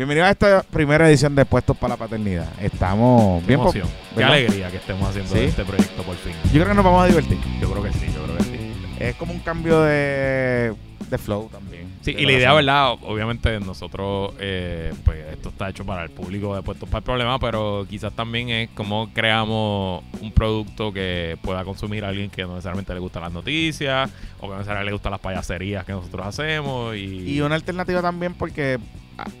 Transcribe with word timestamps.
Bienvenido 0.00 0.24
a 0.24 0.30
esta 0.30 0.62
primera 0.62 1.06
edición 1.10 1.34
de 1.34 1.44
Puestos 1.44 1.76
para 1.76 1.92
la 1.92 1.98
Paternidad. 1.98 2.48
Estamos 2.58 3.42
Qué 3.42 3.48
bien... 3.48 3.58
po- 3.60 3.64
emoción. 3.64 3.86
Qué 4.16 4.24
alegría 4.24 4.70
que 4.70 4.78
estemos 4.78 5.06
haciendo 5.10 5.30
Sí. 5.34 5.40
este 5.40 5.62
proyecto 5.62 6.02
por 6.04 6.16
fin. 6.16 6.32
Yo 6.44 6.52
creo 6.52 6.68
que 6.68 6.74
nos 6.74 6.84
vamos 6.86 7.04
a 7.04 7.06
divertir. 7.08 7.36
Yo 7.60 7.70
creo 7.70 7.82
que 7.82 7.92
sí, 7.92 8.06
yo 8.14 8.22
creo 8.24 8.36
que 8.38 8.44
sí. 8.44 8.72
Es 8.98 9.14
como 9.16 9.34
un 9.34 9.40
cambio 9.40 9.82
de, 9.82 10.72
de 11.10 11.18
flow 11.18 11.50
también. 11.52 11.90
Sí, 12.00 12.14
y 12.16 12.24
la 12.24 12.32
idea. 12.32 12.54
¿verdad? 12.54 12.92
Obviamente 13.02 13.60
nosotros, 13.60 14.32
eh, 14.40 14.90
pues 15.04 15.18
esto 15.34 15.50
está 15.50 15.68
hecho 15.68 15.84
para 15.84 16.04
el 16.04 16.08
público 16.10 16.56
de 16.56 16.62
Puestos 16.62 16.88
para 16.88 17.00
el 17.00 17.04
Problema, 17.04 17.38
pero 17.38 17.84
quizás 17.86 18.14
también 18.14 18.48
es 18.48 18.70
cómo 18.74 19.10
creamos 19.12 20.02
un 20.22 20.32
producto 20.32 20.94
que 20.94 21.36
pueda 21.42 21.62
consumir 21.62 22.06
a 22.06 22.08
alguien 22.08 22.30
que 22.30 22.40
no 22.44 22.52
necesariamente 22.54 22.94
le 22.94 23.00
gustan 23.00 23.20
las 23.24 23.32
noticias 23.32 24.08
o 24.38 24.44
que 24.44 24.48
no 24.48 24.56
necesariamente 24.56 24.86
le 24.86 24.92
gustan 24.92 25.12
las 25.12 25.20
payaserías 25.20 25.84
que 25.84 25.92
nosotros 25.92 26.26
hacemos. 26.26 26.96
Y, 26.96 27.34
Y 27.34 27.40
una 27.42 27.54
alternativa 27.56 28.00
también 28.00 28.32
porque 28.32 28.78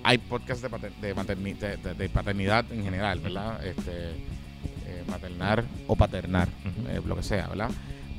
hay 0.04 0.18
podcasts 0.18 0.62
de, 0.62 0.68
pater- 0.70 0.92
de, 1.00 1.14
materni- 1.14 1.56
de- 1.58 2.08
paternidad 2.08 2.64
en 2.72 2.84
general, 2.84 3.18
¿verdad? 3.20 3.64
Este, 3.64 4.10
eh, 4.86 5.04
maternar 5.08 5.64
o 5.86 5.96
paternar, 5.96 6.48
eh, 6.88 7.00
lo 7.04 7.16
que 7.16 7.22
sea, 7.22 7.48
¿verdad? 7.48 7.70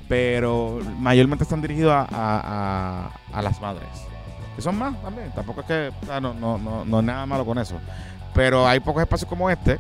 Pero 0.08 0.80
mayormente 1.00 1.44
están 1.44 1.62
dirigidos 1.62 1.94
a, 1.94 2.02
a- 2.02 2.42
a- 3.34 3.38
a 3.38 3.42
las 3.42 3.62
madres. 3.62 3.88
Que 4.56 4.62
son 4.62 4.78
más 4.78 5.02
también. 5.02 5.32
Tampoco 5.34 5.62
es 5.62 5.68
que 5.68 5.92
o 6.02 6.06
sea, 6.06 6.20
no, 6.20 6.34
no, 6.34 6.58
no, 6.58 6.84
no 6.84 7.00
es 7.00 7.06
nada 7.06 7.26
malo 7.26 7.46
con 7.46 7.58
eso. 7.58 7.80
Pero 8.34 8.68
hay 8.68 8.80
pocos 8.82 9.02
espacios 9.02 9.30
como 9.30 9.50
este, 9.50 9.78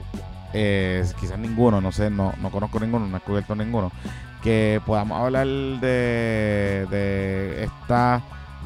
eh, 0.53 1.05
quizás 1.19 1.37
ninguno, 1.37 1.81
no 1.81 1.91
sé, 1.91 2.09
no, 2.09 2.33
no 2.41 2.49
conozco 2.51 2.79
ninguno, 2.79 3.07
no 3.07 3.17
he 3.17 3.19
cubierto 3.21 3.55
ninguno, 3.55 3.91
que 4.41 4.81
podamos 4.85 5.21
hablar 5.21 5.45
de, 5.47 6.87
de 6.89 7.63
esta 7.63 8.21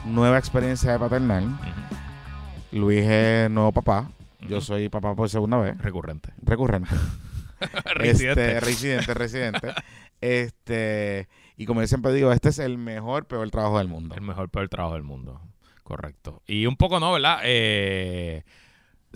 nueva 0.06 0.38
experiencia 0.38 0.92
de 0.92 1.00
paternal. 1.00 1.44
Ujú. 1.46 1.56
Luis 2.76 3.06
es 3.06 3.50
nuevo 3.50 3.72
papá. 3.72 4.12
Yo 4.50 4.60
soy 4.60 4.90
papá 4.90 5.16
por 5.16 5.30
segunda 5.30 5.58
vez. 5.58 5.78
recurrente. 5.78 6.34
Recurrente. 6.44 6.90
Residente. 7.94 8.42
Este, 8.56 8.60
residente, 8.60 9.14
residente. 9.14 9.74
Este, 10.22 11.30
y 11.56 11.66
como 11.66 11.82
yo 11.82 11.88
siempre 11.88 12.12
digo, 12.12 12.32
este 12.34 12.50
es 12.50 12.60
el 12.60 12.78
mejor, 12.78 13.28
peor 13.28 13.50
trabajo 13.50 13.78
del 13.78 13.88
mundo. 13.88 14.16
El 14.16 14.22
mejor 14.22 14.50
peor 14.50 14.68
trabajo 14.68 14.96
del 14.96 15.04
mundo. 15.04 15.40
Correcto. 15.84 16.42
Y 16.48 16.66
un 16.66 16.76
poco 16.76 17.00
no, 17.00 17.14
¿verdad? 17.14 17.40
Eh, 17.44 18.44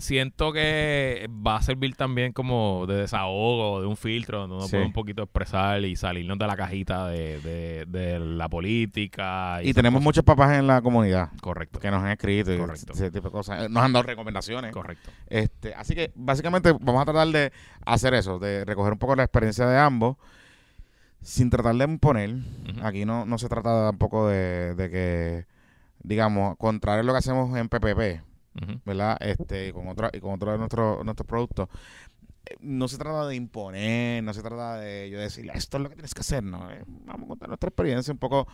siento 0.00 0.52
que 0.52 1.28
va 1.46 1.56
a 1.56 1.62
servir 1.62 1.94
también 1.96 2.32
como 2.32 2.86
de 2.86 2.96
desahogo, 2.96 3.80
de 3.80 3.86
un 3.86 3.96
filtro 3.96 4.40
donde 4.40 4.56
uno 4.56 4.64
Sí. 4.66 4.72
puede 4.72 4.84
un 4.86 4.92
poquito 4.92 5.22
expresar 5.22 5.84
y 5.84 5.96
salirnos 5.96 6.38
de 6.38 6.46
la 6.46 6.56
cajita 6.56 7.08
de, 7.08 7.40
de- 7.40 7.84
de 7.86 8.18
la 8.18 8.48
política. 8.48 9.62
Y 9.62 9.72
tenemos 9.74 9.98
cosas. 9.98 10.04
muchos 10.04 10.24
papás 10.24 10.58
en 10.58 10.66
la 10.66 10.82
comunidad 10.82 11.30
Correcto. 11.40 11.78
que 11.78 11.90
nos 11.90 12.02
han 12.02 12.10
escrito 12.10 12.52
y 12.52 12.58
Correcto. 12.58 12.92
ese 12.92 13.10
tipo 13.10 13.28
de 13.28 13.32
cosas. 13.32 13.64
Eh, 13.64 13.68
Nos 13.68 13.82
han 13.82 13.92
dado 13.92 14.02
recomendaciones. 14.04 14.72
Correcto. 14.72 15.10
Este, 15.28 15.74
así 15.74 15.94
que 15.94 16.12
básicamente 16.14 16.72
vamos 16.80 17.02
a 17.02 17.04
tratar 17.04 17.28
de 17.28 17.52
hacer 17.86 18.14
eso, 18.14 18.38
de 18.38 18.64
recoger 18.64 18.92
un 18.92 18.98
poco 18.98 19.14
la 19.16 19.22
experiencia 19.24 19.66
de 19.66 19.78
ambos, 19.78 20.16
sin 21.22 21.50
tratar 21.50 21.74
de 21.74 21.84
imponer. 21.84 22.34
Aquí 22.82 23.04
no, 23.04 23.26
no 23.26 23.38
se 23.38 23.48
trata 23.48 23.86
tampoco 23.88 24.26
de, 24.28 24.74
de 24.74 24.90
que, 24.90 25.46
digamos, 26.02 26.56
contrario 26.56 27.00
a 27.02 27.04
lo 27.04 27.12
que 27.12 27.18
hacemos 27.18 27.54
en 27.58 27.68
PPP, 27.68 28.22
¿verdad? 28.84 29.16
Este, 29.20 29.68
y 29.68 29.72
con 29.72 29.88
otro, 29.88 30.08
y 30.12 30.20
con 30.20 30.32
otro 30.34 30.52
de 30.52 30.58
nuestros 30.58 31.04
nuestros 31.04 31.26
productos. 31.26 31.68
eh, 32.46 32.56
No 32.60 32.88
se 32.88 32.98
trata 32.98 33.26
de 33.26 33.36
imponer, 33.36 34.22
no 34.24 34.32
se 34.34 34.42
trata 34.42 34.76
de 34.76 35.08
yo 35.10 35.18
decirle 35.20 35.52
esto 35.54 35.76
es 35.76 35.82
lo 35.82 35.88
que 35.88 35.96
tienes 35.96 36.14
que 36.14 36.20
hacer, 36.20 36.42
no. 36.42 36.70
Eh, 36.70 36.82
vamos 36.86 37.24
a 37.26 37.28
contar 37.28 37.48
nuestra 37.48 37.68
experiencia 37.68 38.12
un 38.12 38.18
poco. 38.18 38.46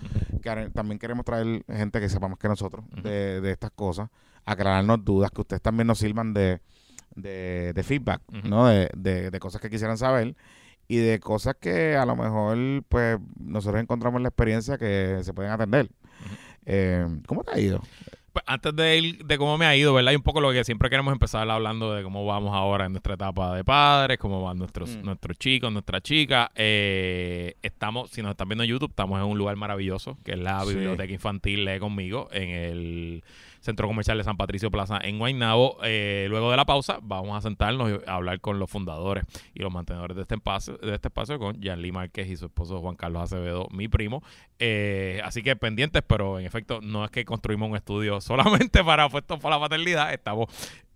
que 0.42 0.70
también 0.74 0.98
queremos 0.98 1.24
traer 1.24 1.64
gente 1.66 2.00
que 2.00 2.08
sepa 2.08 2.28
más 2.28 2.38
que 2.38 2.48
nosotros 2.48 2.84
de, 3.02 3.40
de 3.40 3.50
estas 3.52 3.70
cosas, 3.70 4.10
aclararnos 4.44 5.04
dudas, 5.04 5.30
que 5.30 5.40
ustedes 5.40 5.62
también 5.62 5.86
nos 5.86 5.98
sirvan 5.98 6.34
de, 6.34 6.60
de, 7.14 7.72
de 7.74 7.82
feedback. 7.82 8.22
¿no? 8.44 8.66
De, 8.66 8.90
de, 8.96 9.30
de 9.30 9.38
cosas 9.40 9.60
que 9.60 9.70
quisieran 9.70 9.96
saber 9.98 10.36
y 10.88 10.98
de 10.98 11.18
cosas 11.18 11.56
que 11.58 11.96
a 11.96 12.06
lo 12.06 12.14
mejor, 12.14 12.56
pues, 12.88 13.18
nosotros 13.40 13.82
encontramos 13.82 14.18
en 14.18 14.22
la 14.24 14.28
experiencia 14.28 14.78
que 14.78 15.18
se 15.22 15.32
pueden 15.34 15.50
atender. 15.50 15.90
Eh, 16.64 17.04
¿Cómo 17.26 17.42
te 17.44 17.52
ha 17.52 17.58
ido? 17.58 17.80
Pues 18.36 18.44
antes 18.48 18.76
de 18.76 18.98
ir 18.98 19.24
de 19.24 19.38
cómo 19.38 19.56
me 19.56 19.64
ha 19.64 19.74
ido, 19.74 19.94
¿verdad? 19.94 20.12
Y 20.12 20.16
un 20.16 20.20
poco 20.22 20.42
lo 20.42 20.52
que 20.52 20.62
siempre 20.62 20.90
queremos 20.90 21.10
empezar 21.10 21.48
hablando 21.48 21.94
de 21.94 22.02
cómo 22.02 22.26
vamos 22.26 22.54
ahora 22.54 22.84
en 22.84 22.92
nuestra 22.92 23.14
etapa 23.14 23.56
de 23.56 23.64
padres, 23.64 24.18
cómo 24.18 24.42
van 24.42 24.58
nuestros, 24.58 24.94
Mm. 24.94 25.04
nuestros 25.06 25.38
chicos, 25.38 25.72
nuestras 25.72 26.02
chicas. 26.02 26.50
Eh, 26.54 27.54
estamos, 27.62 28.10
si 28.10 28.20
nos 28.20 28.32
están 28.32 28.46
viendo 28.46 28.62
en 28.64 28.68
YouTube, 28.68 28.90
estamos 28.90 29.18
en 29.20 29.24
un 29.24 29.38
lugar 29.38 29.56
maravilloso, 29.56 30.18
que 30.22 30.32
es 30.32 30.38
la 30.38 30.60
Sí. 30.64 30.74
Biblioteca 30.74 31.10
Infantil 31.14 31.64
Lee 31.64 31.78
Conmigo, 31.78 32.28
en 32.30 32.50
el 32.50 33.24
Centro 33.66 33.86
Comercial 33.86 34.16
de 34.16 34.24
San 34.24 34.36
Patricio 34.36 34.70
Plaza 34.70 34.98
en 35.02 35.18
Guaynabo. 35.18 35.78
Eh, 35.82 36.26
luego 36.30 36.50
de 36.50 36.56
la 36.56 36.64
pausa, 36.64 36.98
vamos 37.02 37.36
a 37.36 37.42
sentarnos 37.42 37.90
y 37.90 38.08
hablar 38.08 38.40
con 38.40 38.58
los 38.58 38.70
fundadores 38.70 39.24
y 39.54 39.60
los 39.60 39.72
mantenedores 39.72 40.16
de 40.16 40.22
este 40.22 40.36
espacio, 40.36 40.78
de 40.78 40.94
este 40.94 41.08
espacio 41.08 41.38
con 41.38 41.60
Lee 41.60 41.92
Márquez 41.92 42.28
y 42.28 42.36
su 42.36 42.46
esposo 42.46 42.80
Juan 42.80 42.96
Carlos 42.96 43.22
Acevedo, 43.22 43.68
mi 43.70 43.88
primo. 43.88 44.22
Eh, 44.58 45.20
así 45.24 45.42
que 45.42 45.56
pendientes, 45.56 46.02
pero 46.06 46.38
en 46.38 46.46
efecto 46.46 46.80
no 46.80 47.04
es 47.04 47.10
que 47.10 47.24
construimos 47.24 47.68
un 47.68 47.76
estudio 47.76 48.20
solamente 48.22 48.82
para 48.82 49.08
puestos 49.08 49.38
para 49.40 49.56
la 49.56 49.60
paternidad, 49.60 50.14
estamos 50.14 50.48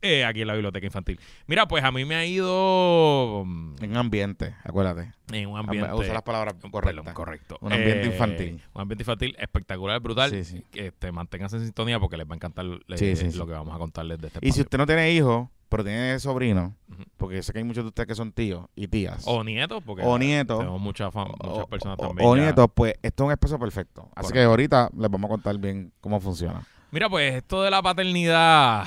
eh, 0.02 0.24
aquí 0.24 0.40
en 0.42 0.46
la 0.46 0.54
biblioteca 0.54 0.86
infantil. 0.86 1.20
Mira, 1.46 1.66
pues 1.68 1.84
a 1.84 1.90
mí 1.92 2.04
me 2.04 2.14
ha 2.16 2.24
ido 2.26 3.42
mm, 3.44 3.74
En 3.82 3.96
ambiente, 3.96 4.54
acuérdate. 4.64 5.12
en 5.32 5.48
un 5.48 5.58
ambiente... 5.58 5.92
Usa 5.94 6.12
las 6.14 6.22
palabras 6.22 6.54
Perdón, 6.54 6.70
correctas. 6.70 7.14
correcto. 7.14 7.58
Un 7.60 7.72
ambiente 7.72 8.02
Eh, 8.04 8.06
infantil. 8.12 8.62
Un 8.74 8.80
ambiente 8.82 9.02
infantil 9.02 9.36
espectacular, 9.38 10.00
brutal. 10.00 10.30
Sí, 10.30 10.44
sí. 10.44 10.64
Que 10.70 10.86
este, 10.88 11.12
manténganse 11.12 11.56
en 11.56 11.64
sintonía 11.64 11.98
porque 12.00 12.16
les 12.16 12.26
va 12.26 12.32
a 12.32 12.36
encantar 12.36 12.64
Sí, 12.96 13.14
lo 13.36 13.46
que 13.46 13.52
vamos 13.52 13.74
a 13.74 13.78
contarles 13.78 14.18
de 14.18 14.28
este 14.28 14.38
Y 14.46 14.52
si 14.52 14.60
usted 14.62 14.78
no 14.78 14.86
tiene 14.86 15.10
hijos, 15.12 15.48
pero 15.68 15.84
tiene 15.84 16.18
sobrinos, 16.18 16.72
Ujú. 16.90 17.04
porque 17.16 17.36
yo 17.36 17.42
sé 17.44 17.52
que 17.52 17.58
hay 17.58 17.64
muchos 17.64 17.84
de 17.84 17.88
ustedes 17.88 18.08
que 18.08 18.14
son 18.16 18.32
tíos 18.32 18.66
y 18.74 18.88
tías. 18.88 19.22
O 19.26 19.44
nietos, 19.44 19.82
porque 19.86 20.02
O 20.04 20.18
nietos. 20.18 20.58
tenemos 20.58 20.80
muchas, 20.80 21.12
fam- 21.14 21.32
muchas 21.46 21.66
personas 21.66 21.96
o- 22.00 22.08
también. 22.08 22.28
o 22.28 22.34
nietos, 22.36 22.66
pues 22.74 22.94
esto 23.02 23.22
es 23.22 23.26
un 23.26 23.32
espacio 23.32 23.58
perfecto. 23.58 24.02
Así 24.16 24.28
Correcto. 24.28 24.32
que 24.34 24.42
ahorita 24.42 24.90
les 24.98 25.10
vamos 25.10 25.28
a 25.28 25.32
contar 25.32 25.58
bien 25.58 25.92
cómo 26.00 26.18
funciona. 26.20 26.66
Mira, 26.90 27.08
pues 27.08 27.34
esto 27.34 27.62
de 27.62 27.70
la 27.70 27.80
paternidad 27.82 28.84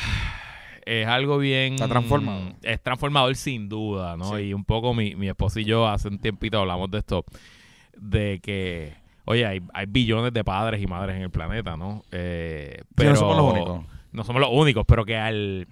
es 0.86 1.08
algo 1.08 1.38
bien... 1.38 1.74
Está 1.74 1.88
transformado. 1.88 2.54
Es 2.62 2.82
transformador 2.82 3.36
sin 3.36 3.70
duda, 3.70 4.18
¿no? 4.18 4.38
Sí. 4.38 4.44
Y 4.44 4.54
un 4.54 4.64
poco 4.66 4.94
mi, 4.94 5.16
mi 5.16 5.28
esposo 5.28 5.60
y 5.60 5.66
yo 5.66 5.88
hace 5.88 6.08
un 6.08 6.20
tiempito 6.20 6.60
hablamos 6.60 6.90
de 6.92 7.00
esto, 7.00 7.26
de 7.98 8.40
que, 8.42 8.94
oye, 9.26 9.46
hay, 9.46 9.62
hay 9.74 9.86
billones 9.88 10.34
de 10.34 10.44
padres 10.44 10.82
y 10.82 10.88
madres 10.88 11.16
en 11.16 11.24
el 11.24 11.32
planeta, 11.32 11.78
¿no? 11.78 12.04
Eh, 12.12 12.78
Sí, 12.80 12.86
pero 12.96 13.10
no 13.12 13.16
somos 13.16 13.38
los 13.38 13.54
únicos. 13.54 13.86
No 14.12 14.24
somos 14.24 14.40
los 14.42 14.50
únicos, 14.52 14.86
pero 14.88 15.06
que 15.06 15.18
al... 15.18 15.68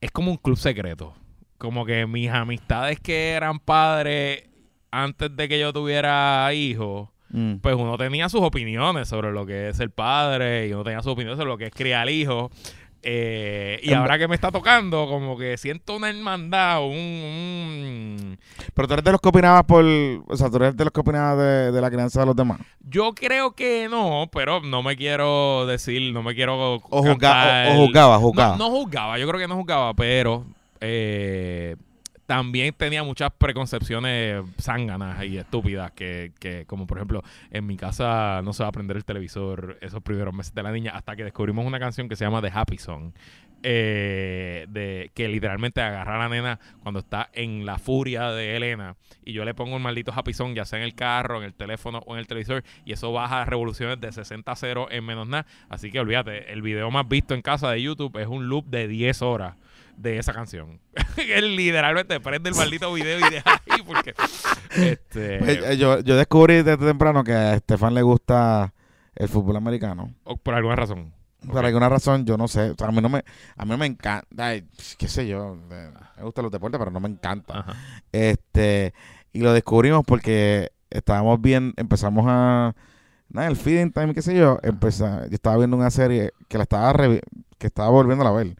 Es 0.00 0.10
como 0.10 0.30
un 0.30 0.36
club 0.36 0.56
secreto. 0.56 1.14
Como 1.58 1.86
que 1.86 2.06
mis 2.06 2.30
amistades 2.30 3.00
que 3.00 3.30
eran 3.30 3.58
padres 3.58 4.44
antes 4.90 5.34
de 5.34 5.48
que 5.48 5.58
yo 5.58 5.72
tuviera 5.72 6.52
hijos 6.52 7.08
Mm. 7.28 7.56
pues 7.56 7.74
uno 7.74 7.98
tenía 7.98 8.28
sus 8.28 8.40
opiniones 8.40 9.08
sobre 9.08 9.32
lo 9.32 9.44
que 9.44 9.70
es 9.70 9.76
ser 9.76 9.90
padre 9.90 10.68
y 10.68 10.72
uno 10.72 10.84
tenía 10.84 11.02
sus 11.02 11.12
opiniones 11.12 11.36
sobre 11.38 11.50
lo 11.50 11.58
que 11.58 11.66
es 11.66 11.72
criar 11.74 12.08
hijos. 12.08 12.52
Eh, 13.02 13.78
y 13.82 13.92
ahora 13.92 14.18
que 14.18 14.26
me 14.26 14.34
está 14.34 14.50
tocando, 14.50 15.06
como 15.06 15.36
que 15.38 15.56
siento 15.58 15.94
una 15.96 16.08
hermandad, 16.10 16.82
un... 16.82 16.90
un- 16.96 18.38
Pero 18.74 18.88
tú 18.88 18.94
eres 18.94 19.04
de 19.04 19.12
los 19.12 19.20
que 19.20 19.28
opinabas 19.28 19.62
por. 19.64 19.84
O 19.84 20.36
sea, 20.36 20.50
tú 20.50 20.56
eres 20.56 20.76
de 20.76 20.84
los 20.84 20.92
que 20.92 21.00
opinabas 21.00 21.38
de, 21.38 21.72
de 21.72 21.80
la 21.80 21.90
crianza 21.90 22.20
de 22.20 22.26
los 22.26 22.34
demás. 22.36 22.58
Yo 22.80 23.14
creo 23.14 23.52
que 23.52 23.88
no, 23.88 24.28
pero 24.32 24.60
no 24.60 24.82
me 24.82 24.96
quiero 24.96 25.66
decir, 25.66 26.12
no 26.12 26.22
me 26.22 26.34
quiero... 26.34 26.74
O, 26.74 26.80
juzga, 27.02 27.68
o, 27.68 27.72
o 27.82 27.86
juzgaba, 27.86 28.18
juzgaba. 28.18 28.56
No, 28.56 28.68
no 28.70 28.76
juzgaba, 28.76 29.18
yo 29.18 29.28
creo 29.28 29.40
que 29.40 29.48
no 29.48 29.56
juzgaba, 29.56 29.94
pero 29.94 30.44
eh, 30.80 31.76
también 32.26 32.74
tenía 32.74 33.02
muchas 33.02 33.30
preconcepciones 33.38 34.44
zánganas 34.60 35.24
y 35.24 35.38
estúpidas 35.38 35.92
que, 35.92 36.32
que, 36.38 36.66
como 36.66 36.86
por 36.86 36.98
ejemplo, 36.98 37.22
en 37.50 37.66
mi 37.66 37.76
casa 37.76 38.42
no 38.42 38.52
se 38.52 38.62
va 38.62 38.68
a 38.68 38.72
prender 38.72 38.96
el 38.96 39.04
televisor 39.04 39.78
esos 39.80 40.02
primeros 40.02 40.34
meses 40.34 40.54
de 40.54 40.62
la 40.62 40.72
niña 40.72 40.92
hasta 40.94 41.16
que 41.16 41.24
descubrimos 41.24 41.64
una 41.64 41.78
canción 41.78 42.08
que 42.08 42.16
se 42.16 42.24
llama 42.24 42.42
The 42.42 42.50
Happy 42.52 42.78
Song. 42.78 43.12
eh, 43.62 44.66
de 44.68 45.10
que 45.14 45.28
literalmente 45.28 45.80
agarra 45.80 46.16
a 46.16 46.18
la 46.18 46.28
nena 46.28 46.60
cuando 46.82 47.00
está 47.00 47.30
en 47.32 47.64
la 47.66 47.78
furia 47.78 48.30
de 48.30 48.56
Elena 48.56 48.96
y 49.24 49.32
yo 49.32 49.44
le 49.44 49.54
pongo 49.54 49.76
un 49.76 49.82
maldito 49.82 50.12
happy 50.14 50.34
song 50.34 50.54
ya 50.54 50.64
sea 50.64 50.78
en 50.78 50.84
el 50.84 50.94
carro, 50.94 51.38
en 51.38 51.44
el 51.44 51.54
teléfono 51.54 52.02
o 52.06 52.14
en 52.14 52.20
el 52.20 52.26
televisor 52.26 52.62
y 52.84 52.92
eso 52.92 53.12
baja 53.12 53.44
revoluciones 53.44 54.00
de 54.00 54.12
60 54.12 54.52
a 54.52 54.56
0 54.56 54.88
en 54.90 55.04
menos 55.04 55.26
nada. 55.26 55.46
Así 55.68 55.90
que 55.90 56.00
olvídate, 56.00 56.52
el 56.52 56.62
video 56.62 56.90
más 56.90 57.08
visto 57.08 57.34
en 57.34 57.42
casa 57.42 57.70
de 57.70 57.82
YouTube 57.82 58.16
es 58.18 58.26
un 58.28 58.48
loop 58.48 58.66
de 58.66 58.88
10 58.88 59.22
horas 59.22 59.56
de 59.96 60.18
esa 60.18 60.32
canción. 60.32 60.80
Él 61.16 61.56
literalmente 61.56 62.20
prende 62.20 62.50
el 62.50 62.56
maldito 62.56 62.92
video 62.92 63.18
y 63.18 63.30
deja 63.30 63.62
ahí 63.70 63.82
porque 63.86 64.14
este 64.76 65.38
Pues, 65.38 65.58
eh, 65.64 65.76
yo, 65.76 66.00
yo 66.00 66.16
descubrí 66.16 66.56
desde 66.56 66.76
temprano 66.78 67.24
que 67.24 67.32
a 67.32 67.54
Estefan 67.54 67.94
le 67.94 68.02
gusta 68.02 68.72
el 69.14 69.28
fútbol 69.28 69.56
americano. 69.56 70.14
o 70.24 70.36
por 70.36 70.54
alguna 70.54 70.76
razón. 70.76 71.14
Por 71.46 71.64
alguna 71.64 71.88
razón, 71.88 72.26
yo 72.26 72.36
no 72.36 72.48
sé. 72.48 72.70
O 72.70 72.74
sea, 72.76 72.88
a 72.88 72.92
mí 72.92 73.00
no 73.00 73.08
me, 73.08 73.22
a 73.56 73.64
mí 73.64 73.70
no 73.70 73.78
me 73.78 73.86
encanta. 73.86 74.26
Ay, 74.46 74.66
qué 74.98 75.06
sé 75.06 75.28
yo. 75.28 75.56
Me 75.68 75.90
gustan 76.22 76.42
los 76.42 76.52
deportes, 76.52 76.78
pero 76.78 76.90
no 76.90 76.98
me 76.98 77.08
encanta. 77.08 77.60
Ajá. 77.60 77.74
Este, 78.10 78.94
y 79.32 79.40
lo 79.40 79.52
descubrimos 79.52 80.02
porque 80.04 80.72
estábamos 80.90 81.40
bien, 81.40 81.72
empezamos 81.76 82.24
a 82.28 82.74
nada, 83.28 83.48
el 83.48 83.56
feeding 83.56 83.92
time, 83.92 84.14
qué 84.14 84.22
sé 84.22 84.34
yo, 84.34 84.58
yo 84.62 84.88
estaba 85.30 85.56
viendo 85.56 85.76
una 85.76 85.90
serie 85.90 86.32
que 86.48 86.58
la 86.58 86.62
estaba 86.62 86.94
que 87.58 87.66
estaba 87.66 87.90
volviendo 87.90 88.26
a 88.26 88.32
ver. 88.32 88.56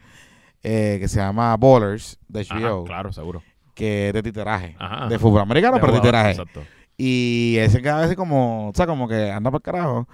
Eh, 0.63 0.97
que 0.99 1.07
se 1.07 1.17
llama 1.19 1.55
Ballers 1.57 2.17
de 2.27 2.41
Ajá, 2.41 2.59
HBO, 2.59 2.83
claro, 2.85 3.13
seguro. 3.13 3.43
que 3.73 4.07
es 4.09 4.13
de 4.13 4.23
titeraje. 4.23 4.75
Ajá, 4.79 5.07
De 5.07 5.19
fútbol 5.19 5.41
americano, 5.41 5.75
De 5.75 5.79
pero 5.81 5.93
jugador, 5.93 6.01
titeraje. 6.05 6.31
Exacto. 6.31 6.63
Y 6.97 7.55
ese 7.59 7.81
cada 7.81 8.05
vez 8.05 8.15
como, 8.15 8.69
o 8.69 8.73
sea, 8.73 8.87
como 8.87 9.07
que 9.07 9.31
anda 9.31 9.51
por 9.51 9.61
carajo. 9.61 10.07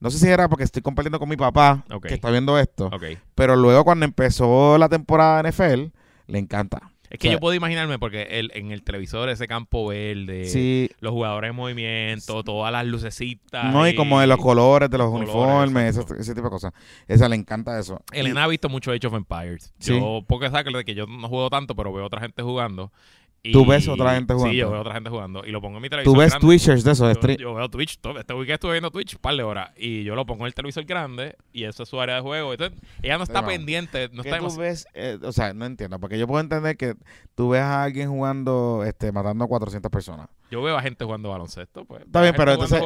No 0.00 0.10
sé 0.10 0.18
si 0.18 0.28
era 0.28 0.48
porque 0.48 0.64
estoy 0.64 0.80
compartiendo 0.80 1.18
con 1.18 1.28
mi 1.28 1.36
papá, 1.36 1.84
que 2.02 2.14
está 2.14 2.30
viendo 2.30 2.58
esto. 2.58 2.86
Ok. 2.86 3.04
Pero 3.34 3.54
luego 3.56 3.84
cuando 3.84 4.06
empezó 4.06 4.78
la 4.78 4.88
temporada 4.88 5.42
de 5.42 5.50
NFL, 5.50 5.92
le 6.26 6.38
encanta. 6.38 6.90
Es 7.10 7.18
que 7.18 7.26
O 7.26 7.30
sea, 7.30 7.36
yo 7.36 7.40
puedo 7.40 7.54
imaginarme 7.54 7.98
porque 7.98 8.22
el, 8.22 8.52
en 8.54 8.70
el 8.70 8.82
televisor 8.82 9.28
ese 9.28 9.48
campo 9.48 9.88
verde, 9.88 10.44
Sí, 10.46 10.88
los 11.00 11.12
jugadores 11.12 11.50
en 11.50 11.56
movimiento, 11.56 12.44
todas 12.44 12.70
las 12.70 12.86
lucecitas. 12.86 13.72
no, 13.72 13.86
y 13.88 13.96
como 13.96 14.20
de 14.20 14.28
los 14.28 14.38
colores 14.38 14.88
de 14.88 14.96
los 14.96 15.10
colores, 15.10 15.28
uniformes, 15.34 15.96
ese, 15.96 16.20
ese 16.20 16.34
tipo 16.34 16.46
de 16.46 16.50
cosas. 16.50 16.72
Esa 17.08 17.28
le 17.28 17.34
encanta 17.34 17.78
eso. 17.78 18.00
Elena 18.12 18.44
ha 18.44 18.46
visto 18.46 18.68
mucho 18.68 18.92
Age 18.92 19.08
of 19.08 19.14
Empires. 19.14 19.74
Sí. 19.80 19.92
Yo, 19.98 20.22
porque 20.26 20.50
sabes 20.50 20.84
que 20.84 20.94
yo 20.94 21.06
no 21.06 21.28
juego 21.28 21.50
tanto, 21.50 21.74
pero 21.74 21.92
veo 21.92 22.06
otra 22.06 22.20
gente 22.20 22.42
jugando. 22.42 22.92
Y- 23.42 23.52
¿Tú 23.52 23.64
ves 23.64 23.88
otra 23.88 24.14
gente 24.14 24.34
jugando? 24.34 24.52
Sí, 24.52 24.58
yo 24.58 24.70
veo 24.70 24.80
otra 24.82 24.92
gente 24.94 25.08
jugando. 25.08 25.42
Y 25.46 25.50
lo 25.50 25.62
pongo 25.62 25.76
en 25.78 25.82
mi 25.82 25.88
televisor. 25.88 26.12
tú 26.12 26.18
ves 26.20 26.30
grande. 26.30 26.46
Twitchers 26.46 26.84
de 26.84 26.92
esos, 26.92 27.20
de 27.22 27.36
Yo, 27.36 27.42
yo 27.50 27.54
veo 27.54 27.68
Twitch, 27.70 27.98
todo, 27.98 28.18
este 28.18 28.34
weekend 28.34 28.54
estuve 28.54 28.72
viendo 28.72 28.90
Twitch 28.90 29.14
un 29.14 29.20
par 29.22 29.34
de 29.34 29.42
horas 29.42 29.70
y 29.78 30.04
yo 30.04 30.14
lo 30.14 30.26
pongo 30.26 30.42
en 30.42 30.48
el 30.48 30.54
televisor 30.54 30.84
grande 30.84 31.36
y 31.52 31.64
eso 31.64 31.84
es 31.84 31.88
su 31.88 31.98
área 31.98 32.16
de 32.16 32.20
juego. 32.20 32.52
Entonces, 32.52 32.78
ella 33.02 33.16
no 33.16 33.24
está 33.24 33.40
pendiente, 33.46 34.10
no 34.12 34.22
¿Qué 34.22 34.28
está 34.28 34.46
tú 34.46 34.56
ves? 34.58 34.86
Eh, 34.92 35.18
o 35.22 35.32
sea, 35.32 35.54
no 35.54 35.64
entiendo, 35.64 35.98
porque 35.98 36.18
yo 36.18 36.26
puedo 36.26 36.40
entender 36.42 36.76
que 36.76 36.96
tú 37.34 37.48
ves 37.48 37.62
a 37.62 37.82
alguien 37.84 38.10
jugando, 38.10 38.84
este, 38.84 39.10
matando 39.10 39.44
a 39.46 39.48
400 39.48 39.90
personas. 39.90 40.28
Yo 40.50 40.60
veo 40.62 40.76
a 40.76 40.82
gente 40.82 41.04
jugando 41.06 41.30
baloncesto, 41.30 41.86
pues. 41.86 42.02
Está 42.02 42.20
bien, 42.20 42.34
pero 42.36 42.52
entonces-. 42.52 42.82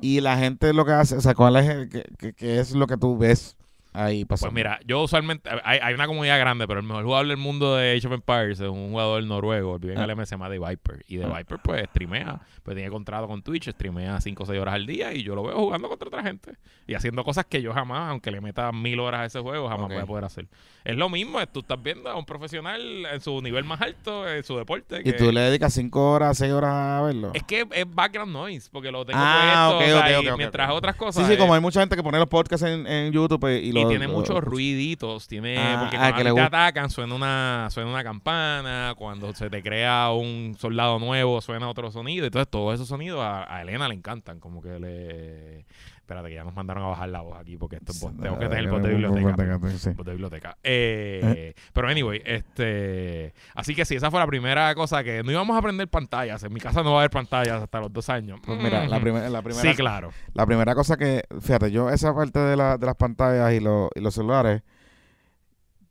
Y 0.00 0.20
la 0.22 0.38
gente 0.38 0.72
lo 0.72 0.86
que 0.86 0.92
hace, 0.92 1.16
o 1.16 1.20
sea, 1.20 1.34
¿cuál 1.34 1.56
es, 1.56 1.88
qué, 1.90 2.04
qué- 2.16 2.32
qué 2.32 2.60
es 2.60 2.72
lo 2.74 2.86
que 2.86 2.96
tú 2.96 3.18
ves 3.18 3.57
ahí 4.04 4.24
pasando? 4.24 4.52
Pues 4.52 4.64
mira, 4.64 4.80
yo 4.86 5.02
usualmente, 5.02 5.48
hay, 5.64 5.78
hay 5.82 5.94
una 5.94 6.06
comunidad 6.06 6.38
grande, 6.38 6.66
pero 6.66 6.80
el 6.80 6.86
mejor 6.86 7.04
jugador 7.04 7.26
del 7.28 7.36
mundo 7.36 7.76
de 7.76 7.96
Age 7.96 8.06
of 8.06 8.12
Empires 8.14 8.60
es 8.60 8.68
un 8.68 8.90
jugador 8.90 9.22
noruego, 9.24 9.78
vive 9.78 9.94
en 9.94 10.00
Ah. 10.00 10.06
LM, 10.06 10.24
se 10.26 10.32
llama 10.34 10.48
The 10.50 10.58
Viper. 10.58 11.04
Y 11.08 11.18
The 11.18 11.24
Ah. 11.24 11.36
Viper, 11.38 11.58
pues, 11.62 11.82
streamea, 11.90 12.40
pues 12.62 12.74
tiene 12.76 12.90
contrato 12.90 13.26
con 13.28 13.42
Twitch, 13.42 13.68
streamea 13.70 14.20
5 14.20 14.42
o 14.42 14.46
6 14.46 14.60
horas 14.60 14.74
al 14.74 14.86
día 14.86 15.12
y 15.12 15.22
yo 15.22 15.34
lo 15.34 15.42
veo 15.42 15.56
jugando 15.56 15.88
contra 15.88 16.08
otra 16.08 16.22
gente. 16.22 16.52
Y 16.86 16.94
haciendo 16.94 17.24
cosas 17.24 17.44
que 17.46 17.60
yo 17.62 17.72
jamás, 17.74 18.10
aunque 18.10 18.30
le 18.30 18.40
meta 18.40 18.70
mil 18.72 19.00
horas 19.00 19.20
a 19.20 19.24
ese 19.26 19.40
juego, 19.40 19.68
jamás 19.68 19.88
voy 19.88 19.98
a 19.98 20.06
poder 20.06 20.24
hacer. 20.24 20.46
Es 20.84 20.96
lo 20.96 21.08
mismo, 21.10 21.38
tú 21.48 21.60
estás 21.60 21.82
viendo 21.82 22.08
a 22.08 22.16
un 22.16 22.24
profesional 22.24 23.04
en 23.12 23.20
su 23.20 23.42
nivel 23.42 23.64
más 23.64 23.80
alto, 23.80 24.26
en 24.28 24.42
su 24.44 24.56
deporte. 24.56 25.02
Y 25.04 25.12
tú 25.12 25.30
le 25.32 25.40
dedicas 25.40 25.74
5 25.74 26.12
horas, 26.12 26.38
6 26.38 26.52
horas 26.52 26.70
a 26.72 27.02
verlo. 27.02 27.30
Es 27.34 27.42
que 27.42 27.66
es 27.72 27.94
background 27.94 28.32
noise, 28.32 28.68
porque 28.72 28.90
lo 28.90 29.04
tengo 29.04 29.18
Ah, 29.22 29.74
puesto, 29.78 30.36
mientras 30.36 30.70
otras 30.70 30.94
Sí, 30.94 30.98
cosas. 30.98 31.28
sí, 31.28 31.36
como 31.36 31.52
eh, 31.52 31.56
hay 31.56 31.62
mucha 31.62 31.80
gente 31.80 31.96
que 31.96 32.02
pone 32.02 32.18
los 32.18 32.28
podcasts 32.28 32.66
en, 32.66 32.86
en 32.86 33.12
YouTube 33.12 33.44
y, 33.50 33.68
y 33.68 33.72
lo- 33.72 33.87
tiene 33.88 34.08
muchos 34.08 34.42
ruiditos, 34.42 35.28
tiene 35.28 35.56
Ah, 35.58 35.78
porque 35.80 35.96
ah, 35.96 36.12
cuando 36.12 36.30
que 36.30 36.34
te 36.34 36.40
atacan 36.40 36.90
suena 36.90 37.14
una 37.14 37.68
suena 37.70 37.90
una 37.90 38.04
campana, 38.04 38.94
cuando 38.96 39.32
se 39.34 39.50
te 39.50 39.62
crea 39.62 40.10
un 40.12 40.56
soldado 40.58 40.98
nuevo 40.98 41.40
suena 41.40 41.68
otro 41.68 41.90
sonido, 41.90 42.26
entonces 42.26 42.48
todos 42.50 42.74
esos 42.74 42.88
sonidos 42.88 43.20
a, 43.20 43.52
a 43.54 43.62
Elena 43.62 43.88
le 43.88 43.94
encantan, 43.94 44.40
como 44.40 44.62
que 44.62 44.78
le 44.78 45.64
espérate 46.08 46.30
que 46.30 46.36
ya 46.36 46.44
nos 46.44 46.54
mandaron 46.54 46.82
a 46.84 46.86
bajar 46.86 47.10
la 47.10 47.20
voz 47.20 47.36
aquí 47.38 47.58
porque 47.58 47.76
esto 47.76 47.92
es 47.92 48.00
tengo 48.00 48.38
que 48.38 48.46
tener 48.48 48.58
el 48.64 48.70
bot 48.70 48.80
de 48.80 48.88
biblioteca. 48.88 49.58
Sí. 49.76 49.90
bot 49.90 50.06
de 50.06 50.12
biblioteca. 50.12 50.56
Eh, 50.62 51.52
Pero 51.74 51.86
anyway, 51.88 52.22
este 52.24 53.34
así 53.54 53.74
que 53.74 53.84
sí, 53.84 53.94
esa 53.96 54.10
fue 54.10 54.18
la 54.18 54.26
primera 54.26 54.74
cosa 54.74 55.04
que 55.04 55.22
no 55.22 55.30
íbamos 55.30 55.54
a 55.54 55.58
aprender 55.58 55.86
pantallas. 55.88 56.42
En 56.44 56.52
mi 56.54 56.60
casa 56.60 56.82
no 56.82 56.92
va 56.92 56.96
a 56.96 57.00
haber 57.02 57.10
pantallas 57.10 57.62
hasta 57.62 57.78
los 57.80 57.92
dos 57.92 58.08
años. 58.08 58.40
Pues 58.42 58.58
mira, 58.58 58.86
la, 58.88 58.98
primer- 59.00 59.30
la 59.30 59.42
primera 59.42 59.60
Sí, 59.70 59.76
claro. 59.76 60.10
La 60.32 60.46
primera 60.46 60.74
cosa 60.74 60.96
que, 60.96 61.24
fíjate, 61.42 61.70
yo 61.70 61.90
esa 61.90 62.14
parte 62.14 62.38
de, 62.38 62.56
la- 62.56 62.78
de 62.78 62.86
las 62.86 62.96
pantallas 62.96 63.52
y, 63.52 63.60
lo- 63.60 63.90
y 63.94 64.00
los 64.00 64.14
celulares, 64.14 64.62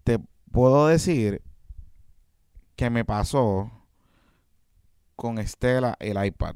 te 0.03 0.17
puedo 0.51 0.87
decir 0.87 1.43
que 2.75 2.89
me 2.89 3.05
pasó 3.05 3.71
con 5.15 5.37
Estela 5.37 5.95
el 5.99 6.23
iPad. 6.25 6.55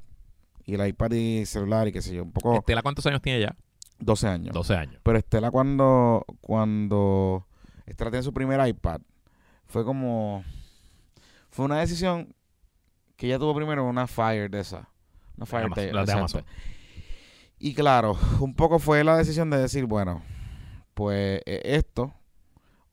Y 0.65 0.75
el 0.75 0.87
iPad 0.87 1.11
y 1.11 1.45
celular 1.45 1.87
y 1.87 1.91
qué 1.91 2.01
sé 2.01 2.15
yo, 2.15 2.23
un 2.23 2.31
poco 2.31 2.55
Estela, 2.55 2.81
¿cuántos 2.81 3.05
años 3.05 3.21
tiene 3.21 3.41
ya? 3.41 3.55
12 3.99 4.27
años. 4.27 4.53
12 4.53 4.75
años. 4.75 5.01
Pero 5.03 5.17
Estela 5.17 5.51
cuando, 5.51 6.25
cuando 6.41 7.47
Estela 7.85 8.11
tiene 8.11 8.23
su 8.23 8.33
primer 8.33 8.65
iPad, 8.67 9.01
fue 9.65 9.85
como, 9.85 10.43
fue 11.49 11.65
una 11.65 11.79
decisión 11.79 12.35
que 13.15 13.27
ella 13.27 13.39
tuvo 13.39 13.55
primero 13.55 13.87
una 13.87 14.07
Fire 14.07 14.49
de 14.49 14.59
esa. 14.59 14.89
Una 15.37 15.45
Fire 15.45 15.65
Amazon, 15.65 16.05
de. 16.05 16.11
Amazon. 16.11 16.45
Y 17.59 17.73
claro, 17.75 18.17
un 18.39 18.55
poco 18.55 18.79
fue 18.79 19.03
la 19.03 19.15
decisión 19.17 19.49
de 19.49 19.57
decir, 19.57 19.85
bueno, 19.85 20.23
pues 20.95 21.41
eh, 21.45 21.61
esto, 21.63 22.13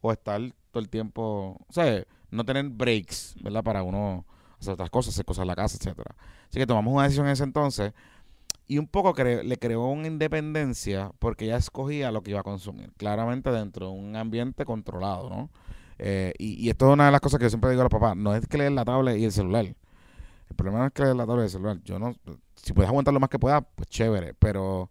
o 0.01 0.13
estar 0.13 0.41
todo 0.71 0.83
el 0.83 0.89
tiempo, 0.91 1.57
o 1.67 1.73
sea, 1.73 2.05
no 2.31 2.45
tener 2.45 2.69
breaks, 2.69 3.35
¿verdad? 3.41 3.63
Para 3.63 3.83
uno 3.83 4.27
hacer 4.61 4.75
otras 4.75 4.91
cosas, 4.91 5.15
hacer 5.15 5.25
cosas 5.25 5.43
en 5.43 5.49
la 5.49 5.57
casa, 5.57 5.79
etcétera. 5.79 6.15
Así 6.49 6.59
que 6.59 6.67
tomamos 6.67 6.93
una 6.95 7.05
decisión 7.05 7.27
en 7.27 7.33
ese 7.33 7.45
entonces 7.45 7.93
y 8.67 8.79
un 8.79 8.87
poco 8.87 9.15
cre- 9.15 9.43
le 9.43 9.57
creó 9.59 9.87
una 9.87 10.07
independencia 10.07 11.11
porque 11.19 11.45
ella 11.47 11.57
escogía 11.57 12.11
lo 12.11 12.23
que 12.23 12.31
iba 12.33 12.41
a 12.41 12.45
consumir, 12.45 12.93
claramente 12.97 13.51
dentro 13.51 13.87
de 13.87 13.93
un 13.93 14.17
ambiente 14.17 14.65
controlado, 14.65 15.29
¿no? 15.31 15.51
Eh, 15.99 16.33
y, 16.39 16.55
y 16.65 16.71
esto 16.71 16.87
es 16.89 16.93
una 16.95 17.07
de 17.07 17.13
las 17.13 17.21
cosas 17.21 17.39
que 17.39 17.45
yo 17.47 17.51
siempre 17.51 17.71
digo 17.71 17.83
a 17.83 17.85
los 17.85 17.91
papás, 17.91 18.17
no 18.17 18.35
es 18.35 18.47
que 18.47 18.59
leer 18.59 18.73
la 18.73 18.85
tablet 18.85 19.19
y 19.19 19.25
el 19.25 19.33
celular. 19.33 19.65
El 19.65 20.57
problema 20.57 20.79
no 20.81 20.87
es 20.87 20.93
que 20.93 21.03
leer 21.03 21.17
la 21.17 21.27
tablet 21.27 21.43
y 21.43 21.47
el 21.47 21.51
celular. 21.51 21.79
Yo 21.85 21.99
no, 21.99 22.15
si 22.57 22.73
puedes 22.73 22.89
aguantar 22.89 23.13
lo 23.15 23.21
más 23.21 23.31
que 23.31 23.39
puedas, 23.39 23.63
pues 23.75 23.89
chévere, 23.89 24.35
pero 24.35 24.91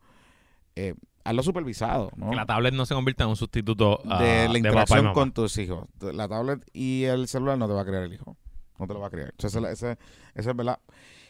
eh, 0.76 0.94
hazlo 1.24 1.44
supervisado, 1.44 2.12
¿no? 2.16 2.30
Que 2.32 2.36
la 2.36 2.46
tablet 2.46 2.74
no 2.74 2.86
se 2.86 2.94
convierta 2.94 3.24
en 3.24 3.30
un 3.32 3.36
sustituto 3.36 4.00
ah, 4.06 4.22
de 4.22 4.48
la 4.50 4.58
interacción 4.58 5.00
con 5.14 5.32
tus 5.32 5.58
hijos. 5.58 5.88
La 6.02 6.28
tablet 6.28 6.62
y 6.74 7.04
el 7.06 7.28
celular 7.28 7.58
no 7.58 7.68
te 7.68 7.74
va 7.74 7.82
a 7.82 7.86
crear 7.86 8.04
el 8.04 8.14
hijo. 8.14 8.36
No 8.80 8.86
te 8.88 8.94
lo 8.94 9.00
va 9.00 9.08
a 9.08 9.10
crear. 9.10 9.34
Ese, 9.38 9.48
ese, 9.48 9.98
ese 10.36 10.50
es 10.50 10.56
verdad. 10.56 10.80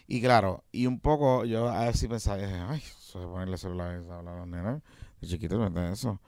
Y 0.08 0.22
claro, 0.22 0.64
y 0.72 0.88
un 0.88 1.00
poco 1.02 1.44
yo 1.44 1.68
a 1.68 1.86
ver 1.86 1.98
si 1.98 2.08
pensaba, 2.08 2.38
dije, 2.38 2.56
ay, 2.56 2.82
eso 2.98 3.20
de 3.20 3.26
ponerle 3.28 3.58
celular 3.58 4.02
a 4.10 4.22
los 4.22 4.48
nenes, 4.48 4.82
de 5.20 5.28
chiquitos, 5.28 5.72
no 5.72 5.88
eso. 5.90 6.22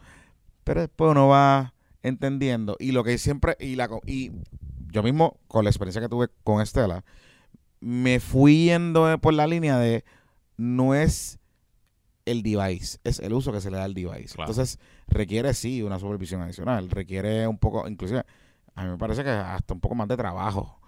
Pero 0.66 0.82
después 0.82 1.12
uno 1.12 1.30
va 1.30 1.74
entendiendo. 2.04 2.76
Y 2.78 2.92
lo 2.92 3.06
que 3.06 3.18
siempre, 3.18 3.56
y 3.58 3.76
la 3.76 3.90
y 4.06 4.32
yo 4.92 5.02
mismo, 5.02 5.38
con 5.48 5.64
la 5.64 5.70
experiencia 5.70 6.02
que 6.02 6.10
tuve 6.10 6.28
con 6.44 6.62
Estela, 6.62 7.06
me 7.80 8.20
fui 8.20 8.66
yendo 8.66 9.18
por 9.20 9.34
la 9.34 9.48
línea 9.48 9.78
de 9.78 10.04
no 10.58 10.94
es 10.94 11.40
el 12.26 12.44
device, 12.44 13.00
es 13.06 13.20
el 13.20 13.32
uso 13.32 13.54
que 13.54 13.62
se 13.62 13.72
le 13.72 13.78
da 13.78 13.86
al 13.86 13.94
device. 13.94 14.36
Claro. 14.36 14.52
Entonces, 14.52 14.78
requiere 15.08 15.54
sí 15.54 15.82
una 15.82 16.00
supervisión 16.00 16.42
adicional, 16.42 16.90
requiere 16.90 17.48
un 17.48 17.58
poco, 17.58 17.88
inclusive, 17.88 18.26
a 18.76 18.84
mí 18.84 18.90
me 18.90 18.98
parece 18.98 19.24
que 19.24 19.30
hasta 19.30 19.74
un 19.74 19.80
poco 19.80 19.96
más 19.96 20.10
de 20.10 20.18
trabajo 20.18 20.80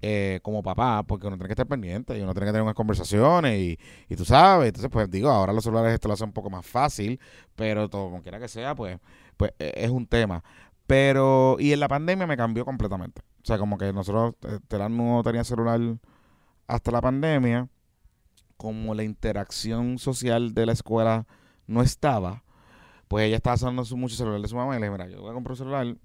eh, 0.00 0.40
como 0.42 0.62
papá, 0.62 1.02
porque 1.02 1.26
uno 1.26 1.36
tiene 1.36 1.48
que 1.48 1.54
estar 1.54 1.66
pendiente 1.66 2.16
y 2.16 2.22
uno 2.22 2.32
tiene 2.32 2.46
que 2.46 2.52
tener 2.52 2.62
unas 2.62 2.74
conversaciones 2.74 3.58
y, 3.58 3.78
y 4.08 4.16
tú 4.16 4.24
sabes, 4.24 4.68
entonces 4.68 4.90
pues 4.90 5.10
digo, 5.10 5.30
ahora 5.30 5.52
los 5.52 5.64
celulares 5.64 5.92
esto 5.92 6.08
lo 6.08 6.14
hace 6.14 6.24
un 6.24 6.32
poco 6.32 6.50
más 6.50 6.64
fácil, 6.66 7.20
pero 7.56 7.88
todo 7.88 8.04
como 8.04 8.22
quiera 8.22 8.38
que 8.38 8.48
sea, 8.48 8.74
pues, 8.74 8.98
pues 9.36 9.52
eh, 9.58 9.72
es 9.76 9.90
un 9.90 10.06
tema. 10.06 10.44
Pero, 10.86 11.56
y 11.60 11.72
en 11.72 11.80
la 11.80 11.88
pandemia 11.88 12.26
me 12.26 12.36
cambió 12.36 12.64
completamente. 12.64 13.22
O 13.42 13.44
sea, 13.44 13.58
como 13.58 13.76
que 13.76 13.92
nosotros, 13.92 14.34
eh, 14.42 14.58
Terán 14.68 14.96
no 14.96 15.22
tenía 15.22 15.44
celular 15.44 15.80
hasta 16.66 16.90
la 16.90 17.00
pandemia, 17.00 17.68
como 18.56 18.94
la 18.94 19.04
interacción 19.04 19.98
social 19.98 20.54
de 20.54 20.66
la 20.66 20.72
escuela 20.72 21.26
no 21.66 21.82
estaba, 21.82 22.44
pues 23.06 23.26
ella 23.26 23.36
estaba 23.36 23.54
usando 23.54 23.84
mucho 23.96 24.16
celular 24.16 24.40
de 24.40 24.48
su 24.48 24.56
mamá 24.56 24.76
y 24.76 24.80
le 24.80 24.86
dije, 24.86 24.98
mira, 24.98 25.08
yo 25.08 25.20
voy 25.20 25.30
a 25.30 25.34
comprar 25.34 25.52
un 25.52 25.56
celular, 25.56 25.96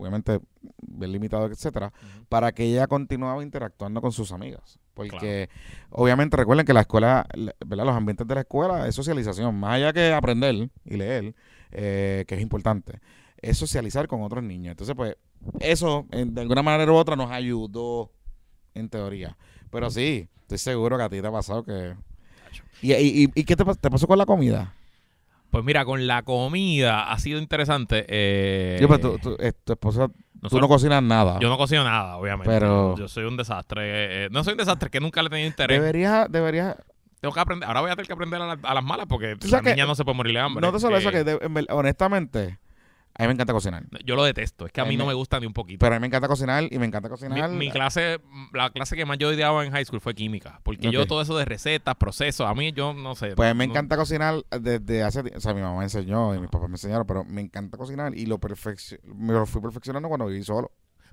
obviamente 0.00 0.40
bien 0.82 1.12
limitado, 1.12 1.46
etcétera, 1.46 1.92
para 2.28 2.52
que 2.52 2.64
ella 2.64 2.86
continuaba 2.86 3.42
interactuando 3.42 4.00
con 4.00 4.12
sus 4.12 4.32
amigas. 4.32 4.78
Porque 4.94 5.48
obviamente 5.90 6.36
recuerden 6.36 6.66
que 6.66 6.72
la 6.72 6.80
escuela, 6.82 7.26
la- 7.34 7.54
¿verdad? 7.64 7.84
Los 7.86 7.94
ambientes 7.96 8.26
de 8.26 8.34
la 8.34 8.40
escuela 8.42 8.86
es 8.88 8.94
socialización, 8.94 9.54
más 9.58 9.74
allá 9.74 9.92
que 9.92 10.12
aprender 10.12 10.68
y 10.84 10.96
leer, 10.96 11.34
eh, 11.72 12.24
que 12.26 12.34
es 12.34 12.40
importante, 12.40 13.00
es 13.40 13.56
socializar 13.56 14.06
con 14.08 14.22
otros 14.22 14.42
niños. 14.42 14.72
Entonces, 14.72 14.94
pues, 14.94 15.16
eso 15.60 16.06
en- 16.10 16.34
de 16.34 16.40
alguna 16.42 16.62
manera 16.62 16.90
u 16.92 16.96
otra 16.96 17.16
nos 17.16 17.30
ayudó 17.30 18.10
en 18.74 18.88
teoría. 18.88 19.36
Pero 19.70 19.88
sí, 19.90 20.28
estoy 20.42 20.58
seguro 20.58 20.96
que 20.98 21.02
a 21.04 21.08
ti 21.08 21.20
te 21.20 21.26
ha 21.26 21.32
pasado 21.32 21.62
que... 21.64 21.94
¿Y, 22.82 22.92
y, 22.94 23.24
y- 23.24 23.30
y 23.34 23.44
qué 23.44 23.56
te 23.56 23.64
pasó 23.64 24.06
con 24.06 24.18
la 24.18 24.26
comida? 24.26 24.74
Pues 25.50 25.64
mira, 25.64 25.84
con 25.84 26.06
la 26.06 26.22
comida 26.22 27.10
ha 27.10 27.18
sido 27.18 27.38
interesante. 27.40 28.04
Eh, 28.08 28.78
Yo, 28.80 28.88
pero 28.88 29.00
tú, 29.00 29.18
tú- 29.18 29.36
eh, 29.40 29.52
tu 29.64 29.72
esposa, 29.72 30.06
tú 30.08 30.14
nosotros- 30.42 30.60
no 30.62 30.68
cocinas 30.68 31.02
nada. 31.02 31.38
yo 31.40 31.48
no 31.48 31.56
cocino 31.58 31.82
nada, 31.84 32.16
obviamente. 32.16 32.48
Pero- 32.50 32.96
Yo 32.96 33.08
soy 33.08 33.24
un 33.24 33.36
desastre. 33.36 34.26
eh, 34.26 34.28
no 34.30 34.44
soy 34.44 34.52
un 34.52 34.58
desastre, 34.58 34.90
que 34.90 35.00
nunca 35.00 35.22
le 35.22 35.26
he 35.26 35.30
tenido 35.30 35.48
interés. 35.48 35.80
deberías, 35.80 36.30
deberías 36.30 36.76
Tengo 37.20 37.34
que 37.34 37.40
aprender. 37.40 37.66
Ahora 37.68 37.82
voy 37.82 37.90
a 37.90 37.96
tener 37.96 38.06
que 38.06 38.14
aprender 38.14 38.40
a, 38.40 38.46
la- 38.46 38.58
a 38.62 38.72
las 38.74 38.82
malas 38.82 39.04
porque 39.06 39.36
Tú 39.36 39.46
la 39.48 39.60
que- 39.60 39.72
niña 39.72 39.84
no 39.84 39.94
se 39.94 40.04
puede 40.04 40.16
morir 40.16 40.32
de 40.32 40.40
hambre. 40.40 40.62
No 40.66 40.72
te 40.72 40.78
solo 40.80 40.96
eso, 40.96 41.10
que 41.10 41.22
de- 41.22 41.38
en 41.42 41.52
ver- 41.52 41.66
honestamente, 41.68 42.58
a 43.14 43.22
mí 43.22 43.26
me 43.28 43.34
encanta 43.34 43.52
cocinar. 43.52 43.84
Yo 44.04 44.16
lo 44.16 44.24
detesto. 44.24 44.66
Es 44.66 44.72
que 44.72 44.80
a 44.80 44.84
A 44.84 44.86
mí 44.86 44.92
mí 44.92 44.96
no 44.96 45.06
me- 45.06 45.14
gusta 45.14 45.38
ni 45.40 45.46
un 45.46 45.52
poquito. 45.52 45.78
Pero 45.80 45.94
a 45.94 45.98
mí 45.98 46.00
me 46.00 46.06
encanta 46.06 46.26
cocinar 46.28 46.64
y 46.70 46.78
me 46.78 46.86
encanta 46.86 47.08
cocinar. 47.08 47.50
mi 47.50 47.70
clase, 47.70 48.18
la 48.52 48.70
clase 48.70 48.96
que 48.96 49.04
más 49.04 49.18
yo 49.18 49.28
odiaba 49.28 49.64
en 49.64 49.72
high 49.72 49.84
school 49.84 50.00
fue 50.00 50.14
química. 50.14 50.60
Porque 50.62 50.90
yo 50.90 51.06
todo 51.06 51.20
eso 51.20 51.36
de 51.36 51.44
recetas, 51.44 51.94
procesos, 51.96 52.46
a 52.46 52.54
mí 52.54 52.72
yo 52.72 52.94
no 52.94 53.14
sé. 53.14 53.34
Pues 53.36 53.50
a 53.50 53.54
mí 53.54 53.58
me 53.58 53.66
no- 53.66 53.72
encanta 53.72 53.96
cocinar 53.96 54.42
desde 54.60 55.02
hace 55.02 55.20
O 55.36 55.40
sea, 55.40 55.52
mi 55.54 55.60
mamá 55.60 55.78
me 55.78 55.84
enseñó 55.84 56.34
y 56.34 56.38
mis 56.40 56.48
papás 56.50 56.68
me 56.68 56.74
enseñaron, 56.74 57.06
pero 57.06 57.24
me 57.24 57.40
encanta 57.42 57.76
cocinar 57.76 58.16
y 58.16 58.26
lo, 58.26 58.38
perfeccio- 58.38 58.98
me 59.04 59.32
lo 59.32 59.44
fui 59.46 59.60
perfeccionando 59.60 60.08
cuando 60.08 60.26
viví 60.26 60.42
solo. 60.42 60.70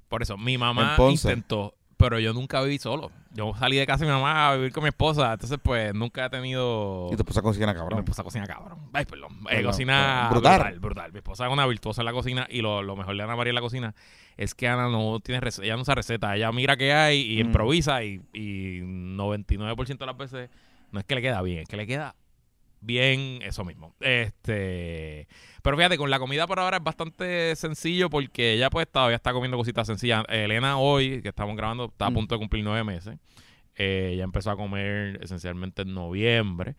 Por 0.08 0.22
eso, 0.22 0.38
mi 0.38 0.58
mamá 0.58 0.96
intentó, 1.10 1.74
pero 1.98 2.20
yo 2.20 2.32
nunca 2.34 2.62
viví 2.62 2.78
solo. 2.78 3.12
Yo 3.34 3.54
salí 3.60 3.76
de 3.78 3.86
casa 3.86 4.06
de 4.06 4.12
mi 4.12 4.16
mamá 4.16 4.50
a 4.52 4.56
vivir 4.56 4.72
con 4.72 4.84
mi 4.84 4.90
esposa, 4.90 5.34
entonces 5.34 5.60
pues 5.62 5.94
nunca 5.94 6.26
he 6.26 6.30
tenido... 6.30 7.10
Y 7.12 7.16
tu 7.16 7.22
esposa 7.22 7.42
cocina, 7.42 7.68
Mi 7.68 7.74
cabrón. 7.80 8.00
esposa 8.00 8.24
cocina 8.24 8.46
cabrón. 8.46 8.80
Ay, 8.94 9.06
perdón. 9.06 9.32
Eh, 9.50 9.64
cocina 9.64 10.28
brutal. 10.32 10.80
brutal, 10.80 11.12
Mi 11.12 11.18
esposa 11.20 11.46
es 11.48 11.52
una 11.54 11.66
virtuosa 11.68 12.02
en 12.02 12.06
la 12.06 12.14
cocina 12.14 12.48
y 12.50 12.62
lo, 12.62 12.82
lo 12.82 12.96
mejor 12.96 13.16
de 13.18 13.24
Ana 13.24 13.36
María 13.36 13.50
en 13.52 13.56
la 13.56 13.62
cocina 13.62 13.94
es 14.38 14.56
que 14.56 14.68
Ana 14.68 14.90
no 14.90 15.20
tiene 15.20 15.42
receta, 15.42 15.66
ella 15.66 15.76
no 15.76 15.82
usa 15.82 15.96
receta, 15.96 16.36
ella 16.36 16.52
mira 16.52 16.78
qué 16.78 16.94
hay 16.94 17.34
y 17.40 17.44
Mm. 17.44 17.48
improvisa 17.48 18.04
y, 18.04 18.22
y 18.34 18.82
99% 18.82 19.98
de 19.98 20.06
las 20.06 20.18
veces 20.18 20.50
no 20.92 21.00
es 21.00 21.06
que 21.06 21.16
le 21.16 21.22
queda 21.22 21.42
bien, 21.42 21.60
es 21.60 21.68
que 21.68 21.78
le 21.78 21.86
queda 21.88 22.16
bien 22.88 23.42
eso 23.44 23.64
mismo. 23.64 23.94
Este, 24.00 25.28
pero 25.62 25.78
fíjate, 25.78 25.98
con 25.98 26.10
la 26.10 26.18
comida 26.20 26.48
por 26.48 26.60
ahora 26.60 26.78
es 26.78 26.84
bastante 26.84 27.56
sencillo 27.56 28.10
porque 28.10 28.54
ella 28.54 28.70
pues 28.70 28.88
todavía 28.90 29.18
está 29.18 29.34
comiendo 29.34 29.58
cositas 29.58 29.86
sencillas. 29.86 30.24
Elena 30.30 30.78
hoy, 30.78 31.22
que 31.22 31.30
estamos 31.30 31.56
grabando, 31.56 31.86
está 31.86 32.08
a 32.08 32.10
Mm. 32.10 32.14
punto 32.14 32.36
de 32.36 32.40
cumplir 32.40 32.64
nueve 32.64 32.84
meses. 32.84 33.18
Eh, 33.76 34.12
ella 34.14 34.24
empezó 34.24 34.50
a 34.52 34.56
comer 34.58 35.20
esencialmente 35.22 35.84
en 35.84 35.94
noviembre. 35.94 36.76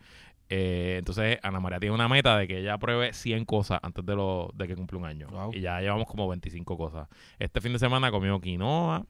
Eh, 0.49 0.95
entonces, 0.97 1.37
Ana 1.43 1.59
María 1.59 1.79
tiene 1.79 1.93
una 1.93 2.07
meta 2.09 2.35
de 2.37 2.47
que 2.47 2.57
ella 2.57 2.77
pruebe 2.79 3.13
100 3.13 3.45
cosas 3.45 3.79
antes 3.83 4.03
de, 4.03 4.15
lo, 4.15 4.49
de 4.55 4.67
que 4.67 4.75
cumple 4.75 4.97
un 4.97 5.05
año. 5.05 5.27
Wow. 5.29 5.51
Y 5.53 5.61
ya 5.61 5.79
llevamos 5.79 6.07
como 6.07 6.27
25 6.27 6.75
cosas. 6.75 7.07
Este 7.37 7.61
fin 7.61 7.71
de 7.71 7.79
semana 7.79 8.09
comió 8.09 8.41
quinoa, 8.41 9.05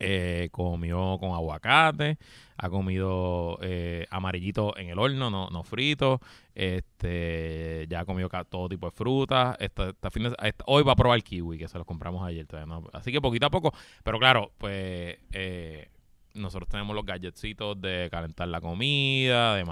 eh, 0.00 0.48
comió 0.52 1.18
con 1.18 1.32
aguacate, 1.32 2.18
ha 2.56 2.68
comido 2.70 3.58
eh, 3.62 4.06
amarillito 4.10 4.76
en 4.76 4.88
el 4.90 4.98
horno, 4.98 5.30
no, 5.30 5.48
no 5.50 5.62
frito, 5.62 6.20
este, 6.54 7.86
ya 7.88 8.00
ha 8.00 8.04
comido 8.04 8.28
todo 8.48 8.68
tipo 8.68 8.86
de 8.86 8.92
frutas. 8.92 9.56
Este, 9.60 9.90
este 9.90 10.10
fin 10.10 10.24
de- 10.24 10.36
este- 10.42 10.64
hoy 10.66 10.82
va 10.82 10.92
a 10.92 10.96
probar 10.96 11.22
kiwi, 11.22 11.58
que 11.58 11.68
se 11.68 11.78
los 11.78 11.86
compramos 11.86 12.22
ayer. 12.26 12.46
todavía 12.46 12.72
no- 12.74 12.88
Así 12.92 13.12
que 13.12 13.20
poquito 13.20 13.46
a 13.46 13.50
poco, 13.50 13.72
pero 14.04 14.18
claro, 14.18 14.52
pues 14.58 15.18
eh, 15.32 15.88
nosotros 16.34 16.68
tenemos 16.68 16.94
los 16.94 17.04
gadgetsitos 17.04 17.80
de 17.80 18.08
calentar 18.10 18.48
la 18.48 18.60
comida, 18.60 19.56
de 19.56 19.64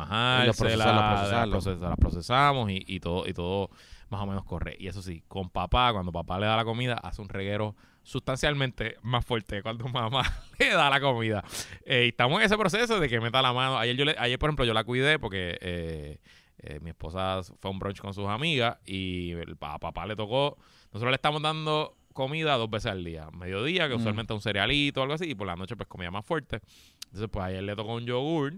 proces- 1.52 1.78
las 1.80 1.96
procesamos 1.98 2.70
y, 2.70 2.82
y 2.86 3.00
todo 3.00 3.26
y 3.28 3.32
todo 3.32 3.70
más 4.10 4.20
o 4.22 4.26
menos 4.26 4.44
corre. 4.44 4.76
Y 4.78 4.86
eso 4.88 5.02
sí, 5.02 5.22
con 5.28 5.50
papá, 5.50 5.92
cuando 5.92 6.12
papá 6.12 6.38
le 6.40 6.46
da 6.46 6.56
la 6.56 6.64
comida, 6.64 6.94
hace 6.94 7.20
un 7.22 7.28
reguero 7.28 7.74
sustancialmente 8.06 8.96
más 9.02 9.24
fuerte 9.24 9.62
cuando 9.62 9.86
mamá 9.88 10.22
le 10.58 10.68
da 10.70 10.88
la 10.88 11.00
comida. 11.00 11.44
Eh, 11.84 12.04
y 12.06 12.08
estamos 12.08 12.38
en 12.40 12.46
ese 12.46 12.56
proceso 12.56 13.00
de 13.00 13.08
que 13.08 13.20
meta 13.20 13.42
la 13.42 13.52
mano. 13.52 13.76
Ayer, 13.78 13.96
yo 13.96 14.04
le- 14.04 14.14
ayer 14.18 14.38
por 14.38 14.48
ejemplo, 14.48 14.64
yo 14.64 14.72
la 14.72 14.84
cuidé 14.84 15.18
porque 15.18 15.58
eh, 15.60 16.18
eh, 16.58 16.80
mi 16.80 16.90
esposa 16.90 17.42
fue 17.60 17.68
a 17.68 17.72
un 17.72 17.78
brunch 17.78 18.00
con 18.00 18.14
sus 18.14 18.26
amigas 18.28 18.78
y 18.86 19.32
el, 19.32 19.56
a 19.60 19.78
papá 19.78 20.06
le 20.06 20.14
tocó. 20.16 20.56
Nosotros 20.92 21.10
le 21.10 21.16
estamos 21.16 21.42
dando 21.42 21.96
comida 22.12 22.56
dos 22.56 22.70
veces 22.70 22.92
al 22.92 23.04
día. 23.04 23.28
Mediodía, 23.32 23.88
que 23.88 23.94
Mm. 23.96 24.00
usualmente 24.00 24.32
un 24.32 24.40
cerealito 24.40 25.00
o 25.00 25.02
algo 25.02 25.14
así, 25.14 25.28
y 25.30 25.34
por 25.34 25.46
la 25.46 25.56
noche 25.56 25.76
pues 25.76 25.88
comida 25.88 26.10
más 26.10 26.24
fuerte. 26.24 26.60
Entonces, 27.06 27.28
pues 27.30 27.44
ayer 27.44 27.62
le 27.62 27.74
tocó 27.76 27.94
un 27.94 28.06
yogur 28.06 28.54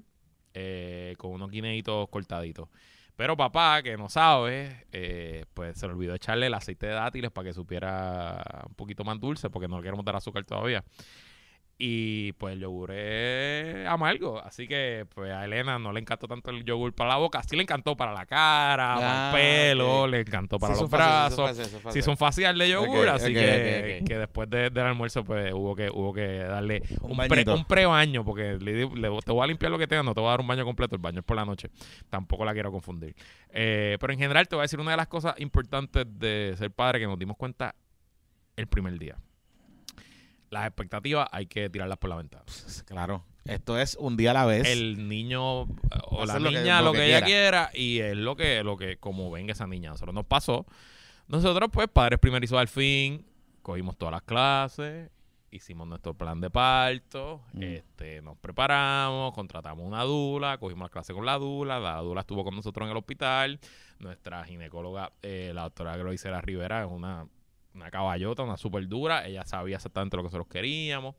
eh, 0.54 1.14
con 1.18 1.32
unos 1.32 1.50
guineitos 1.50 2.08
cortaditos. 2.10 2.68
Pero 3.18 3.36
papá, 3.36 3.82
que 3.82 3.96
no 3.96 4.08
sabe, 4.08 4.86
eh, 4.92 5.44
pues 5.52 5.76
se 5.76 5.88
le 5.88 5.92
olvidó 5.92 6.14
echarle 6.14 6.46
el 6.46 6.54
aceite 6.54 6.86
de 6.86 6.92
dátiles 6.92 7.32
para 7.32 7.48
que 7.48 7.52
supiera 7.52 8.64
un 8.68 8.74
poquito 8.74 9.02
más 9.02 9.18
dulce, 9.18 9.50
porque 9.50 9.66
no 9.66 9.78
le 9.78 9.82
queremos 9.82 10.04
dar 10.04 10.14
azúcar 10.14 10.44
todavía. 10.44 10.84
Y 11.80 12.32
pues 12.32 12.54
el 12.54 12.60
yogur 12.60 12.90
es 12.90 13.86
amargo. 13.86 14.40
Así 14.40 14.66
que 14.66 15.06
pues 15.14 15.30
a 15.30 15.44
Elena 15.44 15.78
no 15.78 15.92
le 15.92 16.00
encantó 16.00 16.26
tanto 16.26 16.50
el 16.50 16.64
yogur 16.64 16.92
para 16.92 17.10
la 17.10 17.16
boca. 17.18 17.40
Sí 17.44 17.54
le 17.54 17.62
encantó 17.62 17.96
para 17.96 18.12
la 18.12 18.26
cara, 18.26 18.96
para 18.96 19.28
Ah, 19.28 19.30
el 19.30 19.36
pelo, 19.36 20.02
ok. 20.02 20.08
le 20.10 20.20
encantó 20.22 20.58
para 20.58 20.74
Sí, 20.74 20.80
los 20.80 20.90
brazos. 20.90 21.36
fáciles, 21.50 21.70
son 21.80 21.92
Sí, 21.92 22.02
son 22.02 22.16
fáciles 22.16 22.58
de 22.58 22.68
yogur, 22.68 23.08
así 23.08 23.32
que, 23.32 24.02
que 24.04 24.18
después 24.18 24.50
de- 24.50 24.70
del 24.70 24.86
almuerzo 24.86 25.22
pues 25.24 25.52
hubo 25.52 25.76
que 25.76 25.88
hubo 25.88 26.12
que 26.12 26.38
darle 26.38 26.82
Un 27.00 27.12
un, 27.12 27.28
pre, 27.28 27.44
un 27.48 27.64
pre-baño, 27.64 28.24
porque 28.24 28.58
le, 28.60 28.86
le- 28.86 29.20
te 29.24 29.30
voy 29.32 29.44
a 29.44 29.46
limpiar 29.46 29.70
lo 29.70 29.78
que 29.78 29.86
tenga, 29.86 30.02
no 30.02 30.14
te 30.14 30.20
voy 30.20 30.26
a 30.28 30.30
dar 30.32 30.40
un 30.40 30.48
baño 30.48 30.64
completo, 30.64 30.96
el 30.96 31.00
baño 31.00 31.20
es 31.20 31.24
por 31.24 31.36
la 31.36 31.44
noche. 31.44 31.70
Tampoco 32.10 32.44
la 32.44 32.54
quiero 32.54 32.72
confundir. 32.72 33.14
Eh, 33.50 33.96
pero 34.00 34.12
en 34.12 34.18
general 34.18 34.48
te 34.48 34.56
voy 34.56 34.62
a 34.62 34.64
decir 34.64 34.80
una 34.80 34.90
de 34.90 34.96
las 34.96 35.06
cosas 35.06 35.36
importantes 35.38 36.04
de 36.18 36.54
ser 36.58 36.72
padre 36.72 36.98
que 36.98 37.06
nos 37.06 37.18
dimos 37.20 37.36
cuenta 37.36 37.76
el 38.56 38.66
primer 38.66 38.98
día. 38.98 39.16
Las 40.50 40.66
expectativas 40.66 41.28
hay 41.32 41.46
que 41.46 41.68
tirarlas 41.70 41.98
por 41.98 42.10
la 42.10 42.16
ventana. 42.16 42.44
Claro. 42.86 43.24
Esto 43.44 43.78
es 43.78 43.96
un 43.98 44.16
día 44.16 44.32
a 44.32 44.34
la 44.34 44.44
vez. 44.46 44.66
El 44.68 45.08
niño 45.08 45.62
o 45.62 46.24
la 46.26 46.34
Hacer 46.34 46.42
lo 46.42 46.50
que- 46.50 46.58
niña 46.58 46.78
lo 46.80 46.86
lo 46.86 46.92
que 46.92 46.98
que, 46.98 47.06
ella 47.08 47.22
quiera 47.24 47.70
y 47.74 47.98
es 48.00 48.16
lo 48.16 48.36
que, 48.36 48.62
lo 48.62 48.76
que 48.76 48.96
como 48.98 49.30
venga 49.30 49.52
esa 49.52 49.66
niña. 49.66 49.90
Nosotros 49.90 50.14
nos 50.14 50.26
pasó. 50.26 50.66
Nosotros, 51.28 51.68
pues, 51.72 51.88
padres 51.88 52.18
primerizos 52.18 52.58
al 52.58 52.68
fin, 52.68 53.24
cogimos 53.62 53.96
todas 53.98 54.12
las 54.12 54.22
clases, 54.22 55.10
hicimos 55.50 55.86
nuestro 55.88 56.12
plan 56.14 56.40
de 56.40 56.50
parto, 56.50 57.42
Mm. 57.52 57.62
este, 57.62 58.20
nos 58.22 58.36
preparamos, 58.38 59.32
contratamos 59.34 59.86
una 59.86 60.02
dula, 60.04 60.58
cogimos 60.58 60.86
la 60.86 60.90
clase 60.90 61.12
con 61.14 61.24
la 61.26 61.38
dula, 61.38 61.78
la 61.78 61.98
dula 62.00 62.20
estuvo 62.22 62.44
con 62.44 62.54
nosotros 62.54 62.86
en 62.86 62.90
el 62.92 62.96
hospital, 62.98 63.60
nuestra 63.98 64.44
ginecóloga, 64.44 65.12
eh, 65.22 65.52
la 65.54 65.62
doctora 65.62 65.96
Gloicera 65.96 66.40
Rivera, 66.42 66.82
es 66.84 66.88
una, 66.90 67.26
una 67.74 67.90
caballota, 67.90 68.42
una 68.42 68.56
súper 68.56 68.88
dura, 68.88 69.26
ella 69.26 69.44
sabía 69.44 69.76
exactamente 69.76 70.16
lo 70.16 70.22
que 70.22 70.26
nosotros 70.26 70.48
queríamos. 70.48 71.14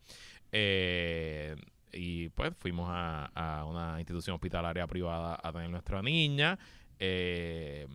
Eh, 0.52 1.56
y 1.92 2.30
pues 2.30 2.54
fuimos 2.58 2.88
a, 2.90 3.26
a 3.34 3.66
una 3.66 4.00
institución 4.00 4.36
hospitalaria 4.36 4.86
privada 4.88 5.40
a 5.42 5.52
tener 5.52 5.70
nuestra 5.70 6.02
niña. 6.02 6.58
Eh, 7.00 7.88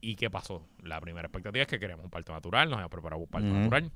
¿Y 0.00 0.14
qué 0.14 0.30
pasó? 0.30 0.66
La 0.82 1.00
primera 1.00 1.26
expectativa 1.26 1.62
es 1.62 1.68
que 1.68 1.80
queríamos 1.80 2.04
un 2.04 2.10
parto 2.10 2.32
natural, 2.32 2.68
nos 2.68 2.76
habíamos 2.76 2.92
preparado 2.92 3.20
un 3.20 3.28
parto 3.28 3.48
natural. 3.48 3.90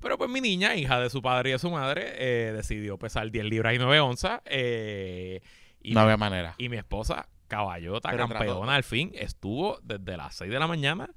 Pero 0.00 0.18
pues 0.18 0.28
mi 0.28 0.40
niña, 0.40 0.74
hija 0.76 1.00
de 1.00 1.08
su 1.08 1.22
padre 1.22 1.50
y 1.50 1.52
de 1.52 1.58
su 1.58 1.70
madre, 1.70 2.12
eh, 2.16 2.52
decidió 2.52 2.98
pesar 2.98 3.30
10 3.30 3.44
libras 3.46 3.74
y 3.74 3.78
9 3.78 4.00
onzas. 4.00 4.40
eh, 4.46 5.40
y, 5.80 5.94
no 5.94 6.00
había 6.00 6.16
manera. 6.16 6.54
y 6.58 6.68
mi 6.68 6.76
esposa, 6.76 7.28
caballota, 7.48 8.10
Pero 8.10 8.28
campeona 8.28 8.54
trató. 8.54 8.70
al 8.70 8.84
fin, 8.84 9.10
estuvo 9.14 9.78
desde 9.82 10.16
las 10.16 10.34
6 10.36 10.50
de 10.50 10.58
la 10.58 10.66
mañana 10.66 11.10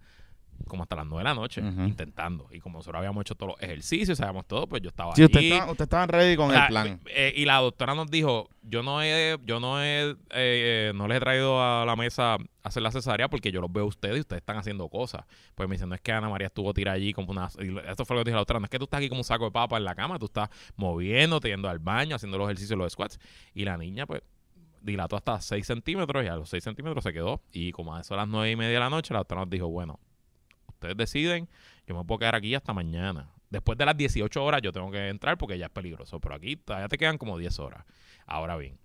como 0.68 0.84
hasta 0.84 0.96
las 0.96 1.06
9 1.06 1.20
de 1.20 1.24
la 1.30 1.36
noche 1.36 1.62
intentando. 1.62 2.48
Y 2.52 2.60
como 2.60 2.80
nosotros 2.80 2.98
habíamos 3.00 3.22
hecho 3.22 3.36
todos 3.36 3.54
los 3.54 3.62
ejercicios, 3.62 4.18
sabíamos 4.18 4.46
todo, 4.48 4.68
pues 4.68 4.82
yo 4.82 4.90
estaba 4.90 5.16
Sí, 5.16 5.24
usted 5.24 5.40
allí. 5.40 5.52
estaba, 5.52 5.72
usted 5.72 5.84
estaban 5.84 6.10
ready 6.10 6.36
con 6.36 6.54
el 6.54 6.68
plan. 6.68 7.00
eh, 7.08 7.34
y 7.36 7.46
la 7.46 7.58
doctora 7.58 7.94
nos 7.96 8.10
dijo, 8.10 8.50
yo 8.64 8.82
no 8.82 9.02
he, 9.04 9.38
yo 9.46 9.60
no 9.60 9.82
he, 9.84 10.12
eh, 10.12 10.16
eh, 10.32 10.92
no 10.96 11.08
les 11.08 11.18
he 11.18 11.20
traído 11.20 11.62
a 11.62 11.86
la 11.86 11.96
mesa 11.96 12.38
hacer 12.64 12.82
la 12.82 12.92
cesárea 12.92 13.28
porque 13.30 13.52
yo 13.52 13.62
los 13.62 13.72
veo 13.72 13.84
a 13.84 13.88
ustedes 13.88 14.18
y 14.18 14.20
ustedes 14.22 14.42
están 14.42 14.58
haciendo 14.58 14.88
cosas. 14.90 15.24
Pues 15.54 15.70
me 15.70 15.76
dicen, 15.76 15.90
no 15.90 15.96
es 15.96 16.02
que 16.02 16.12
Ana 16.12 16.30
María 16.30 16.48
estuvo 16.48 16.74
tirada 16.74 16.96
allí 16.96 17.14
como 17.14 17.32
una, 17.32 17.48
esto 17.88 18.06
fue 18.06 18.16
lo 18.16 18.24
que 18.24 18.30
dijo 18.32 18.36
la 18.36 18.42
doctora, 18.42 18.60
no 18.60 18.66
es 18.66 18.72
que 18.72 18.80
tú 18.80 18.86
estás 18.86 18.98
aquí 19.00 19.10
como 19.10 19.20
un 19.22 19.26
saco 19.26 19.46
de 19.46 19.52
papa 19.52 19.78
en 19.78 19.84
la 19.86 19.94
cama, 19.94 20.18
tú 20.18 20.26
estás 20.26 20.50
moviéndote, 20.76 21.50
yendo 21.50 21.70
al 21.70 21.80
baño, 21.80 22.16
haciendo 22.16 22.38
los 22.38 22.48
ejercicios, 22.48 22.78
los 22.78 22.92
squats. 22.94 23.20
Y 23.54 23.66
la 23.66 23.78
niña, 23.78 24.06
pues, 24.06 24.22
dilató 24.82 25.16
hasta 25.16 25.42
6 25.42 25.66
centímetros 25.66 26.24
y 26.24 26.28
a 26.28 26.36
los 26.36 26.50
6 26.50 26.64
centímetros 26.64 27.04
se 27.04 27.12
quedó. 27.14 27.42
Y 27.52 27.72
como 27.72 27.96
a 27.96 28.02
eso 28.02 28.14
a 28.14 28.18
las 28.18 28.28
9 28.28 28.52
y 28.52 28.56
media 28.56 28.74
de 28.74 28.80
la 28.80 28.90
noche, 28.90 29.14
la 29.14 29.20
doctora 29.20 29.42
nos 29.42 29.50
dijo, 29.50 29.68
bueno, 29.68 30.00
ustedes 30.86 30.98
deciden, 30.98 31.50
yo 31.88 31.96
me 31.96 32.04
puedo 32.04 32.20
quedar 32.20 32.36
aquí 32.36 32.54
hasta 32.56 32.74
mañana. 32.74 33.30
Después 33.50 33.78
de 33.78 33.86
las 33.86 33.96
18 33.96 34.44
horas 34.44 34.62
yo 34.62 34.72
tengo 34.72 34.92
que 34.92 35.10
entrar 35.10 35.38
porque 35.38 35.58
ya 35.58 35.66
es 35.66 35.72
peligroso, 35.72 36.20
pero 36.20 36.36
aquí 36.36 36.56
todavía 36.56 36.88
te 36.88 36.98
quedan 36.98 37.18
como 37.18 37.38
10 37.38 37.60
horas. 37.60 37.86
Ahora 38.26 38.58
bien, 38.58 38.78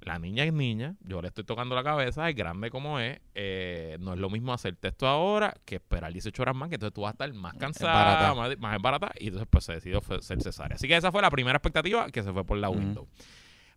la 0.00 0.18
niña 0.18 0.44
es 0.44 0.52
niña, 0.52 0.94
yo 1.00 1.20
le 1.20 1.28
estoy 1.28 1.44
tocando 1.44 1.74
la 1.74 1.82
cabeza, 1.82 2.28
es 2.28 2.36
grande 2.36 2.70
como 2.70 3.00
es, 3.00 3.20
eh, 3.34 3.96
no 4.00 4.12
es 4.12 4.18
lo 4.18 4.30
mismo 4.30 4.52
hacer 4.52 4.76
esto 4.82 5.06
ahora 5.06 5.54
que 5.64 5.76
esperar 5.76 6.12
18 6.12 6.42
horas 6.42 6.54
más, 6.54 6.68
que 6.68 6.76
entonces 6.76 6.94
tú 6.94 7.02
vas 7.02 7.10
a 7.10 7.12
estar 7.12 7.32
más 7.34 7.54
cansada, 7.54 8.34
más, 8.34 8.58
más 8.58 8.80
barata, 8.80 9.12
y 9.18 9.26
entonces 9.26 9.48
pues 9.50 9.64
se 9.64 9.72
decidió 9.74 10.00
ser 10.20 10.42
cesárea. 10.42 10.76
Así 10.76 10.86
que 10.86 10.96
esa 10.96 11.10
fue 11.10 11.22
la 11.22 11.30
primera 11.30 11.56
expectativa 11.56 12.08
que 12.10 12.22
se 12.22 12.32
fue 12.32 12.44
por 12.44 12.58
la 12.58 12.70
window. 12.70 13.08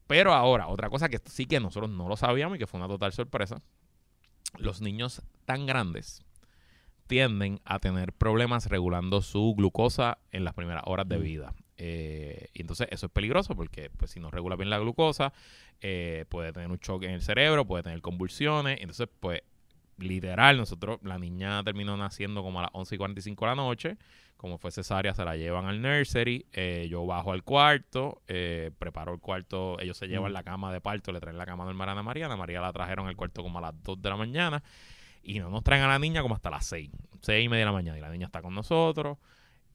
Pero 0.07 0.33
ahora, 0.33 0.67
otra 0.67 0.89
cosa 0.89 1.07
que 1.09 1.19
sí 1.25 1.45
que 1.45 1.59
nosotros 1.59 1.89
no 1.89 2.07
lo 2.07 2.15
sabíamos 2.15 2.55
y 2.55 2.59
que 2.59 2.67
fue 2.67 2.79
una 2.79 2.87
total 2.87 3.11
sorpresa, 3.11 3.61
los 4.57 4.81
niños 4.81 5.21
tan 5.45 5.65
grandes 5.65 6.23
tienden 7.09 7.59
a 7.65 7.79
tener 7.79 8.13
problemas 8.13 8.67
regulando 8.67 9.21
su 9.23 9.55
glucosa 9.57 10.19
en 10.31 10.45
las 10.45 10.53
primeras 10.53 10.83
horas 10.85 11.09
de 11.09 11.17
Mm. 11.17 11.21
vida. 11.23 11.53
Eh, 11.77 12.49
y 12.53 12.61
entonces 12.61 12.87
eso 12.91 13.07
es 13.07 13.11
peligroso 13.11 13.55
porque 13.55 13.89
pues, 13.89 14.11
si 14.11 14.19
no 14.19 14.29
regula 14.29 14.55
bien 14.55 14.69
la 14.69 14.77
glucosa, 14.77 15.33
eh, 15.81 16.25
puede 16.29 16.53
tener 16.53 16.69
un 16.69 16.77
choque 16.77 17.07
en 17.07 17.13
el 17.13 17.21
cerebro, 17.21 17.65
puede 17.65 17.81
tener 17.83 17.99
convulsiones. 18.01 18.77
Entonces, 18.79 19.09
pues, 19.19 19.41
literal, 19.97 20.57
nosotros, 20.57 20.99
la 21.01 21.17
niña 21.17 21.63
terminó 21.63 21.97
naciendo 21.97 22.43
como 22.43 22.59
a 22.59 22.63
las 22.63 22.71
11 22.73 22.93
y 22.95 22.97
45 22.99 23.45
de 23.45 23.49
la 23.51 23.55
noche. 23.55 23.97
Como 24.37 24.57
fue 24.59 24.71
cesárea, 24.71 25.13
se 25.15 25.25
la 25.25 25.35
llevan 25.35 25.65
al 25.65 25.81
nursery. 25.81 26.45
eh, 26.53 26.87
yo 26.91 27.05
bajo 27.07 27.31
al 27.33 27.43
cuarto, 27.43 28.21
eh, 28.27 28.69
preparo 28.77 29.13
el 29.13 29.19
cuarto. 29.19 29.79
Ellos 29.79 29.97
se 29.97 30.07
llevan 30.07 30.31
Mm. 30.31 30.35
la 30.35 30.43
cama 30.43 30.71
de 30.71 30.79
parto, 30.79 31.11
le 31.11 31.19
traen 31.19 31.37
la 31.39 31.45
cama 31.47 31.65
normal 31.65 31.89
a 31.89 31.91
Ana 31.93 32.03
María. 32.03 32.27
Ana 32.27 32.37
María 32.37 32.61
la 32.61 32.71
trajeron 32.71 33.07
al 33.07 33.15
cuarto 33.15 33.41
como 33.41 33.57
a 33.57 33.61
las 33.61 33.73
2 33.83 33.99
de 34.01 34.09
la 34.09 34.15
mañana. 34.15 34.61
Y 35.21 35.39
no 35.39 35.49
nos 35.49 35.63
traen 35.63 35.83
a 35.83 35.87
la 35.87 35.99
niña 35.99 36.21
como 36.21 36.35
hasta 36.35 36.49
las 36.49 36.65
6, 36.65 36.89
6 37.21 37.45
y 37.45 37.49
media 37.49 37.61
de 37.61 37.65
la 37.65 37.71
mañana. 37.71 37.97
Y 37.97 38.01
la 38.01 38.09
niña 38.09 38.27
está 38.27 38.41
con 38.41 38.53
nosotros. 38.53 39.17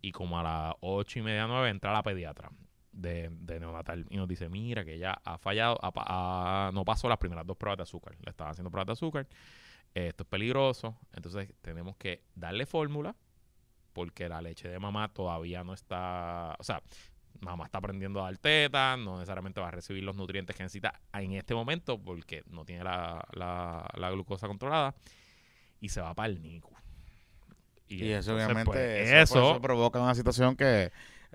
Y 0.00 0.12
como 0.12 0.38
a 0.38 0.42
las 0.42 0.74
8 0.80 1.18
y 1.18 1.22
media, 1.22 1.46
9 1.46 1.70
entra 1.70 1.92
la 1.92 2.02
pediatra 2.02 2.50
de, 2.92 3.30
de 3.30 3.60
neonatal 3.60 4.06
y 4.10 4.16
nos 4.16 4.28
dice, 4.28 4.48
mira 4.48 4.84
que 4.84 4.94
ella 4.94 5.18
ha 5.24 5.38
fallado, 5.38 5.78
no 6.72 6.84
pasó 6.84 7.08
las 7.08 7.18
primeras 7.18 7.46
dos 7.46 7.56
pruebas 7.56 7.78
de 7.78 7.82
azúcar. 7.84 8.14
Le 8.22 8.30
estaban 8.30 8.52
haciendo 8.52 8.70
pruebas 8.70 8.86
de 8.86 8.92
azúcar. 8.92 9.26
Esto 9.94 10.24
es 10.24 10.28
peligroso. 10.28 10.96
Entonces 11.12 11.52
tenemos 11.60 11.96
que 11.96 12.22
darle 12.34 12.66
fórmula 12.66 13.14
porque 13.92 14.28
la 14.28 14.42
leche 14.42 14.68
de 14.68 14.78
mamá 14.78 15.08
todavía 15.12 15.62
no 15.62 15.72
está, 15.72 16.56
o 16.58 16.64
sea, 16.64 16.82
mamá 17.40 17.64
está 17.66 17.78
aprendiendo 17.78 18.20
a 18.20 18.24
dar 18.24 18.38
teta, 18.38 18.96
no 18.96 19.18
necesariamente 19.18 19.60
va 19.60 19.68
a 19.68 19.70
recibir 19.70 20.02
los 20.02 20.16
nutrientes 20.16 20.56
que 20.56 20.64
necesita 20.64 21.00
en 21.12 21.32
este 21.32 21.54
momento 21.54 21.98
porque 22.02 22.42
no 22.48 22.64
tiene 22.64 22.82
la, 22.82 23.24
la 23.32 24.10
glucosa 24.10 24.48
controlada 24.48 24.94
y 25.84 25.90
se 25.90 26.00
va 26.00 26.14
para 26.14 26.28
el 26.28 26.40
NICU. 26.40 26.70
Y, 27.88 27.96
eso 28.10 28.30
entonces, 28.30 28.34
obviamente 28.34 28.64
pues, 28.64 29.10
eso, 29.10 29.38
eso 29.38 29.50
eso 29.50 29.60
provoca 29.60 30.00
una 30.00 30.14
situación 30.14 30.56
que, 30.56 30.90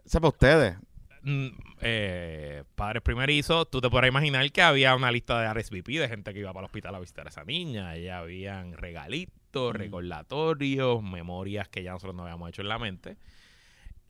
sepa 0.05 0.29
ustedes, 0.29 0.75
mm, 1.21 1.47
eh, 1.81 2.63
padres 2.75 3.03
primerizos, 3.03 3.69
tú 3.69 3.79
te 3.79 3.89
podrás 3.89 4.09
imaginar 4.09 4.51
que 4.51 4.63
había 4.63 4.95
una 4.95 5.11
lista 5.11 5.39
de 5.39 5.47
RSVP 5.47 5.99
de 5.99 6.09
gente 6.09 6.33
que 6.33 6.39
iba 6.39 6.51
para 6.51 6.61
el 6.61 6.65
hospital 6.65 6.95
a 6.95 6.99
visitar 6.99 7.27
a 7.27 7.29
esa 7.29 7.43
niña. 7.43 7.95
Y 7.97 8.09
habían 8.09 8.73
regalitos, 8.73 9.73
Mm. 9.73 9.77
recordatorios, 9.77 11.03
memorias 11.03 11.69
que 11.69 11.83
ya 11.83 11.91
nosotros 11.91 12.15
no 12.15 12.23
habíamos 12.23 12.49
hecho 12.49 12.63
en 12.63 12.69
la 12.69 12.79
mente. 12.79 13.17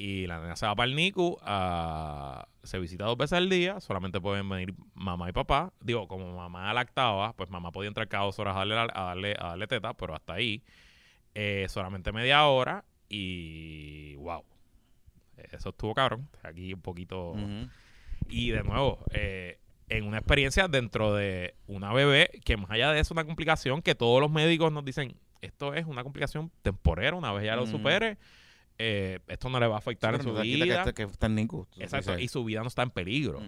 Y 0.02 0.28
la 0.28 0.40
nena 0.40 0.56
se 0.56 0.66
va 0.66 0.76
para 0.76 0.88
el 0.90 0.96
NICU, 0.96 1.40
a- 1.42 2.48
se 2.64 2.80
visita 2.80 3.04
dos 3.04 3.18
veces 3.18 3.34
al 3.34 3.50
día, 3.50 3.82
solamente 3.82 4.22
pueden 4.22 4.48
venir 4.48 4.74
mamá 4.94 5.28
y 5.28 5.34
papá. 5.34 5.74
Digo, 5.82 6.08
como 6.08 6.34
mamá 6.38 6.74
lactaba, 6.74 7.34
pues 7.34 7.50
mamá 7.50 7.74
podía 7.74 7.90
entrar 7.90 8.08
cada 8.08 8.24
dos 8.24 8.40
horas 8.40 8.56
a 8.56 8.60
darle, 8.60 8.76
a 8.78 8.86
darle, 9.04 9.36
a 9.38 9.48
darle 9.48 9.68
teta, 9.68 9.94
pero 9.96 10.16
hasta 10.16 10.34
ahí 10.36 10.64
eh, 11.36 11.66
solamente 11.68 12.14
media 12.14 12.46
hora 12.46 12.86
y 13.10 14.16
wow. 14.16 14.46
Eso 15.52 15.70
estuvo 15.70 15.94
cabrón. 15.94 16.30
Aquí 16.44 16.74
un 16.74 16.82
poquito... 16.82 17.34
Y 18.30 18.52
de 18.52 18.64
nuevo, 18.64 19.04
eh, 19.12 19.58
en 19.90 20.06
una 20.06 20.20
experiencia 20.20 20.70
dentro 20.70 21.14
de 21.14 21.56
una 21.68 21.92
bebé 21.92 22.30
que 22.46 22.56
más 22.56 22.72
allá 22.72 22.94
de 22.94 23.02
eso 23.02 23.14
una 23.14 23.26
complicación 23.26 23.82
que 23.82 23.96
todos 23.96 24.22
los 24.22 24.32
médicos 24.32 24.72
nos 24.72 24.86
dicen, 24.86 25.16
esto 25.42 25.74
es 25.74 25.86
una 25.88 26.04
complicación 26.04 26.52
temporera, 26.62 27.18
una 27.18 27.34
vez 27.34 27.44
ya 27.44 27.56
lo 27.58 27.66
supere, 27.66 28.18
eh, 28.82 29.20
esto 29.28 29.50
no 29.50 29.60
le 29.60 29.68
va 29.68 29.76
a 29.76 29.80
afectar 29.80 30.16
en 30.16 30.24
su 30.24 30.34
vida. 30.34 30.86
Que, 30.86 30.94
que 30.94 31.04
está 31.04 31.28
en 31.28 31.36
NICU. 31.36 31.68
tú 31.70 31.82
Exacto, 31.82 32.18
y 32.18 32.30
su 32.30 32.46
vida 32.46 32.62
no 32.62 32.70
está 32.70 32.82
en 32.82 32.92
peligro. 32.92 33.42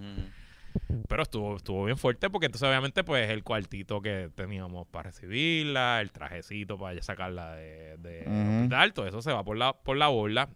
Pero 1.08 1.24
estuvo, 1.24 1.56
estuvo 1.56 1.86
bien 1.86 1.98
fuerte 1.98 2.30
porque 2.30 2.46
entonces 2.46 2.68
obviamente 2.68 3.04
pues 3.04 3.30
el 3.30 3.44
cuartito 3.44 4.02
que 4.02 4.30
teníamos 4.36 4.88
para 4.88 5.10
recibirla, 5.10 6.00
el 6.02 6.12
trajecito 6.12 6.78
para 6.78 7.02
sacarla 7.02 7.56
de, 7.56 7.98
de 7.98 8.20
hospital, 8.22 8.94
todo 8.94 9.08
eso 9.08 9.22
se 9.22 9.34
va 9.34 9.44
por 9.44 9.58
la, 9.58 9.74
por 9.74 9.98
la 9.98 10.08
borda. 10.10 10.50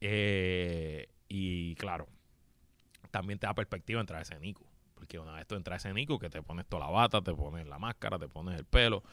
Eh, 0.00 1.08
y 1.28 1.74
claro, 1.76 2.06
también 3.10 3.38
te 3.38 3.46
da 3.46 3.54
perspectiva 3.54 4.00
entrar 4.00 4.18
a 4.18 4.22
ese 4.22 4.38
NICU. 4.38 4.64
Porque 4.94 5.18
una 5.18 5.34
vez 5.34 5.46
tú 5.46 5.54
entras 5.54 5.84
a 5.84 5.88
ese 5.88 5.94
NICU 5.94 6.18
que 6.18 6.30
te 6.30 6.42
pones 6.42 6.66
toda 6.66 6.86
la 6.86 6.90
bata, 6.90 7.20
te 7.20 7.32
pones 7.32 7.66
la 7.66 7.78
máscara, 7.78 8.18
te 8.18 8.28
pones 8.28 8.58
el 8.58 8.64
pelo, 8.64 9.04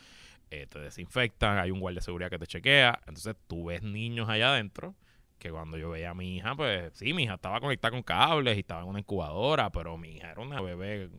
eh, 0.49 0.65
te 0.67 0.79
desinfectan, 0.79 1.57
hay 1.57 1.71
un 1.71 1.79
guardia 1.79 1.99
de 1.99 2.05
seguridad 2.05 2.29
que 2.29 2.39
te 2.39 2.47
chequea. 2.47 2.99
Entonces 3.07 3.35
tú 3.47 3.65
ves 3.65 3.83
niños 3.83 4.29
allá 4.29 4.49
adentro 4.53 4.95
que 5.43 5.51
cuando 5.51 5.77
yo 5.77 5.89
veía 5.91 6.09
a 6.11 6.13
mi 6.15 6.37
hija, 6.37 6.55
pues 6.55 6.91
sí, 6.95 7.13
mi 7.13 7.23
hija 7.23 7.35
estaba 7.35 7.59
conectada 7.59 7.91
con 7.91 8.01
cables 8.01 8.55
y 8.57 8.61
estaba 8.61 8.81
en 8.81 8.87
una 8.87 8.99
incubadora, 8.99 9.69
pero 9.69 9.97
mi 9.97 10.15
hija 10.15 10.31
era 10.31 10.41
una 10.41 10.61
bebé 10.61 11.09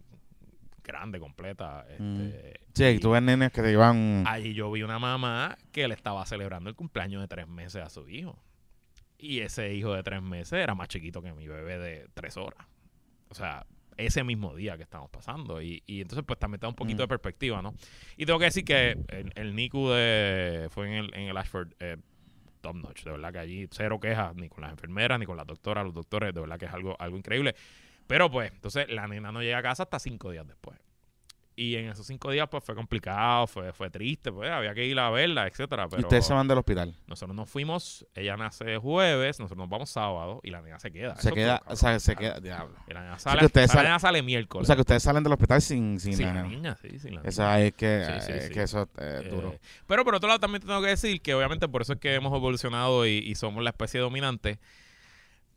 grande, 0.83 1.19
completa. 1.21 1.87
Este, 1.89 2.61
Sí, 2.75 2.85
y 2.85 2.99
tú 2.99 3.11
ves 3.11 3.23
nenes 3.23 3.53
que 3.53 3.63
te 3.63 3.69
llevan... 3.71 4.25
Allí 4.27 4.53
yo 4.55 4.71
vi 4.73 4.83
una 4.83 4.99
mamá 4.99 5.57
que 5.73 5.87
le 5.89 5.95
estaba 5.95 6.25
celebrando 6.27 6.69
el 6.71 6.77
cumpleaños 6.77 7.23
de 7.23 7.29
tres 7.29 7.47
meses 7.49 7.83
a 7.83 7.89
su 7.89 8.09
hijo. 8.09 8.39
Y 9.19 9.41
ese 9.41 9.73
hijo 9.75 9.95
de 9.95 10.03
tres 10.03 10.21
meses 10.23 10.55
era 10.55 10.75
más 10.75 10.89
chiquito 10.89 11.23
que 11.23 11.33
mi 11.33 11.47
bebé 11.49 11.79
de 11.79 12.09
tres 12.15 12.37
horas. 12.37 12.67
O 13.29 13.35
sea, 13.35 13.65
ese 13.97 14.25
mismo 14.25 14.55
día 14.55 14.77
que 14.77 14.83
estamos 14.83 15.09
pasando. 15.09 15.63
Y, 15.63 15.83
y 15.87 16.01
entonces, 16.03 16.25
pues 16.27 16.39
también 16.39 16.61
da 16.61 16.69
un 16.69 16.75
poquito 16.75 16.99
Mm. 16.99 17.05
de 17.05 17.09
perspectiva, 17.09 17.63
¿no? 17.63 17.75
Y 18.17 18.27
tengo 18.27 18.39
que 18.39 18.47
decir 18.47 18.65
que 18.65 18.99
el, 19.09 19.33
el 19.37 19.55
NICU 19.55 19.89
de, 19.91 20.69
fue 20.71 20.89
en 20.89 20.93
el, 21.05 21.15
en 21.15 21.29
el 21.29 21.37
Ashford 21.37 21.73
eh, 21.81 21.97
top 22.65 22.77
notch. 22.77 23.05
De 23.05 23.11
verdad 23.11 23.33
que 23.33 23.39
allí 23.39 23.69
cero 23.71 24.01
quejas, 24.01 24.35
ni 24.35 24.49
con 24.49 24.63
las 24.63 24.73
enfermeras, 24.73 25.21
ni 25.21 25.27
con 25.27 25.37
las 25.37 25.47
doctoras, 25.47 25.85
los 25.85 25.95
doctores. 25.95 26.35
De 26.35 26.41
verdad 26.41 26.59
que 26.59 26.65
es 26.65 26.73
algo, 26.73 26.97
algo 26.99 27.17
increíble. 27.17 27.55
Pero 28.07 28.31
pues, 28.31 28.51
entonces 28.53 28.91
la 28.91 29.07
nena 29.07 29.31
no 29.31 29.43
llega 29.43 29.59
a 29.59 29.63
casa 29.63 29.85
hasta 29.85 29.99
cinco 29.99 30.31
días 30.31 30.47
después. 30.47 30.79
Y 31.57 31.77
en 31.77 31.87
esos 31.89 32.05
cinco 32.07 32.33
días, 32.33 32.49
pues 32.51 32.65
fue 32.65 32.75
complicado, 32.75 33.47
fue, 33.47 33.73
fue 33.73 33.89
triste, 33.89 34.33
pues 34.33 34.51
había 34.51 34.75
que 34.75 34.85
ir 34.87 34.99
a 34.99 35.09
verla, 35.11 35.47
etcétera. 35.47 35.85
y 35.85 35.89
Pero 35.91 36.03
ustedes 36.03 36.27
se 36.27 36.35
van 36.35 36.49
del 36.49 36.59
hospital. 36.59 36.97
nosotros 37.07 37.37
nos 37.37 37.49
fuimos, 37.49 38.05
ella 38.15 38.37
nace 38.37 38.77
jueves, 38.79 39.39
nosotros 39.39 39.59
nos 39.59 39.69
vamos 39.69 39.89
sábado 39.89 40.41
y 40.43 40.51
la 40.51 40.61
nena 40.63 40.81
se 40.81 40.91
queda. 40.91 41.15
Se 41.15 41.29
Eso 41.29 41.35
queda, 41.37 41.63
o 41.67 41.77
sea, 41.77 42.01
se 42.01 42.17
queda, 42.17 42.41
diablo. 42.41 42.75
Y 42.89 42.93
la 42.93 43.03
nena 43.03 43.19
sale, 43.21 43.47
ustedes 43.47 43.69
la 43.69 43.75
salen- 43.75 43.85
nena 43.85 43.99
sale 44.01 44.21
O 44.21 44.25
miércoles. 44.25 44.67
sea, 44.67 44.75
que 44.75 44.81
ustedes 44.83 45.03
salen 45.05 45.23
del 45.23 45.33
hospital 45.33 45.63
sin, 45.63 46.01
sin, 46.01 46.17
sin 46.17 46.27
la 46.27 46.33
nena. 46.35 46.49
niña, 46.49 46.77
sí, 46.83 46.89
sin 46.99 47.15
la 47.15 47.21
niña. 47.21 47.29
Esa 47.29 47.61
es 47.61 47.73
que, 47.75 48.05
Sí, 48.05 48.27
sí, 48.27 48.33
eh, 48.33 48.41
sí. 48.49 48.53
que 48.53 48.63
eso 48.65 48.89
eh, 48.99 49.21
es 49.25 49.31
duro. 49.31 49.53
Eh, 49.53 49.61
pero 49.87 50.05
por 50.05 50.17
otro 50.17 50.27
lado 50.27 50.41
también 50.41 50.61
te 50.61 50.67
tengo 50.67 50.83
que 50.83 50.89
decir 50.89 51.21
que 51.23 51.35
obviamente 51.35 51.69
por 51.69 51.83
eso 51.83 51.93
es 51.93 52.01
que 52.01 52.15
hemos 52.17 52.35
evolucionado 52.35 53.07
y, 53.07 53.11
y 53.19 53.37
somos 53.37 53.63
la 53.63 53.71
especie 53.71 54.01
dominante. 54.01 54.59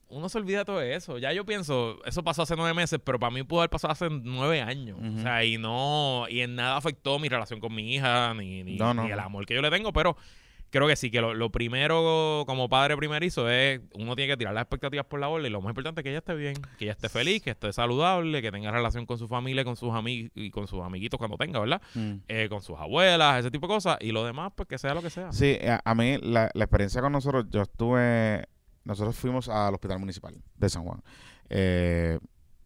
Uno 0.10 0.30
se 0.30 0.38
olvida 0.38 0.64
todo 0.64 0.82
eso. 0.82 1.18
Ya 1.18 1.34
yo 1.34 1.46
pienso, 1.46 2.00
eso 2.06 2.24
pasó 2.24 2.44
hace 2.44 2.56
nueve 2.56 2.74
meses, 2.74 3.00
pero 3.04 3.20
para 3.20 3.32
mí 3.32 3.44
pudo 3.44 3.60
haber 3.62 3.70
pasado 3.70 3.92
hace 3.92 4.08
nueve 4.10 4.62
años. 4.62 4.98
O 5.02 5.22
sea, 5.22 5.44
y 5.44 5.58
no, 5.58 6.26
y 6.30 6.42
en 6.42 6.56
nada 6.56 6.78
afectó 6.78 7.20
mi 7.20 7.28
relación 7.30 7.60
con 7.60 7.74
mi 7.76 7.94
hija, 7.96 8.34
ni, 8.34 8.64
ni, 8.64 8.78
No, 8.78 8.94
no. 8.94 9.04
ni 9.04 9.12
el 9.12 9.20
amor 9.20 9.46
que 9.46 9.54
yo 9.56 9.62
le 9.62 9.70
tengo, 9.70 9.92
pero 9.92 10.16
creo 10.70 10.86
que 10.88 10.96
sí, 10.98 11.10
que 11.12 11.22
lo, 11.22 11.34
lo 11.34 11.50
primero 11.50 12.44
como 12.46 12.68
padre 12.68 12.96
primerizo 12.98 13.50
es, 13.50 13.80
uno 13.96 14.16
tiene 14.18 14.34
que 14.34 14.38
tirar 14.38 14.54
las 14.54 14.64
expectativas 14.64 15.06
por 15.06 15.20
la 15.20 15.28
borda 15.28 15.48
y 15.48 15.50
lo 15.50 15.62
más 15.62 15.72
importante 15.72 16.02
es 16.02 16.04
que 16.04 16.10
ella 16.10 16.20
esté 16.20 16.36
bien, 16.36 16.56
que 16.78 16.86
ella 16.86 16.92
esté 16.92 17.08
feliz, 17.10 17.42
que 17.42 17.52
esté 17.52 17.72
saludable, 17.72 18.42
que 18.42 18.52
tenga 18.52 18.70
relación 18.72 19.06
con 19.06 19.18
su 19.18 19.28
familia, 19.30 19.64
con 19.64 19.76
sus 19.78 19.94
amigos 19.94 20.32
y 20.36 20.52
con 20.52 20.68
sus 20.68 20.82
amiguitos 20.82 21.18
cuando 21.18 21.38
tenga, 21.38 21.60
¿verdad? 21.62 21.82
Mm. 21.96 22.12
eh, 22.28 22.48
con 22.50 22.62
sus 22.62 22.78
abuelas, 22.78 23.40
ese 23.40 23.50
tipo 23.52 23.68
de 23.68 23.74
cosas, 23.74 23.98
y 24.02 24.12
lo 24.12 24.26
demás, 24.26 24.52
pues 24.56 24.68
que 24.68 24.78
sea 24.78 24.94
lo 24.94 25.02
que 25.02 25.10
sea. 25.10 25.32
Sí, 25.32 25.58
a, 25.66 25.82
a 25.84 25.96
mí 25.96 26.18
la, 26.22 26.50
la 26.54 26.64
experiencia 26.66 27.02
con 27.02 27.14
nosotros, 27.14 27.46
yo 27.50 27.62
estuve, 27.62 28.46
nosotros 28.88 29.16
fuimos 29.18 29.50
al 29.50 29.74
hospital 29.74 30.00
municipal 30.00 30.34
de 30.56 30.70
San 30.70 30.84
Juan. 30.84 31.04
Eh, 31.50 32.18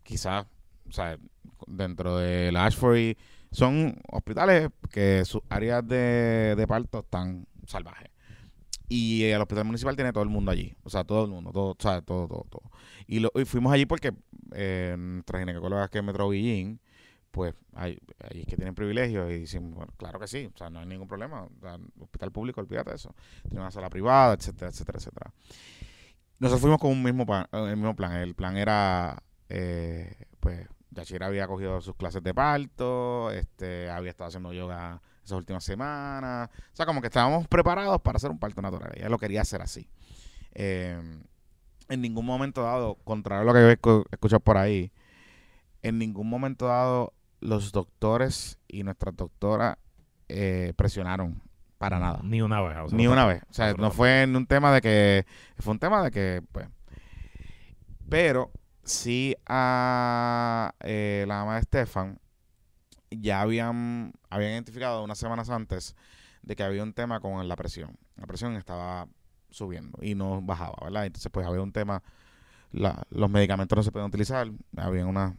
quizás, 0.04 0.46
o 0.88 0.92
sea, 0.92 1.18
dentro 1.66 2.18
del 2.18 2.56
Ashford 2.56 2.98
y- 2.98 3.18
son 3.52 4.00
hospitales 4.10 4.70
que 4.92 5.26
sus 5.26 5.42
áreas 5.50 5.86
de, 5.86 6.54
de 6.56 6.68
parto 6.68 7.00
están 7.00 7.48
salvajes. 7.66 8.10
Y 8.88 9.24
el 9.24 9.42
hospital 9.42 9.66
municipal 9.66 9.96
tiene 9.96 10.14
todo 10.14 10.24
el 10.24 10.30
mundo 10.30 10.52
allí. 10.52 10.76
O 10.84 10.90
sea, 10.90 11.04
todo 11.04 11.26
el 11.26 11.32
mundo, 11.32 11.52
todo, 11.52 11.76
sea, 11.80 12.02
todo, 12.02 12.28
todo, 12.28 12.46
todo. 12.50 12.72
Y, 13.08 13.20
lo, 13.20 13.32
fuimos 13.46 13.74
allí 13.74 13.86
porque 13.86 14.14
eh, 14.54 14.96
nuestra 14.98 15.40
ginecóloga 15.40 15.88
que 15.88 15.98
es 15.98 16.04
Metro 16.04 16.30
Guillín, 16.30 16.80
pues 17.32 17.56
hay, 17.74 17.98
hay 18.30 18.44
que 18.46 18.58
tienen 18.58 18.76
privilegios 18.76 19.32
y 19.32 19.40
decimos, 19.40 19.74
bueno, 19.74 19.94
claro 19.98 20.20
que 20.20 20.28
sí, 20.28 20.50
o 20.54 20.58
sea, 20.58 20.70
no 20.70 20.80
hay 20.80 20.86
ningún 20.86 21.08
problema. 21.08 21.44
O 21.44 21.52
sea, 21.62 21.78
hospital 22.00 22.32
público, 22.32 22.62
olvídate 22.62 22.92
de 22.92 22.98
eso. 22.98 23.16
Tiene 23.44 23.62
una 23.62 23.72
sala 23.72 23.90
privada, 23.90 24.36
etcétera, 24.36 24.70
etcétera, 24.70 24.98
etcétera. 24.98 25.34
Nosotros 26.42 26.62
fuimos 26.62 26.80
con 26.80 26.90
un 26.90 27.04
mismo 27.04 27.24
plan, 27.26 27.46
el 27.52 27.78
mismo 27.78 27.96
plan. 27.96 28.14
El 28.14 28.34
plan 28.34 28.58
era, 28.58 29.22
eh, 29.48 30.26
pues, 30.40 30.68
Yachira 30.90 31.28
había 31.28 31.46
cogido 31.46 31.80
sus 31.82 31.96
clases 31.96 32.24
de 32.24 32.34
parto, 32.34 33.30
este, 33.30 33.92
había 33.92 34.10
estado 34.10 34.30
haciendo 34.30 34.52
yoga 34.52 35.00
esas 35.24 35.38
últimas 35.38 35.64
semanas. 35.64 36.50
O 36.74 36.76
sea, 36.76 36.88
como 36.88 37.00
que 37.00 37.08
estábamos 37.08 37.48
preparados 37.48 38.02
para 38.02 38.18
hacer 38.18 38.32
un 38.32 38.40
parto 38.40 38.60
natural. 38.60 38.92
Ella 38.96 39.08
lo 39.08 39.20
quería 39.20 39.42
hacer 39.42 39.62
así. 39.62 39.88
Eh, 40.54 41.00
en 41.90 42.02
ningún 42.02 42.26
momento 42.26 42.64
dado, 42.64 42.96
contrario 43.04 43.44
a 43.44 43.46
lo 43.46 43.54
que 43.54 43.60
yo 43.62 43.70
he 43.70 43.80
escu- 43.80 44.06
escuchado 44.12 44.40
por 44.40 44.58
ahí, 44.58 44.92
en 45.84 46.00
ningún 46.00 46.28
momento 46.28 46.66
dado 46.66 47.14
los 47.40 47.72
doctores 47.72 48.58
y 48.68 48.82
nuestras 48.82 49.16
doctoras 49.16 49.78
eh, 50.28 50.74
presionaron 50.76 51.40
para 51.82 51.98
nada. 51.98 52.20
Ni 52.22 52.44
una 52.44 52.62
vez. 52.62 52.78
o 52.78 52.90
sea, 52.90 52.96
Ni 52.96 53.08
una 53.08 53.26
vez. 53.26 53.42
O 53.50 53.54
sea, 53.54 53.74
no 53.74 53.90
fue 53.90 54.22
en 54.22 54.36
un 54.36 54.46
tema 54.46 54.72
de 54.72 54.82
que. 54.82 55.26
Fue 55.58 55.72
un 55.72 55.80
tema 55.80 56.04
de 56.04 56.12
que, 56.12 56.44
pues. 56.52 56.68
Pero 58.08 58.52
sí 58.84 59.36
a 59.48 60.76
eh, 60.82 61.26
la 61.28 61.40
mamá 61.40 61.56
de 61.56 61.62
Estefan 61.62 62.20
ya 63.10 63.42
habían, 63.42 64.14
habían 64.30 64.52
identificado 64.52 65.04
unas 65.04 65.18
semanas 65.18 65.50
antes 65.50 65.96
de 66.44 66.56
que 66.56 66.62
había 66.62 66.84
un 66.84 66.94
tema 66.94 67.20
con 67.20 67.48
la 67.48 67.56
presión. 67.56 67.98
La 68.16 68.28
presión 68.28 68.56
estaba 68.58 69.08
subiendo 69.50 69.98
y 70.04 70.14
no 70.14 70.40
bajaba, 70.40 70.76
¿verdad? 70.84 71.08
Entonces, 71.08 71.32
pues 71.32 71.48
había 71.48 71.64
un 71.64 71.72
tema. 71.72 72.04
Los 72.72 73.30
medicamentos 73.30 73.76
no 73.76 73.84
se 73.84 73.92
podían 73.92 74.10
utilizar. 74.10 74.50
Había 74.78 75.06
unas 75.06 75.34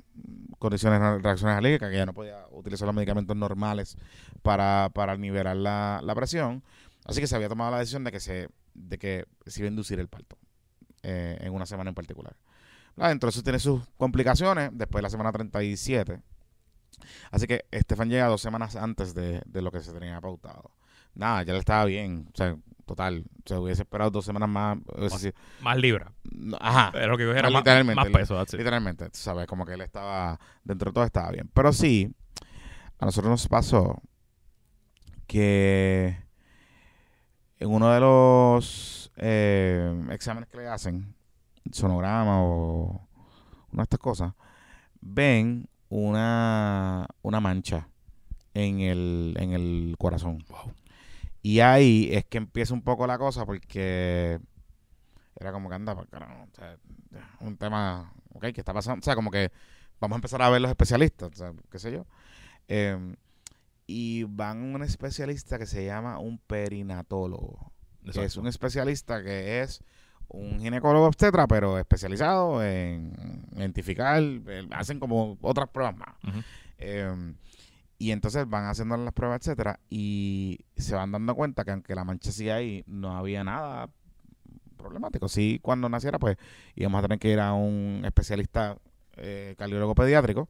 condiciones, 0.58 1.00
reacciones 1.22 1.56
alérgicas 1.56 1.90
que 1.90 1.96
ya 1.96 2.06
no 2.06 2.14
podía 2.14 2.46
utilizar 2.50 2.86
los 2.86 2.94
medicamentos 2.94 3.36
normales 3.36 3.96
para, 4.42 4.90
para 4.94 5.16
nivelar 5.16 5.56
la, 5.56 6.00
la 6.02 6.14
presión. 6.14 6.62
Así 7.04 7.20
que 7.20 7.26
se 7.26 7.34
había 7.34 7.48
tomado 7.48 7.70
la 7.72 7.78
decisión 7.78 8.04
de 8.04 8.12
que 8.12 8.20
se, 8.20 8.48
de 8.74 8.98
que 8.98 9.24
se 9.46 9.60
iba 9.60 9.66
a 9.66 9.70
inducir 9.70 9.98
el 9.98 10.08
parto 10.08 10.38
eh, 11.02 11.38
en 11.40 11.52
una 11.52 11.66
semana 11.66 11.88
en 11.88 11.94
particular. 11.94 12.36
Dentro 12.96 13.28
de 13.28 13.30
eso 13.30 13.42
tiene 13.42 13.58
sus 13.58 13.82
complicaciones 13.96 14.70
después 14.72 15.00
de 15.00 15.02
la 15.02 15.10
semana 15.10 15.32
37. 15.32 16.20
Así 17.30 17.46
que 17.46 17.64
Estefan 17.70 18.10
llega 18.10 18.26
dos 18.26 18.42
semanas 18.42 18.76
antes 18.76 19.14
de, 19.14 19.42
de 19.46 19.62
lo 19.62 19.72
que 19.72 19.80
se 19.80 19.92
tenía 19.92 20.20
pautado. 20.20 20.70
Nada, 21.14 21.42
ya 21.42 21.54
le 21.54 21.58
estaba 21.58 21.84
bien. 21.86 22.28
O 22.32 22.36
sea, 22.36 22.56
total. 22.92 23.24
Se 23.46 23.56
hubiese 23.56 23.82
esperado 23.82 24.10
dos 24.10 24.24
semanas 24.24 24.48
más. 24.48 24.78
Más 25.62 25.76
libra. 25.78 26.12
ajá. 26.60 26.90
Pero 26.92 27.16
que 27.16 27.24
No, 27.24 27.32
más, 27.50 27.52
literalmente, 27.52 27.94
más 27.94 28.10
peso. 28.10 28.44
Literalmente, 28.56 29.06
tú 29.06 29.18
sabes, 29.18 29.46
como 29.46 29.64
que 29.64 29.72
él 29.72 29.80
estaba, 29.80 30.38
dentro 30.62 30.90
de 30.90 30.94
todo 30.94 31.04
estaba 31.04 31.30
bien. 31.30 31.50
Pero 31.54 31.72
sí, 31.72 32.14
a 32.98 33.06
nosotros 33.06 33.30
nos 33.30 33.48
pasó 33.48 34.02
que 35.26 36.18
en 37.58 37.70
uno 37.70 37.90
de 37.90 38.00
los 38.00 39.10
eh, 39.16 40.06
exámenes 40.10 40.50
que 40.50 40.58
le 40.58 40.68
hacen, 40.68 41.14
sonograma 41.70 42.42
o 42.42 43.08
una 43.72 43.80
de 43.80 43.84
estas 43.84 44.00
cosas, 44.00 44.34
ven 45.00 45.66
una, 45.88 47.06
una 47.22 47.40
mancha 47.40 47.88
en 48.52 48.80
el, 48.80 49.34
en 49.38 49.52
el 49.52 49.94
corazón. 49.98 50.44
Wow. 50.48 50.74
Y 51.42 51.60
ahí 51.60 52.08
es 52.12 52.24
que 52.24 52.38
empieza 52.38 52.72
un 52.72 52.82
poco 52.82 53.06
la 53.06 53.18
cosa 53.18 53.44
porque 53.44 54.38
era 55.38 55.52
como 55.52 55.68
que 55.68 55.74
anda, 55.74 55.94
pues, 55.94 56.08
carajo, 56.08 56.44
o 56.44 56.54
sea, 56.54 56.76
un 57.40 57.56
tema, 57.56 58.12
ok, 58.32 58.46
¿qué 58.52 58.60
está 58.60 58.72
pasando? 58.72 59.00
O 59.00 59.04
sea, 59.04 59.16
como 59.16 59.30
que 59.30 59.50
vamos 60.00 60.16
a 60.16 60.18
empezar 60.18 60.40
a 60.42 60.50
ver 60.50 60.60
los 60.60 60.70
especialistas, 60.70 61.30
o 61.32 61.34
sea, 61.34 61.52
qué 61.70 61.78
sé 61.78 61.92
yo. 61.92 62.06
Eh, 62.68 63.16
y 63.86 64.22
van 64.24 64.58
a 64.60 64.76
un 64.76 64.82
especialista 64.82 65.58
que 65.58 65.66
se 65.66 65.84
llama 65.84 66.18
un 66.18 66.38
perinatólogo, 66.38 67.72
que 68.12 68.24
es 68.24 68.36
un 68.36 68.46
especialista 68.46 69.22
que 69.22 69.60
es 69.60 69.82
un 70.28 70.60
ginecólogo 70.60 71.06
obstetra, 71.06 71.46
pero 71.46 71.78
especializado 71.78 72.64
en 72.64 73.46
identificar, 73.54 74.22
hacen 74.70 74.98
como 74.98 75.36
otras 75.42 75.68
pruebas 75.68 75.96
más. 75.96 76.14
Eh, 76.78 77.34
y 78.02 78.10
entonces 78.10 78.48
van 78.48 78.64
haciendo 78.64 78.96
las 78.96 79.14
pruebas, 79.14 79.42
etcétera, 79.42 79.78
y 79.88 80.58
se 80.76 80.96
van 80.96 81.12
dando 81.12 81.36
cuenta 81.36 81.64
que 81.64 81.70
aunque 81.70 81.94
la 81.94 82.02
mancha 82.02 82.32
sigue 82.32 82.50
ahí, 82.50 82.84
no 82.88 83.16
había 83.16 83.44
nada 83.44 83.90
problemático. 84.76 85.28
Sí, 85.28 85.60
cuando 85.62 85.88
naciera, 85.88 86.18
pues 86.18 86.36
íbamos 86.74 86.98
a 86.98 87.02
tener 87.02 87.20
que 87.20 87.30
ir 87.30 87.38
a 87.38 87.52
un 87.52 88.02
especialista 88.04 88.76
eh, 89.18 89.54
cardiólogo 89.56 89.94
pediátrico 89.94 90.48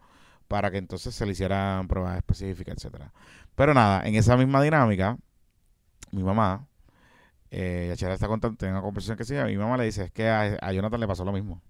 para 0.49 0.71
que 0.71 0.79
entonces 0.79 1.15
se 1.15 1.27
le 1.27 1.33
hicieran 1.33 1.89
pruebas 1.89 2.17
específicas, 2.17 2.77
etcétera. 2.79 3.13
Pero 3.55 3.75
nada, 3.75 4.03
en 4.07 4.15
esa 4.15 4.35
misma 4.39 4.63
dinámica, 4.63 5.19
mi 6.11 6.23
mamá, 6.23 6.67
eh, 7.51 7.89
Yachara 7.91 8.15
está 8.15 8.29
contando, 8.29 8.57
tengo 8.57 8.73
una 8.73 8.81
conversación 8.81 9.19
que 9.19 9.27
sigue, 9.27 9.45
mi 9.45 9.59
mamá 9.59 9.77
le 9.77 9.85
dice, 9.85 10.05
es 10.05 10.11
que 10.11 10.27
a 10.27 10.73
Jonathan 10.73 11.01
le 11.01 11.07
pasó 11.07 11.23
lo 11.23 11.33
mismo. 11.33 11.61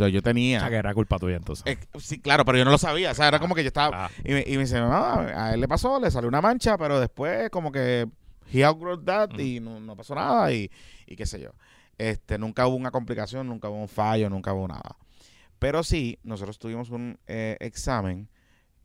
O 0.00 0.06
sea, 0.06 0.08
yo 0.08 0.20
O 0.20 0.22
tenía... 0.22 0.60
sea, 0.60 0.70
que 0.70 0.76
era 0.76 0.94
culpa 0.94 1.18
tuya 1.18 1.36
entonces. 1.36 1.64
Eh, 1.66 1.78
sí, 1.98 2.20
claro, 2.20 2.44
pero 2.44 2.58
yo 2.58 2.64
no 2.64 2.70
lo 2.70 2.78
sabía. 2.78 3.10
O 3.10 3.14
sea, 3.14 3.28
era 3.28 3.38
como 3.38 3.54
que 3.54 3.62
yo 3.62 3.68
estaba. 3.68 4.06
Ah, 4.06 4.10
Y 4.24 4.32
me, 4.32 4.44
y 4.46 4.52
me 4.56 4.60
dice, 4.64 4.80
mamá, 4.80 5.26
a 5.34 5.54
él 5.54 5.60
le 5.60 5.68
pasó, 5.68 6.00
le 6.00 6.10
salió 6.10 6.28
una 6.28 6.40
mancha, 6.40 6.78
pero 6.78 6.98
después 7.00 7.50
como 7.50 7.70
que 7.72 8.06
he 8.52 8.64
outgrew 8.64 9.02
that 9.04 9.38
y 9.38 9.60
no, 9.60 9.78
no 9.80 9.96
pasó 9.96 10.14
nada 10.14 10.52
y, 10.52 10.70
y 11.06 11.16
qué 11.16 11.26
sé 11.26 11.40
yo. 11.40 11.50
Este, 11.98 12.38
nunca 12.38 12.66
hubo 12.66 12.76
una 12.76 12.90
complicación, 12.90 13.46
nunca 13.46 13.68
hubo 13.68 13.76
un 13.80 13.88
fallo, 13.88 14.30
nunca 14.30 14.52
hubo 14.54 14.66
nada. 14.66 14.96
Pero 15.58 15.82
sí, 15.84 16.18
nosotros 16.22 16.58
tuvimos 16.58 16.88
un 16.90 17.18
eh, 17.26 17.56
examen 17.60 18.28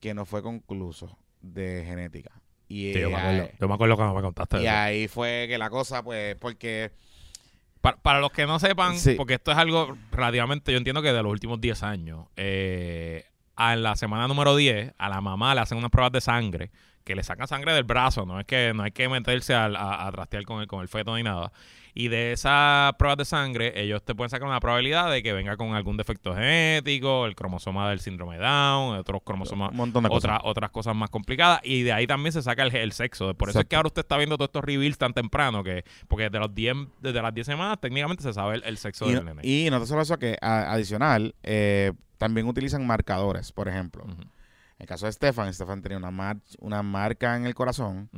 que 0.01 0.13
no 0.13 0.25
fue 0.25 0.43
concluso 0.43 1.17
de 1.41 1.83
genética. 1.85 2.31
Y, 2.67 2.91
sí, 2.93 2.99
yo, 2.99 3.09
me 3.09 3.15
eh, 3.15 3.19
acuerdo, 3.19 3.49
yo 3.59 3.67
me 3.69 3.73
acuerdo 3.73 3.95
cuando 3.95 4.15
me 4.15 4.21
contaste 4.21 4.57
y 4.57 4.65
eso. 4.65 4.75
ahí 4.75 5.07
fue 5.07 5.45
que 5.47 5.57
la 5.57 5.69
cosa, 5.69 6.03
pues, 6.03 6.35
porque 6.35 6.91
Para, 7.85 7.97
para 7.97 8.19
los 8.19 8.31
que 8.31 8.47
no 8.47 8.57
sepan, 8.59 8.97
Sí. 8.97 9.13
porque 9.15 9.35
esto 9.35 9.51
es 9.51 9.57
algo 9.57 9.95
relativamente, 10.11 10.71
yo 10.71 10.77
entiendo 10.79 11.01
que 11.03 11.13
de 11.13 11.21
los 11.21 11.31
últimos 11.31 11.61
10 11.61 11.83
años, 11.83 12.25
eh, 12.35 13.25
a 13.55 13.75
la 13.75 13.95
semana 13.95 14.27
número 14.27 14.55
10, 14.55 14.93
a 14.97 15.07
la 15.09 15.21
mamá 15.21 15.53
le 15.53 15.61
hacen 15.61 15.77
unas 15.77 15.91
pruebas 15.91 16.11
de 16.11 16.19
sangre, 16.21 16.71
que 17.03 17.13
le 17.15 17.21
sacan 17.23 17.47
sangre 17.47 17.73
del 17.73 17.83
brazo, 17.83 18.25
no 18.25 18.39
es 18.39 18.47
que 18.47 18.73
no 18.73 18.81
hay 18.83 18.91
que 18.91 19.07
meterse 19.07 19.53
al- 19.53 19.75
a, 19.75 20.07
a 20.07 20.11
trastear 20.11 20.43
con 20.45 20.61
el, 20.61 20.67
con 20.67 20.81
el 20.81 20.87
feto 20.87 21.15
ni 21.15 21.21
nada. 21.21 21.51
Y 21.97 22.09
de 22.09 22.33
esas 22.33 22.93
pruebas 22.95 23.17
de 23.17 23.23
sangre, 23.23 23.81
ellos 23.81 24.03
te 24.03 24.13
pueden 24.13 24.29
sacar 24.29 24.45
una 24.49 24.59
probabilidad 24.59 25.09
de 25.09 25.23
que 25.23 25.31
venga 25.31 25.55
con 25.55 25.73
algún 25.75 25.95
defecto 25.95 26.35
genético, 26.35 27.25
el 27.25 27.35
cromosoma 27.35 27.89
del 27.89 28.01
síndrome 28.01 28.37
Down, 28.37 28.97
otros 28.97 29.21
cromosomas, 29.23 29.71
un 29.71 29.77
montón 29.77 30.03
de 30.03 30.09
cosas. 30.09 30.25
otras 30.25 30.41
otras 30.43 30.71
cosas 30.71 30.93
más 30.93 31.09
complicadas 31.09 31.61
y 31.63 31.83
de 31.83 31.93
ahí 31.93 32.05
también 32.05 32.33
se 32.33 32.41
saca 32.41 32.63
el, 32.63 32.75
el 32.75 32.91
sexo. 32.91 33.33
Por 33.33 33.49
eso 33.49 33.61
es 33.61 33.65
que 33.65 33.77
ahora 33.77 33.87
usted 33.87 34.01
está 34.01 34.17
viendo 34.17 34.35
todos 34.37 34.49
estos 34.49 34.63
reveals 34.65 34.97
tan 34.97 35.13
temprano 35.13 35.63
que 35.63 35.85
porque 36.09 36.25
desde 36.25 36.39
los 36.39 36.53
10 36.53 36.75
desde 36.99 37.21
las 37.21 37.33
10 37.33 37.47
semanas 37.47 37.79
técnicamente 37.79 38.23
se 38.23 38.33
sabe 38.33 38.55
el, 38.57 38.63
el 38.65 38.77
sexo 38.77 39.09
Y, 39.09 39.13
del 39.15 39.23
nene. 39.23 39.41
y 39.45 39.69
no 39.71 39.83
solo 39.85 40.01
eso, 40.01 40.19
que 40.19 40.37
a- 40.41 40.73
adicional, 40.73 41.33
eh, 41.43 41.93
también 42.17 42.45
utilizan 42.47 42.85
marcadores, 42.85 43.53
por 43.53 43.69
ejemplo. 43.69 44.03
En 44.05 44.27
el 44.79 44.85
caso 44.87 45.05
de 45.05 45.13
Stefan, 45.13 45.53
Stefan 45.53 45.81
tenía 45.81 45.97
una, 45.97 46.11
mar- 46.11 46.41
una 46.59 46.83
marca 46.83 47.37
en 47.37 47.45
el 47.45 47.55
corazón 47.55 48.09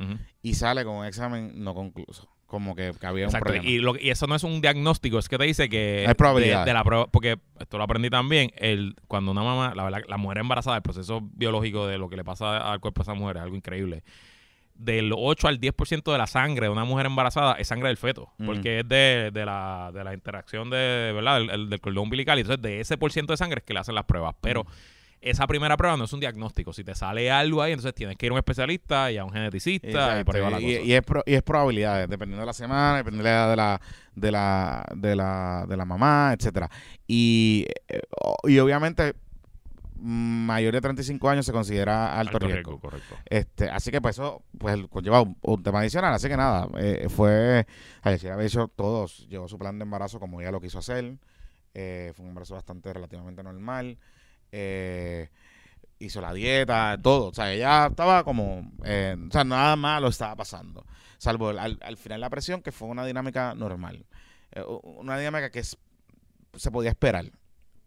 y 0.42 0.54
sale 0.54 0.84
con 0.84 0.96
un 0.96 1.06
examen 1.06 1.52
no 1.62 1.74
concluso. 1.74 2.28
Como 2.48 2.74
que, 2.74 2.92
que 2.98 3.06
había 3.06 3.26
un 3.26 3.32
problema. 3.32 3.64
y, 3.64 3.78
lo- 3.78 3.96
y 3.96 4.08
eso 4.10 4.26
no 4.26 4.34
es 4.34 4.42
un 4.42 4.60
diagnóstico, 4.60 5.18
es 5.20 5.28
que 5.28 5.36
te 5.38 5.44
dice 5.44 5.68
que 5.68 6.06
Hay 6.08 6.14
probabilidades. 6.14 6.64
de, 6.64 6.70
de 6.70 6.74
la 6.74 6.82
prueba, 6.82 7.06
porque 7.06 7.36
esto 7.60 7.76
lo 7.78 7.84
aprendí 7.84 8.08
también, 8.10 8.50
el, 8.56 8.96
cuando 9.06 9.30
una 9.32 9.42
mamá, 9.42 9.74
la, 9.76 9.84
verdad, 9.84 10.00
la 10.08 10.16
mujer 10.16 10.38
embarazada, 10.38 10.76
el 10.76 10.82
proceso 10.82 11.20
biológico 11.34 11.86
de 11.86 11.98
lo 11.98 12.08
que 12.08 12.16
le 12.16 12.24
pasa 12.24 12.72
al 12.72 12.80
cuerpo 12.80 13.02
de 13.02 13.02
esa 13.02 13.14
mujer 13.14 13.36
es 13.36 13.42
algo 13.42 13.54
increíble. 13.54 14.02
Del 14.74 15.12
8 15.14 15.48
al 15.48 15.60
10% 15.60 16.10
de 16.12 16.18
la 16.18 16.26
sangre 16.26 16.66
de 16.66 16.70
una 16.70 16.84
mujer 16.84 17.04
embarazada 17.06 17.54
es 17.54 17.66
sangre 17.68 17.88
del 17.88 17.96
feto, 17.96 18.30
Mm. 18.38 18.46
porque 18.46 18.78
es 18.80 18.88
de, 18.88 19.30
de 19.32 19.44
la, 19.44 19.90
de 19.92 20.04
la 20.04 20.14
interacción 20.14 20.70
de, 20.70 21.10
¿verdad? 21.14 21.38
El, 21.42 21.50
el- 21.50 21.68
del 21.68 21.80
cordón 21.80 22.04
umbilical. 22.04 22.38
Y 22.38 22.42
entonces, 22.42 22.62
de 22.62 22.80
ese 22.80 22.96
por 22.96 23.12
ciento 23.12 23.32
de 23.32 23.36
sangre 23.38 23.58
es 23.58 23.64
que 23.64 23.74
le 23.74 23.80
hacen 23.80 23.94
las 23.94 24.04
pruebas. 24.04 24.34
Pero 24.40 24.62
Mm. 24.64 24.68
Esa 25.20 25.46
primera 25.46 25.76
prueba 25.76 25.96
no 25.96 26.04
es 26.04 26.12
un 26.12 26.20
diagnóstico. 26.20 26.72
Si 26.72 26.84
te 26.84 26.94
sale 26.94 27.30
algo 27.30 27.60
ahí, 27.62 27.72
entonces 27.72 27.94
tienes 27.94 28.16
que 28.16 28.26
ir 28.26 28.30
a 28.30 28.34
un 28.34 28.38
especialista 28.38 29.10
y 29.10 29.18
a 29.18 29.24
un 29.24 29.32
geneticista 29.32 30.20
y 30.20 30.24
por 30.24 30.36
ahí 30.36 30.42
va 30.42 30.50
la 30.50 30.56
cosa. 30.58 30.68
y 30.68 30.92
es 30.92 31.02
pro- 31.02 31.22
y 31.26 31.34
es 31.34 31.42
probabilidades, 31.42 32.08
dependiendo 32.08 32.40
de 32.42 32.46
la 32.46 32.52
semana, 32.52 32.98
dependiendo 32.98 33.28
de 33.28 33.34
la, 33.34 33.48
de 33.48 33.56
la, 33.56 33.80
de 34.14 34.30
la, 34.32 34.84
de 34.94 35.16
la, 35.16 35.66
de 35.68 35.76
la 35.76 35.84
mamá, 35.84 36.34
etcétera. 36.38 36.70
Y, 37.06 37.66
eh, 37.88 38.00
y 38.44 38.58
obviamente, 38.60 39.14
mayor 40.00 40.74
de 40.74 40.80
35 40.80 41.28
años 41.28 41.44
se 41.46 41.52
considera 41.52 42.16
alto, 42.18 42.36
Alto 42.36 42.46
riesgo. 42.46 42.70
riesgo, 42.70 42.80
correcto. 42.80 43.16
Este, 43.26 43.68
así 43.68 43.90
que 43.90 44.00
pues 44.00 44.16
eso 44.16 44.42
pues 44.56 44.76
conlleva 44.90 45.22
un, 45.22 45.36
un 45.42 45.62
tema 45.62 45.80
adicional, 45.80 46.14
así 46.14 46.28
que 46.28 46.36
nada, 46.36 46.68
eh, 46.78 47.08
fue, 47.08 47.66
Ayesha 48.02 48.34
había 48.34 48.46
hecho 48.46 48.68
todos, 48.68 49.26
llevó 49.28 49.48
su 49.48 49.58
plan 49.58 49.76
de 49.78 49.82
embarazo 49.82 50.20
como 50.20 50.40
ella 50.40 50.52
lo 50.52 50.60
quiso 50.60 50.78
hacer, 50.78 51.16
eh, 51.74 52.12
fue 52.14 52.22
un 52.24 52.28
embarazo 52.30 52.54
bastante 52.54 52.92
relativamente 52.92 53.42
normal, 53.42 53.98
eh, 54.52 55.28
hizo 55.98 56.20
la 56.20 56.32
dieta, 56.32 56.96
todo, 57.02 57.28
o 57.28 57.34
sea, 57.34 57.52
ella 57.52 57.86
estaba 57.88 58.24
como, 58.24 58.70
eh, 58.84 59.16
o 59.28 59.32
sea, 59.32 59.44
nada 59.44 59.74
malo 59.76 60.08
estaba 60.08 60.36
pasando, 60.36 60.84
salvo 61.18 61.48
al, 61.50 61.78
al 61.80 61.96
final 61.96 62.20
la 62.20 62.30
presión 62.30 62.62
que 62.62 62.72
fue 62.72 62.88
una 62.88 63.04
dinámica 63.04 63.54
normal, 63.54 64.04
Eh, 64.52 64.62
una 64.82 65.18
dinámica 65.18 65.50
que 65.50 65.58
es- 65.58 65.76
se 66.54 66.70
podía 66.70 66.90
esperar. 66.90 67.26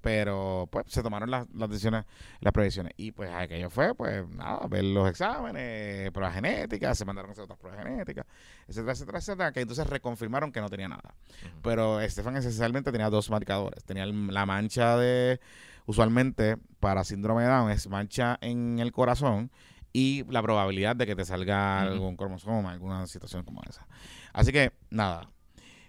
Pero 0.01 0.67
pues 0.71 0.85
se 0.89 1.03
tomaron 1.03 1.29
las, 1.29 1.47
las 1.53 1.69
decisiones, 1.69 2.05
las 2.39 2.51
previsiones. 2.53 2.91
Y 2.97 3.11
pues 3.11 3.29
aquello 3.31 3.69
fue, 3.69 3.93
pues 3.93 4.27
nada, 4.29 4.65
ver 4.67 4.83
los 4.83 5.07
exámenes, 5.07 6.09
pruebas 6.11 6.33
genéticas, 6.33 6.97
se 6.97 7.05
mandaron 7.05 7.29
a 7.29 7.33
hacer 7.33 7.43
otras 7.43 7.59
pruebas 7.59 7.83
genéticas, 7.83 8.25
etcétera, 8.67 8.93
etcétera, 8.93 9.19
etcétera, 9.19 9.51
que 9.51 9.61
entonces 9.61 9.85
reconfirmaron 9.85 10.51
que 10.51 10.59
no 10.59 10.69
tenía 10.69 10.87
nada. 10.87 11.13
Pero 11.61 12.01
Estefan 12.01 12.35
esencialmente 12.35 12.91
tenía 12.91 13.11
dos 13.11 13.29
marcadores. 13.29 13.83
Tenía 13.83 14.07
la 14.07 14.45
mancha 14.47 14.97
de, 14.97 15.39
usualmente 15.85 16.57
para 16.79 17.03
síndrome 17.03 17.43
de 17.43 17.49
Down, 17.49 17.71
es 17.71 17.87
mancha 17.87 18.37
en 18.41 18.79
el 18.79 18.91
corazón 18.91 19.51
y 19.93 20.23
la 20.29 20.41
probabilidad 20.41 20.95
de 20.95 21.05
que 21.05 21.15
te 21.15 21.25
salga 21.25 21.81
algún 21.81 22.15
cromosoma, 22.15 22.71
alguna 22.71 23.07
situación 23.07 23.43
como 23.43 23.61
esa. 23.69 23.85
Así 24.33 24.51
que, 24.51 24.71
nada. 24.89 25.29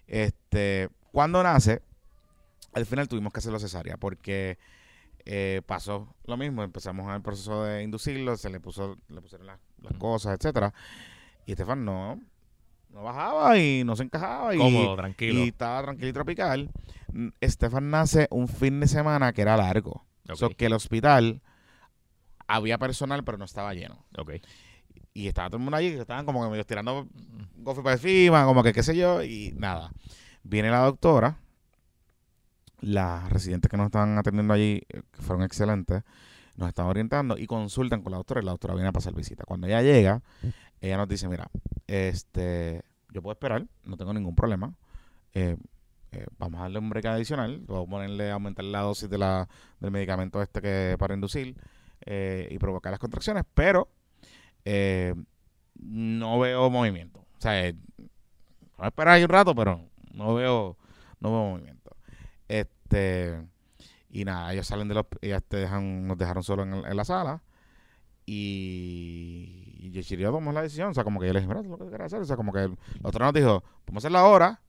Este, 0.07 0.89
cuando 1.13 1.43
nace, 1.43 1.83
al 2.73 2.87
final 2.87 3.09
tuvimos 3.09 3.33
que 3.33 3.39
hacerlo 3.39 3.59
cesárea 3.59 3.97
porque 3.97 4.59
eh, 5.25 5.63
pasó 5.67 6.15
lo 6.25 6.37
mismo. 6.37 6.63
Empezamos 6.63 7.15
el 7.15 7.23
proceso 7.23 7.65
de 7.65 7.83
inducirlo, 7.83 8.37
se 8.37 8.51
le 8.51 8.61
puso, 8.61 8.99
le 9.09 9.21
pusieron 9.21 9.47
las, 9.47 9.61
las 9.81 9.93
cosas, 9.95 10.37
etcétera. 10.37 10.75
Y 11.47 11.53
Estefan 11.53 11.85
no, 11.85 12.21
no 12.93 13.03
bajaba 13.03 13.59
y 13.59 13.85
no 13.85 13.97
se 13.97 14.05
encajaba. 14.05 14.55
Y, 14.55 14.59
Cómodo, 14.59 14.97
tranquilo. 14.97 15.41
y 15.41 15.49
estaba 15.49 15.83
tranquilo 15.83 16.09
y 16.09 16.13
tropical. 16.13 16.71
Mm, 17.13 17.29
Estefan 17.41 17.91
nace 17.91 18.29
un 18.31 18.49
fin 18.49 18.81
de 18.81 18.87
semana 18.87 19.33
que 19.33 19.43
era 19.43 19.57
largo. 19.57 20.05
Ok. 20.29 20.37
So 20.37 20.51
que 20.51 20.67
el 20.67 20.73
hospital 20.75 21.41
había 22.47 22.79
personal, 22.79 23.25
pero 23.25 23.39
no 23.39 23.45
estaba 23.45 23.75
lleno. 23.75 24.05
Ok. 24.19 24.33
Y 25.15 25.27
estaba 25.29 25.49
todo 25.49 25.59
el 25.59 25.65
mundo 25.65 25.77
allí, 25.77 25.91
que 25.91 26.01
estaban 26.01 26.25
como 26.25 26.43
que 26.43 26.51
medio 26.51 26.65
tirando 26.65 27.07
gofio 27.57 27.83
para 27.83 27.97
encima, 27.97 28.45
como 28.45 28.63
que 28.63 28.73
qué 28.73 28.83
sé 28.83 28.97
yo, 28.97 29.23
y 29.23 29.53
nada. 29.57 29.93
Viene 30.43 30.71
la 30.71 30.79
doctora, 30.81 31.37
las 32.81 33.29
residentes 33.31 33.71
que 33.71 33.77
nos 33.77 33.87
estaban 33.87 34.17
atendiendo 34.19 34.55
allí, 34.55 34.83
eh, 34.89 35.03
que 35.13 35.23
fueron 35.23 35.45
excelentes, 35.45 36.03
nos 36.57 36.69
estaban 36.69 36.91
orientando 36.91 37.39
y 37.39 37.47
consultan 37.47 38.03
con 38.03 38.13
la 38.13 38.19
doctora 38.19 38.41
y 38.41 38.45
la 38.45 38.53
doctora 38.53 38.75
viene 38.75 38.89
a 38.89 38.93
pasar 38.93 39.15
visita. 39.15 39.45
Cuando 39.45 39.67
ella 39.67 39.83
llega, 39.83 40.23
ella 40.83 40.97
nos 40.97 41.09
dice, 41.09 41.29
mira, 41.29 41.49
este, 41.87 42.83
yo 43.13 43.23
puedo 43.23 43.33
esperar, 43.33 43.65
no 43.85 43.97
tengo 43.97 44.13
ningún 44.13 44.35
problema. 44.35 44.75
eh, 45.33 45.57
eh, 46.11 46.27
vamos 46.39 46.59
a 46.59 46.65
darle 46.65 46.79
un 46.81 46.91
break 46.91 47.07
adicional, 47.07 47.63
vamos 47.67 47.87
a 47.87 47.91
ponerle, 47.91 48.31
aumentar 48.31 48.65
la 48.65 48.81
dosis 48.81 49.09
de 49.09 49.17
la, 49.17 49.49
del 49.81 49.93
medicamento 49.93 50.43
este 50.43 50.61
que 50.61 50.97
para 50.99 51.15
inducir 51.15 51.57
eh, 52.05 52.49
y 52.51 52.59
provocar 52.59 52.91
las 52.91 52.99
contracciones, 52.99 53.45
pero 53.55 53.89
no 55.75 56.39
veo 56.41 56.69
movimiento. 56.69 57.21
O 57.21 57.41
sea, 57.41 57.53
vamos 57.63 58.79
a 58.79 58.87
esperar 58.89 59.15
ahí 59.15 59.23
un 59.23 59.29
rato, 59.31 59.55
pero 59.55 59.89
no 60.13 60.35
veo, 60.35 60.77
no 61.21 61.31
veo 61.31 61.51
movimiento. 61.51 61.97
Este, 62.49 63.41
y 64.11 64.25
nada, 64.25 64.53
ellos 64.53 64.67
salen 64.67 64.89
de 64.89 64.95
los, 64.95 65.07
ellas 65.21 65.43
te 65.47 65.59
dejan, 65.59 66.07
nos 66.07 66.19
dejaron 66.19 66.43
solo 66.43 66.65
en 66.65 66.97
la 66.97 67.05
sala 67.05 67.41
Y, 68.27 69.91
Yeshiria 69.93 70.31
tomó 70.31 70.53
la 70.53 70.63
decisión. 70.63 70.91
O 70.91 70.95
sea, 70.95 71.05
como 71.05 71.21
que 71.21 71.27
yo 71.27 71.33
le 71.33 71.41
dije, 71.41 71.49
mira, 71.49 71.63
lo 71.63 71.79
que 71.79 71.87
quieres 71.87 72.07
hacer. 72.07 72.21
O 72.21 72.25
sea, 72.25 72.37
como 72.37 72.53
que 72.53 72.71
otro 73.03 73.25
nos 73.25 73.35
dijo, 73.35 73.63
podemos 73.85 74.03
hacerlo 74.03 74.19
ahora 74.19 74.61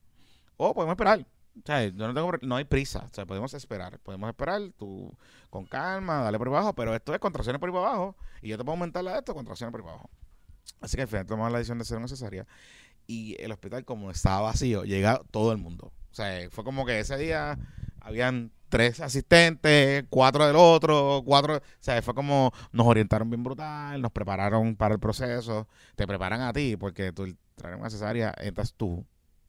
o 0.58 0.74
podemos 0.74 0.94
esperar. 0.94 1.26
O 1.56 1.62
sea, 1.66 1.86
yo 1.86 2.08
no 2.08 2.14
tengo, 2.14 2.32
no 2.42 2.56
hay 2.56 2.66
prisa. 2.66 3.08
O 3.12 3.14
sea, 3.14 3.26
podemos 3.26 3.54
esperar. 3.54 4.00
Podemos 4.00 4.30
esperar, 4.30 4.62
tú 4.78 5.16
con 5.50 5.66
calma, 5.66 6.22
dale 6.22 6.38
por 6.38 6.48
abajo. 6.48 6.74
Pero 6.74 6.96
esto 6.96 7.14
es 7.14 7.20
contracciones 7.20 7.60
por 7.60 7.70
abajo. 7.70 8.16
Y 8.42 8.50
yo 8.50 8.58
te 8.58 8.64
puedo 8.64 8.74
aumentar 8.74 9.04
la 9.04 9.14
de 9.14 9.20
esto, 9.20 9.34
contracciones 9.34 9.72
por 9.72 9.82
abajo. 9.82 10.10
Así 10.82 10.98
que 10.98 11.04
al 11.04 11.08
final 11.08 11.26
tomamos 11.26 11.52
la 11.52 11.60
decisión 11.60 11.78
de 11.78 11.84
hacer 11.84 11.98
una 11.98 12.08
cesárea. 12.08 12.46
Y 13.08 13.42
el 13.42 13.52
hospital, 13.52 13.86
como 13.86 14.12
estaba 14.12 14.42
vacío, 14.42 14.84
llega 14.84 15.22
todo 15.32 15.52
el 15.52 15.58
mundo. 15.58 15.94
O 16.12 16.16
sea, 16.16 16.50
fue 16.50 16.64
como 16.64 16.86
que 16.86 17.00
ese 17.00 17.18
día 17.18 17.58
habían 18.02 18.52
tres 18.74 19.00
asistentes, 19.02 20.04
cuatro 20.10 20.48
del 20.48 20.56
otro, 20.56 21.22
cuatro, 21.24 21.58
o 21.58 21.62
sea, 21.80 22.02
fue 22.02 22.16
como 22.16 22.52
nos 22.72 22.88
orientaron 22.88 23.30
bien 23.30 23.44
brutal, 23.44 24.02
nos 24.02 24.12
prepararon 24.12 24.76
para 24.76 24.96
el 24.96 25.00
proceso, 25.00 25.68
te 25.96 26.08
preparan 26.08 26.42
a 26.42 26.52
ti 26.54 26.76
porque 26.76 27.12
tú 27.12 27.38
traes 27.54 27.78
una 27.80 27.92
cesárea, 27.92 28.34
entras 28.40 28.74
tú 28.74 29.06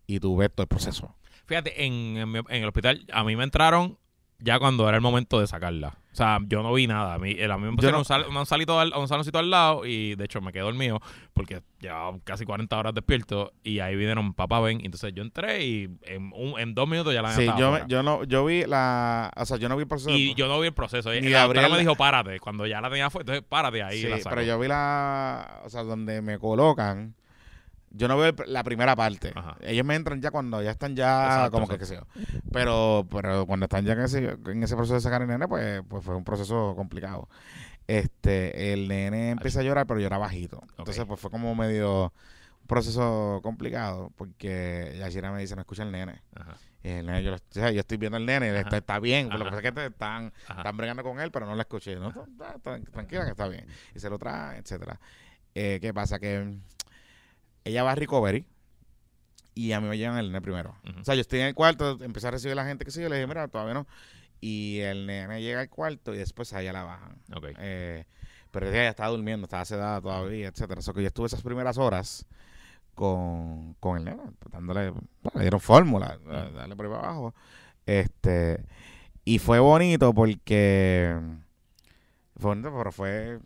y 0.07 0.21
tú 0.21 0.37
ves 0.37 0.51
todo 0.55 0.65
el 0.65 0.69
proceso. 0.69 1.17
Fíjate, 1.47 1.87
en, 1.87 2.19
en 2.19 2.37
en 2.37 2.63
el 2.63 2.67
hospital 2.67 3.07
a 3.15 3.25
mí 3.25 3.35
me 3.35 3.45
entraron 3.45 3.99
ya 4.41 4.59
cuando 4.59 4.87
era 4.87 4.99
el 4.99 5.03
momento 5.03 5.41
de 5.41 5.47
sacarla. 5.47 5.97
O 6.15 6.17
sea, 6.17 6.39
yo 6.47 6.63
no 6.63 6.73
vi 6.73 6.87
nada. 6.87 7.15
A 7.15 7.19
mí, 7.19 7.37
a 7.43 7.59
mí 7.59 7.65
me 7.65 7.73
pusieron 7.73 7.95
no- 7.95 7.99
un, 7.99 8.05
sal- 8.05 8.27
un 8.29 8.47
salito 8.47 8.79
al- 8.79 8.93
un 8.97 9.09
saloncito 9.09 9.37
al 9.41 9.51
lado 9.51 9.85
y 9.85 10.15
de 10.15 10.25
hecho 10.25 10.41
me 10.41 10.53
quedé 10.53 10.63
dormido 10.63 11.01
porque 11.33 11.61
llevaba 11.81 12.17
casi 12.23 12.45
40 12.45 12.79
horas 12.79 12.95
despierto 12.95 13.53
y 13.65 13.81
ahí 13.81 13.97
vinieron 13.97 14.33
papá 14.33 14.61
ven. 14.61 14.81
Entonces 14.85 15.13
yo 15.13 15.23
entré 15.25 15.65
y 15.65 15.91
en, 16.03 16.31
un- 16.33 16.57
en 16.61 16.73
dos 16.77 16.89
minutos 16.89 17.13
ya 17.13 17.21
la 17.21 17.33
Sí, 17.33 17.47
yo, 17.47 17.67
afuera. 17.67 17.87
yo 17.89 18.05
no, 18.05 18.23
yo 18.23 18.45
vi 18.45 18.65
la, 18.65 19.33
o 19.37 19.45
sea, 19.45 19.57
yo 19.57 19.69
no 19.69 19.75
vi 19.77 19.83
el 19.83 19.89
proceso. 19.89 20.11
Y 20.11 20.35
yo 20.35 20.47
no 20.47 20.61
vi 20.61 20.69
el 20.69 20.73
proceso. 20.73 21.11
Ni 21.11 21.21
la 21.23 21.41
doctora 21.43 21.63
Gabriel- 21.63 21.73
me 21.73 21.79
dijo, 21.81 21.97
párate. 21.97 22.39
Cuando 22.39 22.65
ya 22.65 22.81
la 22.81 22.89
tenía 22.91 23.07
afuera, 23.07 23.23
entonces 23.23 23.45
párate 23.49 23.83
ahí. 23.83 24.03
Sí, 24.03 24.07
la 24.09 24.19
pero 24.31 24.43
yo 24.43 24.57
vi 24.61 24.69
la, 24.69 25.63
o 25.65 25.69
sea, 25.69 25.83
donde 25.83 26.23
me 26.23 26.39
colocan. 26.39 27.17
Yo 27.97 28.09
no 28.09 28.17
veo 28.19 28.33
la 28.47 28.65
primera 28.65 28.97
parte. 28.97 29.33
Ajá. 29.35 29.57
Ellos 29.61 29.87
me 29.87 29.95
entran 29.95 30.21
ya 30.21 30.31
cuando 30.33 30.61
ya 30.63 30.73
están 30.73 30.97
ya, 30.97 31.25
Exacto, 31.27 31.53
como 31.53 31.69
que 31.69 31.79
qué 31.79 31.87
sé 31.87 31.95
yo. 31.95 32.03
Pero, 32.53 33.07
pero 33.11 33.47
cuando 33.47 33.65
están 33.65 33.85
ya 33.85 33.93
en 33.93 34.01
ese, 34.01 34.37
en 34.47 34.63
ese 34.63 34.75
proceso 34.75 34.95
de 34.95 35.01
sacar 35.01 35.23
el 35.23 35.29
nene, 35.29 35.47
pues, 35.47 35.83
pues 35.89 36.05
fue 36.05 36.17
un 36.17 36.25
proceso 36.25 36.75
complicado. 36.77 37.29
Este, 37.87 38.73
el 38.73 38.89
nene 38.89 39.31
empieza 39.31 39.61
a 39.61 39.63
llorar, 39.63 39.87
pero 39.87 40.01
llora 40.01 40.19
bajito. 40.19 40.61
Entonces, 40.79 41.05
pues 41.05 41.21
fue 41.21 41.31
como 41.31 41.55
medio 41.55 42.13
un 42.63 42.67
proceso 42.67 43.41
complicado, 43.43 44.11
porque 44.17 44.95
Yashira 44.99 45.31
me 45.31 45.41
dice, 45.41 45.55
no 45.55 45.61
escucha 45.61 45.83
el 45.83 45.93
nene. 45.93 46.23
Ajá, 46.35 46.57
Y 46.83 46.89
el 46.89 47.07
nene, 47.07 47.23
yo, 47.23 47.31
lo- 47.31 47.37
o 47.37 47.41
sea, 47.51 47.71
yo 47.71 47.81
estoy 47.81 47.99
viendo 47.99 48.17
al 48.17 48.25
nene, 48.25 48.59
está, 48.59 48.79
está 48.79 48.99
bien, 48.99 49.27
pero 49.29 49.39
lo 49.41 49.45
que 49.45 49.51
pasa 49.51 49.61
es 49.69 49.73
que 49.75 49.81
te 49.81 49.87
están, 49.87 50.33
están 50.49 50.77
bregando 50.77 51.03
con 51.03 51.21
él, 51.21 51.31
pero 51.31 51.45
no 51.47 51.55
lo 51.55 51.61
escuché. 51.61 51.97
No, 51.97 52.11
tranquila 52.91 53.25
que 53.25 53.31
está 53.33 53.49
bien. 53.49 53.67
Y 53.95 53.99
se 54.01 54.09
lo 54.09 54.19
trae, 54.19 54.59
etcétera. 54.59 54.99
Eh, 55.55 55.79
¿Qué 55.81 55.93
pasa? 55.95 56.19
Que 56.19 56.57
ella 57.65 57.83
va 57.83 57.93
a 57.93 57.95
recovery 57.95 58.47
y 59.55 59.73
a 59.73 59.81
mí 59.81 59.89
me 59.89 59.97
llevan 59.99 60.19
el 60.19 60.27
nene 60.27 60.41
primero. 60.41 60.77
O 61.01 61.05
sea, 61.05 61.15
yo 61.15 61.21
estoy 61.21 61.41
en 61.41 61.47
el 61.47 61.55
cuarto, 61.55 61.99
empecé 62.03 62.29
a 62.29 62.33
recibir 62.33 62.53
a 62.53 62.63
la 62.63 62.67
gente 62.67 62.85
que 62.85 62.91
sí, 62.91 63.01
yo 63.01 63.09
le 63.09 63.17
dije, 63.17 63.27
mira, 63.27 63.47
todavía 63.49 63.75
no. 63.75 63.87
Y 64.41 64.81
el 64.81 65.07
nene 65.07 65.41
llega 65.43 65.61
al 65.61 65.69
cuarto 65.71 66.13
y 66.15 66.19
después 66.19 66.53
a 66.53 66.61
ella 66.61 66.73
la 66.73 66.83
bajan. 66.85 67.17
Ok. 67.35 67.47
Eh, 67.59 68.05
pero 68.51 68.69
ella 68.69 68.89
estaba 68.89 69.09
durmiendo, 69.11 69.45
estaba 69.47 69.65
sedada 69.65 70.01
todavía, 70.01 70.49
etcétera. 70.49 70.83
So 70.83 70.93
que 70.93 71.03
yo 71.03 71.07
estuve 71.09 71.27
esas 71.27 71.43
primeras 71.43 71.79
horas 71.79 72.27
con, 72.95 73.75
con 73.81 73.99
el 73.99 74.05
nene, 74.05 74.23
pues, 74.39 74.53
dándole, 74.53 74.91
bueno, 74.91 75.07
le 75.35 75.41
dieron 75.43 75.61
fórmula, 75.61 76.19
da- 76.27 76.51
darle 76.51 76.77
por 76.77 76.87
ahí 76.87 76.93
para 76.93 77.05
abajo. 77.05 77.35
Este, 77.87 78.65
y 79.25 79.39
fue 79.39 79.59
bonito 79.61 80.13
porque 80.15 81.17
fue 82.37 82.51
bonito, 82.51 82.73
pero 82.77 82.93
fue 82.93 83.39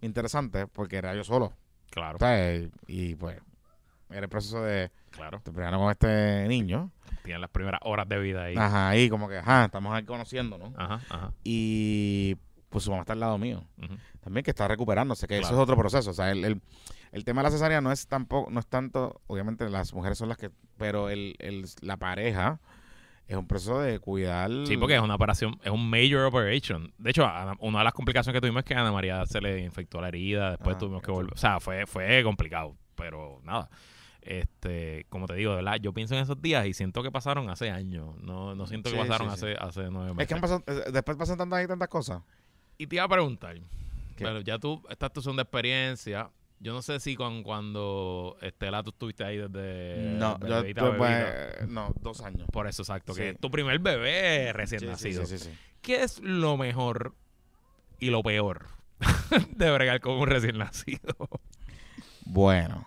interesante 0.00 0.66
porque 0.66 0.96
era 0.96 1.14
yo 1.14 1.24
solo. 1.24 1.52
Claro, 1.90 2.18
¿sabes? 2.18 2.70
Y 2.86 3.14
pues 3.14 3.38
era 4.12 4.22
el 4.24 4.28
proceso 4.28 4.62
de 4.62 4.90
claro. 5.10 5.40
te 5.42 5.52
pegaron 5.52 5.80
con 5.80 5.90
este 5.90 6.46
niño. 6.48 6.90
Tienen 7.24 7.40
las 7.40 7.50
primeras 7.50 7.80
horas 7.84 8.08
de 8.08 8.18
vida 8.18 8.44
ahí. 8.44 8.56
Ajá, 8.56 8.88
ahí 8.88 9.08
como 9.08 9.28
que, 9.28 9.38
ajá, 9.38 9.66
estamos 9.66 9.94
ahí 9.94 10.04
conociéndonos. 10.04 10.72
Ajá, 10.76 11.00
ajá. 11.08 11.32
Y 11.44 12.36
pues 12.68 12.84
su 12.84 12.90
mamá 12.90 13.02
está 13.02 13.12
al 13.12 13.20
lado 13.20 13.38
mío. 13.38 13.64
también 14.20 14.42
que 14.44 14.50
está 14.50 14.66
recuperándose, 14.68 15.26
que 15.26 15.38
eso 15.38 15.52
es 15.52 15.58
otro 15.58 15.76
proceso. 15.76 16.10
O 16.10 16.14
sea, 16.14 16.30
el, 16.30 16.44
el, 16.44 16.60
el 17.12 17.24
tema 17.24 17.42
de 17.42 17.44
la 17.44 17.50
cesárea 17.50 17.80
no 17.80 17.92
es 17.92 18.06
tampoco, 18.08 18.50
no 18.50 18.58
es 18.60 18.66
tanto, 18.66 19.20
obviamente 19.26 19.68
las 19.68 19.92
mujeres 19.94 20.16
son 20.18 20.28
las 20.28 20.38
que, 20.38 20.50
pero 20.78 21.10
el, 21.10 21.36
el, 21.38 21.66
la 21.82 21.96
pareja 21.98 22.58
es 23.28 23.36
un 23.36 23.46
proceso 23.46 23.78
de 23.80 23.98
cuidar. 23.98 24.50
Sí, 24.66 24.76
porque 24.76 24.96
es 24.96 25.00
una 25.02 25.14
operación, 25.14 25.58
es 25.62 25.70
un 25.70 25.88
major 25.88 26.24
operation. 26.24 26.92
De 26.98 27.10
hecho, 27.10 27.24
una 27.60 27.78
de 27.78 27.84
las 27.84 27.92
complicaciones 27.92 28.36
que 28.36 28.40
tuvimos 28.40 28.60
es 28.60 28.64
que 28.64 28.74
a 28.74 28.80
Ana 28.80 28.90
María 28.92 29.24
se 29.26 29.40
le 29.40 29.60
infectó 29.60 30.00
la 30.00 30.08
herida, 30.08 30.50
después 30.50 30.76
Ah, 30.76 30.78
tuvimos 30.78 31.02
que 31.02 31.10
volver. 31.12 31.34
O 31.34 31.36
sea, 31.38 31.60
fue, 31.60 31.86
fue 31.86 32.22
complicado, 32.24 32.74
pero 32.96 33.40
nada. 33.44 33.68
Este, 34.22 35.04
como 35.08 35.26
te 35.26 35.34
digo, 35.34 35.50
de 35.50 35.56
verdad, 35.56 35.76
yo 35.80 35.92
pienso 35.92 36.14
en 36.14 36.22
esos 36.22 36.40
días 36.40 36.64
y 36.66 36.74
siento 36.74 37.02
que 37.02 37.10
pasaron 37.10 37.50
hace 37.50 37.70
años. 37.70 38.16
No, 38.20 38.54
no 38.54 38.66
siento 38.66 38.90
que 38.90 38.96
Sí, 38.96 39.02
pasaron 39.08 39.30
sí, 39.30 39.36
sí. 39.40 39.46
hace, 39.46 39.56
hace 39.80 39.90
nueve 39.90 40.14
meses. 40.14 40.20
Es 40.22 40.28
que 40.28 40.34
han 40.34 40.40
pasado, 40.40 40.62
eh, 40.66 40.90
después 40.92 41.16
pasan 41.16 41.38
tantas 41.38 41.64
y 41.64 41.66
tantas 41.66 41.88
cosas. 41.88 42.22
Y 42.78 42.86
te 42.86 42.96
iba 42.96 43.04
a 43.04 43.08
preguntar, 43.08 43.56
¿Qué? 44.16 44.24
pero 44.24 44.40
ya 44.40 44.58
tú, 44.58 44.82
esta 44.88 45.06
es 45.06 45.12
tu 45.12 45.22
segunda 45.22 45.42
experiencia. 45.42 46.30
Yo 46.60 46.72
no 46.72 46.80
sé 46.82 47.00
si 47.00 47.16
con, 47.16 47.42
cuando 47.42 48.36
Estela 48.40 48.84
tú 48.84 48.90
estuviste 48.90 49.24
ahí 49.24 49.36
desde 49.38 50.14
no, 50.16 50.38
yo, 50.38 50.46
bebita, 50.62 50.84
bebita. 50.84 50.96
pues, 51.58 51.68
no, 51.68 51.92
dos 52.00 52.20
años. 52.20 52.46
Por 52.52 52.68
eso, 52.68 52.82
exacto. 52.82 53.14
Que 53.14 53.34
tu 53.34 53.50
primer 53.50 53.80
bebé 53.80 54.52
recién 54.52 54.86
nacido. 54.86 55.26
sí, 55.26 55.38
sí, 55.38 55.50
sí. 55.50 55.58
¿Qué 55.80 56.04
es 56.04 56.20
lo 56.20 56.56
mejor 56.56 57.16
y 57.98 58.10
lo 58.10 58.22
peor 58.22 58.66
de 59.56 59.70
bregar 59.72 60.00
con 60.00 60.12
un 60.14 60.28
recién 60.28 60.56
nacido? 60.58 61.16
Bueno, 62.24 62.86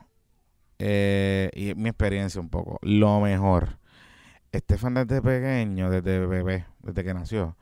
eh, 0.79 1.49
y 1.53 1.73
mi 1.75 1.89
experiencia 1.89 2.39
un 2.41 2.49
poco. 2.49 2.79
Lo 2.81 3.19
mejor. 3.19 3.77
Estefan 4.51 4.93
desde 4.93 5.21
pequeño, 5.21 5.89
desde 5.89 6.25
bebé, 6.25 6.65
desde 6.79 7.03
que 7.03 7.13
nació, 7.13 7.57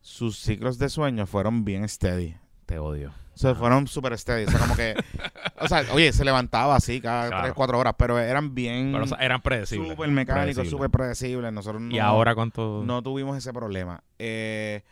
sus 0.00 0.38
ciclos 0.38 0.78
de 0.78 0.88
sueño 0.90 1.26
fueron 1.26 1.64
bien 1.64 1.88
steady. 1.88 2.36
Te 2.66 2.78
odio. 2.78 3.12
O 3.34 3.38
sea, 3.38 3.54
fueron 3.54 3.86
super 3.86 4.18
steady. 4.18 4.44
O 4.46 4.50
sea, 4.50 4.60
como 4.60 4.76
que. 4.76 4.94
o 5.60 5.68
sea, 5.68 5.84
oye, 5.92 6.12
se 6.12 6.24
levantaba 6.24 6.76
así 6.76 7.00
cada 7.00 7.28
Claro. 7.28 7.42
3, 7.44 7.54
4 7.54 7.78
horas, 7.78 7.94
pero 7.96 8.18
eran 8.18 8.54
bien. 8.54 8.90
Pero 8.92 9.04
o 9.04 9.06
sea, 9.06 9.18
eran 9.18 9.40
predecibles. 9.40 9.90
súper 9.90 10.10
mecánicos, 10.10 10.68
súper 10.68 10.90
predecibles. 10.90 11.52
Nosotros 11.52 11.80
no, 11.80 11.94
¿Y 11.94 11.98
ahora 11.98 12.34
cuánto? 12.34 12.82
no 12.84 13.02
tuvimos 13.02 13.38
ese 13.38 13.52
problema. 13.52 14.02
Eh, 14.18 14.82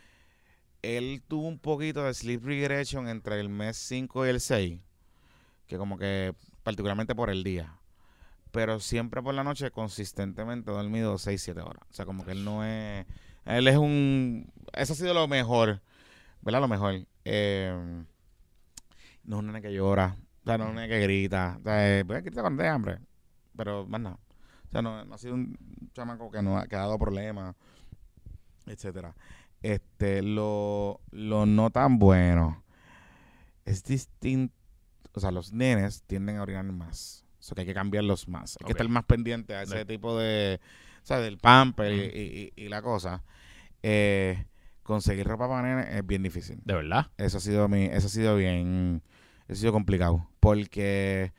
él 0.82 1.22
tuvo 1.26 1.48
un 1.48 1.58
poquito 1.58 2.04
de 2.04 2.14
sleep 2.14 2.44
regression 2.44 3.08
entre 3.08 3.40
el 3.40 3.48
mes 3.48 3.76
5 3.76 4.24
y 4.26 4.28
el 4.30 4.40
6, 4.40 4.78
que 5.66 5.76
como 5.76 5.98
que 5.98 6.32
particularmente 6.66 7.14
por 7.14 7.30
el 7.30 7.44
día. 7.44 7.78
Pero 8.50 8.80
siempre 8.80 9.22
por 9.22 9.34
la 9.34 9.44
noche 9.44 9.70
consistentemente 9.70 10.72
dormido 10.72 11.16
6, 11.16 11.40
7 11.40 11.60
horas. 11.60 11.84
O 11.88 11.94
sea, 11.94 12.04
como 12.06 12.24
que 12.24 12.32
él 12.32 12.44
no 12.44 12.64
es... 12.64 13.06
Él 13.44 13.68
es 13.68 13.76
un... 13.76 14.52
Eso 14.72 14.92
ha 14.92 14.96
sido 14.96 15.14
lo 15.14 15.28
mejor, 15.28 15.80
¿verdad? 16.40 16.60
Lo 16.60 16.66
mejor. 16.66 17.06
Eh, 17.24 17.72
no 19.22 19.36
es 19.36 19.38
un 19.38 19.46
nene 19.46 19.62
que 19.62 19.72
llora, 19.72 20.16
o 20.42 20.44
sea, 20.44 20.58
no 20.58 20.64
es 20.64 20.70
un 20.70 20.74
nene 20.74 20.88
que 20.88 21.00
grita. 21.02 21.56
O 21.60 21.62
sea, 21.62 21.98
eh, 21.98 22.04
pues, 22.04 22.24
grita 22.24 22.40
cuando 22.40 22.64
hay 22.64 22.68
hambre, 22.68 22.98
pero 23.56 23.86
más 23.86 24.00
nada. 24.00 24.18
O 24.66 24.70
sea, 24.72 24.82
no, 24.82 25.14
ha 25.14 25.18
sido 25.18 25.34
un 25.34 25.56
chamaco 25.94 26.32
que 26.32 26.42
no 26.42 26.58
ha 26.58 26.66
dado 26.66 26.98
problemas, 26.98 27.54
etcétera. 28.66 29.14
Este, 29.62 30.20
lo, 30.20 31.00
lo 31.12 31.46
no 31.46 31.70
tan 31.70 32.00
bueno 32.00 32.64
es 33.64 33.84
distinto. 33.84 34.65
O 35.16 35.20
sea, 35.20 35.30
los 35.30 35.52
nenes 35.52 36.02
tienden 36.02 36.36
a 36.36 36.42
orinar 36.42 36.64
más. 36.64 37.24
O 37.40 37.42
sea, 37.42 37.54
que 37.54 37.62
hay 37.62 37.66
que 37.66 37.74
cambiarlos 37.74 38.28
más. 38.28 38.56
Hay 38.60 38.66
que 38.66 38.72
estar 38.72 38.88
más 38.88 39.04
pendiente 39.04 39.54
a 39.54 39.62
ese 39.62 39.84
tipo 39.86 40.18
de. 40.18 40.60
O 41.02 41.06
sea, 41.06 41.20
del 41.20 41.38
pamper 41.38 41.92
y- 41.92 42.00
Ujú. 42.00 42.16
y, 42.16 42.52
y- 42.56 42.64
y 42.64 42.68
la 42.68 42.82
cosa. 42.82 43.22
Eh, 43.82 44.44
conseguir 44.82 45.26
ropa 45.26 45.48
para 45.48 45.62
nene 45.66 45.96
es 45.98 46.06
bien 46.06 46.22
difícil. 46.22 46.60
¿De 46.64 46.74
verdad? 46.74 47.06
Eso 47.16 47.38
ha 47.38 47.40
sido 47.40 47.66
mi, 47.68 47.84
eso 47.84 48.06
ha 48.08 48.10
sido 48.10 48.36
bien, 48.36 49.02
eso 49.48 49.52
ha 49.52 49.60
sido 49.60 49.72
complicado. 49.72 50.28
Porque, 50.40 51.32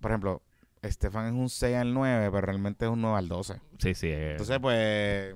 por 0.00 0.10
ejemplo, 0.10 0.42
Estefan 0.82 1.26
es 1.26 1.32
un 1.32 1.48
6 1.48 1.76
al 1.76 1.94
9, 1.94 2.30
pero 2.30 2.42
realmente 2.46 2.84
es 2.84 2.90
un 2.90 3.00
9 3.00 3.18
al 3.18 3.28
12. 3.28 3.60
Sí, 3.78 3.94
sí. 3.94 4.08
eh, 4.08 4.32
Entonces, 4.32 4.58
pues, 4.60 5.34